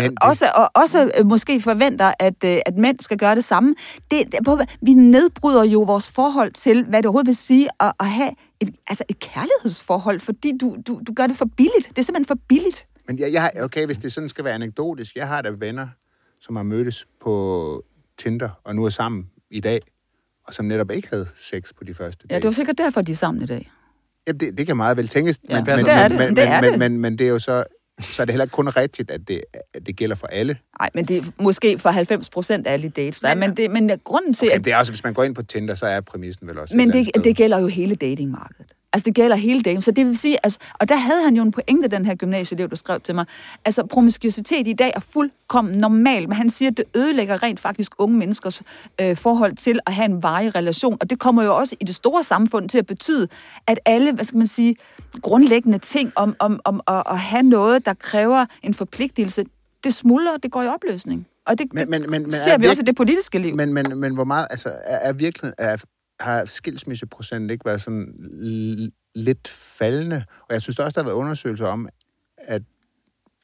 mænd 0.00 0.02
det. 0.12 0.18
også, 0.22 0.50
og 0.54 0.70
også 0.74 1.10
øh, 1.18 1.26
måske 1.26 1.60
forventer, 1.60 2.12
at, 2.18 2.44
øh, 2.44 2.58
at 2.66 2.76
mænd 2.76 3.00
skal 3.00 3.18
gøre 3.18 3.34
det 3.34 3.44
samme. 3.44 3.74
Det, 4.10 4.32
det, 4.32 4.68
vi 4.82 4.92
nedbryder 4.94 5.64
jo 5.64 5.80
vores 5.82 6.10
forhold 6.10 6.52
til, 6.52 6.84
hvad 6.84 6.98
det 6.98 7.06
overhovedet 7.06 7.26
vil 7.26 7.36
sige 7.36 7.68
at, 7.80 7.92
at 8.00 8.06
have 8.06 8.30
et, 8.60 8.74
altså 8.88 9.04
et 9.08 9.18
kærlighedsforhold, 9.18 10.20
fordi 10.20 10.52
du, 10.60 10.76
du, 10.86 11.00
du 11.06 11.12
gør 11.14 11.26
det 11.26 11.36
for 11.36 11.48
billigt. 11.56 11.88
Det 11.88 11.98
er 11.98 12.02
simpelthen 12.02 12.24
for 12.26 12.38
billigt. 12.48 12.86
Men 13.08 13.18
jeg, 13.18 13.32
jeg 13.32 13.42
har, 13.42 13.52
okay, 13.62 13.86
hvis 13.86 13.98
det 13.98 14.12
sådan 14.12 14.28
skal 14.28 14.44
være 14.44 14.54
anekdotisk, 14.54 15.16
jeg 15.16 15.28
har 15.28 15.42
da 15.42 15.48
venner, 15.58 15.88
som 16.40 16.56
har 16.56 16.62
mødtes 16.62 17.06
på 17.20 17.84
Tinder, 18.18 18.48
og 18.64 18.76
nu 18.76 18.84
er 18.84 18.90
sammen 18.90 19.30
i 19.50 19.60
dag, 19.60 19.80
og 20.46 20.54
som 20.54 20.64
netop 20.64 20.90
ikke 20.90 21.08
havde 21.10 21.28
sex 21.36 21.74
på 21.78 21.84
de 21.84 21.94
første 21.94 22.26
Ja, 22.30 22.34
dates. 22.34 22.42
det 22.42 22.46
var 22.46 22.52
sikkert 22.52 22.78
derfor, 22.78 23.00
de 23.02 23.12
er 23.12 23.16
sammen 23.16 23.42
i 23.42 23.46
dag. 23.46 23.70
Ja, 24.26 24.32
det, 24.32 24.58
det 24.58 24.66
kan 24.66 24.76
meget 24.76 24.96
vel 24.96 25.08
tænkes, 25.08 25.40
Ja, 25.48 25.54
men, 25.60 25.66
det 25.66 25.76
men, 25.76 25.86
er 25.88 26.08
det. 26.08 26.18
men, 26.18 26.36
Det 26.36 26.44
er 26.44 26.60
men, 26.60 26.70
det. 26.72 26.78
Men, 26.78 26.92
men, 26.92 27.00
men 27.00 27.18
det 27.18 27.26
er 27.26 27.30
jo 27.30 27.38
så, 27.38 27.64
så 28.00 28.22
er 28.22 28.24
det 28.26 28.32
heller 28.32 28.44
ikke 28.44 28.52
kun 28.54 28.68
rigtigt, 28.68 29.10
at 29.10 29.28
det, 29.28 29.40
at 29.74 29.86
det 29.86 29.96
gælder 29.96 30.16
for 30.16 30.26
alle. 30.26 30.58
Nej, 30.80 30.90
men 30.94 31.04
det 31.04 31.16
er 31.16 31.22
måske 31.42 31.78
for 31.78 31.90
90 31.90 32.30
procent 32.30 32.66
af 32.66 32.72
alle 32.72 32.88
dates, 32.88 33.20
der 33.20 33.28
er. 33.28 33.34
Men- 33.34 33.56
det, 33.56 33.70
men 33.70 33.90
grunden 34.04 34.34
til, 34.34 34.48
Okay, 34.48 34.58
at 34.58 34.64
det 34.64 34.72
er 34.72 34.76
også, 34.76 34.92
hvis 34.92 35.04
man 35.04 35.14
går 35.14 35.24
ind 35.24 35.34
på 35.34 35.42
Tinder, 35.42 35.74
så 35.74 35.86
er 35.86 36.00
præmissen 36.00 36.46
vel 36.48 36.58
også 36.58 36.76
Men 36.76 36.92
det, 36.92 37.10
det 37.24 37.36
gælder 37.36 37.58
jo 37.58 37.66
hele 37.66 37.94
datingmarkedet. 37.94 38.72
Altså, 38.96 39.04
det 39.06 39.14
gælder 39.14 39.36
hele 39.36 39.60
dating. 39.62 39.84
Så 39.84 39.90
det 39.90 40.06
vil 40.06 40.18
sige, 40.18 40.38
altså, 40.42 40.58
og 40.74 40.88
der 40.88 40.96
havde 40.96 41.22
han 41.24 41.36
jo 41.36 41.42
en 41.42 41.52
pointe, 41.52 41.88
den 41.88 42.06
her 42.06 42.14
gymnasieelev, 42.14 42.68
der 42.70 42.76
skrev 42.76 43.00
til 43.00 43.14
mig. 43.14 43.24
Altså, 43.64 43.86
promiskuitet 43.86 44.68
i 44.68 44.72
dag 44.72 44.92
er 44.94 45.00
fuldkommen 45.00 45.74
normal, 45.78 46.28
men 46.28 46.36
han 46.36 46.50
siger, 46.50 46.70
at 46.70 46.76
det 46.76 46.84
ødelægger 46.94 47.42
rent 47.42 47.60
faktisk 47.60 47.92
unge 47.98 48.16
menneskers 48.18 48.62
øh, 49.00 49.16
forhold 49.16 49.56
til 49.56 49.80
at 49.86 49.92
have 49.94 50.04
en 50.04 50.22
varig 50.22 50.54
relation. 50.54 50.96
Og 51.00 51.10
det 51.10 51.18
kommer 51.18 51.42
jo 51.42 51.56
også 51.56 51.76
i 51.80 51.84
det 51.84 51.94
store 51.94 52.22
samfund 52.24 52.68
til 52.68 52.78
at 52.78 52.86
betyde, 52.86 53.28
at 53.66 53.80
alle, 53.84 54.12
hvad 54.12 54.24
skal 54.24 54.38
man 54.38 54.46
sige, 54.46 54.76
grundlæggende 55.22 55.78
ting 55.78 56.12
om, 56.16 56.36
om, 56.38 56.60
om 56.64 56.80
at, 56.88 57.02
at 57.10 57.18
have 57.18 57.42
noget, 57.42 57.86
der 57.86 57.94
kræver 57.94 58.46
en 58.62 58.74
forpligtelse, 58.74 59.44
det 59.84 59.94
smuldrer, 59.94 60.36
det 60.36 60.50
går 60.52 60.62
i 60.62 60.66
opløsning. 60.68 61.26
Og 61.46 61.58
det, 61.58 61.66
Men- 61.72 61.90
men- 61.90 62.10
men- 62.10 62.22
men 62.22 62.32
ser 62.32 62.38
er 62.52 62.58
vi 62.58 62.62
virke- 62.62 62.70
også 62.72 62.82
i 62.82 62.84
det 62.84 62.96
politiske 62.96 63.38
liv. 63.38 63.54
Men, 63.56 63.74
men, 63.74 63.96
men 64.00 64.14
hvor 64.14 64.24
meget, 64.24 64.46
altså, 64.50 64.68
er, 64.68 64.96
er 64.96 65.12
virkeligheden, 65.12 65.54
er, 65.58 65.76
har 66.20 66.44
skilsmisseprocenten 66.44 67.50
ikke 67.50 67.64
været 67.64 67.82
sådan 67.82 68.92
lidt 69.14 69.48
faldende? 69.48 70.24
Og 70.48 70.52
jeg 70.54 70.62
synes 70.62 70.76
der 70.76 70.84
også, 70.84 70.94
der 70.94 71.00
har 71.02 71.08
været 71.10 71.16
undersøgelser 71.16 71.66
om, 71.66 71.88
at 72.38 72.62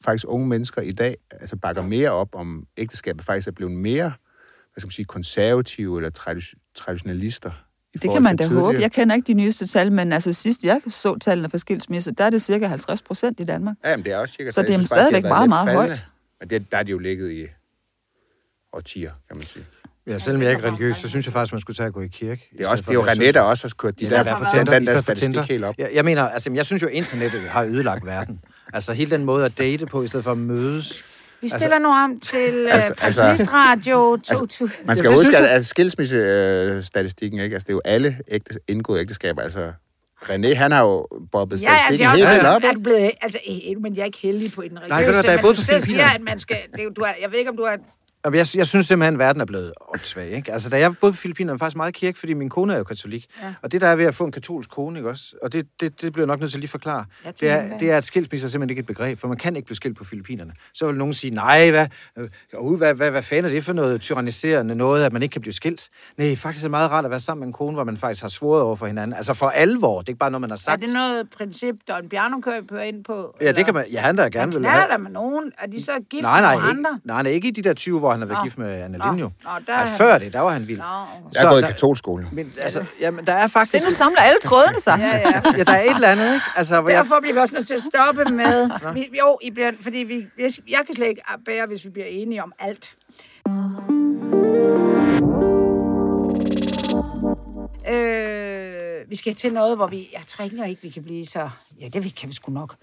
faktisk 0.05 0.25
unge 0.27 0.47
mennesker 0.47 0.81
i 0.81 0.91
dag 0.91 1.17
altså 1.31 1.55
bakker 1.55 1.81
mere 1.81 2.09
op 2.11 2.35
om 2.35 2.67
ægteskabet, 2.77 3.25
faktisk 3.25 3.47
er 3.47 3.51
blevet 3.51 3.73
mere 3.73 4.13
hvad 4.73 4.81
skal 4.81 4.87
man 4.87 4.91
sige, 4.91 5.05
konservative 5.05 5.97
eller 5.97 6.09
tradi- 6.09 6.71
traditionalister. 6.75 7.51
I 7.93 7.97
Det 7.97 8.11
kan 8.11 8.23
man 8.23 8.35
da 8.35 8.43
håbe. 8.43 8.55
tidligere. 8.55 8.81
Jeg 8.81 8.91
kender 8.91 9.15
ikke 9.15 9.27
de 9.27 9.33
nyeste 9.33 9.67
tal, 9.67 9.91
men 9.91 10.13
altså 10.13 10.31
sidst 10.33 10.63
jeg 10.63 10.81
så 10.87 11.17
tallene 11.17 11.49
for 11.49 11.57
skilsmisse, 11.57 12.11
der 12.11 12.23
er 12.23 12.29
det 12.29 12.41
cirka 12.41 12.67
50 12.67 13.01
procent 13.01 13.39
i 13.39 13.43
Danmark. 13.43 13.75
Ja, 13.83 13.95
men 13.97 14.05
det 14.05 14.13
er 14.13 14.17
også 14.17 14.33
cirka 14.33 14.49
Så 14.51 14.61
det 14.61 14.75
er 14.75 14.85
stadigvæk 14.85 15.23
meget, 15.23 15.49
meget 15.49 15.67
faldende. 15.67 16.01
Men 16.39 16.49
det, 16.49 16.71
der 16.71 16.77
er 16.77 16.83
de 16.83 16.91
jo 16.91 16.97
ligget 16.99 17.31
i 17.31 17.47
årtier, 18.73 19.11
kan 19.27 19.37
man 19.37 19.45
sige. 19.45 19.65
Ja, 20.07 20.19
selvom 20.19 20.41
jeg 20.41 20.51
ikke 20.51 20.63
er 20.63 20.67
religiøs, 20.67 20.95
så 20.97 21.09
synes 21.09 21.25
jeg 21.25 21.33
faktisk, 21.33 21.53
man 21.53 21.61
skulle 21.61 21.77
tage 21.77 21.87
at 21.87 21.93
gå 21.93 22.01
i 22.01 22.07
kirke. 22.07 22.49
Det 22.57 22.65
er, 22.65 22.69
også, 22.69 22.81
det 22.83 22.89
er 22.89 22.93
jo 22.93 23.03
René, 23.05 23.31
der 23.31 23.41
også 23.41 23.67
har 23.67 23.73
kørt 23.77 23.99
de 23.99 24.05
der, 24.09 24.23
være 24.23 24.37
på 24.65 24.71
den, 24.71 24.87
der 24.87 25.01
statistik 25.01 25.41
helt 25.49 25.63
op. 25.63 25.75
Jeg, 25.77 25.89
jeg 25.93 26.05
mener, 26.05 26.23
altså, 26.23 26.51
jeg 26.53 26.65
synes 26.65 26.81
jo, 26.81 26.87
internettet 26.87 27.41
har 27.41 27.63
ødelagt 27.63 28.05
verden. 28.05 28.39
Altså 28.73 28.93
hele 28.93 29.11
den 29.11 29.25
måde 29.25 29.45
at 29.45 29.57
date 29.57 29.85
på, 29.85 30.03
i 30.03 30.07
stedet 30.07 30.23
for 30.23 30.31
at 30.31 30.37
mødes. 30.37 31.03
Vi 31.41 31.47
stiller 31.49 31.79
nu 31.79 31.89
om 31.89 32.19
til 32.19 32.37
Altså- 32.37 32.71
altså, 32.71 32.93
altså- 33.05 33.21
Pensionistradio 33.23 34.17
2000. 34.17 34.69
Man 34.87 34.97
skal 34.97 35.09
Ja, 35.09 35.15
huske, 35.15 35.37
at 35.37 35.43
jeg- 35.43 35.51
altså, 35.51 35.69
skilsmissestatistikken, 35.69 37.39
ikke? 37.39 37.53
Altså, 37.53 37.65
det 37.65 37.69
er 37.69 37.75
jo 37.75 37.81
alle 37.85 38.17
ægte, 38.27 38.59
indgåede 38.67 39.01
ægteskaber. 39.01 39.41
Altså, 39.41 39.71
René, 40.23 40.53
han 40.55 40.71
har 40.71 40.81
jo 40.81 41.07
bobbet 41.31 41.61
Ja, 41.61 41.69
altså, 41.71 41.83
statistikken 41.85 42.19
jeg, 42.19 42.27
helt 42.27 42.27
er, 42.27 42.33
vildt 42.33 42.45
op. 42.47 42.63
er 42.63 42.71
du 42.73 42.79
blevet, 42.79 43.11
altså, 43.21 43.39
eh, 43.47 43.81
men 43.81 43.95
jeg 43.95 44.01
er 44.01 44.05
ikke 44.05 44.17
heldig 44.21 44.51
på 44.53 44.61
i 44.61 44.67
den 44.67 44.77
religiøse, 44.79 45.11
Nej, 45.11 45.21
du 45.21 45.27
da 45.27 45.31
jeg 45.31 45.39
boede 45.41 45.55
på 45.55 45.61
siger, 45.85 46.05
at 46.15 46.21
man 46.21 46.39
skal, 46.39 46.57
det, 46.71 46.79
er 46.79 46.83
jo- 46.83 46.89
du 46.89 47.01
er, 47.01 47.11
jeg 47.21 47.31
ved 47.31 47.39
ikke, 47.39 47.51
om 47.51 47.57
du 47.57 47.63
er, 47.63 47.71
Og 47.71 47.79
jeg, 48.25 48.47
jeg 48.55 48.67
synes 48.67 48.85
simpelthen, 48.85 49.13
at 49.13 49.19
verden 49.19 49.41
er 49.41 49.45
blevet 49.45 49.73
åndssvag. 49.93 50.31
Ikke? 50.31 50.51
Altså, 50.51 50.69
da 50.69 50.79
jeg 50.79 50.97
boede 50.97 51.13
på 51.13 51.17
Filippinerne, 51.17 51.51
var 51.51 51.57
faktisk 51.65 51.77
meget 51.77 51.93
kirke, 51.93 52.19
fordi 52.19 52.33
min 52.33 52.49
kone 52.49 52.73
er 52.73 52.77
jo 52.77 52.83
katolik. 52.83 53.25
Ja. 53.41 53.53
Og 53.61 53.71
det 53.71 53.81
der 53.81 53.87
er 53.87 53.95
ved 53.95 54.05
at 54.05 54.15
få 54.15 54.25
en 54.25 54.31
katolsk 54.31 54.69
kone, 54.69 54.99
ikke 54.99 55.09
også? 55.09 55.35
Og 55.41 55.53
det, 55.53 55.67
det, 55.79 56.01
det 56.01 56.13
bliver 56.13 56.25
nok 56.25 56.39
nødt 56.39 56.51
til 56.51 56.57
at 56.57 56.59
lige 56.59 56.69
forklare. 56.69 57.05
Det 57.39 57.49
er, 57.49 57.77
det 57.77 57.91
er, 57.91 57.97
at 57.97 58.03
skilsmisse 58.03 58.45
er 58.45 58.49
simpelthen 58.49 58.69
ikke 58.69 58.79
et 58.79 58.85
begreb, 58.85 59.19
for 59.19 59.27
man 59.27 59.37
kan 59.37 59.55
ikke 59.55 59.65
blive 59.65 59.75
skilt 59.75 59.97
på 59.97 60.03
Filippinerne. 60.03 60.51
Så 60.73 60.87
vil 60.87 60.95
nogen 60.95 61.13
sige, 61.13 61.35
nej, 61.35 61.69
hvad, 61.69 61.87
uh, 62.59 62.77
hvad, 62.77 62.93
hvad, 62.93 63.11
hvad 63.11 63.23
fanden 63.23 63.45
er 63.45 63.49
det 63.49 63.63
for 63.63 63.73
noget 63.73 64.01
tyranniserende 64.01 64.75
noget, 64.75 65.05
at 65.05 65.13
man 65.13 65.23
ikke 65.23 65.33
kan 65.33 65.41
blive 65.41 65.53
skilt? 65.53 65.89
Nej, 66.17 66.35
faktisk 66.35 66.63
er 66.63 66.65
det 66.65 66.71
meget 66.71 66.91
rart 66.91 67.05
at 67.05 67.11
være 67.11 67.19
sammen 67.19 67.39
med 67.39 67.47
en 67.47 67.53
kone, 67.53 67.73
hvor 67.73 67.83
man 67.83 67.97
faktisk 67.97 68.21
har 68.21 68.29
svoret 68.29 68.61
over 68.61 68.75
for 68.75 68.87
hinanden. 68.87 69.17
Altså 69.17 69.33
for 69.33 69.49
alvor, 69.49 69.99
det 69.99 70.07
er 70.07 70.11
ikke 70.11 70.19
bare 70.19 70.31
noget, 70.31 70.41
man 70.41 70.49
har 70.49 70.57
er 70.57 70.59
sagt. 70.59 70.81
det 70.81 70.93
noget 70.93 71.29
princip, 71.37 71.75
Don 71.87 72.09
Bjarno 72.09 72.39
køber 72.39 72.81
ind 72.81 73.03
på? 73.03 73.37
Ja, 73.41 73.51
det 73.51 73.65
kan 73.65 73.73
man, 73.73 73.85
ja, 73.91 73.99
han 73.99 74.17
der 74.17 74.29
gerne 74.29 74.53
vil 74.53 74.65
have. 74.65 74.75
knaller 74.77 74.97
der 74.97 75.03
med 75.03 75.11
nogen, 75.11 75.51
er 75.57 75.67
de 75.67 75.83
så 75.83 75.91
gift 76.09 76.21
Nej, 76.21 76.41
nej, 76.41 76.55
med 76.55 76.61
nogle 76.61 76.71
ikke, 76.71 76.87
andre? 76.87 76.99
nej, 77.03 77.23
nej, 77.23 77.31
ikke 77.31 77.47
i 77.47 77.51
de 77.51 77.61
der 77.61 77.73
20, 77.73 77.99
hvor 77.99 78.12
han 78.13 78.21
har 78.21 78.27
været 78.27 78.39
Nå. 78.39 78.43
gift 78.43 78.57
med 78.57 78.81
Anne 78.81 78.97
Nå. 78.97 79.05
Linjo. 79.11 79.29
Nå, 79.43 79.49
der 79.67 79.73
Ja, 79.73 79.81
er 79.81 79.85
han- 79.85 79.97
før 79.97 80.17
det, 80.17 80.33
der 80.33 80.39
var 80.39 80.49
han 80.49 80.67
vild. 80.67 80.77
Nå, 80.77 80.83
Jeg 81.33 81.43
er 81.43 81.49
gået 81.49 81.59
i 81.59 81.61
der- 81.61 81.67
katolskole. 81.67 82.27
Men 82.31 82.53
altså, 82.61 82.85
jamen, 82.99 83.25
der 83.25 83.33
er 83.33 83.47
faktisk... 83.47 83.79
Se, 83.83 83.89
nu 83.89 83.91
samler 83.95 84.21
alle 84.21 84.39
trådene 84.43 84.79
sig. 84.79 84.97
ja, 84.99 85.17
ja. 85.17 85.41
ja, 85.57 85.63
der 85.63 85.71
er 85.73 85.81
et 85.83 85.95
eller 85.95 86.07
andet, 86.07 86.33
ikke? 86.33 86.45
Altså, 86.55 86.81
hvor 86.81 86.89
jeg, 86.89 86.97
Derfor 86.97 87.19
bliver 87.21 87.33
vi 87.33 87.39
også 87.39 87.53
nødt 87.53 87.67
til 87.67 87.73
at 87.73 87.81
stoppe 87.93 88.25
med... 88.35 88.69
Vi, 88.93 89.09
jo, 89.19 89.37
I 89.41 89.51
bliver, 89.51 89.71
fordi 89.81 89.97
vi, 89.97 90.27
jeg, 90.37 90.51
jeg 90.69 90.79
kan 90.85 90.95
slet 90.95 91.07
ikke 91.07 91.21
bære, 91.45 91.65
hvis 91.67 91.85
vi 91.85 91.89
bliver 91.89 92.07
enige 92.07 92.43
om 92.43 92.53
alt. 92.59 92.95
Øh, 97.89 99.09
vi 99.09 99.15
skal 99.15 99.35
til 99.35 99.53
noget, 99.53 99.75
hvor 99.77 99.87
vi... 99.87 100.09
Jeg 100.13 100.21
tror 100.27 100.45
ikke, 100.45 100.77
vi 100.81 100.89
kan 100.89 101.03
blive 101.03 101.25
så... 101.25 101.49
Ja, 101.79 101.87
det 101.87 102.15
kan 102.15 102.29
vi 102.29 102.35
sgu 102.35 102.51
nok. 102.51 102.75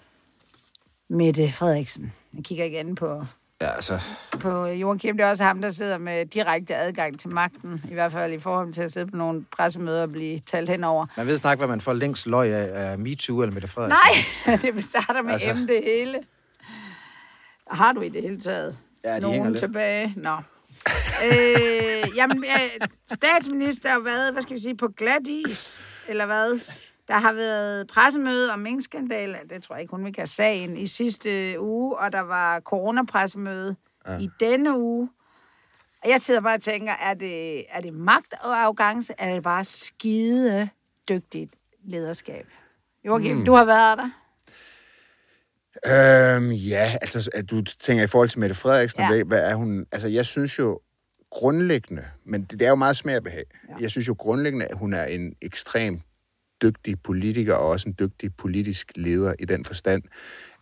Mette 1.09 1.53
Frederiksen. 1.53 2.13
Jeg 2.37 2.45
kigger 2.45 2.65
igen 2.65 2.95
på, 2.95 3.25
ja, 3.61 3.71
altså, 3.71 4.01
på 4.41 4.67
Joachim. 4.67 5.17
Det 5.17 5.27
er 5.27 5.31
også 5.31 5.45
ham, 5.45 5.63
der 5.63 5.71
sidder 5.71 5.99
med 5.99 6.27
direkte 6.27 6.77
adgang 6.77 7.21
til 7.21 7.29
magten. 7.31 7.83
I 7.91 7.95
hvert 7.95 8.13
fald 8.13 8.33
i 8.33 8.39
forhold 8.39 8.73
til 8.73 8.83
at 8.83 8.93
sidde 8.93 9.07
på 9.07 9.17
nogle 9.17 9.45
pressemøder 9.57 10.03
og 10.03 10.13
blive 10.13 10.39
talt 10.39 10.69
henover. 10.71 11.07
man 11.17 11.27
ved 11.27 11.37
snart, 11.37 11.59
hvad 11.59 11.69
man 11.69 11.81
får 11.81 11.93
længst 11.93 12.27
løg 12.27 12.53
af, 12.53 12.91
af 12.91 12.99
MeToo 12.99 13.41
eller 13.43 13.53
Mette 13.55 13.69
Frederiksen. 13.69 13.99
Nej, 14.47 14.57
det 14.75 14.85
starter 14.85 15.23
med 15.23 15.33
Altså. 15.33 15.55
M 15.55 15.67
det 15.67 15.81
hele. 15.85 16.19
Har 17.71 17.93
du 17.93 18.01
i 18.01 18.09
det 18.09 18.23
hele 18.23 18.41
taget 18.41 18.79
Ja, 19.05 19.17
de 19.17 19.21
nogen 19.21 19.55
tilbage? 19.57 20.15
Nå. 20.17 20.37
øh, 21.25 22.17
jamen, 22.17 22.45
øh, 22.45 22.87
statsminister, 23.13 23.99
hvad, 23.99 24.33
hvad 24.33 24.43
skal 24.43 24.57
vi 24.57 24.61
sige, 24.61 24.77
på 24.77 24.89
glat 24.97 25.27
is, 25.27 25.83
eller 26.09 26.27
hvad? 26.27 26.61
Der 27.11 27.19
har 27.19 27.33
været 27.33 27.87
pressemøde 27.87 28.53
om 28.53 28.59
minkskandalen, 28.59 29.49
det 29.51 29.63
tror 29.63 29.75
jeg 29.75 29.83
ikke, 29.83 29.91
hun 29.91 30.05
vil 30.05 30.13
kan 30.13 30.27
sagen, 30.27 30.77
i 30.77 30.87
sidste 30.87 31.61
uge, 31.61 31.99
og 31.99 32.13
der 32.13 32.21
var 32.21 32.61
coronapressemøde 32.61 33.77
ja. 34.07 34.19
i 34.19 34.31
denne 34.41 34.79
uge. 34.79 35.11
Og 36.03 36.11
jeg 36.11 36.21
sidder 36.21 36.41
bare 36.41 36.55
og 36.55 36.63
tænker, 36.63 36.93
er 36.93 37.15
det, 37.15 37.65
er 37.71 37.81
det 37.81 37.95
magt 37.95 38.35
og 38.41 38.59
arrogance, 38.59 39.13
er 39.19 39.35
det 39.35 39.43
bare 39.43 39.65
skide 39.65 40.69
dygtigt 41.09 41.55
lederskab? 41.85 42.47
Joachim, 43.05 43.37
mm. 43.37 43.45
du 43.45 43.53
har 43.53 43.65
været 43.65 43.99
der. 43.99 44.11
Øhm, 46.37 46.51
ja, 46.51 46.93
altså 47.01 47.31
at 47.35 47.51
du 47.51 47.63
tænker 47.63 48.05
i 48.05 48.07
forhold 48.07 48.29
til 48.29 48.41
Mette 48.41 48.55
Frederiksen, 48.55 49.01
Ja. 49.01 49.23
hvad 49.23 49.41
er 49.41 49.55
hun... 49.55 49.87
Altså 49.93 50.09
jeg 50.09 50.27
synes 50.27 50.59
jo 50.59 50.81
grundlæggende, 51.31 52.05
men 52.25 52.43
det, 52.43 52.51
det 52.61 52.63
er 52.63 52.69
jo 52.69 52.75
meget 52.75 52.97
smag 52.97 53.17
og 53.17 53.23
behag. 53.23 53.45
Ja. 53.69 53.75
Jeg 53.81 53.91
synes 53.91 54.09
jo 54.09 54.15
grundlæggende, 54.19 54.67
at 54.67 54.77
hun 54.77 54.93
er 54.93 55.05
en 55.05 55.35
ekstrem 55.43 56.01
dygtig 56.63 57.03
politiker 57.03 57.55
og 57.55 57.69
også 57.69 57.89
en 57.89 57.95
dygtig 57.99 58.35
politisk 58.35 58.93
leder 58.97 59.35
i 59.39 59.45
den 59.45 59.65
forstand, 59.65 60.03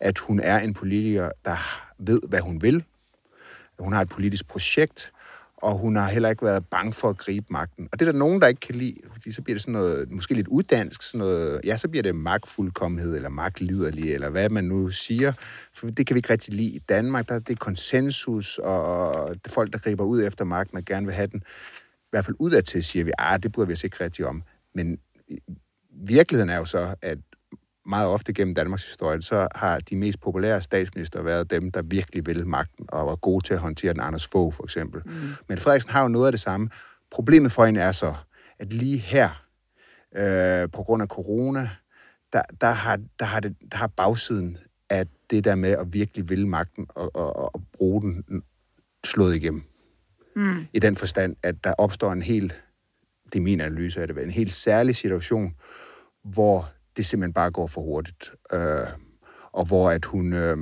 at 0.00 0.18
hun 0.18 0.40
er 0.40 0.58
en 0.58 0.74
politiker, 0.74 1.30
der 1.44 1.56
ved, 1.98 2.20
hvad 2.28 2.40
hun 2.40 2.62
vil. 2.62 2.84
Hun 3.78 3.92
har 3.92 4.02
et 4.02 4.08
politisk 4.08 4.48
projekt, 4.48 5.12
og 5.56 5.78
hun 5.78 5.96
har 5.96 6.08
heller 6.08 6.28
ikke 6.28 6.44
været 6.44 6.66
bange 6.66 6.92
for 6.92 7.08
at 7.08 7.18
gribe 7.18 7.46
magten. 7.50 7.88
Og 7.92 8.00
det 8.00 8.08
er 8.08 8.12
der 8.12 8.18
nogen, 8.18 8.40
der 8.40 8.46
ikke 8.46 8.60
kan 8.60 8.74
lide, 8.74 8.96
fordi 9.12 9.32
så 9.32 9.42
bliver 9.42 9.54
det 9.54 9.62
sådan 9.62 9.72
noget, 9.72 10.10
måske 10.10 10.34
lidt 10.34 10.48
uddansk, 10.48 11.02
sådan 11.02 11.18
noget, 11.18 11.60
ja, 11.64 11.76
så 11.76 11.88
bliver 11.88 12.02
det 12.02 12.14
magtfuldkommenhed, 12.14 13.16
eller 13.16 13.28
magtliderlig, 13.28 14.14
eller 14.14 14.28
hvad 14.28 14.48
man 14.48 14.64
nu 14.64 14.90
siger. 14.90 15.32
For 15.74 15.86
det 15.86 16.06
kan 16.06 16.14
vi 16.14 16.18
ikke 16.18 16.32
rigtig 16.32 16.54
lide 16.54 16.70
i 16.70 16.78
Danmark. 16.78 17.28
Der 17.28 17.34
er 17.34 17.38
det 17.38 17.58
konsensus, 17.58 18.58
og 18.58 19.34
det 19.44 19.52
folk, 19.52 19.72
der 19.72 19.78
griber 19.78 20.04
ud 20.04 20.22
efter 20.22 20.44
magten 20.44 20.78
og 20.78 20.84
gerne 20.84 21.06
vil 21.06 21.14
have 21.14 21.26
den. 21.26 21.42
I 21.96 22.10
hvert 22.10 22.24
fald 22.24 22.36
udadtil 22.38 22.84
siger 22.84 23.04
vi, 23.04 23.12
ah, 23.18 23.42
det 23.42 23.52
bryder 23.52 23.66
vi 23.66 23.72
os 23.72 23.84
ikke 23.84 24.04
rigtig 24.04 24.26
om. 24.26 24.42
Men 24.74 24.98
virkeligheden 26.06 26.50
er 26.50 26.56
jo 26.56 26.64
så, 26.64 26.94
at 27.02 27.18
meget 27.86 28.08
ofte 28.08 28.32
gennem 28.32 28.54
Danmarks 28.54 28.86
historie, 28.86 29.22
så 29.22 29.48
har 29.54 29.78
de 29.78 29.96
mest 29.96 30.20
populære 30.20 30.62
statsminister 30.62 31.22
været 31.22 31.50
dem, 31.50 31.70
der 31.70 31.82
virkelig 31.82 32.26
vil 32.26 32.46
magten, 32.46 32.86
og 32.88 33.06
var 33.06 33.16
gode 33.16 33.44
til 33.44 33.54
at 33.54 33.60
håndtere 33.60 33.92
den. 33.92 34.00
Anders 34.00 34.26
Fogh, 34.26 34.54
for 34.54 34.64
eksempel. 34.64 35.02
Mm. 35.04 35.12
Men 35.48 35.58
Frederiksen 35.58 35.92
har 35.92 36.02
jo 36.02 36.08
noget 36.08 36.26
af 36.26 36.32
det 36.32 36.40
samme. 36.40 36.70
Problemet 37.10 37.52
for 37.52 37.66
hende 37.66 37.80
er 37.80 37.92
så, 37.92 38.14
at 38.58 38.72
lige 38.72 38.98
her, 38.98 39.44
øh, 40.16 40.70
på 40.70 40.82
grund 40.82 41.02
af 41.02 41.08
corona, 41.08 41.70
der, 42.32 42.42
der, 42.60 42.70
har, 42.70 43.00
der, 43.18 43.24
har 43.24 43.40
det, 43.40 43.56
der 43.72 43.76
har 43.76 43.86
bagsiden 43.86 44.58
af 44.90 45.06
det 45.30 45.44
der 45.44 45.54
med 45.54 45.70
at 45.70 45.92
virkelig 45.92 46.28
ville 46.28 46.48
magten 46.48 46.86
og, 46.88 47.16
og, 47.16 47.54
og 47.54 47.62
bruge 47.72 48.02
den 48.02 48.42
slået 49.06 49.36
igennem. 49.36 49.62
Mm. 50.36 50.66
I 50.72 50.78
den 50.78 50.96
forstand, 50.96 51.36
at 51.42 51.64
der 51.64 51.72
opstår 51.72 52.12
en 52.12 52.22
helt, 52.22 52.62
det 53.32 53.38
er 53.38 53.42
min 53.42 53.60
analyse 53.60 54.00
af 54.00 54.08
det, 54.08 54.22
en 54.22 54.30
helt 54.30 54.54
særlig 54.54 54.96
situation, 54.96 55.54
hvor 56.32 56.68
det 56.96 57.06
simpelthen 57.06 57.32
bare 57.32 57.50
går 57.50 57.66
for 57.66 57.80
hurtigt. 57.80 58.32
Øh, 58.52 58.88
og 59.52 59.64
hvor 59.64 59.90
at 59.90 60.04
hun, 60.04 60.32
øh, 60.32 60.56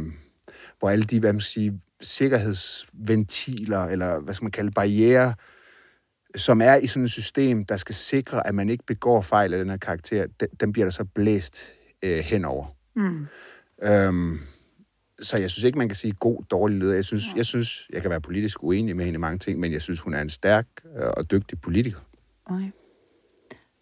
hvor 0.78 0.90
alle 0.90 1.04
de, 1.04 1.20
hvad 1.20 1.32
man 1.32 1.40
siger, 1.40 1.72
sikkerhedsventiler, 2.00 3.84
eller 3.84 4.20
hvad 4.20 4.34
skal 4.34 4.44
man 4.44 4.52
kalde 4.52 4.70
barriere, 4.70 5.34
som 6.36 6.60
er 6.60 6.74
i 6.74 6.86
sådan 6.86 7.04
et 7.04 7.10
system, 7.10 7.64
der 7.64 7.76
skal 7.76 7.94
sikre, 7.94 8.46
at 8.46 8.54
man 8.54 8.68
ikke 8.68 8.84
begår 8.86 9.22
fejl 9.22 9.52
af 9.52 9.58
den 9.58 9.70
her 9.70 9.76
karakter, 9.76 10.26
den, 10.40 10.48
den 10.60 10.72
bliver 10.72 10.86
der 10.86 10.92
så 10.92 11.04
blæst 11.04 11.58
øh, 12.02 12.18
henover. 12.18 12.66
Mm. 12.96 13.26
Øhm, 13.82 14.38
så 15.22 15.38
jeg 15.38 15.50
synes 15.50 15.64
ikke, 15.64 15.78
man 15.78 15.88
kan 15.88 15.96
sige 15.96 16.12
god, 16.12 16.42
dårlig 16.50 16.78
leder. 16.78 16.94
Jeg 16.94 17.04
synes, 17.04 17.24
jeg 17.36 17.46
synes, 17.46 17.88
jeg 17.92 18.02
kan 18.02 18.10
være 18.10 18.20
politisk 18.20 18.62
uenig 18.62 18.96
med 18.96 19.04
hende 19.04 19.16
i 19.16 19.20
mange 19.20 19.38
ting, 19.38 19.60
men 19.60 19.72
jeg 19.72 19.82
synes, 19.82 20.00
hun 20.00 20.14
er 20.14 20.20
en 20.20 20.30
stærk 20.30 20.66
øh, 20.96 21.10
og 21.16 21.30
dygtig 21.30 21.60
politiker. 21.60 22.00
Okay. 22.46 22.70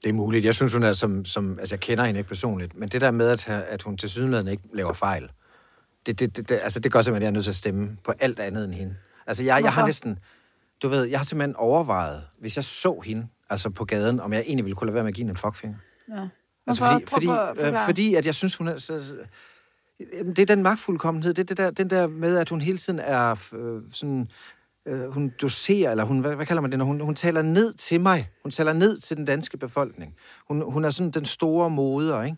Det 0.05 0.11
er 0.11 0.15
muligt. 0.15 0.45
Jeg 0.45 0.55
synes, 0.55 0.73
hun 0.73 0.83
er 0.83 0.93
som... 0.93 1.25
som 1.25 1.59
altså, 1.59 1.75
jeg 1.75 1.81
kender 1.81 2.05
hende 2.05 2.19
ikke 2.19 2.29
personligt, 2.29 2.77
men 2.77 2.89
det 2.89 3.01
der 3.01 3.11
med, 3.11 3.29
at, 3.29 3.49
at 3.49 3.83
hun 3.83 3.97
til 3.97 4.11
sydenlandet 4.11 4.53
ikke 4.53 4.65
laver 4.75 4.93
fejl, 4.93 5.31
det, 6.07 6.21
det, 6.21 6.37
det, 6.37 6.49
det, 6.49 6.61
altså, 6.63 6.81
det 6.81 6.93
gør 6.93 7.03
simpelthen, 7.03 7.17
at 7.17 7.23
jeg 7.23 7.29
er 7.29 7.33
nødt 7.33 7.45
til 7.45 7.51
at 7.51 7.57
stemme 7.57 7.97
på 8.05 8.13
alt 8.21 8.41
andet 8.41 8.65
end 8.65 8.75
hende. 8.75 8.97
Altså, 9.27 9.45
jeg, 9.45 9.63
jeg 9.63 9.73
har 9.73 9.87
næsten... 9.87 10.19
Du 10.83 10.89
ved, 10.89 11.05
jeg 11.05 11.19
har 11.19 11.25
simpelthen 11.25 11.57
overvejet, 11.57 12.23
hvis 12.39 12.57
jeg 12.57 12.65
så 12.65 13.01
hende, 13.05 13.27
altså 13.51 13.71
på 13.71 13.85
gaden, 13.85 14.21
om 14.21 14.33
jeg 14.33 14.41
egentlig 14.47 14.65
ville 14.65 14.77
kunne 14.77 14.87
lade 14.87 14.95
være 14.95 15.05
med 15.05 15.09
at 15.09 15.15
give 15.15 15.23
hende 15.23 15.31
en 15.31 15.37
fuckfinger. 15.37 15.77
Ja. 16.09 16.29
Altså, 16.67 16.85
Hvorfor? 16.85 16.93
fordi, 16.93 17.07
fordi, 17.07 17.27
Prøv 17.27 17.67
at 17.67 17.69
øh, 17.69 17.77
fordi 17.87 18.15
at 18.15 18.27
jeg 18.27 18.35
synes, 18.35 18.57
hun 18.57 18.69
er... 18.69 18.79
Så, 18.79 19.03
det 20.27 20.39
er 20.39 20.47
den 20.47 20.63
magtfuldkommenhed, 20.63 21.35
det 21.35 21.43
er 21.43 21.47
det 21.47 21.57
der, 21.57 21.71
den 21.71 21.91
der 21.91 22.07
med, 22.07 22.37
at 22.39 22.49
hun 22.49 22.61
hele 22.61 22.79
tiden 22.79 22.99
er 22.99 23.53
øh, 23.53 23.83
sådan... 23.93 24.31
Øh, 24.89 25.11
hun 25.13 25.33
doserer, 25.43 25.91
eller 25.91 26.05
hun, 26.05 26.19
hvad, 26.19 26.35
hvad 26.35 26.47
kalder 26.47 26.61
man 26.63 26.71
det, 26.71 26.79
når 26.79 26.85
hun, 26.87 27.01
hun 27.01 27.15
taler 27.15 27.43
ned 27.43 27.75
til 27.75 28.01
mig. 28.01 28.29
Hun 28.43 28.51
taler 28.53 28.73
ned 28.73 28.99
til 28.99 29.17
den 29.17 29.25
danske 29.25 29.57
befolkning. 29.59 30.15
Hun, 30.49 30.73
hun 30.73 30.85
er 30.85 30.91
sådan 30.91 31.11
den 31.11 31.25
store 31.25 31.71
moder, 31.71 32.23
ikke? 32.23 32.37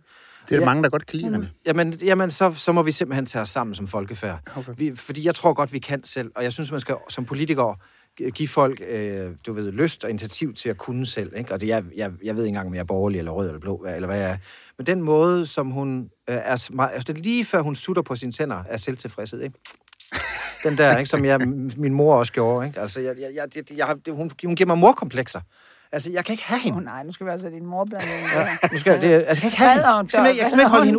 Det 0.49 0.55
er 0.57 0.61
Ja. 0.61 0.65
mange, 0.65 0.83
der 0.83 0.89
godt 0.89 1.07
kan 1.07 1.19
lide 1.19 1.33
hende. 1.33 1.49
Jamen, 1.67 1.93
jamen 2.03 2.31
så, 2.31 2.53
så 2.55 2.73
må 2.73 2.83
vi 2.83 2.93
simpelthen 2.93 3.27
tage 3.27 3.43
os 3.43 3.49
sammen 3.49 3.75
som 3.75 3.87
folkefærd. 3.89 4.41
Okay. 4.57 4.73
Vi, 4.77 4.97
fordi 4.97 5.25
jeg 5.27 5.35
tror 5.35 5.53
godt, 5.53 5.73
vi 5.73 5.79
kan 5.79 6.05
selv, 6.05 6.31
og 6.37 6.43
jeg 6.43 6.53
synes, 6.53 6.71
man 6.71 6.81
skal 6.81 6.95
som 7.09 7.25
politiker 7.25 7.81
gi- 8.19 8.31
give 8.31 8.49
folk, 8.49 8.81
øh, 8.89 9.31
du 9.47 9.53
ved, 9.53 9.73
lyst 9.73 10.05
og 10.05 10.11
initiativ 10.11 10.55
til 10.55 10.69
at 10.69 10.79
kunne 10.79 11.07
selv. 11.07 11.33
Ikke? 11.37 11.53
Og 11.55 11.61
det, 11.61 11.67
jeg, 11.67 11.85
jeg, 11.97 12.13
jeg 12.25 12.37
ved 12.37 12.43
ikke 12.45 12.49
engang, 12.49 12.67
om 12.69 12.75
jeg 12.75 12.81
er 12.81 12.85
borgerlig 12.85 13.19
eller 13.19 13.33
rød 13.33 13.47
eller 13.47 13.61
blå, 13.61 13.85
eller 13.95 14.07
hvad 14.07 14.19
jeg 14.21 14.31
er. 14.31 14.37
Men 14.79 14.87
den 14.87 15.03
måde, 15.03 15.47
som 15.47 15.71
hun 15.71 16.01
øh, 16.03 16.37
er, 16.37 16.41
altså, 16.41 17.13
lige 17.17 17.45
før 17.45 17.61
hun 17.61 17.75
sutter 17.75 18.03
på 18.03 18.17
sine 18.17 18.33
tænder, 18.33 18.63
er 18.69 18.77
selvtilfredshed. 18.77 19.41
Ikke? 19.43 19.59
Den 20.65 20.79
der, 20.79 20.97
ikke, 20.97 21.09
som 21.11 21.25
jeg, 21.25 21.41
min 21.77 21.95
mor 21.95 22.15
også 22.15 22.33
gjorde. 22.33 22.67
Ikke? 22.67 22.81
Altså, 22.81 23.01
jeg, 23.01 23.15
jeg, 23.21 23.29
jeg, 23.35 23.47
jeg, 23.71 23.79
jeg, 23.79 23.97
det, 24.07 24.15
hun, 24.15 24.31
hun 24.45 24.57
giver 24.57 24.67
mig 24.67 24.79
morkomplekser. 24.79 25.41
Altså, 25.93 26.11
jeg 26.13 26.25
kan 26.25 26.33
ikke 26.33 26.45
have 26.45 26.59
Åh 26.59 26.63
hende. 26.63 26.77
oh, 26.79 26.85
nej, 26.85 27.03
nu 27.03 27.13
skal 27.13 27.27
vi 27.27 27.31
altså 27.31 27.49
din 27.49 27.67
mor 27.67 27.85
blandt 27.85 28.07
Ja, 28.35 28.57
nu 28.73 28.79
skal 28.79 28.93
jeg, 28.93 29.03
det, 29.03 29.09
altså, 29.13 29.29
jeg 29.29 29.37
kan 29.37 29.47
ikke 29.49 29.57
have 29.59 29.71
hende. 29.73 29.85
er 29.85 29.97
hun? 29.97 30.09
Simpelthen, 30.11 30.37
jeg 30.37 30.43
kan 30.45 30.51
simpelthen 30.51 30.61
ikke 30.61 30.71
holde 30.71 30.87
hende 30.87 30.99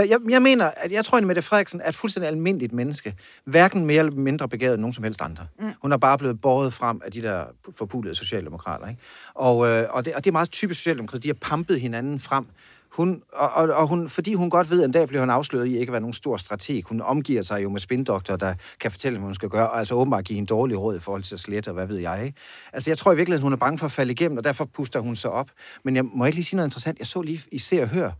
Øh, 0.04 0.10
Jeg, 0.10 0.32
jeg 0.32 0.42
mener, 0.42 0.70
at 0.76 0.92
jeg 0.92 1.04
tror, 1.04 1.18
at 1.18 1.24
Mette 1.24 1.42
Frederiksen 1.42 1.80
er 1.80 1.88
et 1.88 1.94
fuldstændig 1.94 2.28
almindeligt 2.28 2.72
menneske. 2.72 3.14
Hverken 3.44 3.86
mere 3.86 3.98
eller 3.98 4.12
mindre 4.12 4.48
begavet 4.48 4.74
end 4.74 4.80
nogen 4.80 4.94
som 4.94 5.04
helst 5.04 5.20
andre. 5.22 5.46
Mm. 5.60 5.66
Hun 5.82 5.92
er 5.92 5.96
bare 5.96 6.18
blevet 6.18 6.40
båret 6.40 6.72
frem 6.72 7.00
af 7.04 7.12
de 7.12 7.22
der 7.22 7.44
forpulede 7.78 8.14
socialdemokrater. 8.14 8.88
Ikke? 8.88 9.00
Og, 9.34 9.68
øh, 9.68 9.86
og, 9.90 10.04
det, 10.04 10.14
og 10.14 10.24
det 10.24 10.30
er 10.30 10.32
meget 10.32 10.50
typisk 10.50 10.80
socialdemokrater. 10.80 11.20
De 11.20 11.28
har 11.28 11.34
pampet 11.40 11.80
hinanden 11.80 12.20
frem. 12.20 12.46
Hun, 12.92 13.22
og, 13.32 13.50
og, 13.50 13.68
og 13.68 13.88
hun, 13.88 14.08
fordi 14.08 14.34
hun 14.34 14.50
godt 14.50 14.70
ved, 14.70 14.82
at 14.82 14.84
en 14.84 14.92
dag 14.92 15.08
bliver 15.08 15.20
hun 15.20 15.30
afsløret 15.30 15.66
i 15.66 15.78
ikke 15.78 15.90
at 15.90 15.92
være 15.92 16.00
nogen 16.00 16.12
stor 16.12 16.36
strateg. 16.36 16.82
Hun 16.86 17.00
omgiver 17.00 17.42
sig 17.42 17.62
jo 17.62 17.70
med 17.70 17.80
spindoktorer, 17.80 18.38
der 18.38 18.54
kan 18.80 18.90
fortælle, 18.90 19.18
hvad 19.18 19.26
hun 19.26 19.34
skal 19.34 19.48
gøre, 19.48 19.70
og 19.70 19.78
altså 19.78 19.94
åbenbart 19.94 20.24
give 20.24 20.38
en 20.38 20.46
dårlig 20.46 20.78
råd 20.78 20.96
i 20.96 20.98
forhold 20.98 21.22
til 21.22 21.34
at 21.34 21.40
slette, 21.40 21.68
og 21.68 21.74
hvad 21.74 21.86
ved 21.86 21.98
jeg. 21.98 22.24
Ikke? 22.24 22.38
Altså 22.72 22.90
jeg 22.90 22.98
tror 22.98 23.12
i 23.12 23.16
virkeligheden, 23.16 23.42
hun 23.42 23.52
er 23.52 23.56
bange 23.56 23.78
for 23.78 23.86
at 23.86 23.92
falde 23.92 24.12
igennem, 24.12 24.38
og 24.38 24.44
derfor 24.44 24.64
puster 24.64 25.00
hun 25.00 25.16
sig 25.16 25.30
op. 25.30 25.50
Men 25.84 25.96
jeg 25.96 26.04
må 26.04 26.24
ikke 26.24 26.36
lige 26.36 26.44
sige 26.44 26.56
noget 26.56 26.66
interessant. 26.66 26.98
Jeg 26.98 27.06
så 27.06 27.22
lige 27.22 27.42
i 27.52 27.58
Se 27.58 27.82
og 27.82 27.88
Hør, 27.88 28.10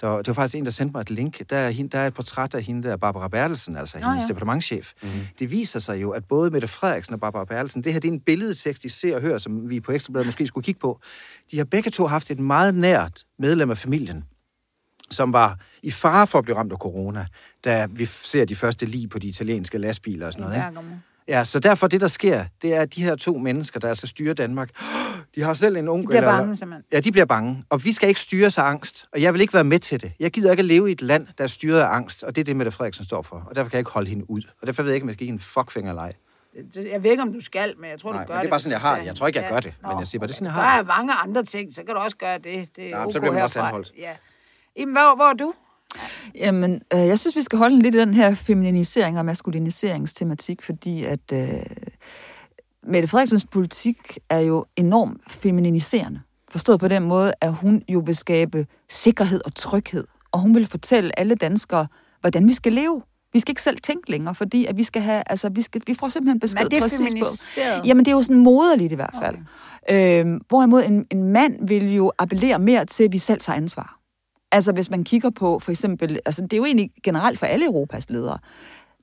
der, 0.00 0.06
var- 0.06 0.16
det 0.18 0.26
var 0.28 0.32
faktisk 0.34 0.54
en, 0.58 0.64
der 0.64 0.70
sendte 0.70 0.92
mig 0.92 1.00
et 1.00 1.10
link. 1.10 1.50
Der 1.50 1.56
er, 1.56 1.70
hende, 1.70 1.90
der 1.90 1.98
er 1.98 2.06
et 2.06 2.14
portræt 2.14 2.54
af 2.54 2.62
hende, 2.62 2.82
der 2.82 2.92
er 2.92 2.96
Barbara 2.96 3.28
Bertelsen, 3.28 3.76
altså 3.76 3.98
Nå, 3.98 4.06
hendes 4.06 4.22
ja. 4.22 4.28
departementchef. 4.28 4.92
Mm. 5.02 5.08
Det 5.38 5.50
viser 5.50 5.78
sig 5.80 6.02
jo, 6.02 6.10
at 6.10 6.24
både 6.24 6.50
Mette 6.50 6.68
Frederiksen 6.68 7.14
og 7.14 7.20
Barbara 7.20 7.44
Bertelsen, 7.44 7.84
det 7.84 7.92
her 7.92 8.00
det 8.00 8.08
er 8.08 8.12
en 8.12 8.20
billedtekst, 8.20 8.82
de 8.82 8.88
ser 8.90 9.14
og 9.14 9.20
hører, 9.20 9.38
som 9.38 9.68
vi 9.70 9.80
på 9.80 9.92
Ekstrabladet 9.92 10.26
måske 10.26 10.46
skulle 10.46 10.64
kigge 10.64 10.80
på. 10.80 11.00
De 11.50 11.56
har 11.56 11.64
begge 11.64 11.90
to 11.90 12.06
haft 12.06 12.30
et 12.30 12.38
meget 12.38 12.74
nært 12.74 13.24
medlem 13.38 13.70
af 13.70 13.78
familien, 13.78 14.24
som 15.10 15.32
var 15.32 15.58
i 15.82 15.90
fare 15.90 16.26
for 16.26 16.38
at 16.38 16.44
blive 16.44 16.56
ramt 16.56 16.72
af 16.72 16.78
corona, 16.78 17.26
da 17.64 17.86
vi 17.90 18.04
ser 18.04 18.44
de 18.44 18.56
første 18.56 18.86
lige 18.86 19.08
på 19.08 19.18
de 19.18 19.26
italienske 19.28 19.78
lastbiler 19.78 20.26
og 20.26 20.32
sådan 20.32 20.42
noget. 20.46 20.56
Ikke? 20.70 20.78
Ja, 21.30 21.44
så 21.44 21.58
derfor 21.60 21.86
det, 21.86 22.00
der 22.00 22.08
sker, 22.08 22.44
det 22.62 22.74
er, 22.74 22.80
at 22.82 22.94
de 22.94 23.02
her 23.04 23.16
to 23.16 23.38
mennesker, 23.38 23.80
der 23.80 23.88
altså 23.88 24.06
styrer 24.06 24.34
Danmark, 24.34 24.70
de 25.34 25.42
har 25.42 25.54
selv 25.54 25.76
en 25.76 25.88
onkel... 25.88 26.02
De 26.02 26.08
bliver 26.08 26.20
eller- 26.20 26.32
bange, 26.32 26.56
simpelthen. 26.56 26.84
Ja, 26.92 27.00
de 27.00 27.12
bliver 27.12 27.24
bange. 27.24 27.64
Og 27.70 27.84
vi 27.84 27.92
skal 27.92 28.08
ikke 28.08 28.20
styre 28.20 28.50
sig 28.50 28.64
af 28.64 28.68
angst. 28.68 29.06
Og 29.12 29.22
jeg 29.22 29.32
vil 29.34 29.40
ikke 29.40 29.54
være 29.54 29.64
med 29.64 29.78
til 29.78 30.02
det. 30.02 30.12
Jeg 30.20 30.30
gider 30.30 30.50
ikke 30.50 30.60
at 30.60 30.64
leve 30.64 30.88
i 30.88 30.92
et 30.92 31.02
land, 31.02 31.26
der 31.38 31.44
er 31.44 31.48
styret 31.48 31.80
af 31.80 31.86
angst. 31.86 32.22
Og 32.22 32.34
det 32.36 32.40
er 32.40 32.44
det, 32.44 32.56
Mette 32.56 32.72
Frederiksen 32.72 33.04
står 33.04 33.22
for. 33.22 33.36
Og 33.46 33.56
derfor 33.56 33.68
kan 33.70 33.76
jeg 33.76 33.80
ikke 33.80 33.90
holde 33.90 34.08
hende 34.10 34.30
ud. 34.30 34.42
Og 34.60 34.66
derfor 34.66 34.82
ved 34.82 34.90
jeg 34.90 34.94
ikke, 34.94 35.04
om 35.04 35.08
jeg 35.08 35.14
skal 35.14 35.26
give 35.26 35.32
en 35.34 35.40
fuckfinger 35.40 35.90
eller 35.90 36.02
ej. 36.02 36.12
Det- 36.74 36.88
Jeg 36.92 37.02
ved 37.02 37.10
ikke, 37.10 37.22
om 37.22 37.32
du 37.32 37.40
skal, 37.40 37.74
men 37.78 37.90
jeg 37.90 38.00
tror, 38.00 38.12
Nej, 38.12 38.22
du 38.22 38.26
gør 38.26 38.34
men 38.34 38.36
det 38.36 38.38
er 38.38 38.42
det. 38.42 38.50
bare 38.50 38.60
sådan, 38.60 38.72
jeg 38.72 38.80
har 38.80 38.98
det. 38.98 39.06
Jeg 39.06 39.16
tror 39.16 39.26
ikke, 39.26 39.40
jeg 39.40 39.48
gør 39.50 39.60
det, 39.60 39.74
men 39.88 39.98
jeg 39.98 40.08
siger 40.08 40.20
bare, 40.20 40.26
det 40.26 40.32
er 40.32 40.36
sådan, 40.36 40.46
jeg 40.46 40.52
har 40.54 40.76
Der 40.76 40.82
det. 40.82 40.90
er 40.90 40.96
mange 40.98 41.12
andre 41.12 41.42
ting, 41.44 41.74
så 41.74 41.82
kan 41.84 41.94
du 41.94 42.00
også 42.00 42.16
gøre 42.16 42.38
det. 42.38 42.68
det 42.76 42.84
er 42.84 42.88
Ja, 42.88 43.06
OK 43.06 43.12
så 43.12 43.20
bliver 43.20 43.32
man 43.32 43.42
også 43.42 43.60
anholdt. 43.60 43.92
Ja. 43.98 44.12
Jamen, 44.76 44.94
hvor, 44.94 45.16
hvor 45.16 45.24
er 45.24 45.32
du? 45.32 45.52
Jamen, 46.34 46.80
øh, 46.94 47.00
jeg 47.00 47.18
synes, 47.18 47.36
vi 47.36 47.42
skal 47.42 47.58
holde 47.58 47.78
lidt 47.78 47.94
i 47.94 47.98
den 47.98 48.14
her 48.14 48.34
feminisering 48.34 49.18
og 49.18 49.24
maskuliniseringstematik, 49.24 50.62
fordi 50.62 51.04
at 51.04 51.32
øh, 51.32 51.48
Mette 52.86 53.08
Frederiksens 53.08 53.44
politik 53.44 54.18
er 54.28 54.38
jo 54.38 54.64
enormt 54.76 55.20
feminiserende. 55.28 56.20
Forstået 56.50 56.80
på 56.80 56.88
den 56.88 57.02
måde, 57.02 57.32
at 57.40 57.52
hun 57.52 57.82
jo 57.88 58.02
vil 58.06 58.16
skabe 58.16 58.66
sikkerhed 58.88 59.40
og 59.44 59.54
tryghed, 59.54 60.04
og 60.32 60.40
hun 60.40 60.54
vil 60.54 60.66
fortælle 60.66 61.18
alle 61.18 61.34
danskere, 61.34 61.86
hvordan 62.20 62.48
vi 62.48 62.54
skal 62.54 62.72
leve. 62.72 63.02
Vi 63.32 63.40
skal 63.40 63.52
ikke 63.52 63.62
selv 63.62 63.78
tænke 63.82 64.10
længere, 64.10 64.34
fordi 64.34 64.66
at 64.66 64.76
vi 64.76 64.82
skal 64.82 65.02
have, 65.02 65.22
altså 65.26 65.48
vi, 65.48 65.62
skal, 65.62 65.82
vi 65.86 65.94
får 65.94 66.08
simpelthen 66.08 66.40
besked 66.40 66.64
Men 66.64 66.70
det 66.70 66.76
er 66.76 66.80
præcis 66.80 67.14
på. 67.20 67.26
Jamen, 67.84 68.04
det 68.04 68.10
er 68.10 68.14
jo 68.14 68.22
sådan 68.22 68.42
moderligt 68.42 68.92
i 68.92 68.94
hvert 68.94 69.14
fald. 69.22 69.36
Okay. 69.88 70.20
Øhm, 70.20 70.40
hvorimod 70.48 70.82
en, 70.84 71.06
en 71.10 71.22
mand 71.22 71.68
vil 71.68 71.94
jo 71.94 72.12
appellere 72.18 72.58
mere 72.58 72.84
til, 72.84 73.04
at 73.04 73.12
vi 73.12 73.18
selv 73.18 73.40
tager 73.40 73.56
ansvar. 73.56 73.99
Altså, 74.52 74.72
hvis 74.72 74.90
man 74.90 75.04
kigger 75.04 75.30
på, 75.30 75.58
for 75.58 75.70
eksempel, 75.70 76.20
altså 76.26 76.42
det 76.42 76.52
er 76.52 76.56
jo 76.56 76.64
egentlig 76.64 76.90
generelt 77.02 77.38
for 77.38 77.46
alle 77.46 77.66
Europas 77.66 78.10
ledere. 78.10 78.38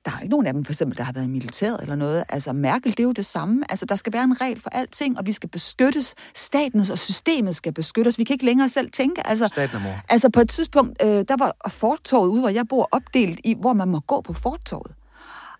Der 0.04 0.10
er 0.16 0.20
ikke 0.20 0.30
nogen 0.30 0.46
af 0.46 0.52
dem, 0.52 0.64
for 0.64 0.72
eksempel, 0.72 0.98
der 0.98 1.04
har 1.04 1.12
været 1.12 1.24
i 1.24 1.28
militæret 1.28 1.80
eller 1.82 1.94
noget. 1.94 2.24
Altså, 2.28 2.52
Merkel, 2.52 2.90
det 2.90 3.00
er 3.00 3.04
jo 3.04 3.12
det 3.12 3.26
samme. 3.26 3.64
Altså, 3.70 3.86
der 3.86 3.94
skal 3.94 4.12
være 4.12 4.24
en 4.24 4.40
regel 4.40 4.60
for 4.60 4.70
alting, 4.70 5.18
og 5.18 5.26
vi 5.26 5.32
skal 5.32 5.48
beskyttes. 5.48 6.14
Staten 6.34 6.80
og 6.80 6.98
systemet 6.98 7.56
skal 7.56 7.72
beskyttes. 7.72 8.18
Vi 8.18 8.24
kan 8.24 8.34
ikke 8.34 8.44
længere 8.44 8.68
selv 8.68 8.90
tænke. 8.90 9.26
Altså, 9.26 9.48
Staten. 9.48 9.80
Altså 10.08 10.30
på 10.30 10.40
et 10.40 10.48
tidspunkt, 10.48 11.02
øh, 11.02 11.08
der 11.08 11.36
var 11.38 11.56
fortorvet 11.68 12.28
ude, 12.28 12.40
hvor 12.40 12.48
jeg 12.48 12.68
bor, 12.68 12.88
opdelt 12.92 13.40
i, 13.44 13.54
hvor 13.60 13.72
man 13.72 13.88
må 13.88 14.00
gå 14.00 14.20
på 14.20 14.32
fortorvet. 14.32 14.92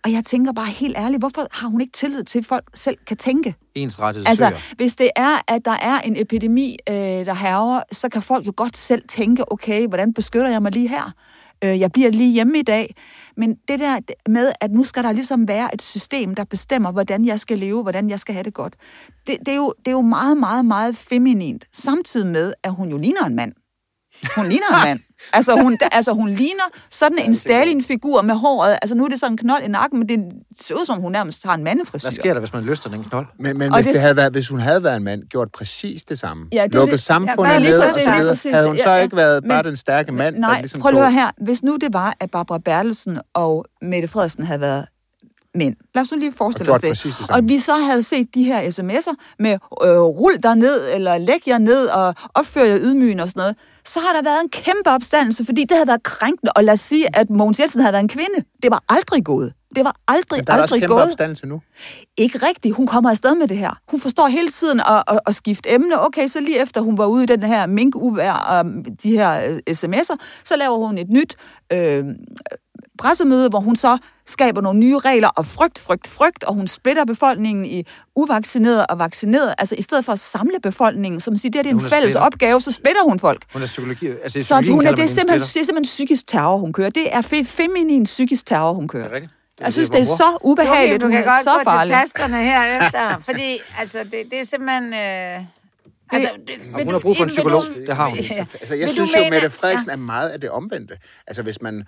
Og 0.05 0.13
jeg 0.13 0.25
tænker 0.25 0.53
bare 0.53 0.67
helt 0.67 0.97
ærligt, 0.97 1.21
hvorfor 1.21 1.47
har 1.53 1.69
hun 1.69 1.81
ikke 1.81 1.93
tillid 1.93 2.25
til, 2.25 2.39
at 2.39 2.47
folk 2.47 2.65
selv 2.75 2.97
kan 3.07 3.17
tænke? 3.17 3.55
Ensrettet 3.75 4.29
Altså, 4.29 4.49
søer. 4.49 4.75
hvis 4.77 4.97
det 4.97 5.11
er, 5.17 5.39
at 5.49 5.65
der 5.65 5.71
er 5.83 6.01
en 6.01 6.17
epidemi, 6.21 6.77
øh, 6.89 6.95
der 6.95 7.35
herrer, 7.35 7.83
så 7.93 8.09
kan 8.09 8.23
folk 8.23 8.47
jo 8.47 8.53
godt 8.57 8.77
selv 8.77 9.03
tænke, 9.09 9.53
okay, 9.53 9.87
hvordan 9.89 10.15
beskytter 10.15 10.49
jeg 10.51 10.63
mig 10.63 10.73
lige 10.73 10.89
her? 10.89 11.13
Øh, 11.65 11.81
jeg 11.81 11.93
bliver 11.93 12.11
lige 12.11 12.33
hjemme 12.33 12.59
i 12.59 12.63
dag. 12.63 12.95
Men 13.37 13.55
det 13.69 13.79
der 13.81 13.99
med, 14.29 14.53
at 14.61 14.71
nu 14.71 14.85
skal 14.85 15.05
der 15.05 15.13
ligesom 15.13 15.49
være 15.49 15.75
et 15.75 15.83
system, 15.83 16.35
der 16.35 16.45
bestemmer, 16.45 16.93
hvordan 16.93 17.25
jeg 17.25 17.41
skal 17.41 17.59
leve, 17.59 17.83
hvordan 17.83 18.11
jeg 18.11 18.21
skal 18.21 18.35
have 18.35 18.43
det 18.45 18.55
godt. 18.55 18.75
Det, 19.27 19.37
det, 19.41 19.49
er, 19.49 19.57
jo, 19.57 19.75
det 19.79 19.89
er 19.89 19.93
jo 19.93 20.01
meget, 20.03 20.37
meget, 20.37 20.65
meget 20.65 20.97
feminint. 20.97 21.65
Samtidig 21.73 22.27
med, 22.27 22.53
at 22.65 22.73
hun 22.73 22.91
jo 22.91 22.99
ligner 22.99 23.25
en 23.25 23.37
mand. 23.37 23.53
Hun 24.37 24.49
ligner 24.49 24.67
en 24.77 24.85
mand. 24.89 25.01
Altså 25.33 25.57
hun, 25.63 25.79
altså, 25.93 26.13
hun 26.13 26.29
ligner 26.31 26.63
sådan 26.91 27.19
en 27.19 27.35
Stalin-figur 27.35 28.23
med 28.23 28.35
håret. 28.35 28.79
Altså, 28.83 28.95
nu 28.95 29.05
er 29.05 29.09
det 29.09 29.21
sådan 29.21 29.33
en 29.33 29.37
knold 29.39 29.65
i 29.65 29.69
nakken, 29.69 29.99
men 29.99 30.09
det 30.09 30.19
ser 30.61 30.75
ud 30.75 30.87
som, 30.87 31.01
hun 31.01 31.13
nærmest 31.13 31.45
har 31.47 31.55
en 31.55 31.65
mandefrisyr. 31.65 32.05
Hvad 32.07 32.13
sker 32.13 32.33
der, 32.33 32.41
hvis 32.41 32.53
man 32.53 32.63
løster 32.65 32.91
den 32.91 33.05
knold? 33.05 33.27
Men, 33.39 33.59
men 33.59 33.69
Og 33.73 33.77
hvis, 33.79 33.87
det- 33.87 33.95
det 33.95 34.01
havde 34.03 34.17
været, 34.17 34.33
hvis 34.33 34.49
hun 34.49 34.61
havde 34.61 34.85
været 34.85 34.97
en 34.97 35.05
mand, 35.05 35.23
gjort 35.23 35.49
præcis 35.53 36.05
det 36.05 36.19
samme, 36.19 36.47
Ja, 36.53 36.65
det 36.65 36.75
lukket 36.75 36.93
det- 36.93 37.01
samfundet 37.03 37.53
ja, 37.53 37.59
lige 37.59 37.71
ned 37.71 37.79
og 37.81 37.91
så 37.91 37.99
videre, 37.99 38.55
havde 38.55 38.67
hun 38.69 38.77
Ja, 38.77 38.83
så 38.85 38.91
ja. 38.91 39.03
ikke 39.03 39.17
været 39.17 39.45
bare 39.49 39.63
Men- 39.63 39.65
den 39.69 39.77
stærke 39.77 40.13
mand, 40.13 40.35
der 40.35 40.41
Nej, 40.41 40.61
ligesom 40.61 40.81
prøv 40.81 40.91
at 40.93 40.99
høre 40.99 41.13
her. 41.13 41.31
Hvis 41.45 41.63
nu 41.63 41.77
det 41.81 41.93
var, 41.93 42.15
at 42.21 42.31
Barbara 42.31 42.59
Bertelsen 42.59 43.19
og 43.35 43.65
Mette 43.83 44.09
Frederiksen 44.09 44.45
havde 44.45 44.61
været 44.61 44.87
mænd. 45.55 45.77
Lad 45.95 46.03
os 46.03 46.13
nu 46.13 46.19
lige 46.19 46.33
forestille 46.33 46.73
os 46.73 46.81
det. 46.81 47.03
det 47.05 47.31
og 47.31 47.49
vi 47.49 47.59
så 47.59 47.75
havde 47.75 48.03
set 48.03 48.35
de 48.35 48.45
her 48.45 48.61
sms'er 48.71 49.15
med 49.39 49.51
øh, 49.85 49.99
rul 50.01 50.39
der 50.43 50.55
ned, 50.55 50.81
eller 50.95 51.19
læg 51.19 51.49
jer 51.49 51.59
ned, 51.59 51.87
og 51.87 52.15
opfør 52.35 52.65
jer 52.65 52.79
ydmygende 52.81 53.23
og 53.25 53.31
sådan 53.31 53.41
noget, 53.41 53.57
så 53.89 54.01
har 54.01 54.13
der 54.13 54.23
været 54.23 54.41
en 54.43 54.49
kæmpe 54.49 54.91
opstandelse, 54.91 55.45
fordi 55.45 55.61
det 55.65 55.77
havde 55.77 55.87
været 55.89 56.03
krænkende. 56.03 56.53
Og 56.57 56.65
lad 56.65 56.73
os 56.73 56.81
sige, 56.81 57.17
at 57.17 57.31
Mogens 57.31 57.61
Jensen 57.61 57.81
havde 57.81 57.93
været 57.93 58.03
en 58.03 58.09
kvinde. 58.09 58.45
Det 58.63 58.71
var 58.71 58.83
aldrig 58.89 59.25
gået. 59.25 59.53
Det 59.77 59.85
var 59.85 59.97
aldrig, 60.09 60.39
Men 60.39 60.47
der 60.47 60.53
er 60.53 60.63
også 60.63 60.75
aldrig 60.75 60.81
kæmpe 60.89 60.95
gået. 60.95 61.05
opstandelse 61.05 61.47
nu. 61.47 61.61
Ikke 62.17 62.39
rigtigt. 62.39 62.75
Hun 62.75 62.87
kommer 62.87 63.11
afsted 63.11 63.35
med 63.35 63.49
det 63.49 63.59
her. 63.59 63.81
Hun 63.89 64.01
forstår 64.01 64.27
hele 64.29 64.49
tiden 64.49 64.81
at, 64.81 65.03
at, 65.09 65.21
at 65.27 65.35
skifte 65.35 65.71
emne. 65.75 66.01
Okay, 66.07 66.29
så 66.29 66.41
lige 66.41 66.63
efter 66.63 66.81
hun 66.81 66.99
var 66.99 67.07
ude 67.07 67.23
i 67.25 67.27
den 67.27 67.43
her 67.43 67.67
minkuvær 67.67 68.33
og 68.33 68.65
de 69.03 69.11
her 69.11 69.47
øh, 69.47 69.59
sms'er, 69.71 70.17
så 70.45 70.57
laver 70.57 70.87
hun 70.87 70.99
et 70.99 71.11
nyt 71.11 71.37
øh, 71.73 72.05
pressemøde, 72.99 73.49
hvor 73.49 73.61
hun 73.61 73.77
så 73.77 73.99
skaber 74.27 74.61
nogle 74.61 74.81
nye 74.81 74.99
regler 74.99 75.29
og 75.29 75.47
frygt, 75.47 75.79
frygt, 75.79 76.07
frygt, 76.09 76.45
og 76.45 76.55
hun 76.55 76.67
splitter 76.67 77.05
befolkningen 77.05 77.65
i 77.65 77.87
uvaccineret 78.17 78.87
og 78.87 78.99
vaccineret. 78.99 79.55
Altså 79.59 79.75
i 79.79 79.83
stedet 79.83 80.05
for 80.05 80.13
at 80.13 80.19
samle 80.19 80.61
befolkningen, 80.63 81.21
som 81.21 81.37
siger, 81.37 81.51
det, 81.53 81.57
her, 81.59 81.63
det 81.63 81.71
er 81.71 81.75
en 81.85 81.91
fælles 81.91 82.13
splitter. 82.13 82.21
opgave, 82.21 82.61
så 82.61 82.73
splitter 82.73 83.03
hun 83.05 83.19
folk. 83.19 83.43
Hun 83.53 83.63
er 83.63 83.67
psykologi... 83.67 84.09
Altså, 84.09 84.43
Så 84.43 84.55
at 84.57 84.69
hun 84.69 84.87
er, 84.87 84.91
det, 84.91 84.99
er 84.99 85.03
man 85.03 85.09
simpelthen, 85.09 85.41
en 85.41 85.41
det 85.41 85.57
er 85.61 85.65
simpelthen 85.65 85.83
psykisk 85.83 86.27
terror, 86.27 86.57
hun 86.57 86.73
kører. 86.73 86.91
Det 86.91 87.15
er 87.15 87.21
fe, 87.21 87.45
feminin 87.45 88.05
psykisk 88.05 88.47
terror, 88.47 88.73
hun 88.73 88.89
kører. 88.89 89.03
Det 89.05 89.11
er 89.11 89.15
rigtigt. 89.15 89.33
Det 89.59 89.65
Jeg 89.65 89.73
synes, 89.73 89.91
det, 89.91 89.97
det 90.01 90.03
er 90.13 90.17
så 90.17 90.39
ubehageligt. 90.45 91.01
du 91.01 91.07
Hun 91.07 91.13
kan 91.13 91.25
er 91.25 91.29
godt 91.29 91.45
så 91.45 91.51
gå 91.53 91.59
til 91.59 91.65
farlig. 91.65 91.93
tasterne 91.95 92.37
her 92.45 92.65
efter, 92.87 93.19
fordi 93.21 93.59
altså, 93.79 93.99
det, 93.99 94.23
det 94.31 94.39
er 94.41 94.45
simpelthen... 94.45 94.85
Øh, 94.93 95.45
altså, 96.13 96.31
det, 96.49 96.55
Og 96.75 96.85
hun 96.85 96.93
har 96.93 96.99
brug 96.99 97.17
for 97.17 97.25
en 97.25 97.29
psykolog. 97.29 97.63
Det 97.87 97.97
har 97.97 98.09
hun. 98.09 98.19
Ja. 98.19 98.47
Altså, 98.61 98.75
jeg 98.75 98.87
Vil 98.87 98.95
synes 98.95 99.11
du 99.11 99.19
jo, 99.19 99.25
mene- 99.25 99.31
Mette 99.31 99.51
Frederiksen 99.51 99.91
er 99.91 99.97
meget 99.97 100.29
af 100.29 100.41
det 100.41 100.51
omvendte. 100.51 100.95
Altså, 101.27 101.43
hvis 101.43 101.63
man... 101.63 101.85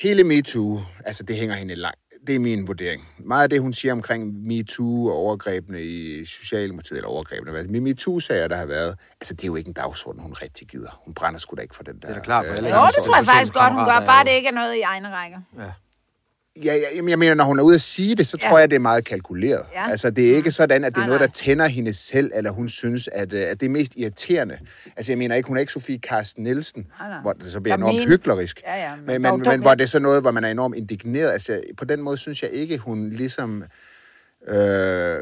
Hele 0.00 0.24
MeToo, 0.24 0.80
altså 1.04 1.22
det 1.22 1.36
hænger 1.36 1.54
hende 1.54 1.74
langt. 1.74 2.00
Det 2.26 2.34
er 2.34 2.38
min 2.38 2.66
vurdering. 2.66 3.08
Meget 3.18 3.42
af 3.42 3.50
det, 3.50 3.60
hun 3.60 3.72
siger 3.72 3.92
omkring 3.92 4.46
MeToo 4.46 5.06
og 5.06 5.14
overgrebene 5.14 5.82
i 5.82 6.24
Socialdemokratiet, 6.24 6.96
eller 6.96 7.08
overgrebene, 7.08 7.50
hvad 7.50 7.64
med 7.64 7.80
MeToo-sager, 7.80 8.48
der 8.48 8.56
har 8.56 8.66
været, 8.66 8.98
altså 9.20 9.34
det 9.34 9.42
er 9.44 9.46
jo 9.46 9.56
ikke 9.56 9.68
en 9.68 9.74
dagsorden, 9.74 10.22
hun 10.22 10.32
rigtig 10.32 10.68
gider. 10.68 11.00
Hun 11.04 11.14
brænder 11.14 11.40
sgu 11.40 11.56
da 11.56 11.62
ikke 11.62 11.76
for 11.76 11.82
den 11.82 11.98
der... 12.02 12.08
er 12.08 12.14
da 12.14 12.20
klart, 12.20 12.46
for 12.46 12.52
øh, 12.52 12.56
alle 12.56 12.68
Jo, 12.68 12.86
det 12.86 13.04
tror 13.06 13.16
jeg 13.16 13.26
faktisk 13.26 13.52
godt, 13.52 13.72
hun 13.72 13.84
gør, 13.84 14.00
bare 14.06 14.24
det 14.24 14.30
ikke 14.30 14.48
er 14.48 14.52
noget 14.52 14.74
i 14.76 14.80
egne 14.80 15.08
rækker. 15.08 15.38
Ja, 15.58 15.72
ja, 16.64 16.74
jamen, 16.94 17.08
jeg 17.08 17.18
mener, 17.18 17.34
når 17.34 17.44
hun 17.44 17.58
er 17.58 17.62
ude 17.62 17.74
at 17.74 17.80
sige 17.80 18.14
det, 18.14 18.26
så 18.26 18.38
Ja. 18.42 18.48
tror 18.48 18.58
jeg, 18.58 18.70
det 18.70 18.76
er 18.76 18.80
meget 18.80 19.04
kalkuleret. 19.04 19.62
Ja. 19.74 19.90
Altså, 19.90 20.10
det 20.10 20.30
er 20.32 20.36
ikke 20.36 20.50
sådan, 20.52 20.84
at 20.84 20.94
det 20.94 21.02
er 21.02 21.06
noget, 21.06 21.20
der 21.20 21.26
tænder 21.26 21.66
hende 21.66 21.92
selv, 21.92 22.30
eller 22.34 22.50
hun 22.50 22.68
synes, 22.68 23.08
at, 23.12 23.32
øh, 23.32 23.40
at 23.40 23.60
det 23.60 23.66
er 23.66 23.70
mest 23.70 23.92
irriterende. 23.96 24.58
Altså, 24.96 25.12
jeg 25.12 25.18
mener 25.18 25.34
ikke, 25.36 25.46
hun 25.46 25.56
er 25.56 25.60
ikke 25.60 25.72
Sofie 25.72 25.98
Carsten 25.98 26.44
Nielsen, 26.44 26.86
Nej, 26.98 27.08
nej. 27.08 27.20
hvor 27.20 27.32
det 27.32 27.52
så 27.52 27.60
bliver 27.60 27.72
Jeg 27.74 27.78
enormt 27.78 27.98
mener- 27.98 28.08
hyklerisk. 28.16 28.62
Ja, 28.66 28.74
ja, 28.90 28.96
men 28.96 29.06
men, 29.06 29.24
dog- 29.24 29.38
men, 29.38 29.44
dog 29.44 29.52
men 29.54 29.60
hvor 29.60 29.74
det 29.74 29.84
er 29.84 29.88
så 29.88 29.98
noget, 29.98 30.20
hvor 30.22 30.30
man 30.30 30.44
er 30.44 30.48
enormt 30.50 30.76
indigneret. 30.76 31.30
Altså, 31.32 31.60
på 31.76 31.84
den 31.84 32.02
måde 32.02 32.16
synes 32.16 32.42
jeg 32.42 32.50
ikke, 32.50 32.78
hun 32.78 33.10
ligesom 33.10 33.64
øh, 34.48 35.16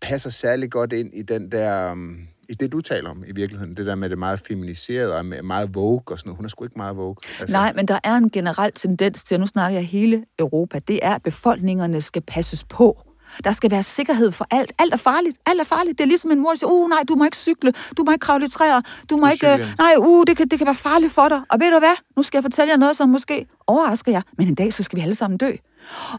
passer 0.00 0.30
særlig 0.30 0.70
godt 0.70 0.92
ind 0.92 1.10
i 1.14 1.22
den 1.22 1.52
der... 1.52 1.92
Um, 1.92 2.18
i 2.48 2.54
det, 2.54 2.72
du 2.72 2.80
taler 2.80 3.10
om 3.10 3.24
i 3.26 3.32
virkeligheden, 3.32 3.76
det 3.76 3.86
der 3.86 3.94
med 3.94 4.10
det 4.10 4.18
meget 4.18 4.40
feminiserede 4.40 5.16
og 5.16 5.26
med 5.26 5.42
meget 5.42 5.74
vogue 5.74 6.02
og 6.06 6.18
sådan 6.18 6.28
noget. 6.28 6.36
Hun 6.36 6.44
er 6.44 6.48
sgu 6.48 6.64
ikke 6.64 6.78
meget 6.78 6.96
vogue. 6.96 7.16
Altså, 7.40 7.52
Nej, 7.52 7.72
men 7.76 7.88
der 7.88 7.98
er 8.04 8.14
en 8.14 8.30
generel 8.30 8.72
tendens 8.72 9.24
til, 9.24 9.34
og 9.34 9.40
nu 9.40 9.46
snakker 9.46 9.78
jeg 9.78 9.86
hele 9.86 10.24
Europa, 10.38 10.78
det 10.78 11.00
er, 11.02 11.14
at 11.14 11.22
befolkningerne 11.22 12.00
skal 12.00 12.22
passes 12.22 12.64
på. 12.64 13.02
Der 13.44 13.52
skal 13.52 13.70
være 13.70 13.82
sikkerhed 13.82 14.32
for 14.32 14.46
alt. 14.50 14.72
Alt 14.78 14.92
er 14.92 14.96
farligt. 14.96 15.36
Alt 15.46 15.60
er 15.60 15.64
farligt. 15.64 15.98
Det 15.98 16.04
er 16.04 16.08
ligesom 16.08 16.30
en 16.30 16.40
mor, 16.40 16.48
der 16.48 16.56
siger, 16.56 16.70
uh, 16.70 16.88
nej, 16.88 17.02
du 17.08 17.14
må 17.14 17.24
ikke 17.24 17.36
cykle, 17.36 17.72
du 17.96 18.02
må 18.04 18.12
ikke 18.12 18.22
kravle 18.22 18.46
i 18.46 18.48
træer, 18.48 18.80
du 19.10 19.16
må 19.16 19.28
ikke... 19.28 19.52
Øh, 19.52 19.58
nej, 19.78 19.92
uh, 19.98 20.24
det 20.26 20.36
kan, 20.36 20.48
det 20.48 20.58
kan 20.58 20.66
være 20.66 20.74
farligt 20.74 21.12
for 21.12 21.28
dig. 21.28 21.40
Og 21.50 21.60
ved 21.60 21.70
du 21.70 21.78
hvad? 21.78 21.96
Nu 22.16 22.22
skal 22.22 22.38
jeg 22.38 22.44
fortælle 22.44 22.70
jer 22.70 22.76
noget, 22.76 22.96
som 22.96 23.08
måske 23.08 23.46
overrasker 23.66 24.12
jer. 24.12 24.22
Men 24.38 24.48
en 24.48 24.54
dag, 24.54 24.72
så 24.72 24.82
skal 24.82 24.96
vi 24.96 25.02
alle 25.02 25.14
sammen 25.14 25.38
dø. 25.38 25.52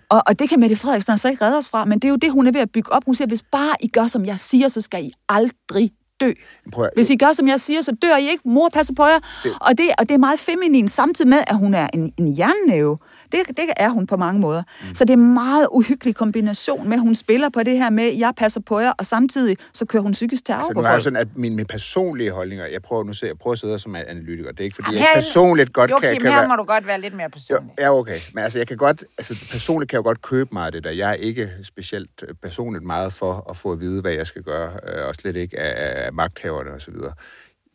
Og, 0.10 0.24
og 0.28 0.40
det 0.40 0.50
kan 0.50 0.60
Mette 0.60 0.76
Frederiksen 0.76 1.12
altså 1.12 1.30
ikke 1.30 1.46
redde 1.46 1.58
os 1.58 1.70
fra, 1.70 1.86
men 1.86 2.00
det 2.00 2.08
er 2.08 2.10
jo 2.10 2.16
det, 2.16 2.32
hun 2.32 2.48
er 2.48 2.52
ved 2.52 2.62
at 2.62 2.72
bygge 2.72 2.92
op. 2.92 3.06
Hun 3.06 3.16
siger, 3.16 3.28
hvis 3.28 3.44
bare 3.52 3.76
I 3.80 3.88
gør, 3.88 4.08
som 4.08 4.26
jeg 4.26 4.40
siger, 4.40 4.68
så 4.68 4.82
skal 4.82 5.06
I 5.06 5.12
aldrig 5.30 5.92
dø. 6.22 6.32
Prøv 6.72 6.86
at- 6.86 6.92
Hvis 6.96 7.10
I 7.10 7.16
gør, 7.16 7.32
som 7.34 7.48
jeg 7.48 7.60
siger, 7.60 7.82
så 7.82 7.92
dør 8.02 8.18
I 8.18 8.30
ikke. 8.30 8.42
Mor 8.46 8.70
passer 8.70 8.94
på 8.94 9.04
jer. 9.06 9.20
Det. 9.44 9.52
Og, 9.62 9.78
det, 9.78 9.86
og 9.98 10.10
det 10.10 10.16
er 10.16 10.18
meget 10.20 10.40
feminin, 10.40 10.88
samtidig 10.88 11.30
med, 11.30 11.38
at 11.48 11.58
hun 11.58 11.74
er 11.74 11.88
en, 11.94 12.14
en 12.18 12.38
jernnæve. 12.38 12.98
Det, 13.32 13.40
det 13.48 13.66
er 13.78 13.90
hun 13.90 14.08
på 14.08 14.18
mange 14.18 14.42
måder. 14.42 14.64
Mm. 14.82 14.96
Så 14.96 15.06
det 15.06 15.14
er 15.14 15.18
en 15.18 15.34
meget 15.34 15.68
uhyggelig 15.72 16.16
kombination 16.16 16.90
med, 16.90 16.98
at 16.98 17.02
hun 17.02 17.16
spiller 17.16 17.50
på 17.50 17.64
det 17.64 17.78
her 17.78 17.90
med, 17.90 18.14
jeg 18.14 18.34
passer 18.38 18.60
på 18.60 18.80
jer, 18.80 18.92
og 18.92 19.06
samtidig 19.06 19.58
så 19.74 19.86
kører 19.86 20.04
hun 20.04 20.12
psykisk 20.12 20.46
terror 20.46 20.60
Altså, 20.60 20.74
på 20.74 20.82
jeg 20.82 20.92
folk. 20.92 21.04
sådan, 21.04 21.18
at 21.18 21.28
mine, 21.36 21.56
mine 21.56 21.68
personlige 21.68 22.32
holdninger, 22.32 22.66
jeg 22.66 22.82
prøver 22.82 23.04
nu 23.04 23.14
se, 23.14 23.26
jeg 23.26 23.38
prøver 23.38 23.54
at 23.54 23.60
sidde 23.60 23.80
som 23.80 23.96
analytiker, 23.96 24.52
det 24.52 24.60
er 24.60 24.64
ikke 24.64 24.76
fordi, 24.76 24.88
Jamen, 24.88 25.00
jeg 25.00 25.12
personligt 25.16 25.74
godt 25.74 25.92
Joachim, 25.92 26.10
kan, 26.10 26.22
kan 26.22 26.32
her 26.32 26.38
være... 26.40 26.48
må 26.48 26.56
du 26.56 26.64
godt 26.64 26.88
være 26.88 27.02
lidt 27.02 27.14
mere 27.14 27.24
Jo, 27.24 27.30
personlig. 27.30 27.74
ja, 27.80 27.92
okay. 27.94 28.20
Men 28.34 28.44
altså, 28.44 28.60
jeg 28.60 28.68
kan 28.68 28.78
godt, 28.78 29.04
altså, 29.18 29.48
personligt 29.52 29.90
kan 29.90 29.98
jeg 29.98 30.04
godt 30.04 30.22
købe 30.22 30.50
meget 30.54 30.66
af 30.66 30.72
det 30.72 30.84
der. 30.84 30.92
Jeg 30.92 31.10
er 31.10 31.14
ikke 31.14 31.50
specielt 31.64 32.24
øh, 32.28 32.36
personligt 32.44 32.84
meget 32.86 33.14
for 33.14 33.46
at 33.50 33.58
få 33.58 33.72
at 33.72 33.80
vide, 33.80 34.02
hvad 34.02 34.12
jeg 34.12 34.28
skal 34.28 34.44
gøre, 34.44 34.72
øh, 34.88 35.08
og 35.08 35.16
slet 35.16 35.36
ikke 35.36 35.60
af, 35.60 36.06
af 36.06 36.14
magthaverne 36.14 36.72
osv. 36.72 36.94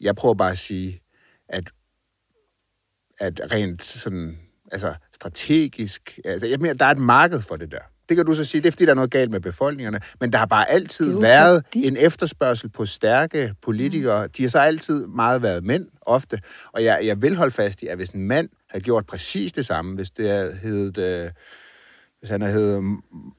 Jeg 0.00 0.16
prøver 0.16 0.34
bare 0.34 0.50
at 0.52 0.58
sige, 0.58 1.00
at, 1.48 1.64
at 3.18 3.40
rent 3.52 3.82
sådan, 3.82 4.38
altså 4.74 4.94
strategisk, 5.14 6.18
altså, 6.24 6.46
jeg 6.46 6.58
mener, 6.60 6.74
der 6.74 6.84
er 6.84 6.90
et 6.90 6.98
marked 6.98 7.40
for 7.40 7.56
det 7.56 7.72
der. 7.72 7.78
Det 8.08 8.16
kan 8.16 8.26
du 8.26 8.34
så 8.34 8.44
sige, 8.44 8.60
det 8.60 8.66
er 8.68 8.72
fordi, 8.72 8.84
der 8.84 8.90
er 8.90 8.94
noget 8.94 9.10
galt 9.10 9.30
med 9.30 9.40
befolkningerne, 9.40 10.00
men 10.20 10.32
der 10.32 10.38
har 10.38 10.46
bare 10.46 10.70
altid 10.70 11.20
været 11.20 11.62
fordi- 11.66 11.86
en 11.86 11.96
efterspørgsel 11.96 12.68
på 12.68 12.86
stærke 12.86 13.54
politikere. 13.62 14.26
De 14.26 14.42
har 14.42 14.50
så 14.50 14.58
altid 14.58 15.06
meget 15.06 15.42
været 15.42 15.64
mænd, 15.64 15.86
ofte. 16.00 16.40
Og 16.72 16.84
jeg, 16.84 17.00
jeg 17.04 17.22
vil 17.22 17.36
holde 17.36 17.50
fast 17.52 17.82
i, 17.82 17.86
at 17.86 17.96
hvis 17.96 18.08
en 18.08 18.22
mand 18.28 18.48
havde 18.70 18.84
gjort 18.84 19.06
præcis 19.06 19.52
det 19.52 19.66
samme, 19.66 19.94
hvis 19.94 20.10
det 20.10 20.28
havde 20.28 20.58
heddet, 20.62 20.98
øh, 21.24 21.30
hvis 22.24 22.30
han 22.30 22.40
havde 22.42 22.54
heddet 22.54 22.82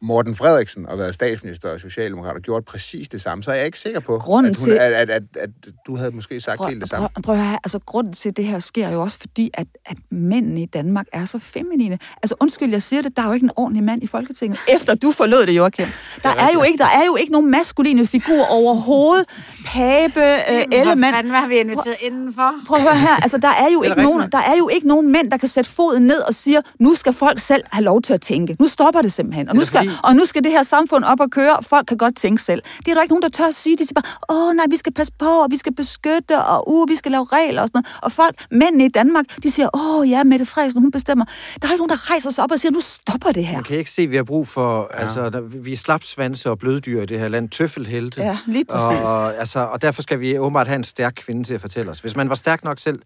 Morten 0.01 0.35
Frederiksen 0.35 0.85
og 0.85 0.97
været 0.99 1.13
statsminister 1.13 1.69
og 1.69 1.79
socialdemokrat 1.79 2.35
og 2.35 2.41
gjort 2.41 2.65
præcis 2.65 3.07
det 3.09 3.21
samme, 3.21 3.43
så 3.43 3.51
er 3.51 3.55
jeg 3.55 3.65
ikke 3.65 3.79
sikker 3.79 3.99
på, 3.99 4.17
Grunden 4.19 4.51
at, 4.51 4.57
hun, 4.59 4.65
til- 4.65 4.71
at, 4.73 4.93
at, 4.93 5.09
at, 5.09 5.23
at 5.39 5.49
du 5.87 5.95
havde 5.95 6.11
måske 6.11 6.41
sagt 6.41 6.57
Prøv, 6.57 6.67
helt 6.67 6.81
det 6.81 6.89
samme. 6.89 7.09
prøv, 7.15 7.21
prøv 7.23 7.35
at 7.35 7.45
høre, 7.45 7.59
altså 7.63 7.79
grunden 7.85 8.13
til, 8.13 8.29
at 8.29 8.37
det 8.37 8.45
her 8.45 8.59
sker 8.59 8.89
jo 8.89 9.01
også 9.01 9.17
fordi, 9.19 9.51
at, 9.53 9.67
at 9.85 9.97
mændene 10.11 10.61
i 10.61 10.65
Danmark 10.65 11.05
er 11.13 11.25
så 11.25 11.39
feminine. 11.39 11.99
Altså 12.23 12.35
undskyld, 12.39 12.71
jeg 12.71 12.81
siger 12.81 13.01
det, 13.01 13.17
der 13.17 13.23
er 13.23 13.27
jo 13.27 13.33
ikke 13.33 13.43
en 13.43 13.51
ordentlig 13.55 13.83
mand 13.83 14.03
i 14.03 14.07
Folketinget, 14.07 14.59
efter 14.67 14.95
du 14.95 15.11
forlod 15.11 15.45
det, 15.45 15.51
Joachim. 15.57 15.85
Der 16.23 16.29
er, 16.29 16.49
jo 16.53 16.63
ikke, 16.63 16.77
der 16.77 16.85
er 16.85 17.05
jo 17.07 17.15
ikke 17.15 17.31
nogen 17.31 17.51
maskuline 17.51 18.07
figurer 18.07 18.45
overhovedet. 18.45 19.25
Pape, 19.65 20.19
øh, 20.21 20.65
Hvor 20.67 20.77
Ellemann. 20.77 21.13
fanden 21.15 21.31
har 21.33 21.47
vi 21.47 21.57
inviteret 21.59 21.95
indenfor? 22.01 22.51
Prøv 22.67 22.77
at 22.77 22.83
høre 22.83 22.95
her, 22.97 23.15
altså 23.23 23.37
der 23.37 23.47
er 23.47 23.71
jo 23.73 23.79
er 23.79 23.83
ikke 23.89 24.01
nogen, 24.03 24.19
mand. 24.19 24.31
der 24.31 24.37
er 24.37 24.55
jo 24.57 24.67
ikke 24.69 24.87
nogen 24.87 25.11
mænd, 25.11 25.31
der 25.31 25.37
kan 25.37 25.49
sætte 25.49 25.69
foden 25.69 26.03
ned 26.03 26.19
og 26.19 26.33
siger, 26.35 26.61
nu 26.79 26.95
skal 26.95 27.13
folk 27.13 27.39
selv 27.39 27.63
have 27.71 27.83
lov 27.83 28.01
til 28.01 28.13
at 28.13 28.21
tænke. 28.21 28.57
Nu 28.59 28.67
stopper 28.77 29.01
det 29.01 29.11
simpelthen. 29.19 29.49
Og 29.49 29.55
nu 29.55 29.65
skal, 29.65 29.77
fordi- 29.79 29.91
og 30.03 30.15
nu 30.15 30.23
skal 30.25 30.43
det 30.43 30.51
her 30.51 30.63
samfund 30.63 31.03
op 31.11 31.19
og 31.19 31.29
køre, 31.37 31.55
og 31.57 31.65
folk 31.65 31.85
kan 31.87 31.97
godt 31.97 32.15
tænke 32.17 32.41
selv. 32.41 32.61
Det 32.79 32.87
er 32.91 32.93
der 32.95 33.01
ikke 33.01 33.13
nogen, 33.13 33.21
der 33.27 33.29
tør 33.29 33.47
at 33.47 33.55
sige. 33.55 33.77
De 33.77 33.83
siger 33.87 34.01
bare, 34.01 34.09
åh 34.35 34.53
nej, 34.55 34.65
vi 34.69 34.77
skal 34.77 34.93
passe 34.93 35.13
på, 35.19 35.25
og 35.43 35.47
vi 35.51 35.57
skal 35.57 35.73
beskytte, 35.75 36.35
og 36.53 36.59
uh, 36.73 36.89
vi 36.89 36.95
skal 36.95 37.11
lave 37.11 37.25
regler 37.37 37.61
og 37.61 37.67
sådan 37.67 37.83
noget. 37.83 37.99
Og 38.05 38.11
folk, 38.11 38.35
mændene 38.51 38.85
i 38.85 38.91
Danmark, 38.99 39.25
de 39.43 39.51
siger, 39.51 39.69
åh 39.73 40.09
ja, 40.09 40.23
Mette 40.23 40.45
Frederiksen, 40.45 40.81
hun 40.81 40.91
bestemmer. 40.91 41.25
Der 41.61 41.67
er 41.67 41.71
ikke 41.71 41.81
nogen, 41.85 41.89
der 41.89 42.11
rejser 42.11 42.29
sig 42.29 42.43
op 42.43 42.51
og 42.51 42.59
siger, 42.59 42.71
nu 42.71 42.81
stopper 42.81 43.31
det 43.31 43.45
her. 43.45 43.55
Man 43.55 43.63
kan 43.63 43.77
ikke 43.77 43.91
se, 43.91 44.01
at 44.01 44.11
vi 44.11 44.15
har 44.15 44.23
brug 44.23 44.47
for... 44.47 44.89
Ja. 44.93 44.99
Altså, 45.01 45.29
der, 45.29 45.41
vi 45.41 45.71
er 45.71 45.77
slapsvanse 45.77 46.49
og 46.49 46.59
bløddyr 46.59 47.01
i 47.01 47.05
det 47.05 47.19
her 47.19 47.27
land. 47.27 47.49
Tøffelhelte. 47.49 48.21
Ja, 48.21 48.37
lige 48.45 48.65
præcis. 48.65 49.07
Og, 49.07 49.17
og, 49.19 49.35
altså, 49.37 49.59
og 49.59 49.81
derfor 49.81 50.01
skal 50.01 50.19
vi 50.19 50.37
åbenbart 50.37 50.67
have 50.67 50.75
en 50.75 50.83
stærk 50.83 51.13
kvinde 51.15 51.43
til 51.43 51.53
at 51.53 51.61
fortælle 51.61 51.91
os. 51.91 51.99
Hvis 51.99 52.15
man 52.15 52.29
var 52.29 52.35
stærk 52.35 52.63
nok 52.63 52.79
selv, 52.79 52.99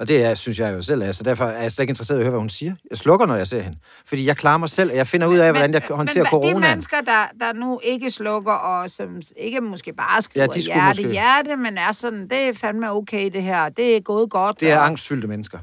og 0.00 0.08
det 0.08 0.24
er, 0.24 0.34
synes 0.34 0.58
jeg 0.58 0.74
jo 0.74 0.82
selv 0.82 1.02
er, 1.02 1.12
så 1.12 1.22
derfor 1.24 1.44
er 1.44 1.62
jeg 1.62 1.72
slet 1.72 1.82
ikke 1.82 1.90
interesseret 1.90 2.18
i 2.18 2.20
at 2.20 2.24
høre, 2.24 2.30
hvad 2.30 2.40
hun 2.40 2.48
siger. 2.48 2.74
Jeg 2.90 2.98
slukker, 2.98 3.26
når 3.26 3.34
jeg 3.36 3.46
ser 3.46 3.60
hende. 3.62 3.78
Fordi 4.06 4.26
jeg 4.26 4.36
klarer 4.36 4.58
mig 4.58 4.68
selv, 4.68 4.90
og 4.90 4.96
jeg 4.96 5.06
finder 5.06 5.26
ud 5.26 5.38
af, 5.38 5.52
hvordan 5.52 5.72
jeg 5.74 5.82
håndterer 5.90 6.24
men, 6.24 6.30
coronaen. 6.30 6.56
de 6.56 6.60
mennesker, 6.60 7.00
der, 7.00 7.26
der 7.40 7.52
nu 7.52 7.80
ikke 7.84 8.10
slukker, 8.10 8.52
og 8.52 8.90
som 8.90 9.20
ikke 9.36 9.60
måske 9.60 9.92
bare 9.92 10.22
skriver 10.22 10.46
Ja, 10.54 10.60
de 10.60 10.60
hjerte, 10.60 11.02
måske- 11.02 11.12
hjerte, 11.12 11.56
men 11.56 11.78
er 11.78 11.92
sådan, 11.92 12.28
det 12.28 12.38
er 12.38 12.52
fandme 12.52 12.90
okay 12.92 13.30
det 13.32 13.42
her, 13.42 13.68
det 13.68 13.96
er 13.96 14.00
gået 14.00 14.30
godt. 14.30 14.60
Det 14.60 14.70
er 14.70 14.78
og- 14.78 14.86
angstfyldte 14.86 15.28
mennesker. 15.28 15.58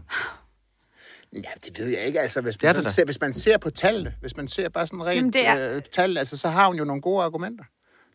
Ja, 1.34 1.40
det 1.66 1.80
ved 1.80 1.88
jeg 1.88 2.06
ikke. 2.06 2.20
Altså, 2.20 2.42
hvis, 2.42 2.58
Det 2.58 2.64
man, 2.64 2.76
det 2.76 2.84
da. 2.86 2.90
ser, 2.90 3.06
hvis 3.06 3.22
man 3.22 3.34
ser 3.34 3.58
på 3.58 3.70
tallene, 3.70 4.14
hvis 4.22 4.38
man 4.38 4.48
ser 4.48 4.70
bare 4.70 4.88
sådan 4.88 5.06
rent 5.06 5.16
Jamen, 5.18 5.34
det 5.34 5.48
er- 5.48 5.76
øh, 5.76 5.82
tal, 5.92 6.18
altså, 6.18 6.38
så 6.38 6.50
har 6.50 6.68
hun 6.68 6.76
jo 6.78 6.84
nogle 6.86 7.02
gode 7.02 7.24
argumenter. 7.24 7.64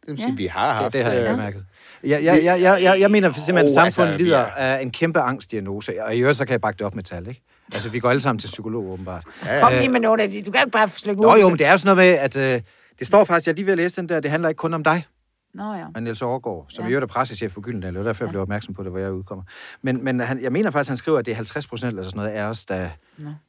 Det 0.00 0.08
vil 0.10 0.18
sige, 0.18 0.36
vi 0.36 0.46
har 0.46 0.72
haft... 0.72 0.94
Ja, 0.94 0.98
det 0.98 1.06
har 1.06 1.12
jeg 1.20 1.30
øh, 1.32 1.38
mærket. 1.38 1.64
Jeg, 2.04 2.24
jeg, 2.24 2.44
jeg, 2.44 2.60
jeg, 2.62 2.82
jeg, 2.82 3.00
jeg 3.00 3.10
mener 3.10 3.32
simpelthen, 3.32 3.56
at 3.58 3.64
Oh, 3.64 3.74
samfundet 3.74 4.12
altså, 4.12 4.24
lider 4.24 4.38
er- 4.38 4.76
af 4.76 4.82
en 4.82 4.90
kæmpe 4.90 5.20
angstdiagnose, 5.20 6.04
og 6.04 6.16
i 6.16 6.18
øvrigt 6.20 6.38
så 6.38 6.44
kan 6.44 6.52
jeg 6.52 6.60
bakke 6.60 6.78
det 6.78 6.86
op 6.86 6.94
med 6.94 7.02
tal, 7.02 7.28
ikke? 7.28 7.42
Altså, 7.74 7.88
vi 7.88 7.98
går 7.98 8.10
alle 8.10 8.20
sammen 8.22 8.38
til 8.38 8.46
psykolog, 8.46 8.84
åbenbart. 8.92 9.24
Ja, 9.46 9.60
Kom 9.60 9.72
ja. 9.72 9.78
lige 9.78 9.88
med 9.88 10.00
nogle 10.00 10.22
af 10.22 10.30
de. 10.30 10.42
Du 10.42 10.50
kan 10.50 10.60
ikke 10.60 10.70
bare 10.70 10.88
slå 10.88 11.12
Nå 11.14 11.36
jo, 11.36 11.48
men 11.48 11.58
det 11.58 11.66
er 11.66 11.72
jo 11.72 11.78
sådan 11.78 11.96
noget 11.96 12.12
med, 12.12 12.18
at 12.42 12.54
øh, 12.56 12.60
det 12.98 13.06
står 13.06 13.24
faktisk, 13.24 13.46
jeg 13.46 13.54
lige 13.54 13.64
ved 13.66 13.72
at 13.72 13.78
læse 13.78 13.96
den 14.00 14.08
der, 14.08 14.20
det 14.20 14.30
handler 14.30 14.48
ikke 14.48 14.58
kun 14.58 14.74
om 14.74 14.84
dig, 14.84 15.06
Nå 15.54 15.74
ja. 15.74 15.84
af 15.94 16.02
Niels 16.02 16.22
Overgaard, 16.22 16.66
som 16.68 16.82
Ja. 16.82 16.86
ja. 16.86 16.90
i 16.90 16.92
øvrigt 16.92 17.10
er 17.10 17.14
pressechef 17.14 17.54
på 17.54 17.60
Gyldendal, 17.60 17.96
og 17.96 18.04
derfor 18.04 18.24
jeg 18.24 18.30
blev 18.30 18.42
opmærksom 18.42 18.74
på 18.74 18.82
det, 18.82 18.90
hvor 18.90 18.98
jeg 19.00 19.12
udkommer. 19.12 19.44
Men, 19.82 20.04
men 20.04 20.20
han, 20.20 20.42
jeg 20.42 20.52
mener 20.52 20.70
faktisk, 20.70 20.88
han 20.88 20.96
skriver, 20.96 21.18
at 21.18 21.26
det 21.26 21.32
er 21.32 21.36
50 21.36 21.66
procent 21.66 21.88
eller 21.88 22.02
sådan 22.04 22.16
noget 22.16 22.30
af 22.30 22.42
os, 22.44 22.64
der, 22.64 22.88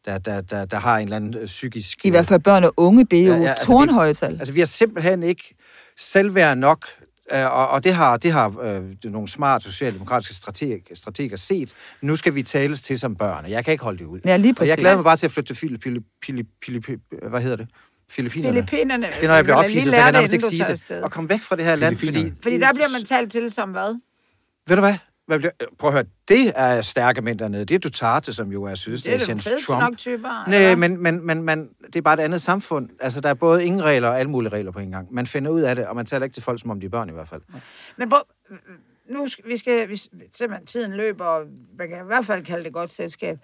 der, 0.05 0.17
der, 0.17 0.41
der, 0.41 0.65
der 0.65 0.77
har 0.77 0.97
en 0.97 1.03
eller 1.03 1.15
anden 1.15 1.35
øh, 1.37 1.45
psykisk... 1.45 2.05
I 2.05 2.09
hvert 2.09 2.25
fald 2.25 2.39
børn 2.39 2.63
og 2.63 2.73
unge, 2.77 3.05
det 3.05 3.19
er 3.19 3.25
jo 3.25 3.31
Ja, 3.31 3.35
ja, 3.37 3.39
ja, 3.39 3.43
ja, 3.45 3.49
altså, 3.49 3.65
tårnhøje 3.65 4.13
tal. 4.13 4.37
Altså, 4.39 4.53
vi 4.53 4.59
har 4.59 4.67
simpelthen 4.67 5.23
ikke 5.23 5.55
selvværd 5.97 6.57
nok, 6.57 6.85
og, 7.31 7.69
og 7.69 7.83
det 7.83 7.93
har, 7.93 8.17
det 8.17 8.31
har 8.31 8.59
øh, 8.61 8.83
nogle 9.03 9.27
smarte 9.27 9.65
socialdemokratiske 9.65 10.33
strateger, 10.33 10.77
strateger 10.93 11.35
set. 11.35 11.73
Nu 12.01 12.15
skal 12.15 12.35
vi 12.35 12.43
tales 12.43 12.81
til 12.81 12.99
som 12.99 13.15
børn, 13.15 13.45
og 13.45 13.51
jeg 13.51 13.65
kan 13.65 13.71
ikke 13.71 13.83
holde 13.83 13.97
det 13.99 14.05
ud. 14.05 14.19
Ja, 14.25 14.37
lige 14.37 14.43
og 14.43 14.47
jeg 14.47 14.55
præcis. 14.55 14.75
glæder 14.75 14.95
mig 14.95 15.03
bare 15.03 15.17
til 15.17 15.25
at 15.25 15.31
flytte 15.31 15.49
til 15.49 15.55
Fili, 15.55 15.77
Fili, 15.83 15.99
Fili, 16.25 16.43
Fili, 16.65 16.81
Fili, 16.81 16.97
hvad 17.29 17.41
hedder 17.41 17.57
det? 17.57 17.67
Filippinerne. 18.09 18.53
Filippinerne. 18.53 19.07
Det 19.07 19.23
er, 19.23 19.27
når 19.27 19.35
jeg 19.35 19.43
bliver 19.43 19.57
ophidset, 19.57 19.83
så 19.83 19.91
kan 19.91 20.03
jeg 20.03 20.11
nærmest 20.11 20.33
ikke 20.33 20.45
sige 20.45 20.65
det. 20.65 21.03
Og 21.03 21.11
komme 21.11 21.29
væk 21.29 21.41
fra 21.41 21.55
det 21.55 21.65
her 21.65 21.75
land, 21.75 21.97
fordi... 21.97 22.33
Fordi 22.41 22.57
der 22.57 22.73
bliver 22.73 22.89
man 22.89 23.05
talt 23.05 23.31
til 23.31 23.51
som 23.51 23.69
hvad? 23.69 23.99
Ved 24.67 24.75
du 24.75 24.81
hvad? 24.81 24.95
Hvad 25.27 25.39
bliver, 25.39 25.51
prøv 25.79 25.87
at 25.87 25.93
høre, 25.93 26.03
det 26.27 26.51
er 26.55 26.81
stærke 26.81 27.21
mænd 27.21 27.39
dernede. 27.39 27.65
Det 27.65 27.75
er 27.75 27.79
Duterte, 27.79 28.33
som 28.33 28.51
jo 28.51 28.63
er 28.63 28.75
fedeste 28.85 29.57
Trump. 29.65 29.81
nok 29.81 29.97
typer. 29.97 30.49
Nej, 30.49 30.75
men, 30.75 31.03
men, 31.03 31.25
men, 31.25 31.43
men 31.43 31.69
det 31.85 31.95
er 31.95 32.01
bare 32.01 32.13
et 32.13 32.19
andet 32.19 32.41
samfund. 32.41 32.89
Altså, 32.99 33.21
der 33.21 33.29
er 33.29 33.33
både 33.33 33.65
ingen 33.65 33.83
regler 33.83 34.09
og 34.09 34.19
alle 34.19 34.29
mulige 34.29 34.51
regler 34.51 34.71
på 34.71 34.79
en 34.79 34.91
gang. 34.91 35.13
Man 35.13 35.27
finder 35.27 35.51
ud 35.51 35.61
af 35.61 35.75
det, 35.75 35.87
og 35.87 35.95
man 35.95 36.05
taler 36.05 36.23
ikke 36.23 36.33
til 36.33 36.43
folk, 36.43 36.61
som 36.61 36.69
om 36.69 36.79
de 36.79 36.85
er 36.85 36.89
børn 36.89 37.09
i 37.09 37.11
hvert 37.11 37.29
fald. 37.29 37.41
Men 37.97 38.09
prøv, 38.09 38.21
nu 39.13 39.27
skal 39.27 39.49
vi 39.49 39.57
skal, 39.57 39.89
vi, 39.89 39.95
simpelthen 39.95 40.65
tiden 40.65 40.93
løber, 40.93 41.25
og 41.25 41.45
man 41.77 41.89
kan 41.89 41.97
i 41.97 42.05
hvert 42.05 42.25
fald 42.25 42.45
kalde 42.45 42.63
det 42.63 42.73
godt 42.73 42.93
selskab. 42.93 43.37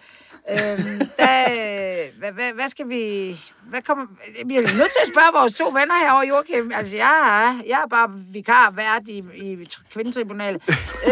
Øhm, 0.50 0.98
der, 1.18 2.18
hvad, 2.18 2.32
hvad, 2.32 2.52
hvad, 2.52 2.68
skal 2.68 2.88
vi, 2.88 3.36
hvad 3.62 3.82
kommer, 3.82 4.06
vi 4.36 4.44
bliver 4.44 4.60
nødt 4.60 4.72
til 4.72 5.02
at 5.02 5.10
spørge 5.12 5.40
vores 5.40 5.54
to 5.54 5.64
venner 5.64 6.04
herovre, 6.04 6.26
Joachim. 6.28 6.72
Altså, 6.74 6.96
jeg 6.96 7.14
er, 7.30 7.62
jeg 7.66 7.82
er 7.82 7.86
bare 7.86 8.10
vikar 8.32 8.70
vært 8.70 9.02
i, 9.08 9.24
i 9.34 9.68
kvindetribunalet. 9.90 10.62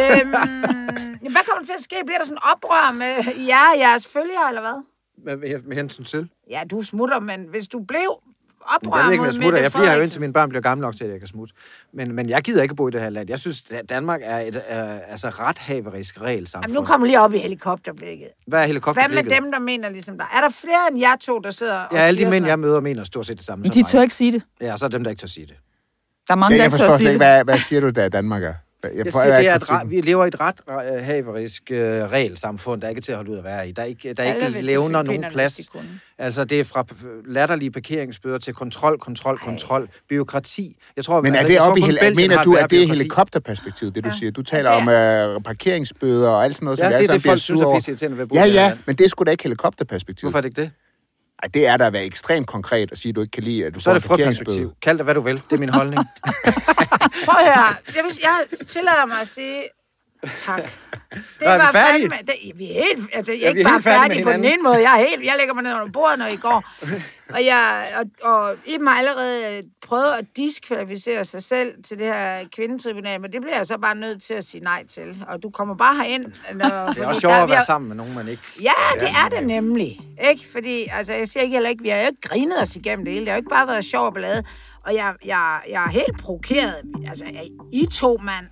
Øhm, 0.00 0.30
hvad 1.32 1.44
kommer 1.46 1.61
der 1.61 1.66
til 1.66 1.74
at 1.78 1.82
ske? 1.82 1.96
Bliver 2.06 2.18
der 2.18 2.24
sådan 2.24 2.36
en 2.36 2.50
oprør 2.52 2.92
med 2.92 3.44
jer 3.46 3.70
og 3.74 3.78
jeres 3.78 4.06
følgere, 4.06 4.48
eller 4.48 4.61
hvad? 4.61 4.84
Med, 5.24 5.36
med, 5.36 5.62
med 5.62 5.76
hensyn 5.76 6.04
til? 6.04 6.28
Ja, 6.50 6.62
du 6.70 6.82
smutter, 6.82 7.20
men 7.20 7.44
hvis 7.44 7.68
du 7.68 7.80
blev 7.80 8.22
Jeg 8.70 8.88
oprør 8.88 9.04
ved 9.04 9.12
ikke, 9.12 9.24
jeg 9.24 9.32
smutter. 9.32 9.60
Jeg 9.60 9.72
bliver 9.72 9.94
jo 9.94 10.02
indtil 10.02 10.20
mine 10.20 10.32
børn 10.32 10.48
bliver 10.48 10.62
gamle 10.62 10.80
nok 10.82 10.96
til, 10.96 11.04
at 11.04 11.10
jeg 11.10 11.18
kan 11.18 11.28
smutte. 11.28 11.54
Men, 11.92 12.14
men 12.14 12.28
jeg 12.30 12.42
gider 12.42 12.62
ikke 12.62 12.74
bo 12.74 12.88
i 12.88 12.90
det 12.90 13.00
her 13.00 13.10
land. 13.10 13.30
Jeg 13.30 13.38
synes, 13.38 13.62
at 13.70 13.88
Danmark 13.88 14.20
er 14.24 14.38
et 14.38 14.56
uh, 14.56 15.12
altså 15.12 15.28
ret 15.28 15.58
haverisk 15.58 16.20
regelsamfund. 16.20 16.64
Jamen, 16.64 16.82
nu 16.82 16.86
kommer 16.86 17.06
lige 17.06 17.20
op 17.20 17.34
i 17.34 17.38
helikopterblikket. 17.38 18.28
Hvad 18.46 18.58
er 18.58 18.62
Hvad 18.62 18.66
helikopterblikket? 18.66 19.30
med 19.30 19.40
dem, 19.40 19.52
der 19.52 19.58
mener 19.58 19.88
ligesom 19.88 20.18
dig? 20.18 20.26
Er 20.34 20.40
der 20.40 20.48
flere 20.48 20.88
end 20.90 20.98
jer 20.98 21.16
to, 21.16 21.38
der 21.38 21.50
sidder 21.50 21.74
og 21.74 21.96
Ja, 21.96 22.02
alle 22.02 22.24
de 22.24 22.30
mænd, 22.30 22.46
jeg 22.46 22.58
møder, 22.58 22.80
mener 22.80 23.04
stort 23.04 23.26
set 23.26 23.36
det 23.36 23.46
samme 23.46 23.62
Men 23.62 23.72
de 23.72 23.82
tør 23.82 24.02
ikke 24.02 24.14
sige 24.14 24.32
det. 24.32 24.42
Ja, 24.60 24.76
så 24.76 24.84
er 24.84 24.88
dem, 24.88 25.04
der 25.04 25.10
ikke 25.10 25.20
tør 25.20 25.26
sige 25.26 25.46
det. 25.46 25.56
Der 26.28 26.34
er 26.34 26.38
mange, 26.38 26.52
Jeg, 26.52 26.58
der 26.58 26.64
jeg 26.64 26.72
ikke 26.72 26.92
tør 26.92 26.96
sige 26.96 27.08
ikke, 27.08 27.18
det. 27.18 27.18
hvad, 27.18 27.44
hvad 27.44 27.58
siger 27.58 27.80
du, 27.80 27.88
der 27.90 28.08
Danmark 28.08 28.42
er? 28.42 28.54
Jeg, 28.82 28.90
Jeg 29.04 29.12
siger, 29.12 29.38
det 29.38 29.48
er 29.48 29.54
et, 29.54 29.70
ret- 29.70 29.90
vi 29.90 30.00
lever 30.00 30.24
i 30.24 30.28
et 30.28 30.40
ret 30.40 30.54
uh, 30.68 31.04
haverisk 31.04 31.62
uh, 31.70 31.76
regelsamfund, 31.76 32.80
der 32.80 32.86
er 32.86 32.90
ikke 32.90 33.00
til 33.00 33.12
at 33.12 33.16
holde 33.16 33.30
ud 33.30 33.38
at 33.38 33.44
være 33.44 33.68
i. 33.68 33.72
Der 33.72 33.82
er 33.82 33.86
ikke, 33.86 34.12
der 34.14 34.22
er 34.22 34.32
Alle 34.34 34.46
ikke 34.46 34.60
levner 34.62 35.02
nogen 35.02 35.24
plads. 35.30 35.60
Altså, 36.18 36.44
det 36.44 36.60
er 36.60 36.64
fra 36.64 36.84
latterlige 37.26 37.70
parkeringsbøder 37.70 38.38
til 38.38 38.54
kontrol, 38.54 38.98
kontrol, 38.98 39.38
kontrol, 39.38 39.88
byråkrati. 40.08 40.76
Jeg 40.96 41.04
tror, 41.04 41.20
Men 41.22 41.34
er 41.34 41.38
altså, 41.38 41.48
det 41.48 41.54
jeg 41.54 41.60
tror 41.62 41.70
op 41.70 41.78
i 41.78 41.80
Belgien 41.80 42.16
mener 42.16 42.42
du, 42.42 42.54
at 42.54 42.70
det 42.70 42.82
er 42.82 42.86
helikopterperspektivet, 42.86 43.94
det 43.94 44.04
du 44.04 44.08
Ja. 44.08 44.14
siger? 44.18 44.30
Du 44.30 44.42
taler 44.42 44.70
Ja, 44.70 45.26
om 45.30 45.36
uh, 45.36 45.42
parkeringsbøder 45.42 46.30
og 46.30 46.44
alt 46.44 46.54
sådan 46.56 46.64
noget, 46.64 46.78
Ja, 46.78 46.84
som 46.84 46.92
det 46.92 47.08
er 47.08 47.12
det, 47.12 47.20
bliver 47.22 47.32
folk 47.32 47.40
synes 47.40 47.60
er 47.60 47.74
pisseirriterende 47.74 48.18
ved 48.18 48.24
at 48.30 48.34
Ja, 48.36 48.46
det 48.46 48.54
ja, 48.54 48.76
men 48.86 48.96
det 48.96 49.04
er 49.04 49.08
sgu 49.08 49.24
da 49.24 49.30
ikke 49.30 49.42
helikopterperspektivet. 49.44 50.32
Hvorfor 50.32 50.38
er 50.38 50.42
det 50.42 50.48
ikke 50.48 50.62
det? 50.62 50.70
Ej, 51.43 51.49
det 51.55 51.66
er 51.66 51.76
da 51.76 51.86
at 51.86 51.93
være 51.93 52.05
ekstremt 52.05 52.47
konkret 52.47 52.93
at 52.93 52.99
sige, 52.99 53.11
at 53.11 53.16
du 53.16 53.20
ikke 53.20 53.30
kan 53.30 53.43
lide, 53.43 53.66
at 53.66 53.74
du 53.74 53.80
Så 53.80 53.91
er 53.91 53.95
får 53.99 54.16
det 54.16 54.22
en 54.26 54.26
frygtperspektiv. 54.26 54.72
Kald 54.82 54.99
det, 54.99 55.07
hvad 55.07 55.14
du 55.14 55.20
vil. 55.20 55.34
Det 55.51 55.53
er 55.53 55.59
min 55.59 55.68
holdning. 55.80 56.03
Prøv 57.24 57.34
at 57.39 57.45
høre. 57.55 57.74
Jeg, 57.97 58.05
vil, 58.05 58.12
jeg 58.22 58.39
tillader 58.68 59.07
mig 59.07 59.20
at 59.20 59.28
sige 59.28 59.62
tak. 60.26 60.62
Det 61.40 61.48
er 61.48 61.56
var 61.58 61.72
fandme... 61.72 62.16
Det, 62.26 62.34
vi 62.58 62.70
er 62.70 62.74
helt... 62.74 63.08
Altså, 63.12 63.32
jeg 63.32 63.40
er 63.40 63.42
Ja, 63.42 63.48
ikke 63.48 63.60
er 63.60 63.64
bare 63.64 63.72
med 63.74 63.82
færdig 63.82 64.24
på 64.24 64.32
den 64.32 64.44
ene 64.44 64.62
måde. 64.62 64.76
Jeg 64.76 65.00
er 65.00 65.06
helt... 65.08 65.24
Jeg 65.24 65.34
lægger 65.38 65.54
mig 65.54 65.62
ned 65.62 65.74
under 65.74 65.90
bordet, 65.92 66.18
når 66.18 66.26
I 66.26 66.36
går. 66.36 66.64
Og, 67.34 67.44
jeg, 67.44 67.86
og, 67.96 68.30
og 68.32 68.56
Iben 68.66 68.86
har 68.86 68.94
allerede 68.94 69.62
prøvet 69.86 70.10
at 70.18 70.24
diskvalificere 70.36 71.24
sig 71.24 71.42
selv 71.42 71.82
til 71.82 71.98
det 71.98 72.06
her 72.06 72.48
kvindetribunal, 72.56 73.20
men 73.20 73.32
det 73.32 73.40
bliver 73.40 73.56
jeg 73.56 73.66
så 73.66 73.78
bare 73.78 73.94
nødt 73.94 74.22
til 74.22 74.34
at 74.34 74.44
sige 74.44 74.64
nej 74.64 74.86
til. 74.86 75.24
Og 75.28 75.42
du 75.42 75.50
kommer 75.50 75.74
bare 75.74 75.96
herind. 75.96 76.24
Når, 76.54 76.68
Det 76.94 77.02
er 77.02 77.06
også 77.06 77.20
sjovere 77.20 77.42
at 77.42 77.48
være 77.48 77.64
sammen 77.66 77.88
med 77.88 77.96
nogen, 77.96 78.14
man 78.14 78.28
ikke... 78.28 78.42
Ja, 78.62 79.00
det 79.00 79.08
er 79.24 79.28
det 79.28 79.46
nemlig. 79.46 80.00
Ikke? 80.30 80.46
Fordi, 80.52 80.86
altså, 80.92 81.12
jeg 81.12 81.28
siger 81.28 81.42
ikke 81.42 81.54
heller 81.54 81.70
ikke, 81.70 81.82
vi 81.82 81.88
har 81.88 81.98
jo 81.98 82.06
ikke 82.06 82.20
grinet 82.20 82.62
os 82.62 82.76
igennem 82.76 83.04
det 83.04 83.12
hele. 83.14 83.24
Det 83.24 83.30
har 83.30 83.36
jo 83.36 83.40
ikke 83.40 83.50
bare 83.50 83.66
været 83.66 83.84
sjov 83.84 84.06
og 84.06 84.14
ballade. 84.14 84.44
Og 84.84 84.94
jeg, 84.94 85.14
jeg, 85.24 85.60
jeg 85.70 85.84
er 85.84 85.90
helt 85.90 86.20
provokeret. 86.20 86.82
Altså, 87.08 87.24
I 87.72 87.86
to, 87.86 88.18
mand. 88.22 88.46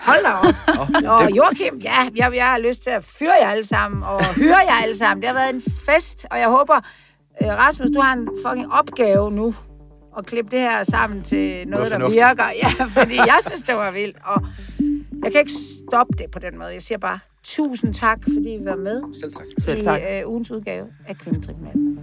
Hold 0.00 0.22
da 0.24 0.32
op. 0.48 0.88
og 1.20 1.36
Joachim, 1.36 1.78
ja, 1.78 2.08
jeg, 2.16 2.32
jeg 2.34 2.46
har 2.46 2.58
lyst 2.58 2.82
til 2.82 2.90
at 2.90 3.04
fyre 3.04 3.34
jer 3.40 3.48
alle 3.48 3.64
sammen, 3.64 4.02
og 4.02 4.24
høre 4.34 4.58
jer 4.66 4.82
alle 4.82 4.96
sammen. 4.96 5.22
Det 5.22 5.28
har 5.30 5.34
været 5.38 5.54
en 5.54 5.62
fest, 5.86 6.26
og 6.30 6.38
jeg 6.38 6.48
håber, 6.48 6.76
øh, 7.42 7.48
Rasmus, 7.48 7.88
du 7.94 8.00
har 8.00 8.12
en 8.12 8.28
fucking 8.46 8.72
opgave 8.72 9.30
nu, 9.32 9.54
at 10.18 10.26
klippe 10.26 10.50
det 10.50 10.60
her 10.60 10.84
sammen 10.84 11.22
til 11.22 11.68
noget, 11.68 11.90
Noget 11.90 11.90
der 11.90 12.10
virker. 12.10 12.44
Ja, 12.62 12.84
fordi 12.84 13.16
jeg 13.16 13.38
synes, 13.46 13.62
det 13.62 13.74
var 13.74 13.90
vildt, 13.90 14.16
og 14.24 14.46
jeg 15.22 15.32
kan 15.32 15.40
ikke 15.40 15.52
stoppe 15.88 16.12
det 16.18 16.30
på 16.30 16.38
den 16.38 16.58
måde. 16.58 16.68
Jeg 16.72 16.82
siger 16.82 16.98
bare, 16.98 17.18
tusind 17.44 17.94
tak, 17.94 18.18
fordi 18.22 18.54
I 18.54 18.64
var 18.64 18.76
med 18.76 19.02
Selv 19.20 19.32
tak. 19.32 19.44
Selv 19.58 19.82
tak. 19.82 20.00
i 20.00 20.18
øh, 20.20 20.28
ugens 20.28 20.50
udgave 20.50 20.86
af 21.08 21.16
Kvindetribunalet. 21.16 21.98